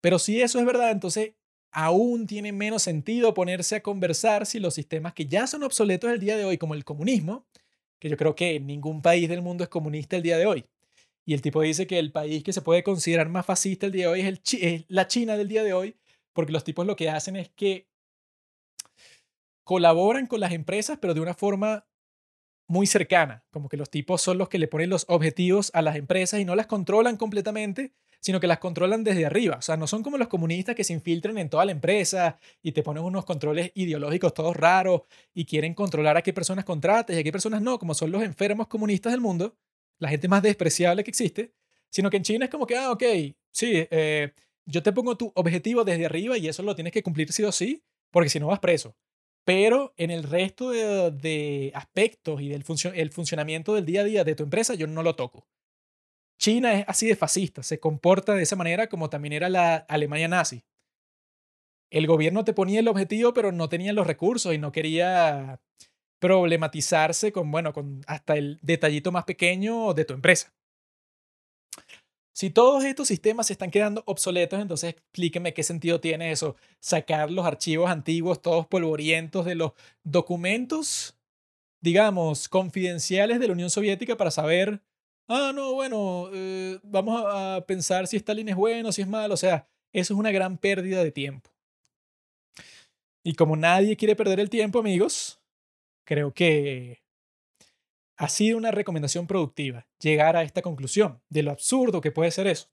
Pero 0.00 0.18
si 0.18 0.40
eso 0.40 0.58
es 0.58 0.64
verdad, 0.64 0.90
entonces 0.90 1.34
aún 1.70 2.26
tiene 2.26 2.50
menos 2.50 2.82
sentido 2.82 3.34
ponerse 3.34 3.76
a 3.76 3.82
conversar 3.82 4.46
si 4.46 4.58
los 4.58 4.74
sistemas 4.74 5.12
que 5.12 5.26
ya 5.26 5.46
son 5.46 5.62
obsoletos 5.62 6.10
el 6.10 6.18
día 6.18 6.38
de 6.38 6.46
hoy, 6.46 6.56
como 6.56 6.74
el 6.74 6.84
comunismo, 6.84 7.46
que 7.98 8.08
yo 8.08 8.16
creo 8.16 8.34
que 8.34 8.58
ningún 8.58 9.02
país 9.02 9.28
del 9.28 9.42
mundo 9.42 9.64
es 9.64 9.68
comunista 9.68 10.16
el 10.16 10.22
día 10.22 10.38
de 10.38 10.46
hoy. 10.46 10.64
Y 11.26 11.34
el 11.34 11.42
tipo 11.42 11.60
dice 11.60 11.86
que 11.86 11.98
el 11.98 12.10
país 12.10 12.42
que 12.42 12.54
se 12.54 12.62
puede 12.62 12.82
considerar 12.82 13.28
más 13.28 13.44
fascista 13.44 13.84
el 13.84 13.92
día 13.92 14.06
de 14.06 14.12
hoy 14.12 14.20
es, 14.22 14.54
es 14.54 14.84
la 14.88 15.08
China 15.08 15.36
del 15.36 15.48
día 15.48 15.62
de 15.62 15.74
hoy, 15.74 15.96
porque 16.32 16.52
los 16.52 16.64
tipos 16.64 16.86
lo 16.86 16.96
que 16.96 17.10
hacen 17.10 17.36
es 17.36 17.50
que 17.50 17.86
colaboran 19.66 20.28
con 20.28 20.38
las 20.38 20.52
empresas, 20.52 20.96
pero 21.00 21.12
de 21.12 21.20
una 21.20 21.34
forma 21.34 21.84
muy 22.68 22.86
cercana, 22.86 23.44
como 23.50 23.68
que 23.68 23.76
los 23.76 23.90
tipos 23.90 24.22
son 24.22 24.38
los 24.38 24.48
que 24.48 24.60
le 24.60 24.68
ponen 24.68 24.90
los 24.90 25.04
objetivos 25.08 25.72
a 25.74 25.82
las 25.82 25.96
empresas 25.96 26.38
y 26.38 26.44
no 26.44 26.54
las 26.54 26.68
controlan 26.68 27.16
completamente, 27.16 27.92
sino 28.20 28.38
que 28.38 28.46
las 28.46 28.60
controlan 28.60 29.02
desde 29.02 29.26
arriba. 29.26 29.56
O 29.58 29.62
sea, 29.62 29.76
no 29.76 29.88
son 29.88 30.04
como 30.04 30.18
los 30.18 30.28
comunistas 30.28 30.76
que 30.76 30.84
se 30.84 30.92
infiltran 30.92 31.36
en 31.38 31.50
toda 31.50 31.64
la 31.64 31.72
empresa 31.72 32.38
y 32.62 32.70
te 32.72 32.84
ponen 32.84 33.02
unos 33.02 33.24
controles 33.24 33.72
ideológicos 33.74 34.34
todos 34.34 34.56
raros 34.56 35.02
y 35.34 35.44
quieren 35.44 35.74
controlar 35.74 36.16
a 36.16 36.22
qué 36.22 36.32
personas 36.32 36.64
contrates 36.64 37.16
y 37.16 37.20
a 37.20 37.24
qué 37.24 37.32
personas 37.32 37.60
no, 37.60 37.76
como 37.80 37.92
son 37.92 38.12
los 38.12 38.22
enfermos 38.22 38.68
comunistas 38.68 39.12
del 39.12 39.20
mundo, 39.20 39.56
la 39.98 40.08
gente 40.08 40.28
más 40.28 40.44
despreciable 40.44 41.02
que 41.02 41.10
existe, 41.10 41.54
sino 41.90 42.08
que 42.08 42.18
en 42.18 42.22
China 42.22 42.44
es 42.44 42.52
como 42.52 42.68
que, 42.68 42.76
ah, 42.76 42.92
ok, 42.92 43.02
sí, 43.50 43.84
eh, 43.90 44.32
yo 44.64 44.84
te 44.84 44.92
pongo 44.92 45.16
tu 45.16 45.32
objetivo 45.34 45.82
desde 45.82 46.06
arriba 46.06 46.38
y 46.38 46.46
eso 46.46 46.62
lo 46.62 46.76
tienes 46.76 46.92
que 46.92 47.02
cumplir 47.02 47.32
sí 47.32 47.42
o 47.42 47.50
sí, 47.50 47.82
porque 48.12 48.30
si 48.30 48.38
no 48.38 48.46
vas 48.46 48.60
preso 48.60 48.94
pero 49.46 49.94
en 49.96 50.10
el 50.10 50.24
resto 50.24 50.70
de, 50.70 51.70
aspectos 51.72 52.40
y 52.40 52.48
del 52.48 52.64
el 52.94 53.12
funcionamiento 53.12 53.74
del 53.74 53.86
día 53.86 54.00
a 54.00 54.04
día 54.04 54.24
de 54.24 54.34
tu 54.34 54.42
empresa 54.42 54.74
yo 54.74 54.88
no 54.88 55.04
lo 55.04 55.14
toco. 55.14 55.46
China 56.36 56.80
es 56.80 56.84
así 56.88 57.06
de 57.06 57.14
fascista, 57.14 57.62
se 57.62 57.78
comporta 57.78 58.34
de 58.34 58.42
esa 58.42 58.56
manera 58.56 58.88
como 58.88 59.08
también 59.08 59.32
era 59.32 59.48
la 59.48 59.76
Alemania 59.76 60.26
nazi. 60.26 60.64
El 61.92 62.08
gobierno 62.08 62.42
te 62.42 62.54
ponía 62.54 62.80
el 62.80 62.88
objetivo, 62.88 63.32
pero 63.32 63.52
no 63.52 63.68
tenía 63.68 63.92
los 63.92 64.08
recursos 64.08 64.52
y 64.52 64.58
no 64.58 64.72
quería 64.72 65.60
problematizarse 66.18 67.30
con, 67.30 67.52
bueno, 67.52 67.72
con 67.72 68.00
hasta 68.08 68.36
el 68.36 68.58
detallito 68.62 69.12
más 69.12 69.26
pequeño 69.26 69.94
de 69.94 70.04
tu 70.04 70.14
empresa. 70.14 70.55
Si 72.36 72.50
todos 72.50 72.84
estos 72.84 73.08
sistemas 73.08 73.46
se 73.46 73.54
están 73.54 73.70
quedando 73.70 74.02
obsoletos, 74.04 74.60
entonces 74.60 74.90
explíqueme 74.90 75.54
qué 75.54 75.62
sentido 75.62 76.00
tiene 76.02 76.32
eso. 76.32 76.54
Sacar 76.80 77.30
los 77.30 77.46
archivos 77.46 77.88
antiguos, 77.88 78.42
todos 78.42 78.66
polvorientos 78.66 79.46
de 79.46 79.54
los 79.54 79.72
documentos, 80.04 81.16
digamos, 81.80 82.50
confidenciales 82.50 83.40
de 83.40 83.46
la 83.46 83.54
Unión 83.54 83.70
Soviética 83.70 84.18
para 84.18 84.30
saber, 84.30 84.82
ah, 85.28 85.52
no, 85.54 85.72
bueno, 85.72 86.28
eh, 86.34 86.78
vamos 86.82 87.24
a 87.26 87.64
pensar 87.66 88.06
si 88.06 88.18
Stalin 88.18 88.50
es 88.50 88.56
bueno, 88.56 88.92
si 88.92 89.00
es 89.00 89.08
malo. 89.08 89.32
O 89.32 89.38
sea, 89.38 89.66
eso 89.94 90.12
es 90.12 90.20
una 90.20 90.30
gran 90.30 90.58
pérdida 90.58 91.02
de 91.02 91.12
tiempo. 91.12 91.50
Y 93.24 93.32
como 93.32 93.56
nadie 93.56 93.96
quiere 93.96 94.14
perder 94.14 94.40
el 94.40 94.50
tiempo, 94.50 94.78
amigos, 94.78 95.40
creo 96.04 96.34
que 96.34 97.05
ha 98.16 98.28
sido 98.28 98.56
una 98.56 98.70
recomendación 98.70 99.26
productiva 99.26 99.86
llegar 100.00 100.36
a 100.36 100.42
esta 100.42 100.62
conclusión 100.62 101.20
de 101.28 101.42
lo 101.42 101.50
absurdo 101.50 102.00
que 102.00 102.12
puede 102.12 102.30
ser 102.30 102.46
eso. 102.46 102.68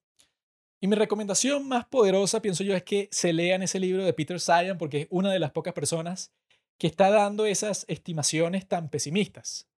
Y 0.79 0.87
mi 0.87 0.95
recomendación 0.95 1.67
más 1.67 1.85
poderosa, 1.85 2.41
pienso 2.41 2.63
yo, 2.63 2.75
es 2.75 2.83
que 2.83 3.07
se 3.11 3.31
lean 3.31 3.61
ese 3.61 3.79
libro 3.79 4.03
de 4.03 4.13
Peter 4.13 4.39
Sagan 4.39 4.77
porque 4.77 5.01
es 5.01 5.07
una 5.09 5.31
de 5.31 5.39
las 5.39 5.51
pocas 5.51 5.73
personas 5.73 6.33
que 6.77 6.87
está 6.87 7.09
dando 7.09 7.45
esas 7.45 7.85
estimaciones 7.87 8.67
tan 8.67 8.89
pesimistas. 8.89 9.69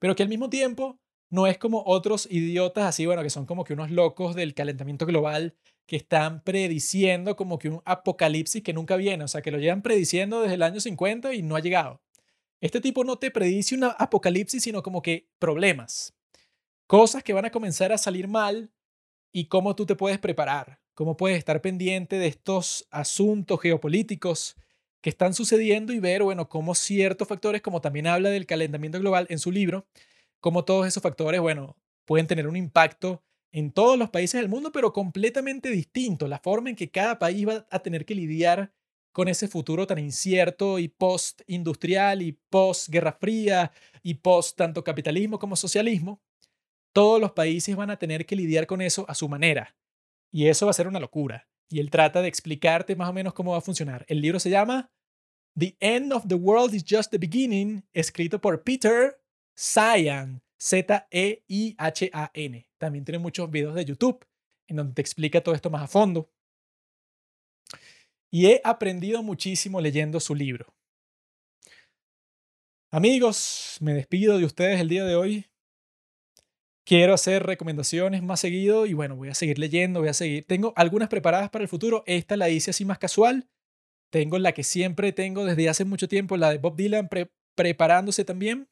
Pero 0.00 0.16
que 0.16 0.24
al 0.24 0.28
mismo 0.28 0.50
tiempo 0.50 0.98
no 1.30 1.46
es 1.46 1.58
como 1.58 1.84
otros 1.86 2.26
idiotas 2.30 2.84
así, 2.84 3.06
bueno, 3.06 3.22
que 3.22 3.30
son 3.30 3.46
como 3.46 3.62
que 3.62 3.74
unos 3.74 3.90
locos 3.90 4.34
del 4.34 4.54
calentamiento 4.54 5.06
global 5.06 5.54
que 5.86 5.96
están 5.96 6.42
prediciendo 6.42 7.36
como 7.36 7.58
que 7.58 7.68
un 7.68 7.82
apocalipsis 7.84 8.62
que 8.62 8.72
nunca 8.72 8.96
viene, 8.96 9.24
o 9.24 9.28
sea, 9.28 9.42
que 9.42 9.50
lo 9.50 9.58
llevan 9.58 9.82
prediciendo 9.82 10.40
desde 10.40 10.54
el 10.54 10.62
año 10.62 10.80
50 10.80 11.34
y 11.34 11.42
no 11.42 11.56
ha 11.56 11.60
llegado. 11.60 12.00
Este 12.60 12.80
tipo 12.80 13.04
no 13.04 13.18
te 13.18 13.30
predice 13.30 13.74
un 13.74 13.84
apocalipsis, 13.84 14.62
sino 14.62 14.82
como 14.82 15.02
que 15.02 15.28
problemas, 15.38 16.14
cosas 16.86 17.22
que 17.22 17.32
van 17.32 17.46
a 17.46 17.50
comenzar 17.50 17.92
a 17.92 17.98
salir 17.98 18.28
mal 18.28 18.70
y 19.32 19.46
cómo 19.46 19.74
tú 19.74 19.86
te 19.86 19.96
puedes 19.96 20.18
preparar, 20.18 20.80
cómo 20.94 21.16
puedes 21.16 21.38
estar 21.38 21.62
pendiente 21.62 22.18
de 22.18 22.26
estos 22.26 22.86
asuntos 22.90 23.60
geopolíticos 23.60 24.56
que 25.00 25.10
están 25.10 25.32
sucediendo 25.32 25.92
y 25.92 26.00
ver, 26.00 26.22
bueno, 26.22 26.48
cómo 26.48 26.74
ciertos 26.74 27.26
factores, 27.28 27.62
como 27.62 27.80
también 27.80 28.06
habla 28.06 28.28
del 28.28 28.46
calentamiento 28.46 28.98
global 28.98 29.26
en 29.30 29.38
su 29.38 29.50
libro, 29.50 29.86
cómo 30.40 30.64
todos 30.64 30.86
esos 30.86 31.02
factores, 31.02 31.40
bueno, 31.40 31.76
pueden 32.04 32.26
tener 32.26 32.46
un 32.46 32.56
impacto 32.56 33.22
en 33.52 33.72
todos 33.72 33.98
los 33.98 34.10
países 34.10 34.40
del 34.40 34.50
mundo, 34.50 34.72
pero 34.72 34.92
completamente 34.92 35.70
distinto. 35.70 36.28
La 36.28 36.38
forma 36.38 36.70
en 36.70 36.76
que 36.76 36.90
cada 36.90 37.18
país 37.18 37.48
va 37.48 37.66
a 37.70 37.78
tener 37.80 38.04
que 38.04 38.14
lidiar 38.14 38.72
con 39.12 39.28
ese 39.28 39.48
futuro 39.48 39.86
tan 39.86 39.98
incierto 39.98 40.78
y 40.78 40.88
post-industrial 40.88 42.22
y 42.22 42.32
post-guerra 42.32 43.12
fría 43.12 43.72
y 44.02 44.14
post 44.14 44.56
tanto 44.56 44.84
capitalismo 44.84 45.38
como 45.38 45.56
socialismo, 45.56 46.22
todos 46.92 47.20
los 47.20 47.32
países 47.32 47.76
van 47.76 47.90
a 47.90 47.98
tener 47.98 48.26
que 48.26 48.36
lidiar 48.36 48.66
con 48.66 48.80
eso 48.80 49.04
a 49.08 49.14
su 49.14 49.28
manera. 49.28 49.76
Y 50.32 50.46
eso 50.46 50.66
va 50.66 50.70
a 50.70 50.74
ser 50.74 50.88
una 50.88 51.00
locura. 51.00 51.48
Y 51.68 51.80
él 51.80 51.90
trata 51.90 52.22
de 52.22 52.28
explicarte 52.28 52.96
más 52.96 53.08
o 53.08 53.12
menos 53.12 53.32
cómo 53.32 53.52
va 53.52 53.58
a 53.58 53.62
funcionar. 53.62 54.04
El 54.08 54.20
libro 54.20 54.40
se 54.40 54.50
llama 54.50 54.90
The 55.58 55.76
End 55.80 56.12
of 56.12 56.26
the 56.26 56.34
World 56.34 56.74
is 56.74 56.84
Just 56.88 57.10
the 57.10 57.18
Beginning, 57.18 57.84
escrito 57.92 58.40
por 58.40 58.62
Peter 58.62 59.20
Cyan, 59.56 60.42
Z-E-I-H-A-N. 60.60 61.06
También 62.78 63.04
tiene 63.04 63.18
muchos 63.18 63.50
videos 63.50 63.74
de 63.74 63.84
YouTube 63.84 64.24
en 64.68 64.76
donde 64.76 64.94
te 64.94 65.02
explica 65.02 65.42
todo 65.42 65.54
esto 65.54 65.70
más 65.70 65.82
a 65.82 65.88
fondo. 65.88 66.30
Y 68.30 68.46
he 68.46 68.60
aprendido 68.64 69.22
muchísimo 69.22 69.80
leyendo 69.80 70.20
su 70.20 70.34
libro. 70.34 70.72
Amigos, 72.92 73.76
me 73.80 73.94
despido 73.94 74.38
de 74.38 74.44
ustedes 74.44 74.80
el 74.80 74.88
día 74.88 75.04
de 75.04 75.14
hoy. 75.14 75.46
Quiero 76.84 77.14
hacer 77.14 77.44
recomendaciones 77.44 78.22
más 78.22 78.40
seguido 78.40 78.86
y 78.86 78.94
bueno, 78.94 79.14
voy 79.14 79.28
a 79.28 79.34
seguir 79.34 79.58
leyendo, 79.58 80.00
voy 80.00 80.08
a 80.08 80.14
seguir. 80.14 80.44
Tengo 80.44 80.72
algunas 80.74 81.08
preparadas 81.08 81.50
para 81.50 81.62
el 81.62 81.68
futuro. 81.68 82.02
Esta 82.06 82.36
la 82.36 82.48
hice 82.48 82.70
así 82.70 82.84
más 82.84 82.98
casual. 82.98 83.48
Tengo 84.10 84.38
la 84.38 84.52
que 84.52 84.64
siempre 84.64 85.12
tengo 85.12 85.44
desde 85.44 85.68
hace 85.68 85.84
mucho 85.84 86.08
tiempo, 86.08 86.36
la 86.36 86.50
de 86.50 86.58
Bob 86.58 86.74
Dylan 86.74 87.08
preparándose 87.54 88.24
también. 88.24 88.68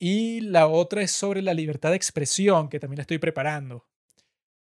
Y 0.00 0.40
la 0.40 0.66
otra 0.66 1.02
es 1.02 1.12
sobre 1.12 1.40
la 1.40 1.54
libertad 1.54 1.90
de 1.90 1.96
expresión, 1.96 2.68
que 2.68 2.80
también 2.80 2.98
la 2.98 3.02
estoy 3.02 3.18
preparando. 3.18 3.86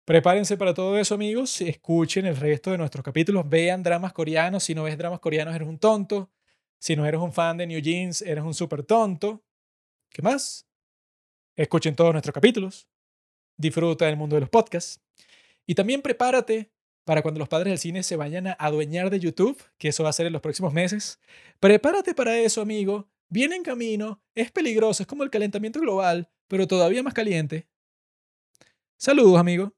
Prepárense 0.04 0.56
para 0.56 0.74
todo 0.74 0.98
eso, 0.98 1.14
amigos. 1.14 1.60
Escuchen 1.60 2.26
el 2.26 2.36
resto 2.36 2.70
de 2.70 2.78
nuestros 2.78 3.04
capítulos. 3.04 3.48
Vean 3.48 3.82
dramas 3.82 4.12
coreanos. 4.12 4.64
Si 4.64 4.74
no 4.74 4.84
ves 4.84 4.98
dramas 4.98 5.20
coreanos, 5.20 5.54
eres 5.54 5.68
un 5.68 5.78
tonto. 5.78 6.30
Si 6.78 6.94
no 6.96 7.06
eres 7.06 7.20
un 7.20 7.32
fan 7.32 7.56
de 7.56 7.66
New 7.66 7.80
Jeans, 7.80 8.22
eres 8.22 8.44
un 8.44 8.54
súper 8.54 8.82
tonto. 8.82 9.42
¿Qué 10.10 10.20
más? 10.22 10.66
Escuchen 11.56 11.96
todos 11.96 12.12
nuestros 12.12 12.34
capítulos. 12.34 12.88
Disfruta 13.56 14.06
del 14.06 14.16
mundo 14.16 14.36
de 14.36 14.40
los 14.40 14.50
podcasts. 14.50 15.00
Y 15.66 15.74
también 15.74 16.02
prepárate 16.02 16.70
para 17.04 17.22
cuando 17.22 17.38
los 17.38 17.48
padres 17.48 17.70
del 17.70 17.78
cine 17.78 18.02
se 18.02 18.16
vayan 18.16 18.48
a 18.48 18.52
adueñar 18.52 19.10
de 19.10 19.20
YouTube, 19.20 19.62
que 19.78 19.88
eso 19.88 20.02
va 20.02 20.10
a 20.10 20.12
ser 20.12 20.26
en 20.26 20.32
los 20.32 20.42
próximos 20.42 20.72
meses. 20.72 21.20
Prepárate 21.60 22.14
para 22.14 22.38
eso, 22.38 22.60
amigo 22.60 23.08
viene 23.34 23.56
en 23.56 23.64
camino, 23.64 24.22
es 24.34 24.52
peligroso, 24.52 25.02
es 25.02 25.06
como 25.08 25.24
el 25.24 25.30
calentamiento 25.30 25.80
global, 25.80 26.30
pero 26.46 26.68
todavía 26.68 27.02
más 27.02 27.14
caliente. 27.14 27.66
Saludos, 28.96 29.38
amigo. 29.38 29.74